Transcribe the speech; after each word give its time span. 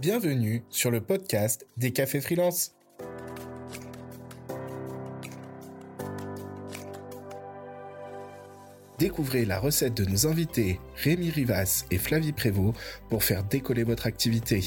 Bienvenue 0.00 0.62
sur 0.70 0.92
le 0.92 1.00
podcast 1.00 1.66
des 1.76 1.90
cafés 1.90 2.20
freelance. 2.20 2.76
Découvrez 9.00 9.44
la 9.44 9.58
recette 9.58 9.94
de 9.94 10.04
nos 10.04 10.28
invités 10.28 10.78
Rémi 10.94 11.30
Rivas 11.30 11.84
et 11.90 11.98
Flavie 11.98 12.32
Prévost 12.32 12.78
pour 13.10 13.24
faire 13.24 13.42
décoller 13.42 13.82
votre 13.82 14.06
activité, 14.06 14.60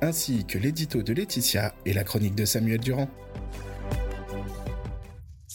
ainsi 0.00 0.44
que 0.44 0.58
l'édito 0.58 1.02
de 1.02 1.12
Laetitia 1.12 1.74
et 1.84 1.92
la 1.92 2.04
chronique 2.04 2.36
de 2.36 2.44
Samuel 2.44 2.78
Durand. 2.78 3.10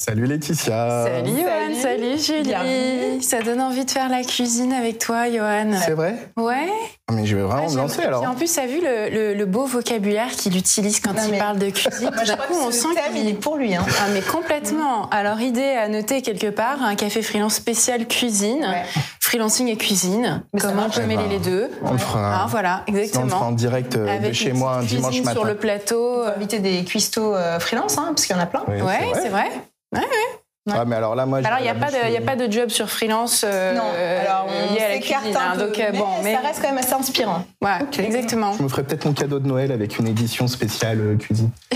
Salut 0.05 0.25
Laetitia. 0.25 1.05
Salut 1.05 1.29
Johan, 1.29 1.81
salut, 1.81 2.17
Julie. 2.19 3.23
Ça 3.23 3.41
donne 3.41 3.61
envie 3.61 3.85
de 3.85 3.89
faire 3.89 4.09
la 4.09 4.21
cuisine 4.23 4.73
avec 4.73 4.99
toi, 4.99 5.29
Johan. 5.31 5.77
C'est 5.81 5.93
vrai? 5.93 6.15
Ouais. 6.35 6.67
Ah, 7.07 7.13
mais 7.13 7.25
je 7.25 7.37
vais 7.37 7.43
vraiment 7.43 7.69
me 7.69 7.77
lancer 7.77 8.01
alors. 8.01 8.21
En 8.27 8.35
plus, 8.35 8.53
t'as 8.53 8.65
vu 8.65 8.81
le, 8.81 9.33
le, 9.33 9.45
beau 9.45 9.65
vocabulaire 9.65 10.31
qu'il 10.31 10.57
utilise 10.57 10.99
quand 10.99 11.13
il 11.25 11.37
parle 11.37 11.57
de 11.57 11.69
cuisine 11.69 12.11
Moi, 12.13 12.25
je 12.25 12.33
crois 12.33 12.47
que 12.47 12.53
on 12.53 12.71
sent 12.71 12.89
qu'il 13.13 13.29
est 13.29 13.33
pour 13.33 13.55
lui. 13.55 13.75
Hein. 13.75 13.85
Ah, 14.01 14.07
mais 14.13 14.19
complètement. 14.19 15.09
Alors, 15.09 15.39
idée 15.39 15.71
à 15.71 15.87
noter 15.87 16.21
quelque 16.21 16.49
part, 16.49 16.83
un 16.83 16.95
café 16.95 17.21
freelance 17.21 17.53
spécial 17.53 18.05
cuisine. 18.05 18.67
Freelancing 19.21 19.69
et 19.69 19.77
cuisine. 19.77 20.43
Mais 20.53 20.59
Comment 20.59 20.87
on 20.87 20.89
peut 20.89 21.05
mêler 21.05 21.29
les 21.29 21.39
deux 21.39 21.71
On 21.81 21.93
le 21.93 21.97
fera. 21.97 22.41
Ah, 22.43 22.47
voilà, 22.49 22.83
exactement. 22.87 23.21
on 23.21 23.25
le 23.25 23.31
fera 23.31 23.45
en 23.45 23.51
direct 23.53 23.95
euh, 23.95 24.19
de 24.19 24.33
chez 24.33 24.51
moi 24.51 24.75
un 24.79 24.83
dimanche 24.83 25.07
cuisine 25.11 25.23
matin. 25.23 25.39
sur 25.39 25.45
le 25.45 25.55
plateau. 25.55 26.23
Inviter 26.23 26.59
des 26.59 26.83
cuistots 26.83 27.33
euh, 27.35 27.57
freelance, 27.59 27.97
hein, 27.97 28.07
parce 28.09 28.25
qu'il 28.25 28.35
y 28.35 28.39
en 28.39 28.41
a 28.41 28.47
plein. 28.47 28.63
Oui, 28.67 28.81
Ouais, 28.81 28.99
c'est 29.15 29.29
vrai. 29.29 29.49
Ouais, 29.93 29.99
ouais. 29.99 30.39
Ah, 30.71 30.85
mais 30.85 30.95
alors 30.95 31.13
là, 31.13 31.25
moi, 31.25 31.39
Alors, 31.43 31.59
il 31.59 31.63
n'y 31.63 31.69
a, 31.69 31.75
pas 31.75 31.91
de- 31.91 32.09
y 32.09 32.15
a 32.15 32.21
pas 32.21 32.37
de 32.37 32.49
job 32.49 32.69
sur 32.69 32.89
freelance 32.89 33.43
euh, 33.45 33.73
Non, 33.73 33.83
alors 34.21 34.47
on 34.47 34.73
lié 34.73 34.79
à 34.81 34.89
la 34.89 34.97
cuisine. 34.99 35.35
un 35.35 35.51
hein, 35.51 35.53
peu, 35.55 35.65
donc, 35.65 35.77
euh, 35.77 35.89
mais, 35.91 35.97
bon, 35.97 36.07
mais 36.23 36.33
ça 36.35 36.39
reste 36.39 36.61
quand 36.61 36.69
même 36.69 36.77
assez 36.77 36.93
inspirant. 36.93 37.43
Ouais, 37.61 37.79
exactement. 37.99 38.53
Je 38.53 38.63
me 38.63 38.69
ferai 38.69 38.83
peut-être 38.83 39.03
mon 39.03 39.11
cadeau 39.11 39.39
de 39.39 39.47
Noël 39.47 39.73
avec 39.73 39.99
une 39.99 40.07
édition 40.07 40.47
spéciale 40.47 41.01
euh, 41.01 41.17
cuisine. 41.17 41.49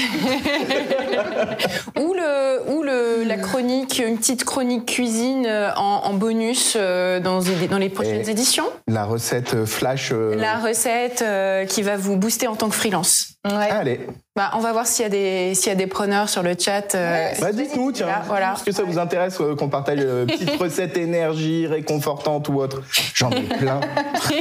ou 1.99 2.13
le, 2.13 2.71
ou 2.71 2.83
le, 2.83 3.23
la 3.25 3.37
chronique, 3.37 4.01
une 4.05 4.17
petite 4.17 4.43
chronique 4.45 4.85
cuisine 4.85 5.45
euh, 5.47 5.69
en, 5.75 6.01
en 6.05 6.13
bonus 6.13 6.75
euh, 6.79 7.19
dans, 7.19 7.39
dans 7.69 7.77
les 7.77 7.89
prochaines 7.89 8.27
Et- 8.27 8.29
éditions. 8.31 8.65
La 8.87 9.05
recette 9.05 9.53
euh, 9.53 9.65
flash. 9.65 10.11
euh, 10.11 10.35
La 10.35 10.57
recette 10.57 11.21
euh, 11.21 11.65
qui 11.65 11.81
va 11.81 11.97
vous 11.97 12.15
booster 12.17 12.47
en 12.47 12.55
tant 12.55 12.69
que 12.69 12.75
freelance. 12.75 13.33
Ouais. 13.45 13.69
Allez, 13.71 14.01
Bah, 14.35 14.51
on 14.55 14.59
va 14.59 14.73
voir 14.73 14.85
s'il 14.85 15.03
y, 15.03 15.05
a 15.05 15.09
des- 15.09 15.55
s'il 15.55 15.69
y 15.69 15.71
a 15.71 15.75
des 15.75 15.87
preneurs 15.87 16.27
sur 16.27 16.43
le 16.43 16.53
chat. 16.59 16.95
euh, 16.95 17.29
bah, 17.39 17.52
dites-nous, 17.53 17.91
tiens. 17.93 18.07
Voilà. 18.27 18.53
Est-ce 18.55 18.63
que 18.65 18.71
ça 18.73 18.83
vous 18.83 18.99
intéresse 18.99 19.37
euh, 19.39 19.55
qu'on 19.55 19.69
partage 19.69 19.99
euh, 20.02 20.25
petite 20.27 20.55
recette 20.59 20.97
énergie 20.97 21.65
réconfortante 21.67 22.49
ou 22.49 22.55
autre? 22.59 22.81
J'en 23.13 23.29
ai 23.31 23.41
plein. 23.43 23.79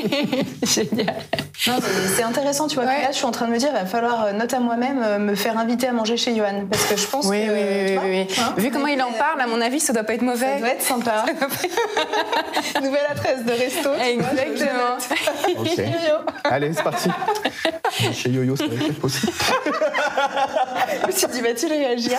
Génial. 0.62 1.14
Non, 1.66 1.74
c'est- 1.80 2.16
c'est 2.16 2.22
intéressant, 2.22 2.66
tu 2.68 2.74
vois. 2.76 2.84
Ouais. 2.84 3.02
Là, 3.02 3.08
je 3.10 3.16
suis 3.16 3.24
en 3.26 3.30
train 3.30 3.46
de 3.46 3.52
me 3.52 3.58
dire, 3.58 3.68
il 3.72 3.78
va 3.78 3.86
falloir, 3.86 4.32
note 4.34 4.52
à 4.52 4.60
moi-même, 4.60 5.22
me 5.24 5.34
faire 5.34 5.56
inviter 5.58 5.86
à 5.88 5.92
manger 5.92 6.16
chez 6.16 6.34
Johan. 6.36 6.65
Parce 6.70 6.84
que 6.86 6.96
je 6.96 7.06
pense 7.06 7.26
Oui, 7.26 7.46
que. 7.46 7.52
oui, 7.52 7.60
oui, 7.60 7.98
oui, 8.02 8.26
oui. 8.28 8.34
hein, 8.40 8.54
Vu 8.56 8.70
comment 8.70 8.86
il 8.86 9.00
en 9.02 9.08
euh, 9.08 9.18
parle, 9.18 9.40
à 9.40 9.46
mon 9.46 9.60
avis, 9.60 9.80
ça 9.80 9.92
doit 9.92 10.04
pas 10.04 10.14
être 10.14 10.20
Ça 10.20 10.26
mauvais. 10.26 10.58
doit 10.58 10.68
être 10.70 10.82
sympa. 10.94 11.24
Nouvelle 12.82 13.06
adresse 13.10 13.44
de 13.44 13.52
resto. 13.52 13.90
Exactement. 14.00 14.96
Ok. 15.58 15.80
Allez, 16.44 16.72
c'est 16.74 16.82
parti. 16.82 17.08
Chez 18.12 18.30
Yo-Yo, 18.30 18.56
ça 18.56 18.66
va 18.66 18.74
être 18.74 19.00
possible. 19.00 19.32
Je 21.02 21.06
me 21.06 21.12
suis 21.12 21.26
dit, 21.28 21.40
vas-tu 21.40 21.66
réagir? 21.66 22.18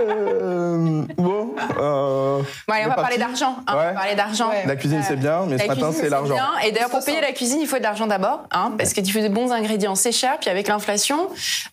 Euh, 0.00 1.02
bon. 1.16 1.54
euh, 1.78 2.38
Bon, 2.68 2.74
allez, 2.74 2.84
on 2.86 2.88
va 2.88 2.94
parler 2.94 3.18
d'argent. 3.18 3.56
hein, 3.58 3.64
On 3.68 3.74
va 3.76 3.88
Ouais. 3.88 3.94
parler 3.94 4.14
d'argent. 4.14 4.48
Ouais. 4.50 4.64
La 4.66 4.76
cuisine, 4.76 5.02
c'est 5.06 5.16
bien, 5.16 5.44
mais 5.46 5.58
ce 5.58 5.66
matin, 5.66 5.90
c'est 5.92 6.08
l'argent. 6.08 6.34
bien. 6.34 6.48
Et 6.64 6.72
d'ailleurs, 6.72 6.90
pour 6.90 7.04
payer 7.04 7.20
la 7.20 7.32
cuisine, 7.32 7.60
il 7.60 7.66
faut 7.66 7.78
de 7.78 7.82
l'argent 7.82 8.06
d'abord, 8.06 8.44
hein, 8.52 8.72
parce 8.78 8.92
que 8.92 9.00
tu 9.00 9.12
fais 9.12 9.22
de 9.22 9.32
bons 9.32 9.52
ingrédients, 9.52 9.94
c'est 9.94 10.12
cher. 10.12 10.36
Puis 10.40 10.50
avec 10.50 10.68
l'inflation, 10.68 11.28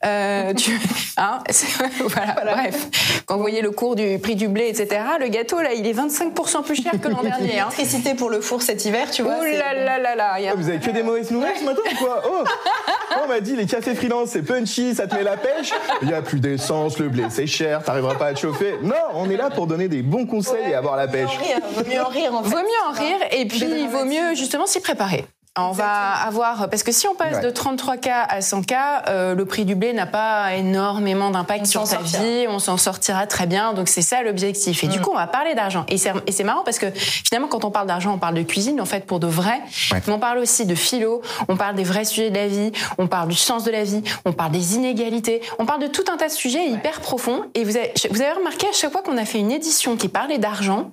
euh, 0.06 0.54
tu, 0.54 0.80
hein, 1.18 1.40
c'est- 1.52 1.68
voilà, 2.00 2.36
Bref, 2.56 2.88
quand 3.26 3.36
vous 3.36 3.42
voyez 3.42 3.62
le 3.62 3.72
cours 3.72 3.96
du 3.96 4.18
prix 4.20 4.36
du 4.36 4.48
blé, 4.48 4.68
etc., 4.70 5.02
le 5.20 5.28
gâteau 5.28 5.62
là, 5.62 5.74
il 5.74 5.86
est 5.88 5.94
25% 5.94 6.64
plus 6.64 6.82
cher 6.82 6.92
que 7.02 7.08
l'an 7.08 7.22
dernier. 7.24 7.60
Hein. 7.60 7.68
L'électricité 7.70 8.14
pour 8.16 8.30
le 8.30 8.42
four 8.42 8.62
cet 8.62 8.84
hiver, 8.86 9.10
tu 9.12 9.22
vois. 9.24 9.38
Ouh 9.40 9.44
c'est- 9.44 9.58
là 9.58 9.74
là 9.74 10.00
là 10.00 10.16
là. 10.16 10.40
y 10.40 10.48
a- 10.48 10.52
Ah, 10.52 10.56
vous 10.58 10.70
avez 10.70 10.80
que 10.80 10.90
des 10.92 11.04
mauvaises 11.04 11.32
nouvelles 11.32 11.58
ce 11.60 11.64
matin 11.64 11.82
ou 11.92 11.96
quoi 12.04 12.22
oh, 12.28 12.30
Oh, 12.44 12.48
On 13.24 13.28
m'a 13.28 13.40
dit 13.42 13.56
les 13.56 13.66
cafés 13.66 13.94
freelance 13.94 14.30
c'est 14.30 14.42
punchy, 14.42 14.96
ça 14.96 15.06
te 15.06 15.14
met 15.16 15.24
la 15.24 15.38
pêche. 15.38 15.72
Il 16.02 16.10
y 16.10 16.14
a 16.14 16.22
plus 16.22 16.40
d'essence, 16.40 16.98
le 16.98 17.10
blé 17.10 17.26
c'est 17.30 17.46
cher, 17.48 17.84
t'arriveras 17.84 18.16
pas 18.16 18.28
à 18.28 18.34
te 18.34 18.40
chauffer. 18.40 18.76
Non, 18.82 18.96
on 19.14 19.30
est 19.30 19.38
là 19.38 19.50
pour 19.50 19.68
donner 19.68 19.88
des 19.90 20.02
bons 20.02 20.26
conseils 20.26 20.70
et 20.70 20.74
avoir 20.76 20.96
la 20.96 21.06
Vaut 21.08 21.18
mieux 21.18 21.26
pêche. 21.26 21.38
en 21.38 21.44
rire, 21.44 21.60
Vaut 21.76 21.84
mieux 21.90 22.02
en 22.02 22.08
rire, 22.10 22.34
en 22.36 22.44
fait. 22.44 22.50
Vaut 22.50 22.62
mieux 22.62 22.90
en 22.90 22.92
rire 22.94 23.18
et 23.32 23.46
puis 23.46 23.60
il 23.66 23.88
vaut 23.90 24.06
mieux 24.06 24.34
justement 24.36 24.66
s'y 24.66 24.80
préparer. 24.80 25.26
On 25.60 25.72
va 25.72 26.14
avoir 26.26 26.70
parce 26.70 26.82
que 26.82 26.94
si 26.94 27.10
on 27.10 27.14
passe 27.16 27.36
Ouais. 27.36 27.42
de 27.42 27.50
33K 27.50 28.10
à 28.30 28.40
100K, 28.40 29.04
euh, 29.10 29.36
le 29.36 29.44
prix 29.46 29.66
du 29.66 29.76
blé 29.76 29.92
n'a 29.92 30.06
pas 30.06 30.54
énormément 30.56 31.30
d'impact 31.30 31.64
On 31.64 31.70
sur 31.70 31.86
sortira. 31.88 32.24
vie, 32.24 32.46
on 32.48 32.58
s'en 32.58 32.78
sortira 32.78 33.28
très 33.28 33.48
bien. 33.48 33.74
Donc 33.74 33.90
c'est 33.90 34.02
ça 34.02 34.24
l'objectif. 34.24 34.82
Et 34.86 34.88
du 34.88 35.00
Mm. 35.00 35.02
coup, 35.02 35.10
on 35.12 35.18
va 35.18 35.28
parler 35.28 35.54
d'argent. 35.54 35.86
Et 35.90 35.98
c'est 35.98 36.44
marrant 36.46 36.64
parce 36.64 36.80
que 36.80 36.86
finalement, 36.96 37.50
quand 37.50 37.66
on 37.66 37.70
parle 37.72 37.88
d'argent, 37.88 38.14
on 38.14 38.18
parle 38.18 38.36
de 38.36 38.44
cuisine 38.44 38.80
en 38.80 38.86
fait 38.86 39.06
pour 39.06 39.20
de 39.20 39.28
vrai. 39.28 39.60
Ouais. 39.92 40.02
Mais 40.08 40.14
on 40.14 40.20
parle 40.20 40.38
aussi 40.38 40.66
de 40.66 40.74
philo, 40.74 41.22
on 41.50 41.58
parle 41.58 41.76
des 41.76 41.84
vrais 41.84 42.06
sujets 42.06 42.30
de 42.30 42.36
la 42.38 42.48
vie, 42.48 42.72
on 42.98 43.08
parle 43.08 43.28
du 43.28 43.36
sens 43.36 43.66
de 43.66 43.72
la 43.72 43.84
vie, 43.84 44.02
on 44.24 44.32
parle 44.32 44.52
des 44.54 44.76
inégalités, 44.76 45.42
on 45.60 45.66
parle 45.66 45.82
de 45.82 45.88
tout 45.88 46.06
un 46.10 46.16
tas 46.16 46.28
de 46.30 46.34
sujets 46.34 46.66
hyper 46.70 47.02
profonds. 47.02 47.44
Et 47.56 47.66
vous 47.66 47.76
avez, 47.76 47.92
vous 48.10 48.22
avez 48.22 48.32
remarqué 48.32 48.68
à 48.68 48.74
chaque 48.74 48.94
fois 48.94 49.02
qu'on 49.02 49.18
a 49.18 49.26
fait 49.26 49.40
une 49.40 49.52
édition 49.52 49.98
qui 49.98 50.08
parlait 50.08 50.38
d'argent, 50.38 50.92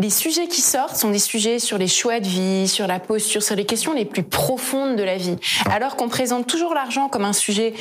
les 0.00 0.10
sujets 0.10 0.48
qui 0.48 0.62
sortent 0.62 0.96
sont 0.96 1.10
des 1.10 1.18
sujets 1.20 1.60
sur 1.60 1.78
les 1.78 1.86
choix 1.86 2.18
de 2.18 2.26
vie, 2.26 2.66
sur 2.66 2.88
la 2.88 2.98
posture, 2.98 3.42
sur 3.42 3.54
les 3.54 3.66
questions 3.66 3.92
les 4.00 4.06
plus 4.06 4.22
profondes 4.22 4.96
de 4.96 5.02
la 5.02 5.16
vie. 5.16 5.36
Alors 5.70 5.96
qu'on 5.96 6.08
présente 6.08 6.46
toujours 6.46 6.74
l'argent 6.74 7.08
comme 7.08 7.24
un 7.24 7.32
sujet 7.32 7.74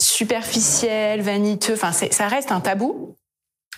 superficiel, 0.00 1.22
vaniteux, 1.22 1.74
enfin 1.74 1.92
ça 1.92 2.28
reste 2.28 2.52
un 2.52 2.60
tabou. 2.60 3.14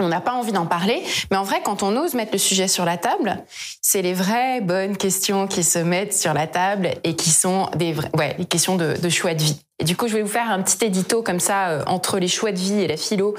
On 0.00 0.08
n'a 0.08 0.20
pas 0.20 0.32
envie 0.32 0.50
d'en 0.50 0.66
parler, 0.66 1.04
mais 1.30 1.36
en 1.36 1.44
vrai, 1.44 1.60
quand 1.62 1.84
on 1.84 1.96
ose 1.96 2.14
mettre 2.14 2.32
le 2.32 2.38
sujet 2.38 2.66
sur 2.66 2.84
la 2.84 2.96
table, 2.96 3.44
c'est 3.80 4.02
les 4.02 4.12
vraies 4.12 4.60
bonnes 4.60 4.96
questions 4.96 5.46
qui 5.46 5.62
se 5.62 5.78
mettent 5.78 6.14
sur 6.14 6.34
la 6.34 6.48
table 6.48 6.90
et 7.04 7.14
qui 7.14 7.30
sont 7.30 7.68
des 7.76 7.94
ouais, 8.18 8.34
les 8.36 8.44
questions 8.44 8.74
de, 8.74 8.96
de 9.00 9.08
choix 9.08 9.34
de 9.34 9.42
vie. 9.42 9.60
Et 9.78 9.84
du 9.84 9.96
coup, 9.96 10.08
je 10.08 10.14
vais 10.14 10.22
vous 10.22 10.28
faire 10.28 10.50
un 10.50 10.62
petit 10.62 10.84
édito 10.84 11.22
comme 11.22 11.38
ça 11.38 11.68
euh, 11.68 11.84
entre 11.86 12.18
les 12.18 12.26
choix 12.26 12.50
de 12.50 12.58
vie 12.58 12.80
et 12.80 12.88
la 12.88 12.96
philo, 12.96 13.36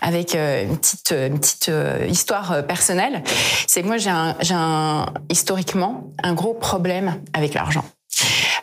avec 0.00 0.36
euh, 0.36 0.62
une 0.64 0.78
petite, 0.78 1.10
euh, 1.10 1.26
une 1.26 1.40
petite 1.40 1.70
euh, 1.70 2.06
histoire 2.08 2.64
personnelle. 2.68 3.24
C'est 3.66 3.82
que 3.82 3.88
moi, 3.88 3.96
j'ai 3.96 4.10
un, 4.10 4.36
j'ai 4.40 4.54
un, 4.54 5.06
historiquement 5.28 6.04
un 6.22 6.34
gros 6.34 6.54
problème 6.54 7.20
avec 7.32 7.54
l'argent. 7.54 7.84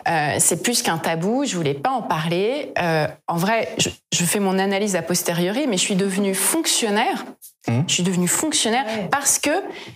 Euh, 0.08 0.36
c'est 0.40 0.62
plus 0.62 0.82
qu'un 0.82 0.98
tabou, 0.98 1.46
je 1.46 1.56
voulais 1.56 1.74
pas 1.74 1.92
en 1.92 2.02
parler. 2.02 2.74
Euh, 2.78 3.08
en 3.28 3.38
vrai, 3.38 3.74
je, 3.78 3.90
je 4.14 4.24
fais 4.26 4.40
mon 4.40 4.60
analyse 4.60 4.96
a 4.96 5.02
posteriori, 5.02 5.68
mais 5.68 5.78
je 5.78 5.84
suis 5.84 5.96
devenue 5.96 6.36
fonctionnaire. 6.36 7.24
Mmh. 7.68 7.82
Je 7.88 7.94
suis 7.94 8.04
devenue 8.04 8.28
fonctionnaire 8.28 8.84
Ouais. 8.86 9.08
parce 9.10 9.40
que 9.40 9.50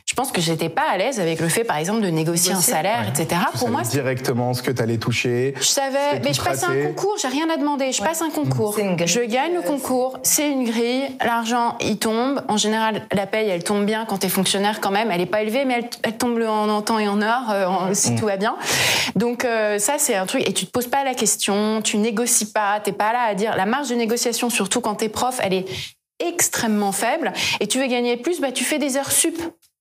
je 0.05 0.13
pense 0.13 0.31
que 0.31 0.39
j'étais 0.39 0.69
pas 0.69 0.83
à 0.89 0.97
l'aise 0.97 1.19
avec 1.19 1.41
le 1.41 1.49
fait, 1.49 1.65
par 1.65 1.75
exemple, 1.77 1.99
de 2.01 2.07
négocier 2.07 2.53
un 2.53 2.61
salaire, 2.61 2.99
Ouais. 3.01 3.21
etc. 3.23 3.41
Tu 3.51 3.57
Pour 3.57 3.69
moi, 3.69 3.83
c'est- 3.83 3.91
directement 3.91 4.53
ce 4.53 4.61
que 4.63 4.71
t'allais 4.71 4.97
toucher. 4.97 5.53
je 5.59 5.63
savais, 5.65 6.19
mais 6.23 6.33
je 6.33 6.41
passe 6.41 6.63
un 6.63 6.67
tracé. 6.67 6.83
concours, 6.83 7.15
j'ai 7.21 7.27
rien 7.27 7.49
à 7.49 7.57
demander. 7.57 7.91
Je 7.91 8.01
passe 8.01 8.21
un 8.21 8.29
concours. 8.29 8.77
Je 8.77 9.19
gagne 9.25 9.51
le 9.53 9.59
euh, 9.59 9.61
concours, 9.63 10.17
c'est 10.23 10.49
une 10.49 10.63
grille. 10.63 11.03
L'argent, 11.25 11.75
il 11.81 11.97
tombe. 11.99 12.41
En 12.47 12.55
général, 12.55 13.05
la 13.11 13.27
paye, 13.27 13.49
elle 13.49 13.63
tombe 13.65 13.85
bien 13.85 14.05
quand 14.05 14.19
t'es 14.19 14.29
fonctionnaire 14.29 14.79
quand 14.79 14.91
même. 14.91 15.11
Elle 15.11 15.21
est 15.21 15.25
pas 15.25 15.41
élevée, 15.41 15.65
mais 15.65 15.73
elle, 15.79 15.89
elle 16.03 16.17
tombe 16.17 16.41
en, 16.41 16.69
en 16.69 16.81
temps 16.81 16.99
et 16.99 17.07
en 17.09 17.21
heure 17.21 17.49
euh, 17.51 17.65
en- 17.65 17.93
si 17.93 18.15
tout 18.15 18.27
va 18.27 18.37
bien. 18.37 18.55
Donc 19.15 19.43
euh, 19.43 19.77
ça, 19.77 19.95
c'est 19.97 20.15
un 20.15 20.25
truc. 20.25 20.47
Et 20.47 20.53
tu 20.53 20.65
te 20.65 20.71
poses 20.71 20.87
pas 20.87 21.03
la 21.03 21.13
question, 21.15 21.81
tu 21.81 21.97
négocies 21.97 22.51
pas, 22.53 22.79
t'es 22.79 22.93
pas 22.93 23.11
là 23.11 23.23
à 23.27 23.35
dire. 23.35 23.55
La 23.57 23.65
marge 23.65 23.89
de 23.89 23.95
négociation, 23.95 24.49
surtout 24.49 24.79
quand 24.79 24.95
t'es 24.95 25.09
prof, 25.09 25.39
elle 25.43 25.53
est 25.53 25.65
extrêmement 26.19 26.91
faible. 26.91 27.33
Et 27.59 27.67
tu 27.67 27.79
veux 27.79 27.87
gagner 27.87 28.17
plus, 28.17 28.39
bah 28.39 28.51
tu 28.51 28.63
fais 28.63 28.79
des 28.79 28.97
heures 28.97 29.11
sup. 29.11 29.37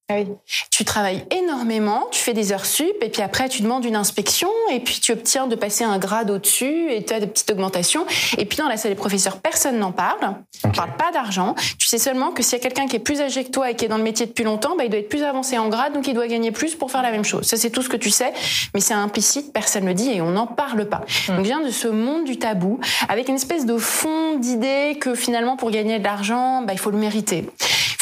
Ah 0.09 0.15
oui. 0.19 0.27
Tu 0.71 0.85
travailles 0.85 1.25
énormément, 1.33 2.05
tu 2.13 2.21
fais 2.21 2.33
des 2.33 2.53
heures 2.53 2.65
sup, 2.65 2.87
et 3.03 3.09
puis 3.09 3.23
après 3.23 3.49
tu 3.49 3.63
demandes 3.63 3.85
une 3.85 3.97
inspection, 3.97 4.49
et 4.71 4.79
puis 4.79 5.01
tu 5.01 5.11
obtiens 5.11 5.49
de 5.49 5.57
passer 5.57 5.83
un 5.83 5.99
grade 5.99 6.31
au-dessus, 6.31 6.93
et 6.93 7.05
tu 7.05 7.13
as 7.13 7.19
des 7.19 7.27
petites 7.27 7.51
augmentations. 7.51 8.07
Et 8.39 8.45
puis 8.45 8.57
dans 8.59 8.69
la 8.69 8.77
salle 8.77 8.93
des 8.93 8.97
professeurs, 8.97 9.39
personne 9.39 9.79
n'en 9.81 9.91
parle. 9.91 10.37
On 10.65 10.69
Ok. 10.69 10.77
parle 10.77 10.97
pas 10.97 11.11
d'argent. 11.13 11.57
Tu 11.79 11.89
sais 11.89 11.99
seulement 11.99 12.31
que 12.31 12.45
s'il 12.45 12.53
y 12.53 12.61
a 12.61 12.63
quelqu'un 12.63 12.87
qui 12.87 12.95
est 12.95 13.01
plus 13.01 13.21
âgé 13.21 13.43
que 13.45 13.51
toi 13.51 13.69
et 13.71 13.75
qui 13.75 13.85
est 13.85 13.89
dans 13.89 13.99
le 13.99 14.05
métier 14.05 14.27
depuis 14.27 14.45
longtemps, 14.45 14.77
bah, 14.77 14.85
il 14.85 14.91
doit 14.91 15.01
être 15.01 15.09
plus 15.09 15.25
avancé 15.25 15.59
en 15.59 15.69
grade, 15.69 15.93
donc 15.93 16.07
il 16.07 16.15
doit 16.15 16.29
gagner 16.29 16.53
plus 16.53 16.77
pour 16.77 16.93
faire 16.93 17.03
la 17.03 17.11
même 17.11 17.25
chose. 17.25 17.45
Ça, 17.45 17.57
c'est 17.57 17.71
tout 17.71 17.83
ce 17.83 17.89
que 17.89 17.97
tu 17.97 18.11
sais, 18.11 18.33
mais 18.75 18.81
c'est 18.81 18.95
implicite, 18.95 19.53
personne 19.53 19.83
ne 19.83 19.89
le 19.89 19.95
dit, 19.95 20.13
et 20.13 20.21
on 20.21 20.31
n'en 20.31 20.47
parle 20.47 20.89
pas. 20.89 21.01
Donc 21.27 21.39
je 21.39 21.43
viens 21.43 21.61
de 21.63 21.71
ce 21.71 21.89
monde 21.89 22.25
du 22.25 22.39
tabou, 22.39 22.79
avec 23.09 23.29
une 23.29 23.35
espèce 23.35 23.67
de 23.67 23.77
fond 23.77 24.37
d'idée 24.39 24.99
que 25.01 25.17
finalement, 25.17 25.57
pour 25.57 25.73
gagner 25.73 25.99
de 25.99 26.05
l'argent, 26.05 26.63
bah, 26.63 26.75
il 26.75 26.79
faut 26.79 26.93
le 26.93 26.99
mériter. 26.99 27.45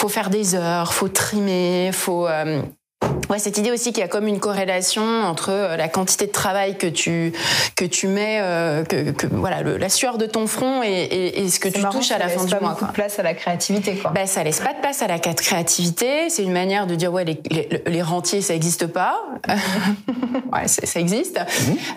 Faut 0.05 0.11
faire 0.11 0.29
des 0.29 0.55
heures, 0.55 0.93
faut 0.93 1.09
trimer, 1.09 1.89
faut... 1.91 2.29
euh, 2.29 2.61
Ouais, 3.31 3.39
cette 3.39 3.59
idée 3.59 3.71
aussi 3.71 3.93
qu'il 3.93 4.01
y 4.01 4.05
a 4.05 4.09
comme 4.09 4.27
une 4.29 4.41
corrélation 4.41 5.03
entre 5.25 5.51
euh, 5.51 5.77
la 5.77 5.89
quantité 5.89 6.27
de 6.27 6.33
travail 6.33 6.77
que 6.77 6.87
tu 6.87 7.33
que 7.77 7.85
tu 7.85 8.07
mets, 8.09 8.39
euh, 8.41 8.85
que, 8.85 9.11
que, 9.13 9.27
voilà, 9.27 9.63
le, 9.63 9.77
la 9.77 9.89
sueur 9.89 10.19
de 10.19 10.27
ton 10.27 10.47
front 10.47 10.83
et, 10.83 10.89
et, 10.89 11.41
et 11.45 11.49
ce 11.49 11.59
que 11.61 11.69
tu 11.69 11.81
marrant, 11.81 11.99
touches 11.99 12.11
à 12.11 12.15
ça 12.15 12.19
la 12.19 12.29
fin 12.29 12.37
laisse 12.37 12.47
du 12.47 12.55
pas 12.55 12.61
mois. 12.61 12.71
beaucoup 12.71 12.81
Quoi. 12.85 12.89
de 12.89 12.95
place 12.95 13.19
à 13.19 13.23
la 13.23 13.35
créativité, 13.35 13.97
quoi. 13.97 14.11
Ben, 14.13 14.27
ça 14.27 14.43
laisse 14.45 14.61
pas 14.61 14.73
de 14.73 14.81
place 14.81 15.03
à 15.03 15.07
la 15.07 15.19
créativité. 15.19 16.29
C'est 16.31 16.43
une 16.43 16.53
manière 16.53 16.87
de 16.87 16.95
dire 16.95 17.13
ouais 17.13 17.25
les, 17.25 17.41
les, 17.51 17.83
les 17.87 18.03
rentiers 18.03 18.43
ça 18.43 18.55
existe 18.55 18.87
pas. 18.87 19.17
ouais 20.53 20.69
ça 20.69 21.01
existe. 21.01 21.41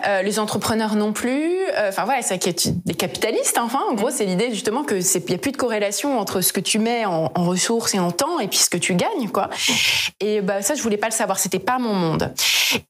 Euh, 0.06 0.22
les 0.22 0.38
entrepreneurs 0.38 0.94
non 0.94 1.12
plus. 1.12 1.56
Enfin 1.88 2.04
voilà 2.04 2.22
c'est 2.22 2.38
des 2.86 2.94
capitalistes. 2.94 3.58
Enfin 3.60 3.80
en 3.90 3.94
gros 3.94 4.10
c'est 4.10 4.24
l'idée 4.24 4.48
justement 4.50 4.82
que 4.84 5.00
c'est 5.00 5.28
y 5.30 5.34
a 5.34 5.38
plus 5.38 5.52
de 5.52 5.56
corrélation 5.56 6.18
entre 6.18 6.40
ce 6.40 6.52
que 6.52 6.60
tu 6.60 6.78
mets 6.78 7.04
en, 7.04 7.30
en 7.34 7.44
ressources 7.44 7.94
et 7.94 7.98
en 7.98 8.10
temps 8.10 8.40
et 8.40 8.48
puis 8.48 8.58
ce 8.58 8.70
que 8.70 8.78
tu 8.78 8.94
gagnes 8.94 9.28
quoi. 9.32 9.50
Et 10.20 10.40
bah 10.40 10.62
ça 10.62 10.74
je 10.74 10.82
voulais 10.82 10.96
pas 10.96 11.08
le 11.08 11.12
savoir. 11.18 11.38
C'était 11.38 11.58
pas 11.58 11.78
mon 11.78 11.94
monde. 11.94 12.32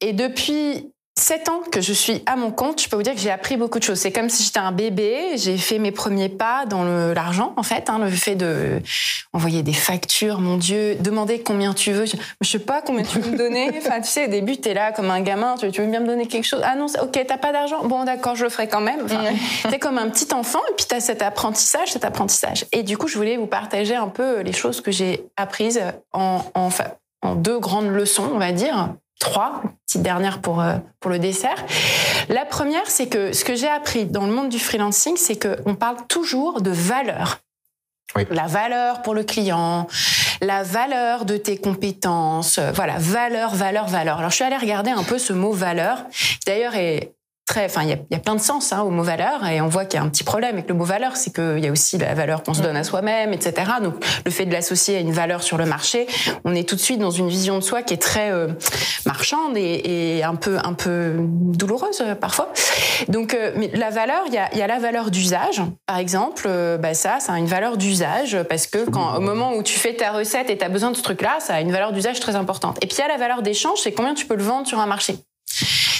Et 0.00 0.12
depuis 0.12 0.90
sept 1.18 1.48
ans 1.48 1.60
que 1.70 1.80
je 1.80 1.92
suis 1.92 2.22
à 2.26 2.36
mon 2.36 2.50
compte, 2.50 2.80
je 2.80 2.88
peux 2.88 2.96
vous 2.96 3.02
dire 3.02 3.14
que 3.14 3.20
j'ai 3.20 3.30
appris 3.30 3.56
beaucoup 3.56 3.78
de 3.78 3.84
choses. 3.84 3.98
C'est 3.98 4.12
comme 4.12 4.28
si 4.28 4.44
j'étais 4.44 4.60
un 4.60 4.72
bébé. 4.72 5.36
J'ai 5.36 5.58
fait 5.58 5.78
mes 5.78 5.90
premiers 5.90 6.28
pas 6.28 6.64
dans 6.64 6.84
l'argent, 7.12 7.52
en 7.56 7.62
fait. 7.62 7.90
Hein, 7.90 7.98
le 7.98 8.10
fait 8.10 8.36
de 8.36 8.80
envoyer 9.32 9.62
des 9.62 9.72
factures, 9.72 10.40
mon 10.40 10.56
Dieu, 10.56 10.96
demander 11.00 11.40
combien 11.40 11.74
tu 11.74 11.92
veux. 11.92 12.06
Je, 12.06 12.16
je 12.40 12.48
sais 12.48 12.58
pas 12.58 12.80
combien 12.80 13.02
tu 13.02 13.18
veux 13.18 13.32
me 13.32 13.36
donner. 13.36 13.70
Enfin, 13.78 14.00
tu 14.00 14.08
sais, 14.08 14.26
au 14.26 14.30
début, 14.30 14.58
t'es 14.58 14.74
là 14.74 14.92
comme 14.92 15.10
un 15.10 15.20
gamin. 15.20 15.56
Tu, 15.58 15.70
tu 15.70 15.80
veux 15.80 15.86
bien 15.86 16.00
me 16.00 16.06
donner 16.06 16.26
quelque 16.26 16.44
chose? 16.44 16.62
Ah 16.64 16.74
non, 16.76 16.86
ok, 17.00 17.24
t'as 17.26 17.38
pas 17.38 17.52
d'argent? 17.52 17.84
Bon, 17.84 18.04
d'accord, 18.04 18.34
je 18.34 18.44
le 18.44 18.50
ferai 18.50 18.68
quand 18.68 18.80
même. 18.80 19.00
Enfin, 19.04 19.24
t'es 19.70 19.78
comme 19.78 19.98
un 19.98 20.08
petit 20.08 20.32
enfant. 20.34 20.60
Et 20.70 20.74
puis 20.76 20.86
t'as 20.88 21.00
cet 21.00 21.22
apprentissage, 21.22 21.92
cet 21.92 22.04
apprentissage. 22.04 22.66
Et 22.72 22.82
du 22.82 22.96
coup, 22.96 23.08
je 23.08 23.16
voulais 23.16 23.36
vous 23.36 23.46
partager 23.46 23.94
un 23.94 24.08
peu 24.08 24.40
les 24.40 24.52
choses 24.52 24.80
que 24.80 24.90
j'ai 24.90 25.24
apprises 25.36 25.80
en, 26.12 26.42
en 27.22 27.34
deux 27.34 27.58
grandes 27.58 27.88
leçons, 27.88 28.30
on 28.32 28.38
va 28.38 28.52
dire. 28.52 28.94
Trois, 29.20 29.62
petite 29.86 30.02
dernière 30.02 30.40
pour, 30.40 30.60
euh, 30.60 30.76
pour 31.00 31.10
le 31.10 31.18
dessert. 31.18 31.64
La 32.28 32.44
première, 32.44 32.88
c'est 32.88 33.08
que 33.08 33.32
ce 33.32 33.44
que 33.44 33.56
j'ai 33.56 33.66
appris 33.68 34.06
dans 34.06 34.26
le 34.26 34.32
monde 34.32 34.48
du 34.48 34.60
freelancing, 34.60 35.16
c'est 35.16 35.36
qu'on 35.36 35.74
parle 35.74 35.96
toujours 36.08 36.60
de 36.60 36.70
valeur. 36.70 37.40
Oui. 38.16 38.24
La 38.30 38.46
valeur 38.46 39.02
pour 39.02 39.14
le 39.14 39.24
client, 39.24 39.86
la 40.40 40.62
valeur 40.62 41.24
de 41.24 41.36
tes 41.36 41.58
compétences, 41.58 42.58
euh, 42.58 42.70
voilà, 42.72 42.94
valeur, 42.98 43.54
valeur, 43.54 43.86
valeur. 43.88 44.18
Alors 44.18 44.30
je 44.30 44.36
suis 44.36 44.44
allée 44.44 44.56
regarder 44.56 44.90
un 44.90 45.02
peu 45.02 45.18
ce 45.18 45.32
mot 45.32 45.52
valeur, 45.52 46.04
qui 46.10 46.38
d'ailleurs 46.46 46.76
est 46.76 47.12
très, 47.48 47.64
enfin 47.64 47.82
il 47.82 47.88
y 47.88 48.14
a, 48.14 48.18
plein 48.18 48.34
de 48.34 48.40
sens 48.40 48.72
hein, 48.72 48.82
au 48.82 48.90
mot 48.90 49.02
valeur, 49.02 49.44
et 49.46 49.60
on 49.60 49.68
voit 49.68 49.86
qu'il 49.86 49.98
y 49.98 50.02
a 50.02 50.04
un 50.04 50.08
petit 50.08 50.22
problème 50.22 50.54
avec 50.54 50.68
le 50.68 50.74
mot 50.74 50.84
valeur, 50.84 51.16
c'est 51.16 51.34
qu'il 51.34 51.64
y 51.64 51.66
a 51.66 51.72
aussi 51.72 51.96
la 51.96 52.14
valeur 52.14 52.42
qu'on 52.42 52.52
se 52.52 52.60
donne 52.60 52.76
à 52.76 52.84
soi-même, 52.84 53.32
etc. 53.32 53.72
Donc 53.82 53.94
le 54.24 54.30
fait 54.30 54.44
de 54.44 54.52
l'associer 54.52 54.96
à 54.96 55.00
une 55.00 55.12
valeur 55.12 55.42
sur 55.42 55.56
le 55.56 55.64
marché, 55.64 56.06
on 56.44 56.54
est 56.54 56.68
tout 56.68 56.76
de 56.76 56.80
suite 56.80 56.98
dans 56.98 57.10
une 57.10 57.28
vision 57.28 57.56
de 57.56 57.62
soi 57.62 57.82
qui 57.82 57.94
est 57.94 58.02
très 58.02 58.30
euh, 58.30 58.48
marchande 59.06 59.56
et, 59.56 60.22
un 60.22 60.34
peu 60.34 60.58
un 60.62 60.74
peu 60.74 61.14
douloureuse 61.18 62.02
euh, 62.02 62.14
parfois. 62.14 62.52
Donc, 63.08 63.32
euh, 63.32 63.52
mais 63.56 63.70
la 63.72 63.88
valeur, 63.88 64.24
il 64.26 64.34
y 64.34 64.38
a, 64.38 64.54
y 64.54 64.60
a 64.60 64.66
la 64.66 64.78
valeur 64.78 65.10
d'usage, 65.10 65.62
par 65.86 65.96
exemple. 65.96 66.48
bah 66.78 66.92
ça, 66.92 67.18
ça 67.18 67.32
a 67.32 67.38
une 67.38 67.46
valeur 67.46 67.78
d'usage 67.78 68.36
parce 68.48 68.66
que 68.66 68.90
quand 68.90 69.16
au 69.16 69.20
moment 69.20 69.54
où 69.54 69.62
tu 69.62 69.78
fais 69.78 69.94
ta 69.94 70.12
recette 70.12 70.50
et 70.50 70.58
tu 70.58 70.64
as 70.64 70.68
besoin 70.68 70.90
de 70.90 70.96
ce 70.96 71.02
truc-là, 71.02 71.38
ça 71.40 71.54
a 71.54 71.60
une 71.60 71.72
valeur 71.72 71.92
d'usage 71.92 72.20
très 72.20 72.36
importante. 72.36 72.76
Et 72.82 72.86
puis 72.86 72.96
il 72.98 73.00
y 73.00 73.04
a 73.04 73.08
la 73.08 73.16
valeur 73.16 73.40
d'échange, 73.40 73.78
c'est 73.82 73.92
combien 73.92 74.12
tu 74.12 74.26
peux 74.26 74.36
le 74.36 74.44
vendre 74.44 74.66
sur 74.66 74.80
un 74.80 74.86
marché. 74.86 75.16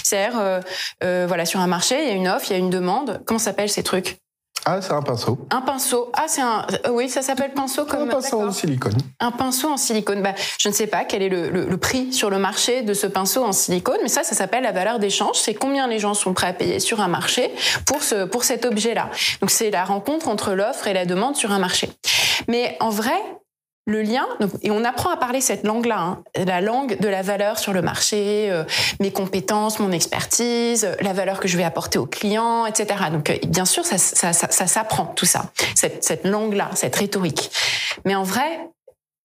C'est-à-dire, 0.09 0.39
euh, 0.39 0.59
euh, 1.03 1.25
voilà, 1.27 1.45
sur 1.45 1.59
un 1.59 1.67
marché, 1.67 2.01
il 2.03 2.07
y 2.07 2.11
a 2.11 2.15
une 2.15 2.27
offre, 2.27 2.45
il 2.49 2.53
y 2.53 2.55
a 2.55 2.59
une 2.59 2.69
demande. 2.69 3.21
Comment 3.25 3.39
s'appellent 3.39 3.69
ces 3.69 3.83
trucs? 3.83 4.17
Ah, 4.65 4.81
c'est 4.81 4.91
un 4.91 5.01
pinceau. 5.01 5.37
Un 5.51 5.61
pinceau. 5.61 6.11
Ah, 6.13 6.25
c'est 6.27 6.41
un. 6.41 6.67
euh, 6.85 6.89
Oui, 6.91 7.07
ça 7.09 7.21
s'appelle 7.21 7.53
pinceau 7.53 7.85
comme. 7.85 8.01
un 8.01 8.07
pinceau 8.07 8.41
en 8.41 8.51
silicone. 8.51 8.97
Un 9.21 9.31
pinceau 9.31 9.69
en 9.69 9.77
silicone. 9.77 10.21
Bah, 10.21 10.33
je 10.59 10.67
ne 10.67 10.73
sais 10.73 10.85
pas 10.85 11.05
quel 11.05 11.21
est 11.23 11.29
le, 11.29 11.49
le- 11.49 11.65
le 11.65 11.77
prix 11.77 12.11
sur 12.11 12.29
le 12.29 12.39
marché 12.39 12.81
de 12.81 12.93
ce 12.93 13.07
pinceau 13.07 13.43
en 13.45 13.53
silicone, 13.53 13.97
mais 14.03 14.09
ça, 14.09 14.23
ça 14.23 14.35
s'appelle 14.35 14.63
la 14.63 14.73
valeur 14.73 14.99
d'échange. 14.99 15.37
C'est 15.37 15.53
combien 15.53 15.87
les 15.87 15.97
gens 15.97 16.13
sont 16.13 16.33
prêts 16.33 16.47
à 16.47 16.53
payer 16.53 16.79
sur 16.81 16.99
un 16.99 17.07
marché 17.07 17.53
pour 17.85 18.03
ce 18.03 18.25
pour 18.25 18.43
cet 18.43 18.65
objet-là. 18.65 19.09
Donc 19.39 19.49
c'est 19.49 19.71
la 19.71 19.85
rencontre 19.85 20.27
entre 20.27 20.51
l'offre 20.53 20.87
et 20.87 20.93
la 20.93 21.05
demande 21.05 21.37
sur 21.37 21.51
un 21.51 21.59
marché. 21.59 21.89
Mais 22.49 22.75
en 22.81 22.89
vrai. 22.89 23.13
Le 23.89 24.03
lien, 24.03 24.27
et 24.61 24.69
on 24.69 24.83
apprend 24.83 25.09
à 25.09 25.17
parler 25.17 25.41
cette 25.41 25.65
langue-là, 25.65 25.99
hein, 25.99 26.23
la 26.35 26.61
langue 26.61 26.99
de 26.99 27.07
la 27.07 27.23
valeur 27.23 27.57
sur 27.57 27.73
le 27.73 27.81
marché, 27.81 28.51
euh, 28.51 28.63
mes 28.99 29.11
compétences, 29.11 29.79
mon 29.79 29.91
expertise, 29.91 30.85
euh, 30.85 30.95
la 31.01 31.11
valeur 31.11 31.39
que 31.39 31.47
je 31.47 31.57
vais 31.57 31.63
apporter 31.63 31.97
aux 31.97 32.05
clients, 32.05 32.67
etc. 32.67 33.05
Donc, 33.11 33.31
euh, 33.31 33.37
bien 33.47 33.65
sûr, 33.65 33.83
ça, 33.83 33.97
ça, 33.97 34.67
s'apprend 34.67 35.07
tout 35.07 35.25
ça, 35.25 35.51
cette, 35.73 36.23
langue-là, 36.23 36.69
cette 36.75 36.95
rhétorique. 36.95 37.49
Mais 38.05 38.13
en 38.13 38.21
vrai, 38.21 38.69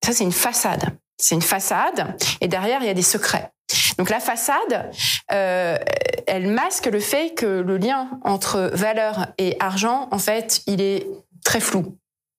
ça, 0.03 0.15
c'est 0.15 0.25
une 0.25 0.33
façade. 0.33 0.97
C'est 1.19 1.35
une 1.35 1.43
façade, 1.43 2.17
et 2.41 2.49
derrière, 2.49 2.81
il 2.81 2.87
y 2.87 2.91
a 2.91 2.95
des 2.95 3.03
secrets. 3.03 3.51
Donc 3.99 4.09
la 4.09 4.19
façade, 4.19 4.91
elle 5.29 6.49
masque 6.49 6.87
le 6.87 7.01
fait 7.01 7.35
que 7.35 7.61
le 7.61 7.77
lien 7.77 8.09
entre 8.25 8.71
valeur 8.73 9.27
et 9.37 9.59
argent, 9.61 10.09
en 10.11 10.19
fait, 10.19 10.63
il 10.67 10.81
est 10.81 11.07
très 11.45 11.61
flou. 11.61 11.99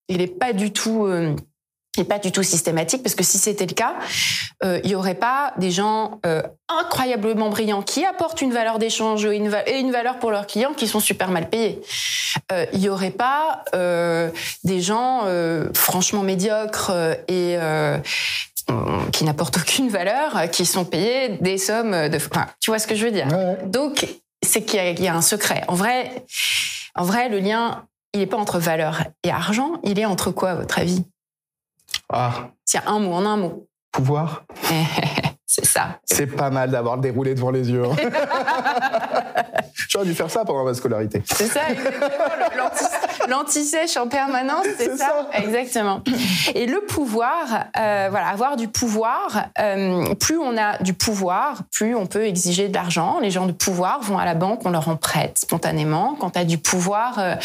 Il 0.09 0.17
n'est 0.17 0.27
pas 0.27 0.53
du 0.53 0.73
tout, 0.73 1.07
est 2.01 2.05
pas 2.05 2.19
du 2.19 2.31
tout 2.31 2.43
systématique, 2.43 3.03
parce 3.03 3.15
que 3.15 3.23
si 3.23 3.37
c'était 3.37 3.65
le 3.65 3.73
cas, 3.73 3.95
euh, 4.63 4.79
il 4.83 4.89
y 4.89 4.95
aurait 4.95 5.15
pas 5.15 5.53
des 5.57 5.71
gens 5.71 6.19
euh, 6.25 6.41
incroyablement 6.69 7.49
brillants 7.49 7.81
qui 7.81 8.05
apportent 8.05 8.41
une 8.41 8.53
valeur 8.53 8.79
d'échange 8.79 9.25
et 9.25 9.35
une, 9.35 9.49
va- 9.49 9.67
et 9.67 9.79
une 9.79 9.91
valeur 9.91 10.19
pour 10.19 10.31
leurs 10.31 10.47
clients 10.47 10.73
qui 10.73 10.87
sont 10.87 10.99
super 10.99 11.29
mal 11.29 11.49
payés. 11.49 11.81
Euh, 12.51 12.65
il 12.73 12.79
y 12.81 12.89
aurait 12.89 13.11
pas 13.11 13.63
des 14.63 14.81
gens 14.81 15.23
franchement 15.73 16.21
médiocres 16.21 16.91
et 17.27 17.55
euh, 17.57 17.97
qui 19.11 19.23
n'apportent 19.23 19.57
aucune 19.57 19.89
valeur, 19.89 20.49
qui 20.51 20.65
sont 20.65 20.85
payés 20.85 21.37
des 21.39 21.57
sommes 21.57 22.09
de... 22.09 22.17
Enfin, 22.17 22.47
tu 22.59 22.71
vois 22.71 22.79
ce 22.79 22.87
que 22.87 22.95
je 22.95 23.05
veux 23.05 23.11
dire? 23.11 23.27
Ouais. 23.27 23.57
Donc, 23.65 24.07
c'est 24.43 24.63
qu'il 24.63 24.99
y, 24.99 25.03
y 25.03 25.07
a 25.07 25.15
un 25.15 25.21
secret. 25.21 25.63
En 25.67 25.75
vrai, 25.75 26.25
en 26.95 27.03
vrai, 27.03 27.29
le 27.29 27.39
lien, 27.39 27.85
il 28.13 28.19
n'est 28.21 28.25
pas 28.25 28.37
entre 28.37 28.59
valeur 28.59 29.03
et 29.23 29.29
argent, 29.29 29.73
il 29.83 29.99
est 29.99 30.05
entre 30.05 30.31
quoi, 30.31 30.51
à 30.51 30.55
votre 30.55 30.79
avis? 30.79 31.03
Ah, 32.11 32.49
Tiens, 32.65 32.81
un 32.87 32.99
mot, 32.99 33.13
en 33.13 33.25
un 33.25 33.37
mot. 33.37 33.67
pouvoir. 33.91 34.43
c'est 35.45 35.65
ça. 35.65 35.99
C'est 36.05 36.27
pas 36.27 36.49
mal 36.49 36.69
d'avoir 36.71 36.95
le 36.97 37.01
déroulé 37.01 37.33
devant 37.35 37.51
les 37.51 37.69
yeux. 37.69 37.83
hein. 37.85 37.95
J'aurais 39.89 40.05
dû 40.05 40.13
faire 40.15 40.29
ça 40.29 40.43
pendant 40.43 40.63
ma 40.65 40.73
scolarité. 40.73 41.21
C'est 41.25 41.47
ça, 41.47 41.61
exactement. 41.69 42.69
L'anti-sèche 43.29 43.95
en 43.97 44.07
permanence, 44.07 44.65
c'est 44.77 44.89
C'est 44.91 44.97
ça. 44.97 45.27
ça. 45.31 45.37
Exactement. 45.39 46.01
Et 46.53 46.65
le 46.65 46.81
pouvoir, 46.81 47.65
euh, 47.77 48.07
voilà, 48.09 48.27
avoir 48.27 48.55
du 48.57 48.67
pouvoir, 48.67 49.45
euh, 49.59 50.13
plus 50.15 50.37
on 50.37 50.57
a 50.57 50.77
du 50.79 50.93
pouvoir, 50.93 51.61
plus 51.71 51.95
on 51.95 52.07
peut 52.07 52.25
exiger 52.25 52.67
de 52.67 52.73
l'argent. 52.73 53.19
Les 53.21 53.31
gens 53.31 53.45
de 53.45 53.51
pouvoir 53.53 54.01
vont 54.01 54.17
à 54.17 54.25
la 54.25 54.33
banque, 54.35 54.61
on 54.65 54.69
leur 54.69 54.89
en 54.89 54.97
prête 54.97 55.37
spontanément. 55.37 56.15
Quand 56.19 56.31
tu 56.31 56.39
as 56.39 56.45
du 56.45 56.57
pouvoir, 56.57 57.19
euh, 57.19 57.35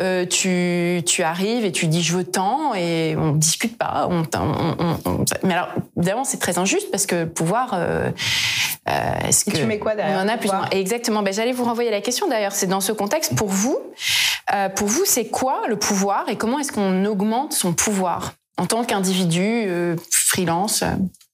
euh, 0.00 0.26
tu, 0.26 1.02
tu 1.06 1.22
arrives 1.22 1.64
et 1.64 1.72
tu 1.72 1.86
dis 1.86 2.02
je 2.02 2.16
veux 2.16 2.24
tant 2.24 2.74
et 2.74 3.14
on 3.18 3.32
discute 3.32 3.78
pas. 3.78 4.08
On, 4.10 4.22
on- 4.34 4.76
on- 4.78 4.98
on- 5.04 5.24
mais 5.42 5.54
alors, 5.54 5.68
évidemment, 5.96 6.24
c'est 6.24 6.38
très 6.38 6.58
injuste 6.58 6.90
parce 6.90 7.06
que 7.06 7.14
le 7.16 7.28
pouvoir. 7.28 7.70
euh, 7.74 8.10
euh, 8.88 9.28
est-ce 9.28 9.48
Et 9.48 9.52
que 9.52 9.56
tu 9.58 9.64
mets 9.64 9.78
quoi 9.78 9.94
derrière 9.94 10.18
On 10.18 10.24
en 10.24 10.28
a 10.28 10.36
plus. 10.36 10.50
Exactement. 10.72 11.22
Ben, 11.22 11.32
J'allais 11.32 11.52
vous 11.52 11.64
renvoyer 11.64 11.90
la 11.90 12.00
question 12.00 12.28
d'ailleurs. 12.28 12.52
C'est 12.52 12.66
dans 12.66 12.80
ce 12.80 12.92
contexte 12.92 13.34
pour 13.34 13.48
vous. 13.48 13.78
euh, 14.52 14.68
pour 14.68 14.88
vous, 14.88 15.04
c'est 15.06 15.26
quoi 15.28 15.62
le 15.68 15.76
pouvoir 15.76 16.28
et 16.28 16.36
comment 16.36 16.58
est-ce 16.58 16.72
qu'on 16.72 17.04
augmente 17.06 17.52
son 17.54 17.72
pouvoir? 17.72 18.34
En 18.58 18.66
tant 18.66 18.84
qu'individu 18.84 19.64
freelance 20.10 20.84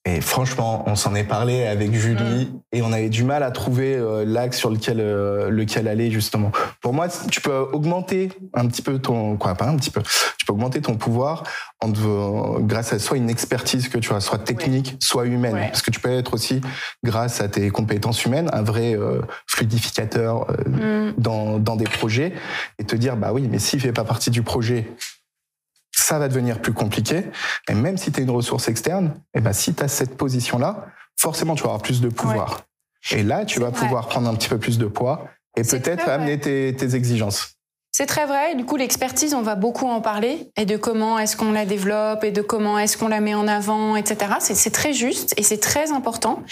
Et 0.07 0.23
franchement, 0.23 0.83
on 0.87 0.95
s'en 0.97 1.15
est 1.15 1.25
parlé 1.25 1.67
avec 1.67 1.93
Julie 1.93 2.51
et 2.73 2.81
on 2.81 2.91
avait 2.91 3.11
du 3.11 3.23
mal 3.23 3.43
à 3.43 3.51
trouver 3.51 3.95
euh, 3.97 4.25
l'axe 4.27 4.57
sur 4.57 4.71
lequel 4.71 4.99
euh, 4.99 5.51
lequel 5.51 5.87
aller 5.89 6.11
justement. 6.11 6.53
Pour 6.81 6.95
moi, 6.95 7.09
tu 7.31 7.43
peux 7.43 7.53
augmenter 7.73 8.31
un 8.55 8.67
petit 8.67 8.81
peu 8.81 8.99
ton 8.99 9.37
quoi, 9.37 9.55
pas 9.55 9.67
un 9.67 9.77
petit 9.77 9.91
peu. 9.91 10.01
Tu 10.39 10.47
peux 10.47 10.55
augmenter 10.55 10.81
ton 10.81 10.97
pouvoir 10.97 11.43
en 11.83 11.93
te- 11.93 12.61
grâce 12.63 12.95
à 12.95 12.99
soit 12.99 13.19
une 13.19 13.29
expertise 13.29 13.89
que 13.91 13.99
tu 13.99 14.15
as, 14.15 14.21
soit 14.21 14.39
technique, 14.39 14.97
soit 15.01 15.27
humaine. 15.27 15.55
Ouais. 15.55 15.69
Parce 15.69 15.83
que 15.83 15.91
tu 15.91 16.01
peux 16.01 16.11
être 16.11 16.33
aussi 16.33 16.63
grâce 17.05 17.43
à 17.43 17.49
tes 17.49 17.69
compétences 17.69 18.25
humaines 18.25 18.49
un 18.55 18.63
vrai 18.63 18.97
euh, 18.97 19.21
fluidificateur 19.47 20.47
euh, 20.51 21.13
dans, 21.19 21.59
dans 21.59 21.77
des 21.77 21.85
projets 21.85 22.33
et 22.79 22.85
te 22.85 22.97
dire 22.97 23.17
bah 23.19 23.33
oui 23.35 23.49
mais 23.51 23.59
s'il 23.59 23.81
fait 23.81 23.93
pas 23.93 24.05
partie 24.05 24.31
du 24.31 24.43
projet 24.43 24.91
ça 26.11 26.19
va 26.19 26.27
devenir 26.27 26.61
plus 26.61 26.73
compliqué. 26.73 27.23
Et 27.69 27.75
même 27.75 27.97
si 27.97 28.11
tu 28.11 28.21
es 28.21 28.25
une 28.25 28.31
ressource 28.31 28.69
externe 28.69 29.15
et 29.33 29.41
ben 29.41 29.53
si 29.53 29.75
tu 29.75 29.83
as 29.85 29.89
cette 29.89 30.17
position 30.17 30.59
là 30.59 30.87
forcément 31.17 31.55
tu 31.55 31.63
vas 31.63 31.69
avoir 31.69 31.83
plus 31.83 32.01
de 32.01 32.09
pouvoir. 32.09 32.63
Et 33.13 33.23
là 33.23 33.45
tu 33.45 33.61
vas 33.61 33.71
pouvoir 33.71 34.09
prendre 34.09 34.29
un 34.29 34.35
petit 34.35 34.49
peu 34.49 34.59
plus 34.59 34.77
de 34.77 34.87
poids 34.87 35.29
et 35.57 35.63
peut-être 35.63 36.09
amener 36.09 36.41
tes, 36.41 36.75
tes 36.75 36.97
exigences 36.97 37.55
C'est 38.01 38.07
très 38.07 38.25
vrai. 38.25 38.55
Du 38.55 38.65
coup, 38.65 38.77
l'expertise, 38.77 39.35
on 39.35 39.43
va 39.43 39.57
beaucoup 39.57 39.87
en 39.87 40.01
parler 40.01 40.51
et 40.57 40.65
de 40.65 40.79
comment 40.79 41.19
est-ce 41.19 41.37
qu'on 41.37 41.53
la 41.53 41.67
développe 41.67 42.25
et 42.25 42.31
de 42.31 42.41
comment 42.41 42.79
est-ce 42.79 42.97
qu'on 42.97 43.09
la 43.09 43.21
met 43.21 43.35
en 43.35 43.47
avant, 43.47 43.95
etc. 43.95 44.37
C'est 44.41 44.71
très 44.71 44.95
juste 44.95 45.35
et 45.37 45.43
c'est 45.43 45.59
très 45.59 45.93
important. 45.93 46.43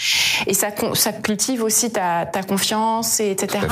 Et 0.45 0.53
ça, 0.53 0.67
ça 0.93 1.11
cultive 1.11 1.63
aussi 1.63 1.91
ta, 1.91 2.27
ta 2.27 2.43
confiance, 2.43 3.19
et 3.19 3.31
etc. 3.31 3.65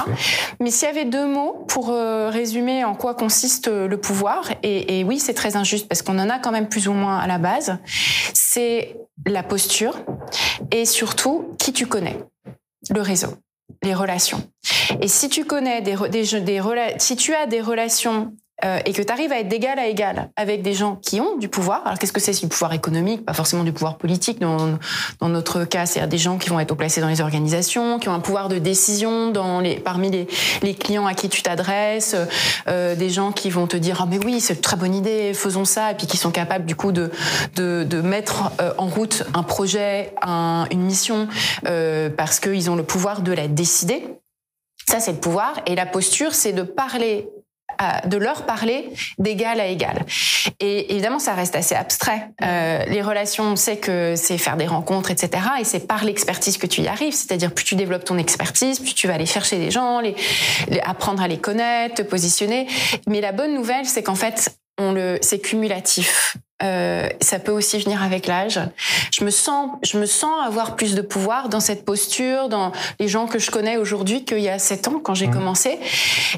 Mais 0.60 0.72
s'il 0.72 0.88
y 0.88 0.92
avait 0.92 1.06
deux 1.06 1.28
mots 1.28 1.66
pour 1.68 1.92
euh, 1.92 2.32
résumer 2.32 2.84
en 2.84 2.96
quoi 2.96 3.14
consiste 3.14 3.68
le 3.68 3.98
pouvoir, 3.98 4.50
et, 4.64 5.00
et 5.00 5.04
oui, 5.04 5.20
c'est 5.20 5.36
très 5.36 5.56
injuste 5.56 5.88
parce 5.88 6.02
qu'on 6.02 6.18
en 6.18 6.32
a 6.32 6.40
quand 6.40 6.52
même 6.52 6.70
plus 6.70 6.88
ou 6.88 6.94
moins 6.94 7.20
à 7.20 7.28
la 7.28 7.38
base, 7.38 7.78
c'est 8.34 8.96
la 9.28 9.44
posture 9.44 10.00
et 10.72 10.86
surtout 10.86 11.54
qui 11.60 11.74
tu 11.74 11.86
connais, 11.86 12.18
le 12.90 13.02
réseau 13.02 13.38
les 13.84 13.94
relations. 13.94 14.50
Et 15.02 15.08
si 15.08 15.30
tu 15.30 15.46
connais 15.46 15.82
des, 15.82 15.96
des, 16.10 16.42
des 16.42 16.62
si 16.98 17.16
tu 17.16 17.34
as 17.34 17.46
des 17.46 17.62
relations 17.62 18.34
euh, 18.66 18.80
et 18.86 18.94
que 18.94 19.02
tu 19.02 19.12
arrives 19.12 19.32
à 19.32 19.40
être 19.40 19.48
d'égal 19.48 19.78
à 19.80 19.88
égal 19.88 20.30
avec 20.36 20.62
des 20.62 20.74
gens 20.74 20.96
qui 20.96 21.22
ont 21.22 21.38
du 21.38 21.48
pouvoir. 21.50 21.82
Alors 21.86 22.00
qu'est-ce 22.00 22.14
que 22.14 22.20
c'est? 22.20 22.40
Du 22.40 22.48
pouvoir 22.48 22.74
économique 22.74 23.26
Pas 23.26 23.34
forcément 23.34 23.64
du 23.64 23.72
pouvoir 23.72 23.98
politique. 23.98 24.40
Dans, 24.40 24.78
dans 25.20 25.30
notre 25.30 25.64
cas, 25.64 25.86
c'est 25.86 26.06
des 26.08 26.18
gens 26.18 26.38
qui 26.38 26.50
vont 26.50 26.60
être 26.60 26.76
placés 26.76 27.02
dans 27.02 27.08
les 27.08 27.22
organisations, 27.22 28.00
qui 28.00 28.10
ont 28.10 28.14
un 28.14 28.20
pouvoir 28.20 28.50
de 28.50 28.58
décision 28.60 29.32
dans 29.32 29.60
les, 29.60 29.76
parmi 29.76 30.10
les, 30.12 30.28
les 30.62 30.74
clients 30.74 31.06
à 31.06 31.14
qui 31.14 31.30
tu 31.30 31.42
t'adresses, 31.42 32.16
euh, 32.68 32.96
des 32.96 33.10
gens 33.10 33.32
qui 33.32 33.50
vont 33.50 33.68
te 33.68 33.78
dire 33.78 34.00
ah 34.02 34.08
mais 34.10 34.20
oui 34.24 34.40
c'est 34.40 34.56
une 34.56 34.62
très 34.62 34.78
bonne 34.78 34.94
idée, 34.94 35.34
faisons 35.34 35.66
ça, 35.66 35.92
et 35.92 35.96
puis 35.96 36.08
qui 36.08 36.18
sont 36.18 36.32
capables 36.32 36.66
du 36.66 36.76
coup 36.76 36.92
de 36.92 37.12
de, 37.56 37.84
de 37.84 38.02
mettre 38.02 38.52
euh, 38.62 38.74
en 38.78 38.88
route 38.88 39.24
un 39.34 39.44
projet, 39.44 40.14
un, 40.22 40.66
une 40.72 40.82
mission 40.82 41.28
euh, 41.66 42.10
parce 42.10 42.40
qu'ils 42.40 42.70
ont 42.70 42.76
le 42.76 42.84
pouvoir 42.84 43.22
de 43.22 43.32
la 43.32 43.48
décider. 43.48 44.08
Ça, 44.90 45.00
c'est 45.00 45.12
le 45.12 45.18
pouvoir. 45.18 45.60
Et 45.66 45.76
la 45.76 45.86
posture, 45.86 46.34
c'est 46.34 46.54
de 46.54 46.64
parler 46.64 47.28
de 48.06 48.18
leur 48.18 48.46
parler 48.46 48.90
d'égal 49.18 49.60
à 49.60 49.68
égal. 49.68 50.06
Et 50.60 50.92
évidemment, 50.94 51.20
ça 51.20 51.34
reste 51.34 51.56
assez 51.56 51.76
abstrait. 51.76 52.30
Euh, 52.42 52.84
les 52.86 53.02
relations, 53.02 53.44
on 53.46 53.56
sait 53.56 53.78
que 53.78 54.16
c'est 54.16 54.38
faire 54.38 54.58
des 54.58 54.68
rencontres, 54.68 55.12
etc. 55.12 55.44
Et 55.60 55.64
c'est 55.64 55.88
par 55.88 56.04
l'expertise 56.04 56.58
que 56.58 56.68
tu 56.68 56.82
y 56.82 56.88
arrives. 56.88 57.14
C'est-à-dire, 57.14 57.54
plus 57.54 57.66
tu 57.66 57.76
développes 57.76 58.06
ton 58.06 58.18
expertise, 58.18 58.80
plus 58.80 58.94
tu 58.94 59.08
vas 59.08 59.14
aller 59.14 59.26
chercher 59.26 59.58
des 59.58 59.72
gens, 59.72 60.00
les, 60.00 60.16
apprendre 60.84 61.22
à 61.22 61.28
les 61.28 61.38
connaître, 61.38 61.96
te 61.96 62.02
positionner. 62.02 62.68
Mais 63.08 63.22
la 63.22 63.32
bonne 63.32 63.54
nouvelle, 63.54 63.86
c'est 63.86 64.04
qu'en 64.04 64.16
fait, 64.16 64.58
on 64.80 64.92
le, 64.92 65.18
c'est 65.22 65.40
cumulatif. 65.40 66.38
Euh, 66.64 67.08
ça 67.22 67.38
peut 67.38 67.52
aussi 67.52 67.78
venir 67.78 68.02
avec 68.02 68.26
l'âge. 68.26 68.60
Je 69.12 69.24
me 69.24 69.30
sens, 69.30 69.70
je 69.84 70.00
me 70.00 70.08
sens 70.08 70.32
avoir 70.46 70.76
plus 70.76 70.96
de 70.96 71.02
pouvoir 71.02 71.50
dans 71.50 71.60
cette 71.60 71.86
posture, 71.86 72.50
dans 72.50 72.72
les 73.00 73.08
gens 73.08 73.28
que 73.28 73.38
je 73.38 73.52
connais 73.52 73.78
aujourd'hui 73.78 74.26
qu'il 74.26 74.40
y 74.40 74.50
a 74.50 74.58
sept 74.58 74.88
ans 74.88 75.00
quand 75.04 75.14
j'ai 75.14 75.28
mmh. 75.28 75.34
commencé. 75.34 75.80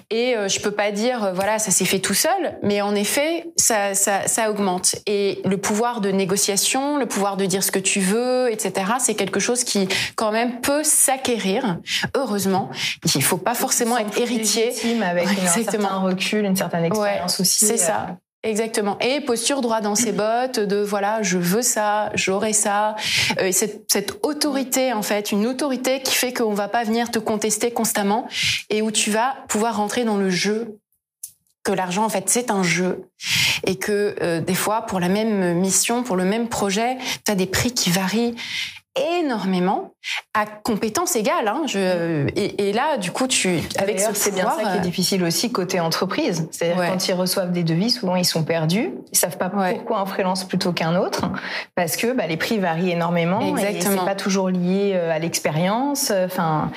Et 0.09 0.35
euh, 0.35 0.49
je 0.49 0.59
peux 0.59 0.71
pas 0.71 0.91
dire, 0.91 1.23
euh, 1.23 1.31
voilà, 1.31 1.57
ça 1.57 1.71
s'est 1.71 1.85
fait 1.85 1.99
tout 1.99 2.13
seul, 2.13 2.57
mais 2.63 2.81
en 2.81 2.95
effet, 2.95 3.45
ça, 3.55 3.93
ça, 3.93 4.27
ça 4.27 4.51
augmente. 4.51 4.95
Et 5.07 5.41
le 5.45 5.57
pouvoir 5.57 6.01
de 6.01 6.11
négociation, 6.11 6.97
le 6.97 7.05
pouvoir 7.05 7.37
de 7.37 7.45
dire 7.45 7.63
ce 7.63 7.71
que 7.71 7.79
tu 7.79 8.01
veux, 8.01 8.51
etc., 8.51 8.91
c'est 8.99 9.15
quelque 9.15 9.39
chose 9.39 9.63
qui 9.63 9.87
quand 10.15 10.31
même 10.31 10.59
peut 10.59 10.83
s'acquérir. 10.83 11.77
Heureusement, 12.15 12.69
il 13.15 13.23
faut 13.23 13.37
pas 13.37 13.55
forcément 13.55 13.97
être 13.97 14.19
héritier. 14.19 14.73
Avec 15.01 15.27
un 15.27 15.47
certain 15.47 15.99
recul, 15.99 16.45
une 16.45 16.55
certaine 16.55 16.85
expérience 16.85 17.39
aussi. 17.39 17.65
C'est 17.65 17.77
ça. 17.77 18.17
Exactement. 18.43 18.97
Et 18.99 19.19
posture 19.19 19.59
droit 19.59 19.81
dans 19.81 19.95
ses 19.95 20.13
bottes 20.13 20.61
de 20.61 20.77
voilà, 20.77 21.21
je 21.21 21.37
veux 21.37 21.61
ça, 21.61 22.09
j'aurai 22.13 22.53
ça. 22.53 22.95
Euh, 23.39 23.47
et 23.47 23.51
cette, 23.51 23.83
cette, 23.91 24.17
autorité, 24.23 24.93
en 24.93 25.01
fait, 25.01 25.33
une 25.33 25.45
autorité 25.45 26.01
qui 26.01 26.15
fait 26.15 26.31
qu'on 26.31 26.53
va 26.53 26.69
pas 26.69 26.85
venir 26.85 27.11
te 27.11 27.19
contester 27.19 27.71
constamment 27.71 28.27
et 28.69 28.81
où 28.81 28.91
tu 28.91 29.11
vas 29.11 29.35
pouvoir 29.49 29.75
rentrer 29.75 30.05
dans 30.05 30.15
le 30.15 30.29
jeu. 30.29 30.79
Que 31.63 31.73
l'argent, 31.73 32.05
en 32.05 32.09
fait, 32.09 32.29
c'est 32.29 32.49
un 32.49 32.63
jeu. 32.63 33.09
Et 33.65 33.75
que 33.75 34.15
euh, 34.21 34.39
des 34.39 34.55
fois, 34.55 34.83
pour 34.83 35.01
la 35.01 35.09
même 35.09 35.59
mission, 35.59 36.03
pour 36.03 36.15
le 36.15 36.23
même 36.23 36.47
projet, 36.47 36.97
tu 37.25 37.31
as 37.33 37.35
des 37.35 37.45
prix 37.45 37.73
qui 37.73 37.89
varient 37.89 38.35
énormément 39.19 39.93
à 40.33 40.45
compétences 40.45 41.15
égales. 41.15 41.47
Hein, 41.47 41.63
je, 41.65 42.27
et, 42.35 42.69
et, 42.69 42.73
là, 42.73 42.97
du 42.97 43.11
coup, 43.11 43.27
tu 43.27 43.59
avec 43.77 43.99
ce 43.99 44.13
c'est 44.13 44.31
bien 44.31 44.49
ça 44.49 44.61
qui 44.63 44.77
est 44.77 44.79
euh, 44.79 44.79
difficile 44.79 45.23
aussi 45.23 45.51
côté 45.51 45.79
entreprise. 45.79 46.47
C'est-à-dire 46.51 46.83
quand 46.85 47.07
ils 47.07 47.13
reçoivent 47.13 47.51
des 47.51 47.63
devis, 47.63 47.89
souvent 47.89 48.15
ils 48.15 48.25
sont 48.25 48.43
perdus. 48.43 48.91
Ils 49.11 49.17
savent 49.17 49.37
pas 49.37 49.49
pourquoi 49.49 49.99
un 49.99 50.05
freelance 50.05 50.45
plutôt 50.45 50.71
qu'un 50.71 50.95
autre, 50.95 51.29
parce 51.75 51.97
que 51.97 52.13
bah, 52.13 52.27
les 52.27 52.37
prix 52.37 52.59
varient 52.59 52.91
énormément. 52.91 53.41
Exactement. 53.41 53.95
Et 53.95 53.97
c'est 53.97 54.05
pas 54.05 54.15
toujours 54.15 54.49
lié 54.49 54.93
euh, 54.93 55.11
à 55.11 55.19
l'expérience. 55.19 56.11
Enfin. 56.11 56.71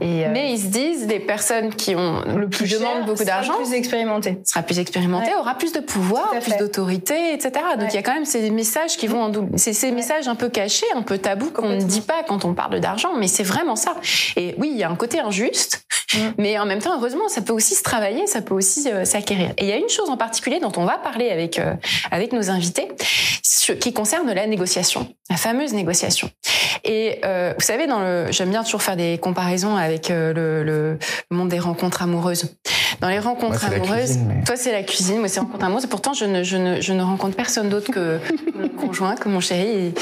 Et, 0.00 0.24
euh, 0.24 0.30
Mais 0.32 0.52
ils 0.52 0.60
se 0.60 0.68
disent, 0.68 1.06
les 1.06 1.20
personnes 1.20 1.74
qui 1.74 1.94
ont 1.94 2.22
le 2.24 2.48
plus 2.48 2.66
qui 2.66 2.74
demandent 2.74 3.04
beaucoup 3.06 3.24
d'argent, 3.24 3.54
plus 3.56 3.74
expérimenté, 3.74 4.40
sera 4.44 4.62
plus 4.62 4.78
expérimenté, 4.78 5.30
aura 5.38 5.56
plus 5.56 5.72
de 5.72 5.80
pouvoir, 5.80 6.30
plus 6.40 6.56
d'autorité, 6.56 7.34
etc. 7.34 7.52
Donc 7.78 7.92
il 7.92 7.96
y 7.96 7.98
a 7.98 8.02
quand 8.02 8.14
même 8.14 8.24
ces 8.24 8.50
messages 8.50 8.96
qui 8.96 9.06
vont 9.06 9.22
en 9.22 9.28
double. 9.28 9.58
C'est 9.58 9.72
ces 9.72 9.90
messages 9.90 10.28
un 10.28 10.34
peu 10.34 10.48
cachés, 10.48 10.86
un 10.94 11.02
peu 11.02 11.18
tabous 11.18 11.50
qu'on 11.50 11.68
ne 11.68 11.80
dit 11.80 12.00
pas 12.00 12.22
quand 12.26 12.44
on 12.44 12.54
parle 12.54 12.61
d'argent, 12.70 13.14
mais 13.16 13.28
c'est 13.28 13.42
vraiment 13.42 13.76
ça. 13.76 13.96
Et 14.36 14.54
oui, 14.58 14.70
il 14.72 14.78
y 14.78 14.84
a 14.84 14.90
un 14.90 14.96
côté 14.96 15.20
injuste, 15.20 15.84
mm. 16.14 16.18
mais 16.38 16.58
en 16.58 16.66
même 16.66 16.80
temps, 16.80 16.96
heureusement, 16.96 17.28
ça 17.28 17.42
peut 17.42 17.52
aussi 17.52 17.74
se 17.74 17.82
travailler, 17.82 18.26
ça 18.26 18.42
peut 18.42 18.54
aussi 18.54 18.90
euh, 18.90 19.04
s'acquérir. 19.04 19.50
Et 19.58 19.64
il 19.64 19.68
y 19.68 19.72
a 19.72 19.76
une 19.76 19.88
chose 19.88 20.10
en 20.10 20.16
particulier 20.16 20.60
dont 20.60 20.72
on 20.76 20.84
va 20.84 20.98
parler 20.98 21.30
avec 21.30 21.58
euh, 21.58 21.74
avec 22.10 22.32
nos 22.32 22.50
invités, 22.50 22.88
qui 23.80 23.92
concerne 23.92 24.32
la 24.32 24.46
négociation, 24.46 25.14
la 25.30 25.36
fameuse 25.36 25.72
négociation. 25.72 26.30
Et 26.84 27.20
euh, 27.24 27.54
vous 27.56 27.64
savez, 27.64 27.86
dans 27.86 28.00
le, 28.00 28.26
j'aime 28.30 28.50
bien 28.50 28.64
toujours 28.64 28.82
faire 28.82 28.96
des 28.96 29.18
comparaisons 29.18 29.76
avec 29.76 30.08
le, 30.08 30.32
le, 30.32 30.98
monde 31.30 31.48
des 31.48 31.58
rencontres 31.58 32.02
amoureuses. 32.02 32.54
Dans 33.00 33.08
les 33.08 33.18
rencontres 33.18 33.64
amoureuses, 33.64 34.18
toi 34.46 34.56
c'est 34.56 34.72
la 34.72 34.82
cuisine, 34.82 35.18
moi 35.18 35.28
c'est 35.28 35.40
rencontres 35.40 35.64
amoureuses. 35.64 35.84
Et 35.84 35.88
pourtant, 35.88 36.12
je 36.12 36.24
ne, 36.24 36.42
je 36.42 36.56
ne, 36.56 36.80
je 36.80 36.92
ne 36.92 37.02
rencontre 37.02 37.36
personne 37.36 37.68
d'autre 37.68 37.90
que 37.90 38.18
mon 38.54 38.68
conjoint, 38.68 39.16
que 39.16 39.28
mon 39.28 39.40
chéri. 39.40 39.92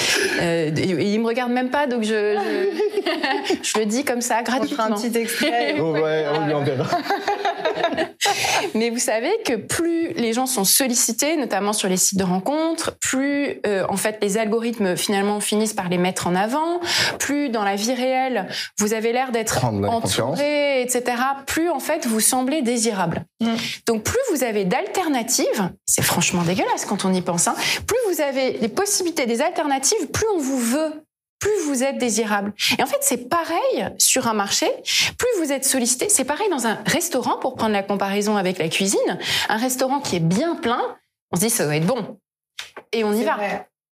Et, 0.40 0.68
et, 0.68 1.12
il 1.12 1.20
me 1.20 1.26
regarde 1.26 1.52
même 1.52 1.70
pas, 1.70 1.86
donc 1.86 2.02
je, 2.02 2.36
je, 3.62 3.78
le 3.78 3.86
dis 3.86 4.04
comme 4.04 4.20
ça, 4.20 4.42
gratuitement. 4.42 4.86
On 4.90 4.92
un 4.92 4.96
petit 4.96 5.16
extrait. 5.18 5.76
oh 5.80 5.92
ouais, 5.92 6.26
on 6.34 6.46
lui 6.46 6.54
enverra. 6.54 6.86
Mais 8.74 8.90
vous 8.90 8.98
savez 8.98 9.30
que 9.44 9.54
plus 9.54 10.12
les 10.14 10.32
gens 10.32 10.46
sont 10.46 10.64
sollicités, 10.64 11.36
notamment 11.36 11.72
sur 11.72 11.88
les 11.88 11.96
sites 11.96 12.18
de 12.18 12.24
rencontres, 12.24 12.96
plus 13.00 13.60
euh, 13.66 13.84
en 13.88 13.96
fait 13.96 14.18
les 14.22 14.38
algorithmes 14.38 14.96
finalement 14.96 15.40
finissent 15.40 15.72
par 15.72 15.88
les 15.88 15.98
mettre 15.98 16.26
en 16.26 16.34
avant, 16.34 16.80
plus 17.18 17.48
dans 17.48 17.64
la 17.64 17.76
vie 17.76 17.94
réelle 17.94 18.48
vous 18.78 18.94
avez 18.94 19.12
l'air 19.12 19.32
d'être 19.32 19.64
entouré, 19.64 20.82
etc. 20.82 21.02
Plus 21.46 21.70
en 21.70 21.80
fait 21.80 22.06
vous 22.06 22.20
semblez 22.20 22.62
désirable. 22.62 23.24
Mm. 23.40 23.54
Donc 23.86 24.02
plus 24.04 24.20
vous 24.32 24.44
avez 24.44 24.64
d'alternatives, 24.64 25.70
c'est 25.86 26.02
franchement 26.02 26.42
dégueulasse 26.42 26.84
quand 26.84 27.04
on 27.04 27.12
y 27.12 27.22
pense, 27.22 27.48
hein, 27.48 27.54
plus 27.86 27.98
vous 28.12 28.20
avez 28.20 28.52
des 28.52 28.68
possibilités, 28.68 29.26
des 29.26 29.40
alternatives, 29.40 30.06
plus 30.12 30.26
on 30.34 30.38
vous 30.38 30.58
veut 30.58 30.92
plus 31.40 31.50
vous 31.66 31.82
êtes 31.82 31.98
désirable. 31.98 32.52
Et 32.78 32.82
en 32.82 32.86
fait, 32.86 32.98
c'est 33.00 33.28
pareil 33.28 33.88
sur 33.98 34.28
un 34.28 34.34
marché, 34.34 34.70
plus 35.18 35.28
vous 35.38 35.50
êtes 35.50 35.64
sollicité, 35.64 36.08
c'est 36.08 36.24
pareil 36.24 36.48
dans 36.50 36.66
un 36.66 36.78
restaurant, 36.86 37.38
pour 37.38 37.56
prendre 37.56 37.72
la 37.72 37.82
comparaison 37.82 38.36
avec 38.36 38.58
la 38.58 38.68
cuisine, 38.68 39.18
un 39.48 39.56
restaurant 39.56 40.00
qui 40.00 40.16
est 40.16 40.20
bien 40.20 40.54
plein, 40.54 40.82
on 41.32 41.36
se 41.36 41.40
dit 41.42 41.50
ça 41.50 41.64
doit 41.64 41.76
être 41.76 41.86
bon. 41.86 42.18
Et 42.92 43.04
on 43.04 43.12
y 43.12 43.24
va. 43.24 43.38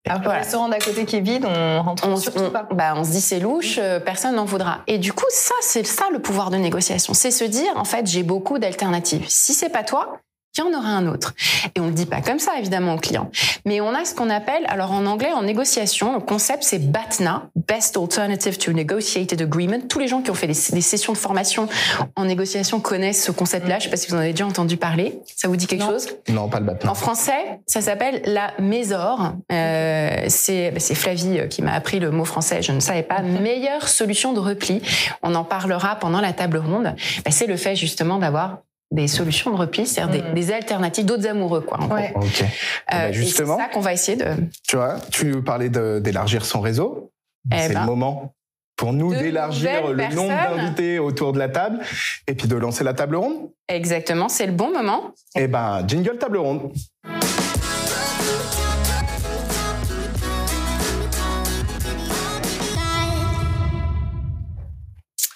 Alors 0.07 0.21
le 0.21 0.29
restaurant 0.29 0.69
d'à 0.69 0.77
côté 0.77 1.05
qui 1.05 1.15
est 1.15 1.21
vide, 1.21 1.45
on 1.45 1.81
rentre 1.81 2.07
on, 2.07 2.15
surtout 2.15 2.51
pas. 2.51 2.67
Bah, 2.71 2.93
on 2.95 3.03
se 3.03 3.09
dit 3.09 3.21
c'est 3.21 3.39
louche, 3.39 3.79
euh, 3.79 3.99
personne 3.99 4.35
n'en 4.35 4.45
voudra. 4.45 4.81
Et 4.85 4.99
du 4.99 5.13
coup, 5.13 5.25
ça, 5.29 5.55
c'est 5.61 5.83
ça 5.83 6.05
le 6.11 6.19
pouvoir 6.19 6.51
de 6.51 6.57
négociation. 6.57 7.15
C'est 7.15 7.31
se 7.31 7.43
dire, 7.43 7.71
en 7.75 7.85
fait, 7.85 8.05
j'ai 8.05 8.21
beaucoup 8.21 8.59
d'alternatives. 8.59 9.25
Si 9.27 9.53
c'est 9.53 9.69
pas 9.69 9.83
toi, 9.83 10.19
il 10.57 10.62
y 10.62 10.63
en 10.63 10.77
aura 10.77 10.89
un 10.89 11.07
autre. 11.07 11.33
Et 11.75 11.79
on 11.79 11.88
le 11.88 11.91
dit 11.91 12.05
pas 12.05 12.21
comme 12.21 12.39
ça, 12.39 12.53
évidemment, 12.57 12.95
au 12.95 12.97
client. 12.97 13.29
Mais 13.65 13.81
on 13.81 13.93
a 13.93 14.05
ce 14.05 14.13
qu'on 14.13 14.29
appelle, 14.29 14.63
alors 14.67 14.91
en 14.91 15.05
anglais, 15.05 15.31
en 15.33 15.43
négociation, 15.43 16.13
le 16.13 16.19
concept, 16.19 16.63
c'est 16.63 16.79
BATNA, 16.79 17.50
Best 17.67 17.97
Alternative 17.97 18.57
to 18.57 18.71
Negotiated 18.71 19.41
Agreement. 19.41 19.81
Tous 19.88 20.00
les 20.00 20.07
gens 20.07 20.21
qui 20.21 20.31
ont 20.31 20.35
fait 20.35 20.47
des, 20.47 20.53
sessions 20.53 21.13
de 21.13 21.17
formation 21.17 21.67
en 22.15 22.25
négociation 22.25 22.79
connaissent 22.79 23.24
ce 23.24 23.31
concept-là. 23.31 23.79
Je 23.79 23.85
sais 23.85 23.89
pas 23.89 23.97
si 23.97 24.07
vous 24.07 24.15
en 24.15 24.19
avez 24.19 24.31
déjà 24.31 24.45
entendu 24.45 24.77
parler. 24.77 25.19
Ça 25.35 25.47
vous 25.47 25.55
dit 25.55 25.67
quelque 25.67 25.85
chose? 25.85 26.07
Non, 26.29 26.47
pas 26.47 26.59
le 26.59 26.65
BATNA. 26.65 26.91
En 26.91 26.95
français, 26.95 27.59
ça 27.67 27.81
s'appelle 27.81 28.21
la 28.25 28.53
mésor. 28.59 29.33
Euh, 29.51 30.25
c'est 30.27 30.71
bah, 30.71 30.79
Flavie 30.79 31.39
euh, 31.39 31.47
qui 31.47 31.62
m'a 31.62 31.74
appris 31.74 32.00
le 32.00 32.12
mot 32.12 32.25
français, 32.25 32.62
je 32.62 32.71
ne 32.71 32.79
savais 32.79 33.03
pas. 33.03 33.21
Meilleure 33.21 33.88
solution 33.88 34.33
de 34.33 34.39
repli. 34.39 34.81
On 35.24 35.35
en 35.35 35.43
parlera 35.43 35.95
pendant 35.95 36.21
la 36.21 36.33
table 36.33 36.57
ronde. 36.57 36.95
Bah, 37.24 37.31
c'est 37.31 37.47
le 37.47 37.57
fait 37.57 37.75
justement 37.75 38.17
d'avoir 38.17 38.59
des 38.95 39.07
solutions 39.07 39.51
de 39.51 39.57
repli, 39.57 39.85
c'est-à-dire 39.85 40.33
des, 40.33 40.45
mm. 40.45 40.53
alternatives 40.53 41.05
d'autres 41.05 41.27
amoureux, 41.27 41.61
quoi. 41.61 41.79
En 41.79 41.87
ouais. 41.89 42.13
Ok. 42.15 42.41
Euh, 42.41 42.45
bah, 42.89 43.11
justement, 43.11 43.57
c'est 43.57 43.63
ça 43.63 43.69
qu'on 43.69 43.81
va 43.81 43.93
essayer 43.93 44.17
de. 44.17 44.25
Tu 44.67 44.75
vois, 44.75 44.97
tu 45.11 45.41
parlais 45.43 45.69
d'élargir 45.69 46.45
son 46.45 46.61
réseau. 46.61 47.11
Eh 47.51 47.57
c'est 47.57 47.69
le 47.69 47.75
ben, 47.75 47.85
moment 47.85 48.33
pour 48.75 48.91
nous 48.91 49.13
d'élargir 49.13 49.87
le 49.87 50.13
nombre 50.15 50.33
d'invités 50.33 50.99
autour 50.99 51.31
de 51.31 51.39
la 51.39 51.49
table 51.49 51.79
et 52.27 52.33
puis 52.33 52.47
de 52.47 52.55
lancer 52.55 52.83
la 52.83 52.93
table 52.93 53.15
ronde. 53.15 53.49
Exactement, 53.67 54.29
c'est 54.29 54.47
le 54.47 54.53
bon 54.53 54.71
moment. 54.71 55.11
Eh 55.35 55.47
ben, 55.47 55.83
jingle 55.87 56.17
table 56.17 56.37
ronde. 56.37 56.71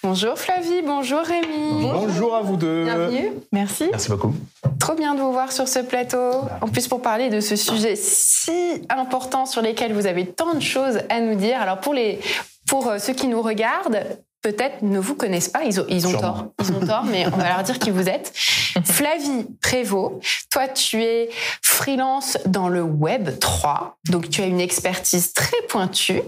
Bonjour 0.01 0.39
Flavie, 0.39 0.81
bonjour 0.81 1.19
Rémi. 1.19 1.89
Bonjour 1.91 2.33
à 2.33 2.41
vous 2.41 2.55
deux. 2.55 2.85
Bienvenue. 2.85 3.33
Merci. 3.51 3.87
Merci 3.91 4.09
beaucoup. 4.09 4.33
Trop 4.79 4.95
bien 4.95 5.13
de 5.13 5.19
vous 5.19 5.33
voir 5.33 5.51
sur 5.51 5.67
ce 5.67 5.79
plateau. 5.79 6.31
En 6.61 6.69
plus 6.69 6.87
pour 6.87 7.01
parler 7.01 7.29
de 7.29 7.41
ce 7.41 7.57
sujet 7.57 7.97
si 7.97 8.81
important 8.87 9.45
sur 9.45 9.61
lequel 9.61 9.91
vous 9.91 10.07
avez 10.07 10.25
tant 10.25 10.53
de 10.53 10.61
choses 10.61 10.99
à 11.09 11.19
nous 11.19 11.35
dire. 11.35 11.61
Alors 11.61 11.81
pour 11.81 11.93
les 11.93 12.19
pour 12.65 12.87
euh, 12.87 12.97
ceux 12.97 13.11
qui 13.11 13.27
nous 13.27 13.41
regardent, 13.41 14.05
peut-être 14.41 14.83
ne 14.83 14.99
vous 14.99 15.15
connaissent 15.15 15.49
pas, 15.49 15.63
ils 15.63 15.81
ont, 15.81 15.85
ils 15.89 16.07
ont 16.07 16.17
tort, 16.17 16.45
ils 16.61 16.71
ont 16.71 16.85
tort, 16.85 17.03
mais 17.03 17.25
on 17.27 17.37
va 17.37 17.49
leur 17.49 17.63
dire 17.63 17.77
qui 17.77 17.91
vous 17.91 18.07
êtes. 18.07 18.31
Flavie 18.85 19.47
Prévost, 19.61 20.47
toi 20.49 20.69
tu 20.69 21.03
es 21.03 21.29
freelance 21.61 22.37
dans 22.45 22.69
le 22.69 22.83
Web 22.83 23.37
3, 23.39 23.97
donc 24.09 24.29
tu 24.29 24.41
as 24.41 24.45
une 24.45 24.61
expertise 24.61 25.33
très 25.33 25.61
pointue 25.67 26.21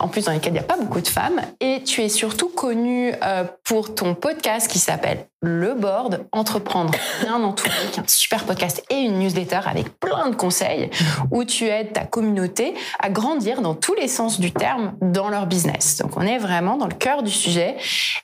en 0.00 0.08
plus 0.08 0.24
dans 0.24 0.32
lesquelles 0.32 0.52
il 0.52 0.58
n'y 0.58 0.60
a 0.60 0.64
pas 0.64 0.76
beaucoup 0.76 1.00
de 1.00 1.08
femmes. 1.08 1.40
Et 1.60 1.82
tu 1.84 2.02
es 2.02 2.08
surtout 2.08 2.48
connue 2.48 3.12
euh, 3.22 3.44
pour 3.64 3.94
ton 3.94 4.14
podcast 4.14 4.70
qui 4.70 4.78
s'appelle 4.78 5.26
Le 5.42 5.74
Board, 5.74 6.26
Entreprendre 6.32 6.92
bien 7.22 7.42
entouré, 7.42 7.70
qui 7.92 8.00
est 8.00 8.02
un 8.02 8.06
super 8.06 8.44
podcast 8.44 8.84
et 8.90 8.96
une 8.96 9.18
newsletter 9.18 9.60
avec 9.66 9.98
plein 10.00 10.28
de 10.30 10.34
conseils 10.34 10.90
où 11.30 11.44
tu 11.44 11.66
aides 11.66 11.92
ta 11.92 12.04
communauté 12.04 12.74
à 13.00 13.10
grandir 13.10 13.60
dans 13.60 13.74
tous 13.74 13.94
les 13.94 14.08
sens 14.08 14.40
du 14.40 14.52
terme 14.52 14.94
dans 15.00 15.28
leur 15.28 15.46
business. 15.46 15.98
Donc 15.98 16.16
on 16.16 16.22
est 16.22 16.38
vraiment 16.38 16.76
dans 16.76 16.86
le 16.86 16.94
cœur 16.94 17.22
du 17.22 17.30
sujet 17.30 17.76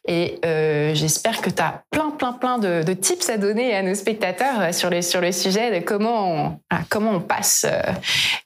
et 0.07 0.41
euh, 0.45 0.95
j'espère 0.95 1.41
que 1.41 1.51
tu 1.51 1.63
as 1.63 1.83
plein, 1.91 2.11
plein, 2.11 2.33
plein 2.33 2.59
de, 2.59 2.83
de, 2.83 2.93
tips 2.93 3.29
à 3.31 3.39
donner 3.39 3.75
à 3.75 3.83
nos 3.83 3.95
spectateurs 3.95 4.75
sur 4.75 4.91
le, 4.91 5.03
sur 5.03 5.21
le 5.21 5.33
sujet 5.33 5.81
de 5.81 5.85
comment 5.85 6.59
on, 6.71 6.77
comment 6.89 7.13
on 7.13 7.21
passe 7.21 7.67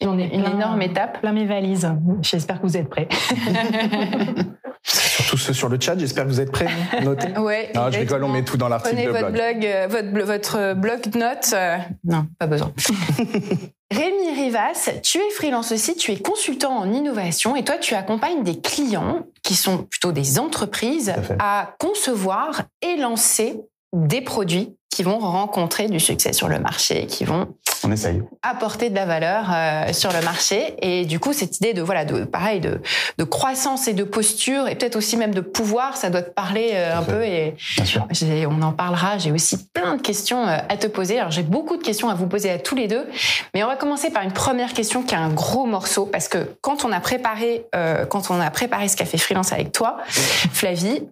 une, 0.01 0.21
une 0.21 0.45
énorme 0.45 0.83
étape. 0.83 1.21
Plein 1.21 1.33
mes 1.33 1.47
valises. 1.47 1.89
J'espère 2.23 2.61
que 2.61 2.67
vous 2.67 2.77
êtes 2.77 2.89
prêts. 2.89 3.08
Surtout 4.83 5.37
ceux 5.37 5.53
sur 5.53 5.69
le 5.69 5.79
chat, 5.81 5.99
j'espère 5.99 6.25
que 6.25 6.29
vous 6.31 6.41
êtes 6.41 6.53
prêts. 6.53 6.69
Notez. 7.03 7.29
Ouais. 7.39 7.71
Non, 7.75 7.91
je 7.91 7.99
rigole, 7.99 8.25
on 8.25 8.29
met 8.29 8.45
tout 8.45 8.57
dans 8.57 8.69
l'article 8.69 9.05
de 9.05 9.11
votre 9.11 9.31
blog. 9.31 9.65
Euh, 9.65 9.87
votre, 9.89 10.25
votre 10.25 10.75
blog 10.75 11.01
de 11.09 11.19
notes. 11.19 11.51
Euh, 11.53 11.77
non, 12.05 12.27
pas 12.39 12.47
besoin. 12.47 12.73
Rémi 13.91 14.31
Rivas, 14.35 14.91
tu 15.03 15.19
es 15.19 15.31
freelance 15.31 15.73
aussi, 15.73 15.97
tu 15.97 16.13
es 16.13 16.19
consultant 16.19 16.77
en 16.77 16.93
innovation 16.93 17.57
et 17.57 17.65
toi 17.65 17.79
tu 17.79 17.95
accompagnes 17.95 18.43
des 18.43 18.61
clients 18.61 19.27
qui 19.43 19.55
sont 19.55 19.79
plutôt 19.79 20.13
des 20.13 20.39
entreprises 20.39 21.15
à 21.39 21.75
concevoir 21.79 22.65
et 22.83 22.97
lancer 22.97 23.59
des 23.95 24.21
produits 24.21 24.77
qui 24.91 25.03
vont 25.03 25.19
rencontrer 25.19 25.89
du 25.89 26.01
succès 26.01 26.35
sur 26.35 26.49
le 26.49 26.59
marché, 26.59 27.07
qui 27.07 27.25
vont 27.25 27.55
on 27.85 27.93
essaye. 27.93 28.23
apporter 28.43 28.91
de 28.91 28.95
la 28.95 29.07
valeur 29.07 29.47
euh, 29.53 29.93
sur 29.93 30.13
le 30.13 30.21
marché. 30.23 30.75
Et 30.83 31.05
du 31.05 31.21
coup, 31.21 31.33
cette 31.33 31.57
idée 31.59 31.75
de 31.75 31.83
voilà, 31.83 32.05
de 32.05 32.25
pareil, 32.25 32.61
de, 32.61 32.81
de 33.19 33.25
croissance 33.25 33.89
et 33.89 33.95
de 33.95 34.05
posture, 34.05 34.69
et 34.69 34.75
peut-être 34.75 34.97
aussi 34.97 35.17
même 35.17 35.35
de 35.35 35.41
pouvoir, 35.41 35.97
ça 35.97 36.11
doit 36.11 36.23
te 36.23 36.31
parler 36.31 36.71
euh, 36.75 36.99
un 36.99 37.03
peu. 37.03 37.23
Et 37.25 37.55
Bien 37.77 37.85
sûr. 37.85 38.07
on 38.51 38.63
en 38.63 38.73
parlera. 38.73 39.19
J'ai 39.19 39.33
aussi 39.33 39.69
plein 39.69 39.97
de 39.97 40.03
questions 40.03 40.47
euh, 40.47 40.59
à 40.69 40.77
te 40.77 40.87
poser. 40.87 41.19
Alors 41.19 41.31
j'ai 41.31 41.43
beaucoup 41.43 41.77
de 41.77 41.83
questions 41.83 42.09
à 42.09 42.15
vous 42.15 42.27
poser 42.27 42.51
à 42.51 42.59
tous 42.59 42.75
les 42.75 42.89
deux, 42.89 43.07
mais 43.55 43.63
on 43.65 43.69
va 43.69 43.77
commencer 43.77 44.11
par 44.11 44.23
une 44.23 44.33
première 44.33 44.73
question 44.73 45.03
qui 45.03 45.15
est 45.15 45.19
un 45.19 45.31
gros 45.31 45.67
morceau 45.67 46.07
parce 46.07 46.29
que 46.29 46.39
quand 46.61 46.85
on 46.85 46.93
a 46.93 47.01
préparé, 47.01 47.67
quand 48.09 48.31
on 48.31 48.41
a 48.41 48.51
préparé 48.51 48.89
ce 48.89 48.97
café 48.97 49.19
freelance 49.19 49.53
avec 49.53 49.73
toi, 49.73 49.99
Flavie, 50.07 51.03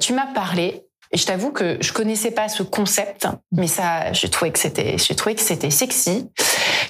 tu 0.00 0.12
m'as 0.12 0.26
parlé 0.34 0.85
et 1.12 1.16
je 1.16 1.26
t'avoue 1.26 1.50
que 1.50 1.78
je 1.80 1.92
connaissais 1.92 2.30
pas 2.30 2.48
ce 2.48 2.62
concept, 2.62 3.26
mais 3.52 3.66
ça, 3.66 4.12
j'ai 4.12 4.28
trouvé 4.28 4.50
que 4.52 4.58
c'était, 4.58 4.98
j'ai 4.98 5.14
trouvé 5.14 5.34
que 5.34 5.40
c'était 5.40 5.70
sexy. 5.70 6.28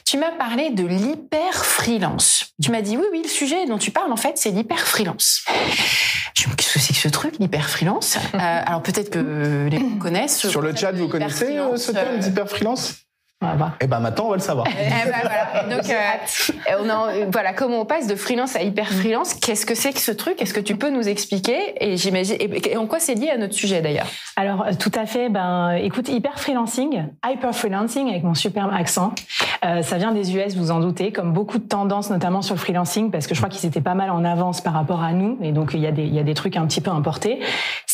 Tu 0.05 0.19
m'as 0.19 0.33
parlé 0.33 0.71
de 0.71 0.87
l'hyper 0.87 1.65
freelance. 1.65 2.53
Tu 2.63 2.71
m'as 2.71 2.83
dit 2.83 2.97
oui, 2.97 3.05
oui, 3.13 3.23
le 3.23 3.29
sujet 3.29 3.67
dont 3.67 3.79
tu 3.79 3.91
parles 3.91 4.13
en 4.13 4.17
fait, 4.17 4.33
c'est 4.37 4.51
l'hyper 4.51 4.87
freelance. 4.87 5.45
Je 6.35 6.49
me 6.49 6.55
qu'est-ce 6.55 6.75
que 6.75 6.79
c'est 6.79 6.93
que 6.93 7.01
ce 7.01 7.09
truc, 7.09 7.35
l'hyper 7.39 7.69
freelance 7.69 8.17
euh, 8.35 8.39
Alors 8.39 8.83
peut-être 8.83 9.11
que 9.11 9.69
les 9.71 9.79
gens 9.79 9.99
connaissent. 10.01 10.47
Sur 10.49 10.61
le 10.61 10.75
chat, 10.75 10.93
vous 10.93 11.09
connaissez 11.09 11.59
euh, 11.59 11.77
ce 11.77 11.93
terme 11.93 12.19
d'hyper 12.19 12.49
freelance 12.49 13.06
et 13.43 13.47
eh 13.83 13.87
ben 13.87 14.01
maintenant 14.01 14.27
on 14.27 14.31
va 14.31 14.37
le 14.37 14.41
savoir. 14.41 14.67
Eh 14.77 15.11
ben, 15.11 15.19
voilà. 15.21 15.77
Donc 15.77 15.91
euh, 15.91 16.79
on 16.81 17.31
voilà 17.31 17.53
comment 17.53 17.81
on 17.81 17.85
passe 17.85 18.07
de 18.07 18.15
freelance 18.15 18.57
à 18.57 18.63
hyper 18.63 18.89
freelance? 18.89 19.35
Qu'est-ce 19.35 19.67
que 19.67 19.75
c'est 19.75 19.93
que 19.93 20.01
ce 20.01 20.11
truc? 20.11 20.41
Est-ce 20.41 20.55
que 20.55 20.61
tu 20.61 20.77
peux 20.77 20.89
nous 20.89 21.07
expliquer? 21.07 21.75
Et 21.85 21.99
j'imagine 21.99 22.37
et 22.41 22.77
en 22.79 22.87
quoi 22.87 22.99
c'est 22.99 23.15
lié 23.15 23.29
à 23.29 23.37
notre 23.37 23.53
sujet 23.53 23.83
d'ailleurs? 23.83 24.07
Alors 24.37 24.63
euh, 24.63 24.73
tout 24.79 24.93
à 24.95 25.05
fait. 25.05 25.29
Ben 25.29 25.73
écoute, 25.73 26.09
hyper 26.09 26.41
freelancing, 26.41 27.09
hyper 27.29 27.55
freelancing 27.55 28.09
avec 28.09 28.23
mon 28.23 28.33
superbe 28.33 28.71
accent. 28.73 29.13
Euh, 29.67 29.83
ça 29.83 29.99
vient 29.99 30.13
des 30.13 30.35
US, 30.35 30.55
vous 30.57 30.71
en 30.71 30.81
doutez, 30.81 31.13
comme 31.13 31.33
beaucoup 31.33 31.59
de 31.59 31.67
tendances, 31.67 32.11
notamment 32.11 32.41
sur 32.41 32.55
le 32.55 32.61
freelancing, 32.61 33.11
parce 33.11 33.27
que 33.27 33.35
je 33.35 33.41
crois 33.41 33.51
qu'ils 33.51 33.67
étaient 33.67 33.81
pas 33.81 33.95
mal 33.95 34.11
en 34.11 34.25
avance 34.25 34.61
par 34.61 34.73
rapport 34.73 35.03
à 35.03 35.13
nous, 35.13 35.39
et 35.43 35.53
donc 35.53 35.73
il 35.75 35.81
y 35.81 35.87
a 35.87 35.93
des 35.93 36.05
il 36.05 36.15
y 36.15 36.19
a 36.19 36.23
des 36.23 36.35
trucs 36.35 36.57
un 36.57 36.67
petit 36.67 36.81
peu 36.81 36.91
importés. 36.91 37.41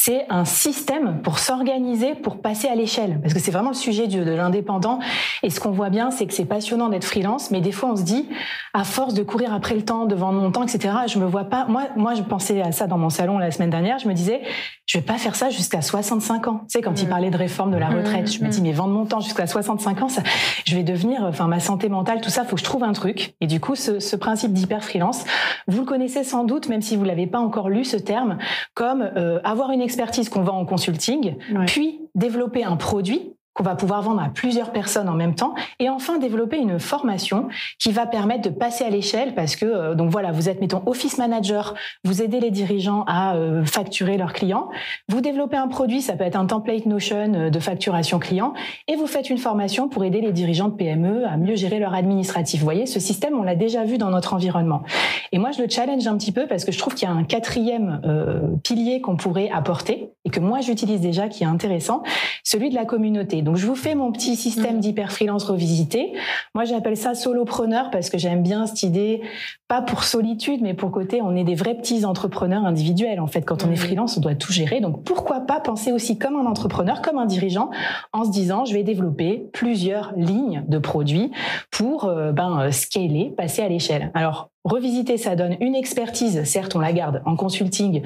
C'est 0.04 0.26
un 0.30 0.44
système 0.44 1.20
pour 1.22 1.38
s'organiser, 1.38 2.16
pour 2.16 2.40
passer 2.40 2.66
à 2.66 2.74
l'échelle, 2.74 3.20
parce 3.22 3.34
que 3.34 3.38
c'est 3.38 3.52
vraiment 3.52 3.68
le 3.68 3.76
sujet 3.76 4.08
de 4.08 4.32
l'indépendant 4.32 4.98
et 5.44 5.50
ce 5.50 5.60
qu'on 5.60 5.70
voit 5.70 5.90
bien, 5.90 6.10
c'est 6.10 6.26
que 6.26 6.34
c'est 6.34 6.44
passionnant 6.44 6.88
d'être 6.88 7.04
freelance, 7.04 7.52
mais 7.52 7.60
des 7.60 7.70
fois 7.70 7.90
on 7.92 7.94
se 7.94 8.02
dit, 8.02 8.28
à 8.74 8.84
force 8.84 9.12
de 9.12 9.22
courir 9.22 9.52
après 9.52 9.74
le 9.74 9.82
temps, 9.82 10.06
devant 10.06 10.32
mon 10.32 10.50
temps, 10.50 10.62
etc., 10.62 10.94
je 11.06 11.18
me 11.18 11.26
vois 11.26 11.44
pas. 11.44 11.66
Moi, 11.66 11.88
moi, 11.96 12.14
je 12.14 12.22
pensais 12.22 12.62
à 12.62 12.72
ça 12.72 12.86
dans 12.86 12.96
mon 12.96 13.10
salon 13.10 13.36
la 13.36 13.50
semaine 13.50 13.68
dernière. 13.68 13.98
Je 13.98 14.08
me 14.08 14.14
disais, 14.14 14.40
je 14.86 14.96
vais 14.96 15.04
pas 15.04 15.18
faire 15.18 15.34
ça 15.34 15.50
jusqu'à 15.50 15.82
65 15.82 16.48
ans. 16.48 16.60
Tu 16.62 16.78
sais, 16.78 16.80
quand 16.80 16.98
il 17.02 17.06
mmh. 17.06 17.10
parlait 17.10 17.30
de 17.30 17.36
réforme 17.36 17.70
de 17.70 17.76
la 17.76 17.90
mmh, 17.90 17.96
retraite, 17.96 18.32
je 18.32 18.40
me 18.40 18.46
mmh. 18.46 18.50
dis, 18.50 18.62
mais 18.62 18.72
vendre 18.72 18.94
mon 18.94 19.04
temps 19.04 19.20
jusqu'à 19.20 19.46
65 19.46 20.02
ans, 20.02 20.08
ça, 20.08 20.22
je 20.64 20.74
vais 20.74 20.84
devenir, 20.84 21.22
enfin, 21.24 21.48
ma 21.48 21.60
santé 21.60 21.90
mentale, 21.90 22.22
tout 22.22 22.30
ça, 22.30 22.44
faut 22.44 22.56
que 22.56 22.60
je 22.60 22.64
trouve 22.64 22.82
un 22.82 22.94
truc. 22.94 23.34
Et 23.42 23.46
du 23.46 23.60
coup, 23.60 23.74
ce, 23.74 24.00
ce 24.00 24.16
principe 24.16 24.54
d'hyper 24.54 24.82
freelance, 24.82 25.24
vous 25.68 25.80
le 25.80 25.86
connaissez 25.86 26.24
sans 26.24 26.44
doute, 26.44 26.68
même 26.70 26.82
si 26.82 26.96
vous 26.96 27.04
l'avez 27.04 27.26
pas 27.26 27.40
encore 27.40 27.68
lu 27.68 27.84
ce 27.84 27.98
terme, 27.98 28.38
comme 28.72 29.02
euh, 29.02 29.38
avoir 29.44 29.70
une 29.70 29.82
expertise 29.92 30.30
qu'on 30.30 30.42
vend 30.42 30.58
en 30.58 30.64
consulting, 30.64 31.36
puis 31.66 32.00
développer 32.14 32.64
un 32.64 32.76
produit 32.76 33.34
qu'on 33.54 33.62
va 33.62 33.74
pouvoir 33.74 34.02
vendre 34.02 34.22
à 34.22 34.28
plusieurs 34.28 34.72
personnes 34.72 35.08
en 35.08 35.14
même 35.14 35.34
temps 35.34 35.54
et 35.78 35.88
enfin 35.90 36.18
développer 36.18 36.56
une 36.56 36.78
formation 36.78 37.48
qui 37.78 37.92
va 37.92 38.06
permettre 38.06 38.42
de 38.42 38.54
passer 38.54 38.84
à 38.84 38.90
l'échelle 38.90 39.34
parce 39.34 39.56
que 39.56 39.66
euh, 39.66 39.94
donc 39.94 40.10
voilà 40.10 40.32
vous 40.32 40.48
êtes 40.48 40.60
mettons 40.60 40.82
office 40.86 41.18
manager 41.18 41.74
vous 42.04 42.22
aidez 42.22 42.40
les 42.40 42.50
dirigeants 42.50 43.04
à 43.06 43.34
euh, 43.34 43.64
facturer 43.64 44.16
leurs 44.16 44.32
clients. 44.32 44.68
Vous 45.08 45.20
développez 45.20 45.56
un 45.56 45.68
produit 45.68 46.00
ça 46.00 46.14
peut 46.14 46.24
être 46.24 46.36
un 46.36 46.46
template 46.46 46.86
Notion 46.86 47.34
euh, 47.34 47.50
de 47.50 47.58
facturation 47.58 48.18
client 48.18 48.54
et 48.88 48.96
vous 48.96 49.06
faites 49.06 49.28
une 49.28 49.38
formation 49.38 49.88
pour 49.88 50.04
aider 50.04 50.20
les 50.20 50.32
dirigeants 50.32 50.68
de 50.68 50.74
PME 50.74 51.26
à 51.26 51.36
mieux 51.36 51.56
gérer 51.56 51.78
leur 51.78 51.94
administratif. 51.94 52.60
Vous 52.60 52.66
voyez 52.66 52.86
ce 52.86 53.00
système 53.00 53.38
on 53.38 53.42
l'a 53.42 53.56
déjà 53.56 53.84
vu 53.84 53.98
dans 53.98 54.10
notre 54.10 54.32
environnement. 54.32 54.82
Et 55.30 55.38
moi 55.38 55.50
je 55.50 55.62
le 55.62 55.68
challenge 55.68 56.06
un 56.06 56.16
petit 56.16 56.32
peu 56.32 56.46
parce 56.46 56.64
que 56.64 56.72
je 56.72 56.78
trouve 56.78 56.94
qu'il 56.94 57.06
y 57.06 57.10
a 57.10 57.14
un 57.14 57.24
quatrième 57.24 58.00
pilier 58.64 59.00
qu'on 59.00 59.16
pourrait 59.16 59.50
apporter 59.50 60.10
et 60.24 60.30
que 60.30 60.40
moi 60.40 60.60
j'utilise 60.60 61.00
déjà 61.00 61.28
qui 61.28 61.44
est 61.44 61.46
intéressant 61.46 62.02
celui 62.44 62.70
de 62.70 62.74
la 62.74 62.84
communauté 62.84 63.41
donc 63.42 63.56
je 63.56 63.66
vous 63.66 63.74
fais 63.74 63.94
mon 63.94 64.12
petit 64.12 64.36
système 64.36 64.76
mm. 64.76 64.80
d'hyper 64.80 65.12
freelance 65.12 65.44
revisité. 65.44 66.12
Moi 66.54 66.64
j'appelle 66.64 66.96
ça 66.96 67.14
solopreneur 67.14 67.90
parce 67.90 68.10
que 68.10 68.18
j'aime 68.18 68.42
bien 68.42 68.66
cette 68.66 68.82
idée, 68.82 69.22
pas 69.68 69.82
pour 69.82 70.04
solitude, 70.04 70.60
mais 70.62 70.74
pour 70.74 70.90
côté 70.90 71.20
on 71.22 71.34
est 71.36 71.44
des 71.44 71.54
vrais 71.54 71.74
petits 71.74 72.04
entrepreneurs 72.04 72.64
individuels. 72.64 73.20
En 73.20 73.26
fait, 73.26 73.42
quand 73.42 73.64
on 73.64 73.68
est 73.68 73.72
mm. 73.72 73.76
freelance, 73.76 74.16
on 74.16 74.20
doit 74.20 74.34
tout 74.34 74.52
gérer. 74.52 74.80
Donc 74.80 75.04
pourquoi 75.04 75.40
pas 75.40 75.60
penser 75.60 75.92
aussi 75.92 76.18
comme 76.18 76.36
un 76.36 76.46
entrepreneur, 76.46 77.02
comme 77.02 77.18
un 77.18 77.26
dirigeant, 77.26 77.70
en 78.12 78.24
se 78.24 78.30
disant 78.30 78.64
je 78.64 78.74
vais 78.74 78.84
développer 78.84 79.48
plusieurs 79.52 80.12
lignes 80.16 80.64
de 80.68 80.78
produits 80.78 81.32
pour 81.70 82.04
euh, 82.04 82.32
ben 82.32 82.60
euh, 82.60 82.70
scaler, 82.70 83.32
passer 83.36 83.62
à 83.62 83.68
l'échelle. 83.68 84.10
Alors 84.14 84.51
Revisiter, 84.64 85.16
ça 85.16 85.34
donne 85.34 85.56
une 85.60 85.74
expertise, 85.74 86.44
certes 86.44 86.76
on 86.76 86.78
la 86.78 86.92
garde 86.92 87.20
en 87.26 87.34
consulting, 87.34 88.02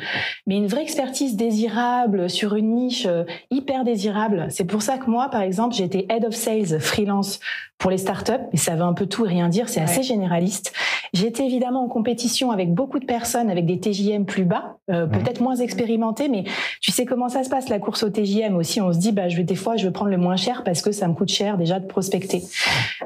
mais 0.47 0.57
une 0.57 0.67
vraie 0.67 0.83
expertise 0.83 1.37
désirable 1.37 2.31
sur 2.31 2.55
une 2.55 2.75
niche 2.75 3.05
euh, 3.05 3.25
hyper 3.51 3.85
désirable. 3.85 4.47
C'est 4.49 4.65
pour 4.65 4.81
ça 4.81 4.97
que 4.97 5.11
moi, 5.11 5.29
par 5.29 5.43
exemple, 5.43 5.75
j'étais 5.75 6.07
head 6.09 6.25
of 6.25 6.35
sales 6.35 6.81
freelance 6.81 7.41
pour 7.79 7.91
les 7.91 7.99
startups, 7.99 8.33
mais 8.53 8.59
ça 8.59 8.75
veut 8.75 8.83
un 8.83 8.95
peu 8.95 9.07
tout 9.07 9.27
et 9.27 9.29
rien 9.29 9.49
dire, 9.49 9.69
c'est 9.69 9.81
assez 9.81 10.03
généraliste. 10.03 10.73
J'étais 11.13 11.45
évidemment 11.45 11.85
en 11.85 11.89
compétition 11.89 12.51
avec 12.51 12.73
beaucoup 12.73 12.99
de 12.99 13.05
personnes 13.05 13.51
avec 13.51 13.67
des 13.67 13.79
TJM 13.79 14.25
plus 14.25 14.45
bas, 14.45 14.79
euh, 14.91 15.07
peut-être 15.07 15.41
moins 15.41 15.57
expérimentés, 15.57 16.29
mais 16.29 16.45
tu 16.81 16.91
sais 16.91 17.05
comment 17.05 17.29
ça 17.29 17.45
se 17.45 17.51
passe 17.51 17.69
la 17.69 17.79
course 17.79 18.03
au 18.03 18.11
TJM 18.11 18.57
aussi. 18.57 18.81
On 18.81 18.93
se 18.93 18.99
dit, 18.99 19.13
bah 19.13 19.29
je 19.29 19.37
vais 19.37 19.45
des 19.45 19.55
fois, 19.55 19.77
je 19.77 19.87
vais 19.87 19.93
prendre 19.93 20.11
le 20.11 20.17
moins 20.17 20.37
cher 20.37 20.65
parce 20.65 20.83
que 20.83 20.93
ça 20.93 21.07
me 21.07 21.15
coûte 21.15 21.29
cher 21.29 21.59
déjà 21.59 21.79
de 21.79 21.87
prospecter. 21.87 22.43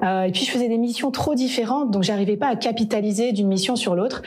Euh, 0.03 0.23
et 0.23 0.33
puis 0.33 0.45
je 0.45 0.51
faisais 0.51 0.69
des 0.69 0.79
missions 0.79 1.11
trop 1.11 1.35
différentes, 1.35 1.91
donc 1.91 2.03
j'arrivais 2.03 2.37
pas 2.37 2.49
à 2.49 2.57
capitaliser 2.57 3.33
d'une 3.33 3.49
mission 3.49 3.77
sur 3.77 3.95
l'autre. 3.95 4.23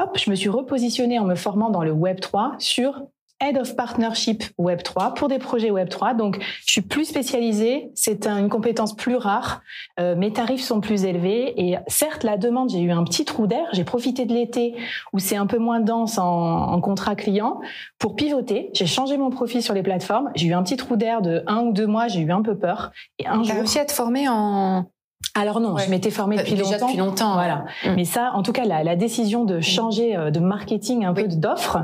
Hop, 0.00 0.18
je 0.18 0.30
me 0.30 0.34
suis 0.34 0.48
repositionnée 0.48 1.18
en 1.18 1.24
me 1.24 1.34
formant 1.34 1.70
dans 1.70 1.84
le 1.84 1.92
Web 1.92 2.20
3 2.20 2.54
sur 2.58 3.02
Head 3.42 3.58
of 3.58 3.74
Partnership 3.74 4.44
Web3 4.58 5.14
pour 5.14 5.28
des 5.28 5.38
projets 5.38 5.70
Web3. 5.70 6.16
Donc, 6.16 6.38
je 6.64 6.72
suis 6.72 6.80
plus 6.80 7.04
spécialisée. 7.04 7.90
C'est 7.94 8.26
une 8.26 8.48
compétence 8.48 8.94
plus 8.94 9.16
rare. 9.16 9.62
Euh, 9.98 10.14
mes 10.14 10.32
tarifs 10.32 10.62
sont 10.62 10.80
plus 10.80 11.04
élevés. 11.04 11.52
Et 11.60 11.76
certes, 11.88 12.22
la 12.22 12.36
demande, 12.36 12.70
j'ai 12.70 12.80
eu 12.80 12.92
un 12.92 13.02
petit 13.02 13.24
trou 13.24 13.48
d'air. 13.48 13.66
J'ai 13.72 13.84
profité 13.84 14.26
de 14.26 14.32
l'été 14.32 14.76
où 15.12 15.18
c'est 15.18 15.36
un 15.36 15.46
peu 15.46 15.58
moins 15.58 15.80
dense 15.80 16.18
en, 16.18 16.24
en 16.24 16.80
contrat 16.80 17.16
client 17.16 17.60
pour 17.98 18.14
pivoter. 18.14 18.70
J'ai 18.74 18.86
changé 18.86 19.18
mon 19.18 19.30
profil 19.30 19.62
sur 19.62 19.74
les 19.74 19.82
plateformes. 19.82 20.30
J'ai 20.36 20.46
eu 20.46 20.54
un 20.54 20.62
petit 20.62 20.76
trou 20.76 20.96
d'air 20.96 21.20
de 21.20 21.42
un 21.48 21.62
ou 21.62 21.72
deux 21.72 21.86
mois. 21.86 22.06
J'ai 22.06 22.20
eu 22.20 22.30
un 22.30 22.42
peu 22.42 22.56
peur. 22.56 22.92
Et 23.18 23.26
un 23.26 23.42
jour. 23.42 23.56
réussi 23.56 23.80
à 23.80 23.84
te 23.84 23.92
former 23.92 24.28
en 24.28 24.86
alors 25.34 25.60
non, 25.60 25.76
je 25.78 25.88
m'étais 25.88 26.10
formée 26.10 26.36
depuis 26.36 26.54
Déjà 26.54 26.72
longtemps. 26.72 26.86
depuis 26.86 26.98
longtemps. 26.98 27.32
Voilà. 27.34 27.64
Mm. 27.84 27.94
Mais 27.96 28.04
ça, 28.04 28.32
en 28.34 28.42
tout 28.42 28.52
cas, 28.52 28.64
la, 28.64 28.84
la 28.84 28.96
décision 28.96 29.44
de 29.44 29.60
changer 29.60 30.16
euh, 30.16 30.30
de 30.30 30.40
marketing 30.40 31.04
un 31.04 31.14
peu 31.14 31.26
d'offre. 31.26 31.78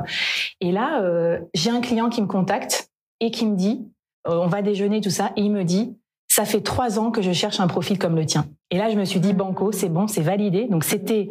Et 0.61 0.71
là, 0.71 1.01
euh, 1.01 1.39
j'ai 1.53 1.71
un 1.71 1.81
client 1.81 2.09
qui 2.09 2.21
me 2.21 2.27
contacte 2.27 2.91
et 3.19 3.31
qui 3.31 3.45
me 3.45 3.55
dit, 3.55 3.87
euh, 4.27 4.37
on 4.37 4.47
va 4.47 4.61
déjeuner 4.61 5.01
tout 5.01 5.09
ça, 5.09 5.31
et 5.35 5.41
il 5.41 5.51
me 5.51 5.63
dit, 5.63 5.97
ça 6.27 6.45
fait 6.45 6.61
trois 6.61 6.99
ans 6.99 7.11
que 7.11 7.21
je 7.21 7.31
cherche 7.31 7.59
un 7.59 7.67
profil 7.67 7.97
comme 7.97 8.15
le 8.15 8.25
tien. 8.25 8.45
Et 8.71 8.77
là, 8.77 8.89
je 8.89 8.95
me 8.95 9.05
suis 9.05 9.19
dit, 9.19 9.33
banco, 9.33 9.71
c'est 9.71 9.89
bon, 9.89 10.07
c'est 10.07 10.21
validé. 10.21 10.67
Donc 10.69 10.83
c'était 10.83 11.29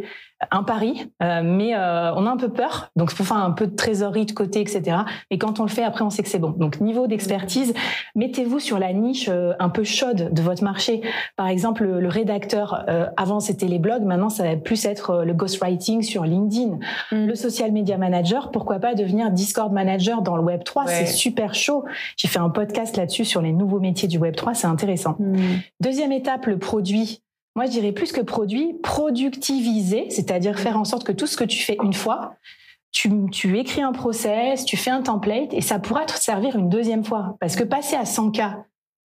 un 0.51 0.62
pari, 0.62 1.11
euh, 1.22 1.42
mais 1.42 1.74
euh, 1.74 2.14
on 2.14 2.24
a 2.27 2.31
un 2.31 2.37
peu 2.37 2.48
peur, 2.48 2.90
donc 2.94 3.11
faut 3.11 3.24
faire 3.24 3.38
un 3.38 3.51
peu 3.51 3.66
de 3.66 3.74
trésorerie 3.74 4.24
de 4.24 4.33
côté, 4.33 4.61
etc. 4.61 4.98
Et 5.31 5.38
quand 5.38 5.59
on 5.59 5.64
le 5.64 5.68
fait, 5.68 5.83
après, 5.83 6.05
on 6.05 6.11
sait 6.11 6.22
que 6.22 6.29
c'est 6.29 6.38
bon. 6.38 6.51
Donc 6.51 6.81
niveau 6.81 7.09
d'expertise, 7.09 7.74
mettez-vous 8.14 8.61
sur 8.61 8.79
la 8.79 8.92
niche 8.92 9.29
euh, 9.29 9.53
un 9.59 9.68
peu 9.68 9.83
chaude 9.83 10.33
de 10.33 10.42
votre 10.42 10.62
marché. 10.62 11.03
Par 11.37 11.48
exemple, 11.48 11.85
le, 11.85 12.09
rédacteur, 12.09 12.85
avant 13.16 13.40
c'était 13.40 13.66
les 13.66 13.79
blogs, 13.79 14.03
maintenant 14.03 14.31
ça 14.31 14.44
va 14.44 14.57
plus 14.57 14.87
être 14.87 15.24
le 15.24 15.35
ghostwriting 15.35 16.03
sur 16.03 16.24
LinkedIn. 16.24 16.79
Mm. 17.12 17.27
Le 17.27 17.35
social 17.35 17.72
media 17.72 17.98
manager, 17.98 18.51
pourquoi 18.51 18.79
pas 18.79 18.94
devenir 18.94 19.31
Discord 19.31 19.72
manager 19.72 20.22
dans 20.22 20.37
le 20.37 20.42
Web 20.42 20.64
3 20.64 20.87
C'est 20.87 21.07
super 21.07 21.55
chaud. 21.55 21.85
J'ai 22.16 22.29
fait 22.29 22.38
un 22.38 22.51
podcast 22.51 22.96
là-dessus 22.96 23.24
sur 23.24 23.42
les 23.42 23.53
nouveaux 23.53 23.81
métiers 23.81 24.09
du 24.09 24.18
Web 24.18 24.37
3, 24.37 24.55
c'est 24.55 24.66
intéressant. 24.66 25.16
Mm. 25.18 25.37
Deuxième 25.81 26.12
étape, 26.12 26.46
le 26.46 26.59
produit. 26.59 27.22
Moi, 27.56 27.66
je 27.66 27.70
dirais 27.70 27.92
plus 27.92 28.12
que 28.12 28.20
produit, 28.20 28.74
productiviser, 28.82 30.11
c'est-à-dire 30.11 30.58
faire 30.58 30.78
en 30.78 30.84
sorte 30.84 31.04
que 31.04 31.12
tout 31.12 31.26
ce 31.26 31.37
que 31.37 31.44
tu 31.44 31.62
fais 31.62 31.76
une 31.82 31.92
fois, 31.92 32.34
tu, 32.92 33.11
tu, 33.30 33.58
écris 33.58 33.82
un 33.82 33.92
process, 33.92 34.64
tu 34.64 34.76
fais 34.76 34.90
un 34.90 35.02
template 35.02 35.52
et 35.52 35.61
ça 35.61 35.78
pourra 35.78 36.04
te 36.04 36.12
servir 36.12 36.56
une 36.56 36.68
deuxième 36.68 37.04
fois. 37.04 37.37
Parce 37.40 37.56
que 37.56 37.64
passer 37.64 37.96
à 37.96 38.04
100 38.04 38.32
k 38.32 38.40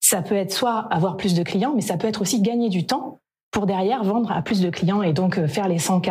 ça 0.03 0.21
peut 0.21 0.35
être 0.35 0.53
soit 0.53 0.89
avoir 0.91 1.17
plus 1.17 1.33
de 1.33 1.43
clients, 1.43 1.73
mais 1.75 1.81
ça 1.81 1.97
peut 1.97 2.09
être 2.09 2.21
aussi 2.21 2.43
gagner 2.43 2.69
du 2.69 2.85
temps 2.85 3.21
pour 3.53 3.67
derrière 3.67 4.03
vendre 4.03 4.33
à 4.33 4.43
plus 4.43 4.61
de 4.61 4.71
clients 4.71 5.03
et 5.03 5.13
donc 5.13 5.39
euh, 5.39 5.47
faire 5.47 5.69
les 5.69 5.79
100 5.79 6.01
k 6.01 6.11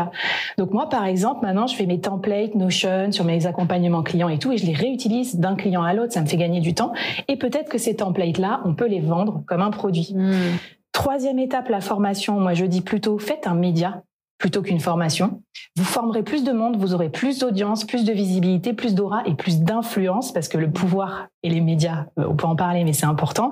Donc 0.58 0.72
moi, 0.72 0.88
par 0.90 1.06
exemple, 1.06 1.46
maintenant, 1.46 1.68
je 1.68 1.76
fais 1.76 1.86
mes 1.86 2.00
templates 2.00 2.56
Notion 2.56 3.12
sur 3.12 3.26
mes 3.26 3.46
accompagnements 3.48 4.04
clients 4.04 4.30
et 4.30 4.40
tout, 4.40 4.52
et 4.52 4.58
je 4.58 4.66
les 4.66 4.74
réutilise 4.74 5.36
d'un 5.36 5.56
client 5.56 5.84
à 5.84 5.94
l'autre. 5.94 6.14
Ça 6.14 6.22
me 6.22 6.28
fait 6.28 6.38
gagner 6.38 6.62
du 6.62 6.74
temps. 6.74 6.94
Et 7.28 7.36
peut-être 7.36 7.70
que 7.70 7.78
ces 7.78 7.96
templates-là, 7.96 8.62
on 8.64 8.74
peut 8.74 8.88
les 8.88 9.02
vendre 9.02 9.44
comme 9.48 9.62
un 9.62 9.72
produit. 9.72 10.14
Hmm. 10.16 10.56
Troisième 11.02 11.40
étape, 11.40 11.70
la 11.70 11.82
formation. 11.82 12.40
Moi, 12.40 12.54
je 12.54 12.64
dis 12.64 12.82
plutôt, 12.82 13.18
faites 13.18 13.48
un 13.48 13.56
média 13.56 14.04
plutôt 14.38 14.62
qu'une 14.62 14.80
formation. 14.80 15.42
Vous 15.76 15.84
formerez 15.84 16.22
plus 16.22 16.44
de 16.44 16.52
monde, 16.52 16.78
vous 16.78 16.94
aurez 16.94 17.10
plus 17.10 17.40
d'audience, 17.40 17.86
plus 17.86 18.06
de 18.06 18.14
visibilité, 18.14 18.74
plus 18.74 18.94
d'aura 18.94 19.24
et 19.26 19.34
plus 19.34 19.62
d'influence 19.62 20.32
parce 20.32 20.48
que 20.48 20.60
le 20.60 20.70
pouvoir 20.70 21.28
et 21.42 21.50
les 21.50 21.60
médias, 21.60 22.06
euh, 22.20 22.26
on 22.30 22.36
peut 22.36 22.46
en 22.46 22.56
parler, 22.56 22.84
mais 22.84 22.94
c'est 22.94 23.08
important. 23.08 23.52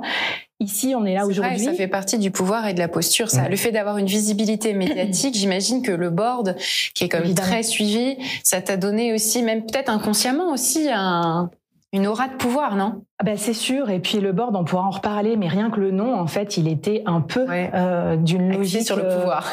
Ici, 0.59 0.93
on 0.95 1.05
est 1.05 1.15
là 1.15 1.25
aujourd'hui. 1.25 1.57
Ça 1.57 1.73
fait 1.73 1.87
partie 1.87 2.19
du 2.19 2.29
pouvoir 2.29 2.67
et 2.67 2.75
de 2.75 2.79
la 2.79 2.87
posture. 2.87 3.31
Ça, 3.31 3.49
le 3.49 3.55
fait 3.55 3.71
d'avoir 3.71 3.97
une 3.97 4.05
visibilité 4.05 4.75
médiatique, 4.75 5.33
j'imagine 5.35 5.81
que 5.81 5.91
le 5.91 6.11
board, 6.11 6.55
qui 6.93 7.05
est 7.05 7.13
même 7.15 7.33
très 7.33 7.63
suivi, 7.63 8.17
ça 8.43 8.61
t'a 8.61 8.77
donné 8.77 9.11
aussi, 9.11 9.41
même 9.41 9.65
peut-être 9.65 9.89
inconsciemment 9.89 10.51
aussi, 10.51 10.87
un, 10.91 11.49
une 11.91 12.07
aura 12.07 12.27
de 12.27 12.35
pouvoir, 12.35 12.75
non? 12.75 13.03
Ah 13.17 13.23
ben 13.23 13.37
c'est 13.37 13.53
sûr. 13.53 13.89
Et 13.89 13.99
puis 13.99 14.19
le 14.19 14.31
board, 14.31 14.55
on 14.55 14.63
pourra 14.63 14.83
en 14.83 14.91
reparler, 14.91 15.37
mais 15.37 15.47
rien 15.47 15.69
que 15.71 15.79
le 15.79 15.91
nom, 15.91 16.19
en 16.19 16.27
fait, 16.27 16.57
il 16.57 16.67
était 16.67 17.03
un 17.05 17.21
peu 17.21 17.45
euh, 17.49 18.15
d'une 18.15 18.51
logique 18.51 18.83
sur 18.83 18.95
le 18.95 19.05
euh, 19.05 19.19
pouvoir 19.19 19.51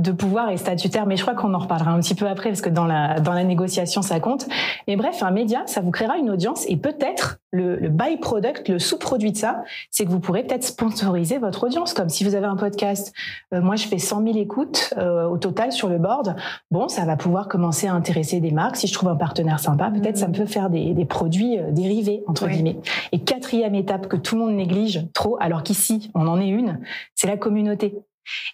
de 0.00 0.12
pouvoir 0.12 0.50
et 0.50 0.56
statutaire, 0.56 1.06
mais 1.06 1.16
je 1.16 1.22
crois 1.22 1.34
qu'on 1.34 1.54
en 1.54 1.58
reparlera 1.58 1.90
un 1.92 2.00
petit 2.00 2.14
peu 2.14 2.26
après 2.26 2.50
parce 2.50 2.60
que 2.60 2.68
dans 2.68 2.86
la 2.86 3.20
dans 3.20 3.32
la 3.32 3.44
négociation 3.44 4.02
ça 4.02 4.20
compte. 4.20 4.46
Mais 4.88 4.96
bref, 4.96 5.22
un 5.22 5.30
média, 5.30 5.62
ça 5.66 5.80
vous 5.80 5.90
créera 5.90 6.16
une 6.16 6.30
audience 6.30 6.64
et 6.68 6.76
peut-être 6.76 7.38
le, 7.52 7.76
le 7.76 7.88
byproduct, 7.88 8.68
le 8.68 8.78
sous-produit 8.78 9.32
de 9.32 9.36
ça, 9.36 9.62
c'est 9.90 10.04
que 10.04 10.10
vous 10.10 10.20
pourrez 10.20 10.44
peut-être 10.44 10.64
sponsoriser 10.64 11.38
votre 11.38 11.64
audience. 11.64 11.94
Comme 11.94 12.08
si 12.08 12.24
vous 12.24 12.34
avez 12.34 12.46
un 12.46 12.56
podcast, 12.56 13.12
euh, 13.52 13.60
moi 13.60 13.76
je 13.76 13.86
fais 13.86 13.98
100 13.98 14.22
000 14.24 14.38
écoutes 14.38 14.94
euh, 14.96 15.26
au 15.26 15.36
total 15.36 15.72
sur 15.72 15.88
le 15.88 15.98
board. 15.98 16.36
Bon, 16.70 16.88
ça 16.88 17.04
va 17.04 17.16
pouvoir 17.16 17.48
commencer 17.48 17.86
à 17.86 17.94
intéresser 17.94 18.40
des 18.40 18.52
marques. 18.52 18.76
Si 18.76 18.86
je 18.86 18.92
trouve 18.92 19.08
un 19.08 19.16
partenaire 19.16 19.60
sympa, 19.60 19.90
peut-être 19.90 20.16
ça 20.16 20.28
me 20.28 20.34
peut 20.34 20.46
faire 20.46 20.70
des, 20.70 20.94
des 20.94 21.04
produits 21.04 21.58
euh, 21.58 21.70
dérivés 21.70 22.22
entre 22.26 22.48
guillemets. 22.48 22.78
Et 23.12 23.20
quatrième 23.20 23.74
étape 23.74 24.06
que 24.06 24.16
tout 24.16 24.36
le 24.36 24.42
monde 24.42 24.54
néglige 24.54 25.06
trop, 25.12 25.36
alors 25.40 25.62
qu'ici 25.62 26.10
on 26.14 26.26
en 26.26 26.40
est 26.40 26.48
une, 26.48 26.80
c'est 27.14 27.26
la 27.26 27.36
communauté. 27.36 27.94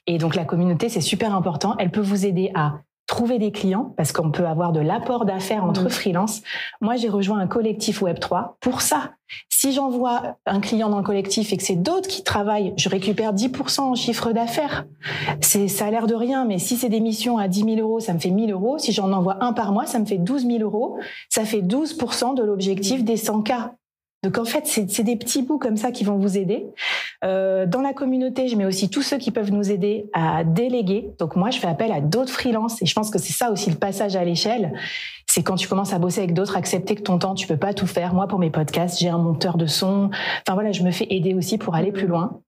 Et 0.07 0.19
donc 0.19 0.35
la 0.35 0.45
communauté, 0.45 0.89
c'est 0.89 1.01
super 1.01 1.35
important. 1.35 1.75
Elle 1.79 1.91
peut 1.91 2.01
vous 2.01 2.27
aider 2.27 2.51
à 2.55 2.81
trouver 3.07 3.39
des 3.39 3.53
clients 3.53 3.95
parce 3.97 4.12
qu'on 4.12 4.31
peut 4.33 4.47
avoir 4.47 4.73
de 4.73 4.81
l'apport 4.81 5.25
d'affaires 5.25 5.65
entre 5.65 5.85
mmh. 5.85 5.91
freelance. 5.91 6.43
Moi, 6.81 6.97
j'ai 6.97 7.09
rejoint 7.09 7.39
un 7.39 7.47
collectif 7.47 8.03
Web3 8.03 8.55
pour 8.61 8.81
ça. 8.81 9.12
Si 9.49 9.73
j'envoie 9.73 10.37
un 10.45 10.61
client 10.61 10.89
dans 10.89 10.99
le 10.99 11.05
collectif 11.05 11.53
et 11.53 11.57
que 11.57 11.62
c'est 11.62 11.77
d'autres 11.77 12.09
qui 12.09 12.25
travaillent, 12.25 12.75
je 12.77 12.89
récupère 12.89 13.33
10% 13.33 13.81
en 13.81 13.95
chiffre 13.95 14.33
d'affaires. 14.33 14.87
C'est, 15.41 15.69
ça 15.69 15.87
a 15.87 15.91
l'air 15.91 16.07
de 16.07 16.15
rien, 16.15 16.45
mais 16.45 16.59
si 16.59 16.77
c'est 16.77 16.89
des 16.89 17.01
missions 17.01 17.39
à 17.39 17.49
10 17.49 17.77
000 17.77 17.77
euros, 17.77 18.01
ça 18.01 18.12
me 18.12 18.19
fait 18.19 18.31
1000 18.31 18.51
euros. 18.51 18.79
Si 18.79 18.93
j'en 18.93 19.12
envoie 19.12 19.43
un 19.43 19.53
par 19.53 19.73
mois, 19.73 19.87
ça 19.87 19.99
me 19.99 20.05
fait 20.05 20.19
12 20.19 20.47
000 20.47 20.59
euros. 20.61 20.99
Ça 21.29 21.45
fait 21.45 21.62
12% 21.62 22.35
de 22.35 22.43
l'objectif 22.43 23.05
des 23.05 23.17
100 23.17 23.43
k 23.43 23.53
donc 24.27 24.39
en 24.39 24.45
fait, 24.45 24.67
c'est 24.67 25.05
des 25.05 25.15
petits 25.15 25.43
bouts 25.43 25.59
comme 25.59 25.77
ça 25.77 25.93
qui 25.93 26.03
vont 26.03 26.19
vous 26.19 26.37
aider. 26.37 26.67
Euh, 27.25 27.65
dans 27.65 27.81
la 27.81 27.93
communauté, 27.93 28.49
je 28.49 28.57
mets 28.57 28.67
aussi 28.67 28.91
tous 28.91 29.03
ceux 29.03 29.19
qui 29.19 29.31
peuvent 29.31 29.53
nous 29.53 29.71
aider 29.71 30.11
à 30.12 30.43
déléguer. 30.43 31.11
Donc 31.21 31.37
moi, 31.37 31.51
je 31.51 31.61
fais 31.61 31.69
appel 31.69 31.93
à 31.93 32.01
d'autres 32.01 32.33
freelances 32.33 32.83
et 32.83 32.87
je 32.87 32.95
pense 32.95 33.11
que 33.11 33.21
c'est 33.21 33.33
ça 33.33 33.53
aussi 33.53 33.71
le 33.71 33.77
passage 33.77 34.17
à 34.17 34.25
l'échelle 34.25 34.73
c'est 35.37 35.42
quand 35.42 35.57
tu 35.57 35.68
commences 35.68 35.92
à 35.92 35.99
bosser 35.99 36.20
avec 36.20 36.33
d'autres, 36.33 36.57
accepter 36.57 36.94
que 36.94 37.03
ton 37.03 37.18
temps, 37.18 37.35
tu 37.35 37.46
peux 37.46 37.59
pas 37.59 37.75
tout 37.75 37.87
faire. 37.87 38.14
Moi, 38.14 38.27
pour 38.27 38.38
mes 38.38 38.49
podcasts, 38.49 38.99
j'ai 38.99 39.11
un 39.11 39.18
monteur 39.18 39.59
de 39.59 39.66
son. 39.66 40.09
Enfin 40.40 40.55
voilà, 40.55 40.72
je 40.72 40.83
me 40.83 40.90
fais 40.90 41.07
aider 41.11 41.35
aussi 41.35 41.59
pour 41.59 41.75
aller 41.75 41.92
plus 41.92 42.07
loin. 42.07 42.40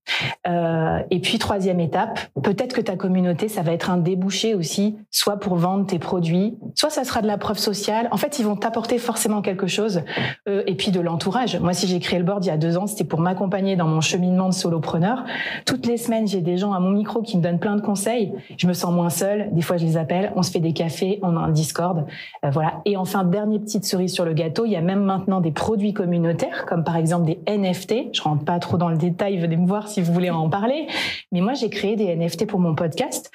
Euh, 0.46 1.00
et 1.10 1.20
puis 1.20 1.38
troisième 1.38 1.80
étape, 1.80 2.18
peut-être 2.42 2.74
que 2.74 2.80
ta 2.80 2.96
communauté, 2.96 3.48
ça 3.48 3.60
va 3.60 3.72
être 3.72 3.90
un 3.90 3.98
débouché 3.98 4.54
aussi, 4.54 4.96
soit 5.10 5.36
pour 5.36 5.56
vendre 5.56 5.84
tes 5.84 5.98
produits, 5.98 6.56
soit 6.74 6.88
ça 6.88 7.04
sera 7.04 7.20
de 7.20 7.26
la 7.26 7.36
preuve 7.36 7.58
sociale. 7.58 8.08
En 8.10 8.16
fait, 8.16 8.38
ils 8.38 8.46
vont 8.46 8.56
t'apporter 8.56 8.96
forcément 8.96 9.42
quelque 9.42 9.66
chose. 9.66 10.00
Euh, 10.48 10.62
et 10.66 10.74
puis 10.74 10.90
de 10.90 11.00
l'entourage. 11.00 11.60
Moi, 11.60 11.74
si 11.74 11.86
j'ai 11.86 12.00
créé 12.00 12.18
le 12.18 12.24
board 12.24 12.42
il 12.42 12.48
y 12.48 12.50
a 12.50 12.56
deux 12.56 12.78
ans, 12.78 12.86
c'était 12.86 13.04
pour 13.04 13.20
m'accompagner 13.20 13.76
dans 13.76 13.86
mon 13.86 14.00
cheminement 14.00 14.48
de 14.48 14.54
solopreneur. 14.54 15.24
Toutes 15.66 15.84
les 15.84 15.98
semaines, 15.98 16.26
j'ai 16.26 16.40
des 16.40 16.56
gens 16.56 16.72
à 16.72 16.80
mon 16.80 16.92
micro 16.92 17.20
qui 17.20 17.36
me 17.36 17.42
donnent 17.42 17.58
plein 17.58 17.76
de 17.76 17.82
conseils. 17.82 18.32
Je 18.56 18.66
me 18.66 18.72
sens 18.72 18.94
moins 18.94 19.10
seule. 19.10 19.50
Des 19.52 19.60
fois, 19.60 19.76
je 19.76 19.84
les 19.84 19.98
appelle. 19.98 20.32
On 20.36 20.42
se 20.42 20.50
fait 20.50 20.60
des 20.60 20.72
cafés. 20.72 21.18
On 21.20 21.36
a 21.36 21.40
un 21.40 21.50
Discord. 21.50 22.06
Euh, 22.46 22.50
voilà. 22.50 22.77
Et 22.84 22.96
enfin, 22.96 23.24
dernière 23.24 23.60
petite 23.60 23.84
cerise 23.84 24.12
sur 24.12 24.24
le 24.24 24.32
gâteau, 24.32 24.64
il 24.64 24.72
y 24.72 24.76
a 24.76 24.80
même 24.80 25.02
maintenant 25.02 25.40
des 25.40 25.50
produits 25.50 25.92
communautaires, 25.92 26.66
comme 26.66 26.84
par 26.84 26.96
exemple 26.96 27.26
des 27.26 27.38
NFT. 27.48 28.14
Je 28.14 28.22
rentre 28.22 28.44
pas 28.44 28.58
trop 28.58 28.76
dans 28.76 28.88
le 28.88 28.96
détail, 28.96 29.38
venez 29.38 29.56
me 29.56 29.66
voir 29.66 29.88
si 29.88 30.00
vous 30.00 30.12
voulez 30.12 30.30
en 30.30 30.48
parler. 30.48 30.86
Mais 31.32 31.40
moi, 31.40 31.54
j'ai 31.54 31.70
créé 31.70 31.96
des 31.96 32.14
NFT 32.14 32.46
pour 32.46 32.60
mon 32.60 32.74
podcast. 32.74 33.30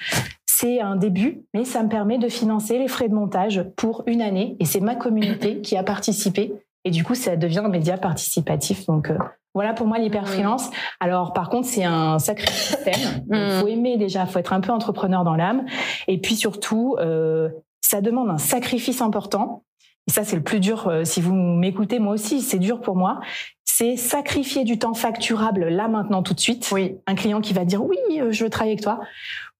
C'est 0.46 0.80
un 0.80 0.96
début, 0.96 1.42
mais 1.52 1.64
ça 1.64 1.82
me 1.82 1.88
permet 1.88 2.18
de 2.18 2.28
financer 2.28 2.78
les 2.78 2.88
frais 2.88 3.08
de 3.08 3.14
montage 3.14 3.64
pour 3.76 4.02
une 4.06 4.22
année. 4.22 4.56
Et 4.60 4.64
c'est 4.64 4.80
ma 4.80 4.94
communauté 4.94 5.60
qui 5.60 5.76
a 5.76 5.82
participé. 5.82 6.52
Et 6.84 6.90
du 6.90 7.02
coup, 7.02 7.14
ça 7.14 7.36
devient 7.36 7.62
un 7.64 7.68
média 7.68 7.96
participatif. 7.96 8.86
Donc, 8.86 9.10
euh, 9.10 9.18
voilà 9.54 9.72
pour 9.72 9.86
moi 9.86 9.98
l'hyper 9.98 10.26
freelance. 10.26 10.68
Alors 10.98 11.32
par 11.32 11.48
contre, 11.48 11.68
c'est 11.68 11.84
un 11.84 12.18
sacré 12.18 12.50
système. 12.50 13.24
Il 13.30 13.36
mm. 13.38 13.50
faut 13.60 13.68
aimer 13.68 13.96
déjà, 13.96 14.26
faut 14.26 14.40
être 14.40 14.52
un 14.52 14.60
peu 14.60 14.72
entrepreneur 14.72 15.22
dans 15.22 15.36
l'âme. 15.36 15.64
Et 16.08 16.18
puis 16.18 16.34
surtout, 16.34 16.96
euh, 16.98 17.48
ça 17.84 18.00
demande 18.00 18.30
un 18.30 18.38
sacrifice 18.38 19.02
important. 19.02 19.64
Et 20.06 20.10
ça, 20.10 20.24
c'est 20.24 20.36
le 20.36 20.42
plus 20.42 20.60
dur. 20.60 20.88
Euh, 20.88 21.04
si 21.04 21.20
vous 21.20 21.34
m'écoutez, 21.34 21.98
moi 21.98 22.14
aussi, 22.14 22.40
c'est 22.40 22.58
dur 22.58 22.80
pour 22.80 22.96
moi. 22.96 23.20
C'est 23.64 23.96
sacrifier 23.96 24.64
du 24.64 24.78
temps 24.78 24.94
facturable 24.94 25.68
là, 25.68 25.88
maintenant, 25.88 26.22
tout 26.22 26.34
de 26.34 26.40
suite. 26.40 26.70
Oui. 26.72 26.96
Un 27.06 27.14
client 27.14 27.40
qui 27.40 27.52
va 27.52 27.64
dire 27.64 27.84
oui, 27.84 27.98
euh, 28.20 28.30
je 28.30 28.44
veux 28.44 28.50
travailler 28.50 28.72
avec 28.72 28.84
toi. 28.84 29.00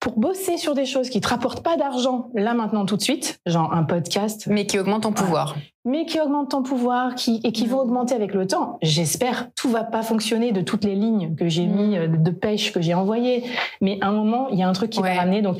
Pour 0.00 0.18
bosser 0.18 0.58
sur 0.58 0.74
des 0.74 0.84
choses 0.84 1.08
qui 1.08 1.20
te 1.20 1.28
rapportent 1.28 1.62
pas 1.62 1.76
d'argent 1.76 2.30
là, 2.34 2.54
maintenant, 2.54 2.84
tout 2.84 2.96
de 2.96 3.02
suite. 3.02 3.40
Genre 3.46 3.72
un 3.72 3.84
podcast. 3.84 4.46
Mais 4.46 4.66
qui 4.66 4.78
augmente 4.78 5.02
ton 5.02 5.12
pouvoir. 5.12 5.56
Mais 5.84 6.06
qui 6.06 6.20
augmente 6.20 6.50
ton 6.50 6.62
pouvoir 6.62 7.14
qui, 7.14 7.40
et 7.44 7.52
qui 7.52 7.66
vont 7.66 7.78
mm. 7.78 7.88
augmenter 7.88 8.14
avec 8.14 8.34
le 8.34 8.46
temps. 8.46 8.78
J'espère. 8.82 9.50
Tout 9.54 9.70
va 9.70 9.84
pas 9.84 10.02
fonctionner 10.02 10.52
de 10.52 10.60
toutes 10.60 10.84
les 10.84 10.94
lignes 10.94 11.34
que 11.34 11.48
j'ai 11.48 11.66
mis, 11.66 11.96
mm. 11.96 12.00
euh, 12.00 12.06
de 12.08 12.30
pêche 12.30 12.72
que 12.72 12.80
j'ai 12.80 12.94
envoyées. 12.94 13.44
Mais 13.80 13.98
à 14.00 14.08
un 14.08 14.12
moment, 14.12 14.48
il 14.50 14.58
y 14.58 14.62
a 14.62 14.68
un 14.68 14.72
truc 14.72 14.90
qui 14.90 15.00
va 15.00 15.14
ramener. 15.14 15.42
Donc, 15.42 15.58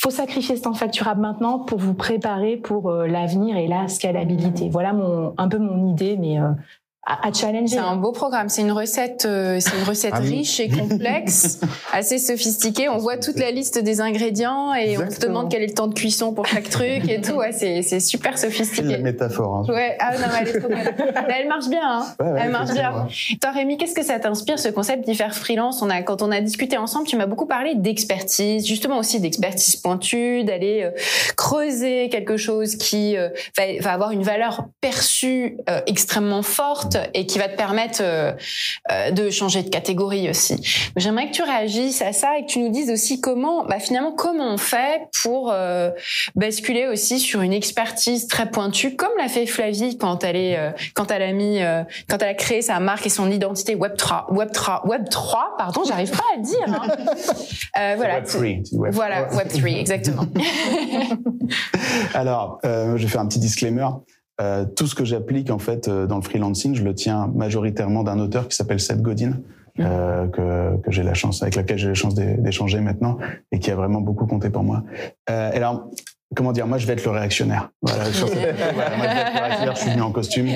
faut 0.00 0.10
sacrifier 0.10 0.56
ce 0.56 0.62
temps 0.62 0.74
facturable 0.74 1.20
maintenant 1.20 1.58
pour 1.58 1.78
vous 1.78 1.94
préparer 1.94 2.56
pour 2.56 2.88
euh, 2.88 3.08
l'avenir 3.08 3.56
et 3.56 3.66
la 3.66 3.88
scalabilité. 3.88 4.68
Voilà 4.68 4.92
mon, 4.92 5.34
un 5.36 5.48
peu 5.48 5.58
mon 5.58 5.88
idée, 5.88 6.16
mais 6.16 6.38
euh, 6.38 6.52
à, 7.08 7.32
challenger. 7.32 7.76
C'est 7.76 7.78
un 7.78 7.96
beau 7.96 8.12
programme. 8.12 8.48
C'est 8.48 8.62
une 8.62 8.72
recette, 8.72 9.24
euh, 9.24 9.58
c'est 9.60 9.76
une 9.76 9.84
recette 9.84 10.12
ah 10.14 10.20
riche 10.20 10.60
et 10.60 10.68
complexe, 10.68 11.60
assez 11.92 12.18
sophistiquée. 12.18 12.88
On 12.88 12.98
voit 12.98 13.16
toute 13.16 13.38
la 13.38 13.50
liste 13.50 13.78
des 13.78 14.00
ingrédients 14.00 14.74
et 14.74 14.98
on 14.98 15.10
se 15.10 15.18
demande 15.20 15.50
quel 15.50 15.62
est 15.62 15.68
le 15.68 15.74
temps 15.74 15.86
de 15.86 15.94
cuisson 15.94 16.34
pour 16.34 16.46
chaque 16.46 16.68
truc 16.68 17.08
et 17.08 17.20
tout. 17.20 17.32
Ouais, 17.34 17.52
c'est, 17.52 17.82
c'est 17.82 18.00
super 18.00 18.36
sophistiqué. 18.36 18.82
C'est 18.86 18.96
la 18.96 18.98
métaphore. 18.98 19.56
Hein. 19.56 19.72
Ouais. 19.72 19.96
Ah 20.00 20.12
non, 20.18 20.26
mais 20.32 20.38
elle 20.42 20.48
est 20.48 20.60
trop 20.60 20.68
belle. 20.68 20.94
elle 21.38 21.48
marche 21.48 21.68
bien. 21.68 21.80
Hein. 21.82 22.36
elle 22.38 22.50
marche 22.50 22.72
bien. 22.72 23.06
Toi, 23.40 23.50
Rémi, 23.52 23.78
qu'est-ce 23.78 23.94
que 23.94 24.04
ça 24.04 24.18
t'inspire 24.18 24.58
ce 24.58 24.68
concept 24.68 25.06
d'hyper 25.06 25.34
freelance? 25.34 25.80
On 25.82 25.88
a, 25.88 26.02
quand 26.02 26.20
on 26.22 26.30
a 26.30 26.40
discuté 26.40 26.76
ensemble, 26.76 27.06
tu 27.06 27.16
m'as 27.16 27.26
beaucoup 27.26 27.46
parlé 27.46 27.74
d'expertise, 27.74 28.66
justement 28.66 28.98
aussi 28.98 29.20
d'expertise 29.20 29.76
pointue, 29.76 30.44
d'aller 30.44 30.82
euh, 30.84 30.90
creuser 31.36 32.08
quelque 32.10 32.36
chose 32.36 32.76
qui 32.76 33.16
euh, 33.16 33.28
va, 33.56 33.64
va, 33.80 33.92
avoir 33.92 34.10
une 34.10 34.22
valeur 34.22 34.66
perçue 34.80 35.58
extrêmement 35.86 36.42
forte 36.42 36.87
forte 36.92 37.08
et 37.14 37.26
qui 37.26 37.38
va 37.38 37.48
te 37.48 37.56
permettre 37.56 38.02
de 39.12 39.30
changer 39.30 39.62
de 39.62 39.68
catégorie 39.68 40.30
aussi. 40.30 40.90
J'aimerais 40.96 41.28
que 41.28 41.34
tu 41.34 41.42
réagisses 41.42 42.02
à 42.02 42.12
ça 42.12 42.38
et 42.38 42.42
que 42.42 42.50
tu 42.50 42.58
nous 42.60 42.70
dises 42.70 42.90
aussi 42.90 43.20
comment, 43.20 43.64
bah, 43.64 43.78
finalement, 43.78 44.12
comment 44.12 44.54
on 44.54 44.58
fait 44.58 45.08
pour 45.22 45.52
basculer 46.34 46.86
aussi 46.86 47.18
sur 47.18 47.42
une 47.42 47.52
expertise 47.52 48.26
très 48.26 48.50
pointue, 48.50 48.96
comme 48.96 49.10
l'a 49.18 49.28
fait 49.28 49.46
Flavie 49.46 49.98
quand 49.98 50.24
elle 50.24 50.36
est, 50.36 50.58
quand 50.94 51.10
elle 51.10 51.22
a 51.22 51.32
mis, 51.32 51.60
quand 52.08 52.22
elle 52.22 52.28
a 52.28 52.34
créé 52.34 52.62
sa 52.62 52.80
marque 52.80 53.06
et 53.06 53.10
son 53.10 53.30
identité 53.30 53.74
Web 53.74 53.96
3, 53.96 54.26
Web 54.30 54.52
3, 54.52 54.86
Web 54.86 55.08
3, 55.08 55.54
pardon, 55.58 55.82
j'arrive 55.86 56.10
pas 56.10 56.24
à 56.34 56.36
le 56.36 56.42
dire. 56.42 56.66
Hein. 56.66 56.88
Euh, 57.78 57.94
voilà. 57.96 58.16
Web 58.16 58.24
3. 58.64 58.90
Voilà, 58.90 59.32
Web 59.34 59.48
3, 59.48 59.68
exactement. 59.70 60.26
Alors, 62.14 62.58
euh, 62.64 62.96
je 62.96 63.02
vais 63.02 63.08
faire 63.08 63.20
un 63.20 63.28
petit 63.28 63.38
disclaimer. 63.38 63.86
Euh, 64.40 64.64
tout 64.64 64.86
ce 64.86 64.94
que 64.94 65.04
j'applique 65.04 65.50
en 65.50 65.58
fait 65.58 65.88
euh, 65.88 66.06
dans 66.06 66.16
le 66.16 66.22
freelancing, 66.22 66.74
je 66.74 66.84
le 66.84 66.94
tiens 66.94 67.30
majoritairement 67.34 68.04
d'un 68.04 68.18
auteur 68.20 68.46
qui 68.48 68.56
s'appelle 68.56 68.78
Seth 68.78 69.02
Godin, 69.02 69.32
euh, 69.80 70.26
que, 70.28 70.76
que 70.82 70.90
j'ai 70.90 71.02
la 71.02 71.14
chance, 71.14 71.42
avec 71.42 71.54
laquelle 71.54 71.78
j'ai 71.78 71.88
la 71.88 71.94
chance 71.94 72.14
d'échanger 72.14 72.80
maintenant 72.80 73.18
et 73.52 73.60
qui 73.60 73.70
a 73.70 73.76
vraiment 73.76 74.00
beaucoup 74.00 74.26
compté 74.26 74.50
pour 74.50 74.64
moi. 74.64 74.82
Euh, 75.30 75.50
alors, 75.54 75.90
comment 76.34 76.52
dire, 76.52 76.66
moi 76.66 76.78
je 76.78 76.86
vais 76.86 76.94
être 76.94 77.04
le 77.04 77.12
réactionnaire. 77.12 77.70
Voilà, 77.82 78.04
moi, 78.04 78.12
je 78.12 78.24
vais 78.24 78.48
être 78.48 79.34
le 79.34 79.40
réactionnaire, 79.40 79.76
je 79.76 79.80
suis 79.80 79.90
venu 79.90 80.02
en 80.02 80.10
costume, 80.10 80.48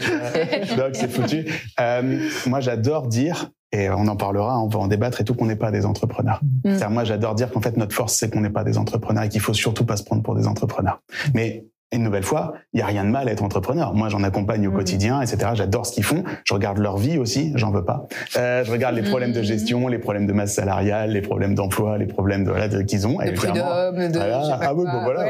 donc 0.77 0.95
c'est 0.95 1.09
foutu. 1.09 1.47
Euh, 1.81 2.29
moi 2.47 2.61
j'adore 2.61 3.07
dire 3.07 3.51
et 3.71 3.88
on 3.88 4.07
en 4.07 4.16
parlera, 4.16 4.61
on 4.61 4.68
va 4.68 4.81
en 4.81 4.88
débattre 4.88 5.21
et 5.21 5.25
tout, 5.25 5.35
qu'on 5.35 5.47
n'est 5.47 5.57
pas 5.57 5.71
des 5.71 5.87
entrepreneurs. 5.87 6.40
Mm. 6.64 6.88
Moi, 6.90 7.05
j'adore 7.05 7.35
dire 7.35 7.51
qu'en 7.51 7.62
fait, 7.62 7.79
notre 7.79 7.95
force, 7.95 8.12
c'est 8.12 8.31
qu'on 8.31 8.42
n'est 8.42 8.51
pas 8.51 8.64
des 8.64 8.77
entrepreneurs 8.77 9.25
et 9.25 9.29
qu'il 9.31 9.40
faut 9.40 9.55
surtout 9.55 9.87
pas 9.87 9.97
se 9.97 10.05
prendre 10.05 10.23
pour 10.23 10.35
des 10.35 10.47
entrepreneurs. 10.47 11.01
Mais 11.33 11.64
une 11.92 12.02
nouvelle 12.02 12.22
fois, 12.22 12.55
il 12.72 12.81
y 12.81 12.83
a 12.83 12.87
rien 12.87 13.05
de 13.05 13.11
mal 13.11 13.28
à 13.28 13.33
être 13.33 13.42
entrepreneur. 13.42 13.94
Moi, 13.94 14.09
j'en 14.09 14.22
accompagne 14.22 14.66
au 14.66 14.70
mm. 14.70 14.74
quotidien, 14.74 15.20
etc. 15.20 15.52
J'adore 15.55 15.87
ce 15.87 15.92
qu'ils 15.92 16.05
font. 16.05 16.24
Je 16.44 16.55
regarde 16.55 16.78
leur 16.78 16.96
vie 16.96 17.18
aussi, 17.18 17.52
j'en 17.55 17.70
veux 17.70 17.85
pas. 17.85 18.07
Euh, 18.37 18.64
je 18.64 18.72
regarde 18.72 18.94
les 18.96 19.02
problèmes 19.02 19.33
de 19.33 19.40
mm. 19.40 19.44
gestion, 19.44 19.88
les 19.88 19.98
problèmes 19.98 20.26
de 20.26 20.33
masse 20.33 20.55
salariale, 20.55 21.12
les 21.12 21.22
problèmes 21.22 21.55
d'emploi, 21.55 21.98
les 21.98 22.07
problèmes 22.07 22.44
de 22.44 22.50
voilà 22.50 22.68
qu'ils 22.85 23.07
ont. 23.07 23.18
De 23.18 23.31
prud'homme, 23.33 24.09
de 24.11 24.18
voilà. 24.18 24.59
ah 24.61 24.74
oui, 24.74 24.85
bon 24.85 25.02
voilà. 25.05 25.28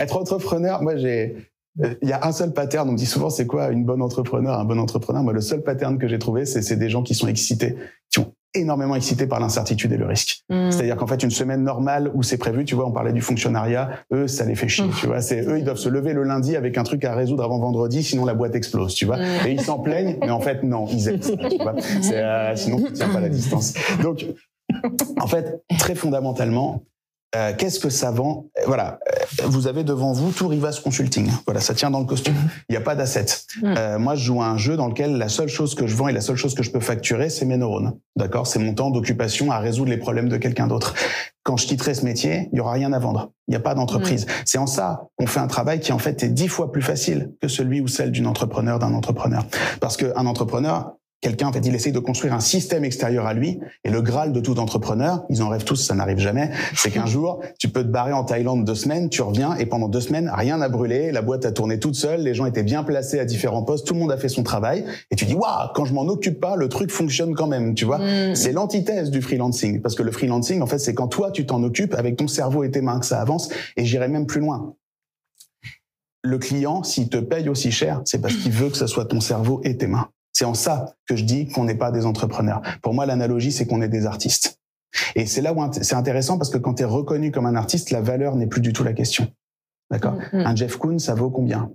Être 0.00 0.16
entrepreneur, 0.16 0.82
moi 0.82 0.96
j'ai 0.96 1.36
il 2.02 2.08
y 2.08 2.12
a 2.12 2.24
un 2.24 2.32
seul 2.32 2.52
pattern. 2.52 2.88
On 2.88 2.92
me 2.92 2.96
dit 2.96 3.06
souvent, 3.06 3.30
c'est 3.30 3.46
quoi 3.46 3.70
une 3.70 3.84
bonne 3.84 4.02
entrepreneur, 4.02 4.58
un 4.58 4.64
bon 4.64 4.78
entrepreneur? 4.78 5.22
Moi, 5.22 5.32
le 5.32 5.40
seul 5.40 5.62
pattern 5.62 5.98
que 5.98 6.06
j'ai 6.06 6.18
trouvé, 6.18 6.44
c'est 6.46 6.76
des 6.76 6.88
gens 6.88 7.02
qui 7.02 7.14
sont 7.14 7.26
excités, 7.26 7.76
qui 8.10 8.20
énormément 8.54 8.94
excités 8.94 9.26
par 9.26 9.40
l'incertitude 9.40 9.92
et 9.92 9.96
le 9.96 10.06
risque. 10.06 10.42
Hmm. 10.48 10.70
C'est-à-dire 10.70 10.96
qu'en 10.96 11.06
fait, 11.06 11.22
une 11.22 11.30
semaine 11.30 11.62
normale 11.62 12.10
où 12.14 12.22
c'est 12.22 12.38
prévu, 12.38 12.64
tu 12.64 12.74
vois, 12.74 12.86
on 12.86 12.92
parlait 12.92 13.12
du 13.12 13.20
fonctionnariat, 13.20 13.90
eux, 14.12 14.28
ça 14.28 14.44
les 14.44 14.54
fait 14.54 14.68
chier, 14.68 14.84
hmm. 14.84 14.92
tu 14.98 15.06
vois. 15.06 15.20
C'est 15.20 15.42
eux, 15.46 15.58
ils 15.58 15.64
doivent 15.64 15.76
se 15.76 15.88
lever 15.88 16.12
le 16.12 16.22
lundi 16.22 16.56
avec 16.56 16.78
un 16.78 16.82
truc 16.82 17.04
à 17.04 17.14
résoudre 17.14 17.44
avant 17.44 17.58
vendredi, 17.58 18.02
sinon 18.02 18.24
la 18.24 18.34
boîte 18.34 18.54
explose, 18.54 18.94
tu 18.94 19.06
vois. 19.06 19.18
Hmm. 19.18 19.46
Et 19.46 19.52
ils 19.52 19.60
s'en 19.60 19.78
plaignent, 19.78 20.16
mais 20.20 20.30
en 20.30 20.40
fait, 20.40 20.62
non, 20.62 20.86
ils 20.90 21.08
aiment 21.08 21.22
ça, 21.22 21.32
tu 21.36 21.56
vois. 21.56 21.74
Euh, 22.12 22.52
sinon, 22.56 22.78
tu 22.78 22.92
tiens 22.92 23.08
pas 23.08 23.20
la 23.20 23.28
distance. 23.28 23.74
Donc, 24.02 24.26
en 25.20 25.26
fait, 25.26 25.62
très 25.78 25.94
fondamentalement, 25.94 26.82
euh, 27.36 27.52
qu'est-ce 27.56 27.80
que 27.80 27.90
ça 27.90 28.10
vend? 28.10 28.46
Euh, 28.58 28.62
Voilà, 28.66 28.98
euh, 29.08 29.46
vous 29.46 29.66
avez 29.66 29.84
devant 29.84 30.12
vous 30.12 30.30
tout 30.30 30.48
Rivas 30.48 30.80
Consulting. 30.82 31.30
Voilà, 31.46 31.60
ça 31.60 31.74
tient 31.74 31.90
dans 31.90 32.00
le 32.00 32.06
costume. 32.06 32.34
Il 32.68 32.72
n'y 32.72 32.76
a 32.76 32.80
pas 32.80 32.94
d'assets. 32.94 33.26
Mm. 33.62 33.98
moi, 33.98 34.14
je 34.14 34.24
joue 34.24 34.42
à 34.42 34.46
un 34.46 34.56
jeu 34.56 34.76
dans 34.76 34.88
lequel 34.88 35.16
la 35.16 35.28
seule 35.28 35.48
chose 35.48 35.74
que 35.74 35.86
je 35.86 35.94
vends 35.94 36.08
et 36.08 36.12
la 36.12 36.20
seule 36.20 36.36
chose 36.36 36.54
que 36.54 36.62
je 36.62 36.70
peux 36.70 36.80
facturer, 36.80 37.30
c'est 37.30 37.44
mes 37.44 37.56
neurones. 37.56 37.98
D'accord? 38.16 38.46
C'est 38.46 38.58
mon 38.58 38.74
temps 38.74 38.90
d'occupation 38.90 39.50
à 39.50 39.58
résoudre 39.58 39.90
les 39.90 39.96
problèmes 39.96 40.28
de 40.28 40.36
quelqu'un 40.36 40.66
d'autre. 40.66 40.94
Quand 41.42 41.56
je 41.56 41.66
quitterai 41.66 41.94
ce 41.94 42.04
métier, 42.04 42.48
il 42.52 42.58
y 42.58 42.60
aura 42.60 42.72
rien 42.72 42.92
à 42.92 42.98
vendre. 42.98 43.32
Il 43.48 43.52
n'y 43.52 43.56
a 43.56 43.60
pas 43.60 43.74
d'entreprise. 43.74 44.26
Mm. 44.26 44.30
C'est 44.44 44.58
en 44.58 44.66
ça 44.66 45.08
qu'on 45.16 45.26
fait 45.26 45.40
un 45.40 45.46
travail 45.46 45.80
qui 45.80 45.92
en 45.92 45.98
fait 45.98 46.22
est 46.22 46.28
dix 46.28 46.48
fois 46.48 46.72
plus 46.72 46.82
facile 46.82 47.32
que 47.40 47.48
celui 47.48 47.80
ou 47.80 47.88
celle 47.88 48.12
d'une 48.12 48.26
entrepreneur, 48.26 48.78
d'un 48.78 48.94
entrepreneur. 48.94 49.44
Parce 49.80 49.96
qu'un 49.96 50.26
entrepreneur, 50.26 50.94
Quelqu'un, 51.24 51.48
en 51.48 51.52
fait, 51.54 51.64
il 51.64 51.74
essaye 51.74 51.90
de 51.94 52.00
construire 52.00 52.34
un 52.34 52.40
système 52.40 52.84
extérieur 52.84 53.24
à 53.24 53.32
lui. 53.32 53.58
Et 53.82 53.88
le 53.88 54.02
graal 54.02 54.34
de 54.34 54.40
tout 54.40 54.58
entrepreneur, 54.58 55.24
ils 55.30 55.42
en 55.42 55.48
rêvent 55.48 55.64
tous, 55.64 55.76
ça 55.76 55.94
n'arrive 55.94 56.18
jamais, 56.18 56.50
c'est 56.76 56.90
qu'un 56.90 57.06
jour, 57.06 57.40
tu 57.58 57.70
peux 57.70 57.82
te 57.82 57.88
barrer 57.88 58.12
en 58.12 58.24
Thaïlande 58.24 58.66
deux 58.66 58.74
semaines, 58.74 59.08
tu 59.08 59.22
reviens 59.22 59.54
et 59.56 59.64
pendant 59.64 59.88
deux 59.88 60.02
semaines, 60.02 60.30
rien 60.34 60.58
n'a 60.58 60.68
brûlé, 60.68 61.12
la 61.12 61.22
boîte 61.22 61.46
a 61.46 61.52
tourné 61.52 61.78
toute 61.78 61.94
seule, 61.94 62.20
les 62.20 62.34
gens 62.34 62.44
étaient 62.44 62.62
bien 62.62 62.82
placés 62.82 63.20
à 63.20 63.24
différents 63.24 63.62
postes, 63.62 63.86
tout 63.86 63.94
le 63.94 64.00
monde 64.00 64.12
a 64.12 64.18
fait 64.18 64.28
son 64.28 64.42
travail. 64.42 64.84
Et 65.10 65.16
tu 65.16 65.24
dis, 65.24 65.34
waouh, 65.34 65.70
quand 65.74 65.86
je 65.86 65.94
m'en 65.94 66.02
occupe 66.02 66.40
pas, 66.40 66.56
le 66.56 66.68
truc 66.68 66.90
fonctionne 66.90 67.34
quand 67.34 67.46
même, 67.46 67.74
tu 67.74 67.86
vois. 67.86 68.00
Mm. 68.00 68.34
C'est 68.34 68.52
l'antithèse 68.52 69.10
du 69.10 69.22
freelancing. 69.22 69.80
Parce 69.80 69.94
que 69.94 70.02
le 70.02 70.12
freelancing, 70.12 70.60
en 70.60 70.66
fait, 70.66 70.78
c'est 70.78 70.92
quand 70.92 71.08
toi, 71.08 71.30
tu 71.30 71.46
t'en 71.46 71.62
occupes 71.62 71.94
avec 71.94 72.16
ton 72.16 72.28
cerveau 72.28 72.64
et 72.64 72.70
tes 72.70 72.82
mains 72.82 73.00
que 73.00 73.06
ça 73.06 73.22
avance. 73.22 73.48
Et 73.78 73.86
j'irai 73.86 74.08
même 74.08 74.26
plus 74.26 74.42
loin 74.42 74.74
le 76.26 76.38
client, 76.38 76.82
s'il 76.82 77.10
te 77.10 77.18
paye 77.18 77.50
aussi 77.50 77.70
cher, 77.70 78.00
c'est 78.06 78.18
parce 78.20 78.34
qu'il 78.34 78.50
veut 78.50 78.70
que 78.70 78.78
ce 78.78 78.86
soit 78.86 79.04
ton 79.04 79.20
cerveau 79.20 79.60
et 79.62 79.76
tes 79.76 79.86
mains. 79.86 80.08
C'est 80.34 80.44
en 80.44 80.54
ça 80.54 80.94
que 81.06 81.16
je 81.16 81.24
dis 81.24 81.48
qu'on 81.48 81.64
n'est 81.64 81.76
pas 81.76 81.92
des 81.92 82.04
entrepreneurs. 82.06 82.60
Pour 82.82 82.92
moi, 82.92 83.06
l'analogie, 83.06 83.52
c'est 83.52 83.66
qu'on 83.66 83.80
est 83.80 83.88
des 83.88 84.04
artistes. 84.04 84.58
Et 85.14 85.26
c'est 85.26 85.40
là 85.40 85.54
où 85.54 85.72
c'est 85.72 85.94
intéressant 85.94 86.38
parce 86.38 86.50
que 86.50 86.58
quand 86.58 86.74
tu 86.74 86.82
es 86.82 86.86
reconnu 86.86 87.30
comme 87.30 87.46
un 87.46 87.56
artiste, 87.56 87.90
la 87.90 88.00
valeur 88.00 88.36
n'est 88.36 88.46
plus 88.46 88.60
du 88.60 88.72
tout 88.72 88.84
la 88.84 88.92
question. 88.92 89.28
D'accord? 89.90 90.14
Mm, 90.32 90.38
mm. 90.38 90.46
Un 90.46 90.56
Jeff 90.56 90.76
Koons, 90.76 90.98
ça 90.98 91.14
vaut 91.14 91.30
combien? 91.30 91.70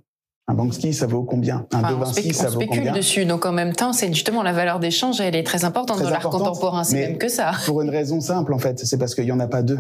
Un 0.48 0.56
Banksy, 0.56 0.94
ça 0.94 1.06
vaut 1.06 1.24
combien? 1.24 1.68
Un 1.72 1.80
enfin, 1.80 1.92
De 1.92 2.04
Vinci, 2.04 2.34
ça 2.34 2.50
vaut 2.50 2.60
combien? 2.60 2.70
On 2.70 2.74
spécule 2.74 2.92
dessus. 2.94 3.26
Donc 3.26 3.46
en 3.46 3.52
même 3.52 3.74
temps, 3.74 3.94
c'est 3.94 4.08
justement 4.08 4.42
la 4.42 4.52
valeur 4.52 4.80
d'échange, 4.80 5.22
elle 5.22 5.36
est 5.36 5.44
très 5.44 5.64
importante 5.64 6.02
dans 6.02 6.10
l'art 6.10 6.30
contemporain. 6.30 6.84
C'est 6.84 7.08
même 7.08 7.18
que 7.18 7.30
ça. 7.30 7.52
Pour 7.66 7.82
une 7.82 7.90
raison 7.90 8.20
simple, 8.20 8.54
en 8.54 8.60
fait, 8.60 8.80
c'est 8.80 8.98
parce 8.98 9.16
qu'il 9.16 9.26
y 9.26 9.32
en 9.32 9.40
a 9.40 9.48
pas 9.48 9.62
deux. 9.62 9.80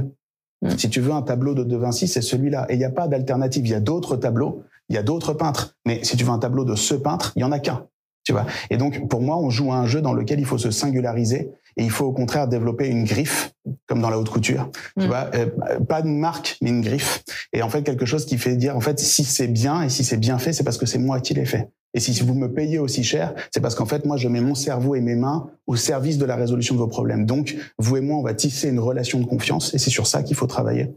Mm. 0.61 0.69
Si 0.77 0.89
tu 0.89 1.01
veux 1.01 1.11
un 1.11 1.23
tableau 1.23 1.53
de 1.53 1.63
De 1.63 1.75
Vinci, 1.75 2.07
c'est 2.07 2.21
celui-là. 2.21 2.65
Et 2.69 2.75
il 2.75 2.77
n'y 2.77 2.85
a 2.85 2.91
pas 2.91 3.07
d'alternative. 3.07 3.65
Il 3.65 3.71
y 3.71 3.75
a 3.75 3.79
d'autres 3.79 4.15
tableaux, 4.15 4.63
il 4.89 4.95
y 4.95 4.99
a 4.99 5.03
d'autres 5.03 5.33
peintres. 5.33 5.75
Mais 5.85 6.03
si 6.03 6.15
tu 6.17 6.23
veux 6.23 6.31
un 6.31 6.39
tableau 6.39 6.65
de 6.65 6.75
ce 6.75 6.93
peintre, 6.93 7.33
il 7.35 7.41
y 7.41 7.43
en 7.43 7.51
a 7.51 7.59
qu'un. 7.59 7.87
Tu 8.29 8.33
vois 8.33 8.45
et 8.69 8.77
donc, 8.77 9.07
pour 9.07 9.23
moi, 9.23 9.37
on 9.37 9.49
joue 9.49 9.73
à 9.73 9.77
un 9.77 9.87
jeu 9.87 10.01
dans 10.01 10.13
lequel 10.13 10.39
il 10.39 10.45
faut 10.45 10.59
se 10.59 10.69
singulariser 10.69 11.49
et 11.77 11.83
il 11.83 11.89
faut 11.89 12.05
au 12.05 12.11
contraire 12.11 12.47
développer 12.47 12.87
une 12.87 13.03
griffe, 13.03 13.55
comme 13.87 14.01
dans 14.01 14.11
la 14.11 14.19
haute 14.19 14.29
couture. 14.29 14.69
Tu 14.99 15.05
mm. 15.05 15.07
vois, 15.07 15.31
euh, 15.33 15.47
pas 15.79 16.01
une 16.01 16.19
marque, 16.19 16.55
mais 16.61 16.69
une 16.69 16.81
griffe. 16.81 17.23
Et 17.53 17.63
en 17.63 17.69
fait, 17.69 17.81
quelque 17.81 18.05
chose 18.05 18.27
qui 18.27 18.37
fait 18.37 18.55
dire, 18.55 18.77
en 18.77 18.81
fait, 18.81 18.99
si 18.99 19.23
c'est 19.23 19.47
bien 19.47 19.81
et 19.81 19.89
si 19.89 20.03
c'est 20.03 20.17
bien 20.17 20.37
fait, 20.37 20.53
c'est 20.53 20.63
parce 20.63 20.77
que 20.77 20.85
c'est 20.85 20.99
moi 20.99 21.21
qui 21.21 21.33
l'ai 21.33 21.45
fait. 21.45 21.69
Et 21.95 21.99
si 21.99 22.11
vous 22.21 22.35
me 22.35 22.53
payez 22.53 22.77
aussi 22.77 23.03
cher, 23.03 23.33
c'est 23.51 23.61
parce 23.61 23.73
qu'en 23.73 23.87
fait, 23.87 24.05
moi, 24.05 24.15
je 24.15 24.27
mets 24.27 24.41
mon 24.41 24.53
cerveau 24.53 24.93
et 24.93 25.01
mes 25.01 25.15
mains 25.15 25.49
au 25.65 25.75
service 25.75 26.19
de 26.19 26.25
la 26.25 26.35
résolution 26.35 26.75
de 26.75 26.79
vos 26.79 26.87
problèmes. 26.87 27.25
Donc, 27.25 27.55
vous 27.79 27.97
et 27.97 28.01
moi, 28.01 28.17
on 28.17 28.21
va 28.21 28.35
tisser 28.35 28.69
une 28.69 28.79
relation 28.79 29.19
de 29.19 29.25
confiance 29.25 29.73
et 29.73 29.79
c'est 29.79 29.89
sur 29.89 30.05
ça 30.05 30.21
qu'il 30.21 30.35
faut 30.35 30.45
travailler. 30.45 30.93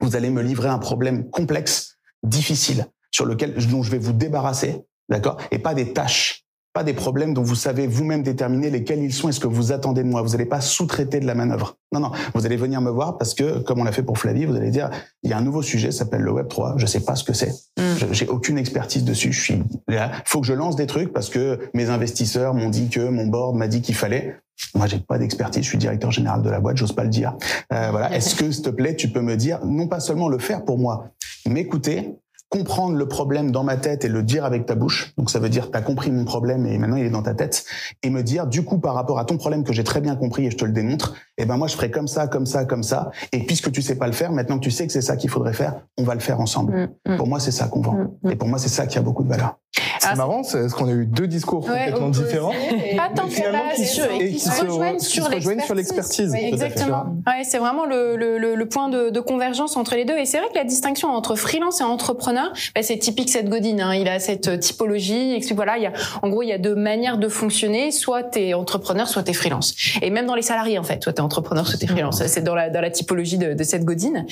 Vous 0.00 0.14
allez 0.14 0.30
me 0.30 0.42
livrer 0.42 0.68
un 0.68 0.78
problème 0.78 1.28
complexe, 1.28 1.96
difficile, 2.22 2.86
sur 3.10 3.24
lequel, 3.24 3.54
dont 3.68 3.82
je 3.82 3.90
vais 3.90 3.98
vous 3.98 4.12
débarrasser, 4.12 4.84
d'accord? 5.08 5.38
Et 5.50 5.58
pas 5.58 5.74
des 5.74 5.92
tâches 5.92 6.41
pas 6.72 6.84
des 6.84 6.94
problèmes 6.94 7.34
dont 7.34 7.42
vous 7.42 7.54
savez 7.54 7.86
vous-même 7.86 8.22
déterminer 8.22 8.70
lesquels 8.70 9.02
ils 9.02 9.12
sont 9.12 9.28
et 9.28 9.32
ce 9.32 9.40
que 9.40 9.46
vous 9.46 9.72
attendez 9.72 10.02
de 10.02 10.08
moi. 10.08 10.22
Vous 10.22 10.30
n'allez 10.30 10.46
pas 10.46 10.60
sous-traiter 10.60 11.20
de 11.20 11.26
la 11.26 11.34
manœuvre. 11.34 11.76
Non, 11.92 12.00
non. 12.00 12.12
Vous 12.34 12.46
allez 12.46 12.56
venir 12.56 12.80
me 12.80 12.90
voir 12.90 13.18
parce 13.18 13.34
que, 13.34 13.58
comme 13.58 13.80
on 13.80 13.84
l'a 13.84 13.92
fait 13.92 14.02
pour 14.02 14.18
Flavie, 14.18 14.46
vous 14.46 14.56
allez 14.56 14.70
dire, 14.70 14.90
il 15.22 15.30
y 15.30 15.34
a 15.34 15.38
un 15.38 15.42
nouveau 15.42 15.60
sujet, 15.60 15.90
s'appelle 15.90 16.22
le 16.22 16.32
Web 16.32 16.48
3. 16.48 16.74
Je 16.78 16.86
sais 16.86 17.00
pas 17.00 17.14
ce 17.14 17.24
que 17.24 17.34
c'est. 17.34 17.52
Mm. 17.78 18.12
J'ai 18.12 18.26
aucune 18.28 18.56
expertise 18.56 19.04
dessus. 19.04 19.32
Je 19.32 19.40
suis 19.40 19.62
là. 19.88 20.10
Faut 20.24 20.40
que 20.40 20.46
je 20.46 20.54
lance 20.54 20.76
des 20.76 20.86
trucs 20.86 21.12
parce 21.12 21.28
que 21.28 21.58
mes 21.74 21.90
investisseurs 21.90 22.54
m'ont 22.54 22.70
dit 22.70 22.88
que 22.88 23.00
mon 23.00 23.26
board 23.26 23.56
m'a 23.56 23.68
dit 23.68 23.82
qu'il 23.82 23.94
fallait. 23.94 24.38
Moi, 24.74 24.86
j'ai 24.86 24.98
pas 24.98 25.18
d'expertise. 25.18 25.64
Je 25.64 25.68
suis 25.68 25.78
directeur 25.78 26.10
général 26.10 26.40
de 26.40 26.48
la 26.48 26.60
boîte. 26.60 26.78
J'ose 26.78 26.92
pas 26.92 27.04
le 27.04 27.10
dire. 27.10 27.36
Euh, 27.72 27.88
voilà. 27.90 28.10
Est-ce 28.16 28.34
que, 28.34 28.50
s'il 28.50 28.62
te 28.62 28.70
plaît, 28.70 28.96
tu 28.96 29.08
peux 29.08 29.20
me 29.20 29.36
dire, 29.36 29.62
non 29.64 29.88
pas 29.88 30.00
seulement 30.00 30.28
le 30.30 30.38
faire 30.38 30.64
pour 30.64 30.78
moi, 30.78 31.08
m'écouter 31.46 32.14
comprendre 32.52 32.98
le 32.98 33.08
problème 33.08 33.50
dans 33.50 33.64
ma 33.64 33.78
tête 33.78 34.04
et 34.04 34.08
le 34.08 34.22
dire 34.22 34.44
avec 34.44 34.66
ta 34.66 34.74
bouche. 34.74 35.14
Donc 35.16 35.30
ça 35.30 35.38
veut 35.38 35.48
dire 35.48 35.70
tu 35.70 35.78
as 35.78 35.80
compris 35.80 36.10
mon 36.10 36.26
problème 36.26 36.66
et 36.66 36.76
maintenant 36.76 36.98
il 36.98 37.06
est 37.06 37.10
dans 37.10 37.22
ta 37.22 37.32
tête 37.32 37.64
et 38.02 38.10
me 38.10 38.22
dire 38.22 38.46
du 38.46 38.62
coup 38.62 38.78
par 38.78 38.94
rapport 38.94 39.18
à 39.18 39.24
ton 39.24 39.38
problème 39.38 39.64
que 39.64 39.72
j'ai 39.72 39.84
très 39.84 40.02
bien 40.02 40.16
compris 40.16 40.44
et 40.44 40.50
je 40.50 40.58
te 40.58 40.66
le 40.66 40.72
démontre, 40.72 41.14
eh 41.38 41.46
ben 41.46 41.56
moi 41.56 41.66
je 41.66 41.74
ferai 41.74 41.90
comme 41.90 42.08
ça, 42.08 42.26
comme 42.26 42.44
ça, 42.44 42.66
comme 42.66 42.82
ça 42.82 43.10
et 43.32 43.46
puisque 43.46 43.72
tu 43.72 43.80
sais 43.80 43.96
pas 43.96 44.06
le 44.06 44.12
faire, 44.12 44.32
maintenant 44.32 44.58
que 44.58 44.64
tu 44.64 44.70
sais 44.70 44.86
que 44.86 44.92
c'est 44.92 45.00
ça 45.00 45.16
qu'il 45.16 45.30
faudrait 45.30 45.54
faire, 45.54 45.80
on 45.96 46.02
va 46.02 46.12
le 46.12 46.20
faire 46.20 46.40
ensemble. 46.40 46.90
Mm, 47.06 47.14
mm. 47.14 47.16
Pour 47.16 47.26
moi 47.26 47.40
c'est 47.40 47.52
ça 47.52 47.68
qu'on 47.68 47.80
vend 47.80 47.94
mm, 48.22 48.30
et 48.30 48.36
pour 48.36 48.48
moi 48.48 48.58
c'est 48.58 48.68
ça 48.68 48.86
qui 48.86 48.98
a 48.98 49.02
beaucoup 49.02 49.24
de 49.24 49.30
valeur. 49.30 49.56
C'est 50.00 50.16
marrant, 50.16 50.42
c'est 50.42 50.68
ce 50.68 50.74
qu'on 50.74 50.88
a 50.88 50.92
eu 50.92 51.06
deux 51.06 51.26
discours 51.26 51.60
complètement 51.64 52.10
différents. 52.10 52.52
Pas 52.96 53.08
tant 53.14 53.28
que 53.28 54.20
et 54.20 54.32
qui 54.32 54.38
se 54.38 54.64
rejoignent 54.64 54.98
sur 54.98 55.74
l'expertise. 55.74 56.34
exactement. 56.34 57.16
Ouais, 57.26 57.44
c'est 57.44 57.58
vraiment 57.58 57.86
le, 57.86 58.16
le, 58.16 58.54
le, 58.54 58.68
point 58.68 58.88
de, 58.88 59.10
de, 59.10 59.20
convergence 59.20 59.76
entre 59.76 59.94
les 59.94 60.04
deux. 60.04 60.18
Et 60.18 60.26
c'est 60.26 60.38
vrai 60.38 60.48
que 60.48 60.58
la 60.58 60.64
distinction 60.64 61.08
entre 61.08 61.36
freelance 61.36 61.80
et 61.80 61.84
entrepreneur, 61.84 62.41
bah, 62.74 62.82
c'est 62.82 62.98
typique 62.98 63.30
cette 63.30 63.48
Godin. 63.48 63.78
Hein. 63.80 63.94
Il 63.94 64.08
a 64.08 64.18
cette 64.18 64.60
typologie. 64.60 65.34
Et 65.34 65.54
voilà, 65.54 65.76
il 65.76 65.84
y 65.84 65.86
a, 65.86 65.92
en 66.22 66.28
gros, 66.28 66.42
il 66.42 66.48
y 66.48 66.52
a 66.52 66.58
deux 66.58 66.74
manières 66.74 67.18
de 67.18 67.28
fonctionner. 67.28 67.90
Soit 67.90 68.22
t'es 68.24 68.54
entrepreneur, 68.54 69.08
soit 69.08 69.22
t'es 69.22 69.32
freelance. 69.32 69.74
Et 70.00 70.10
même 70.10 70.26
dans 70.26 70.34
les 70.34 70.42
salariés, 70.42 70.78
en 70.78 70.82
fait, 70.82 71.02
soit 71.02 71.12
t'es 71.12 71.20
entrepreneur, 71.20 71.66
soit 71.66 71.78
t'es 71.78 71.86
freelance. 71.86 72.24
C'est 72.26 72.42
dans 72.42 72.54
la, 72.54 72.70
dans 72.70 72.80
la 72.80 72.90
typologie 72.90 73.38
de, 73.38 73.54
de 73.54 73.64
cette 73.64 73.84
Godin. 73.84 74.24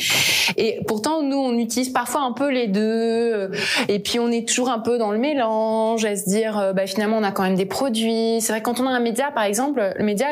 Et 0.56 0.80
pourtant, 0.86 1.22
nous, 1.22 1.38
on 1.38 1.56
utilise 1.58 1.90
parfois 1.90 2.22
un 2.22 2.32
peu 2.32 2.50
les 2.50 2.68
deux. 2.68 3.50
Et 3.88 3.98
puis, 3.98 4.18
on 4.18 4.30
est 4.30 4.46
toujours 4.46 4.70
un 4.70 4.78
peu 4.78 4.98
dans 4.98 5.12
le 5.12 5.18
mélange 5.18 6.04
à 6.04 6.16
se 6.16 6.28
dire 6.28 6.58
euh, 6.58 6.72
bah, 6.72 6.86
finalement 6.86 7.18
on 7.18 7.22
a 7.22 7.32
quand 7.32 7.42
même 7.42 7.56
des 7.56 7.66
produits. 7.66 8.40
C'est 8.40 8.52
vrai 8.52 8.62
quand 8.62 8.80
on 8.80 8.86
a 8.86 8.90
un 8.90 9.00
média 9.00 9.30
par 9.30 9.44
exemple, 9.44 9.94
le 9.96 10.04
média 10.04 10.28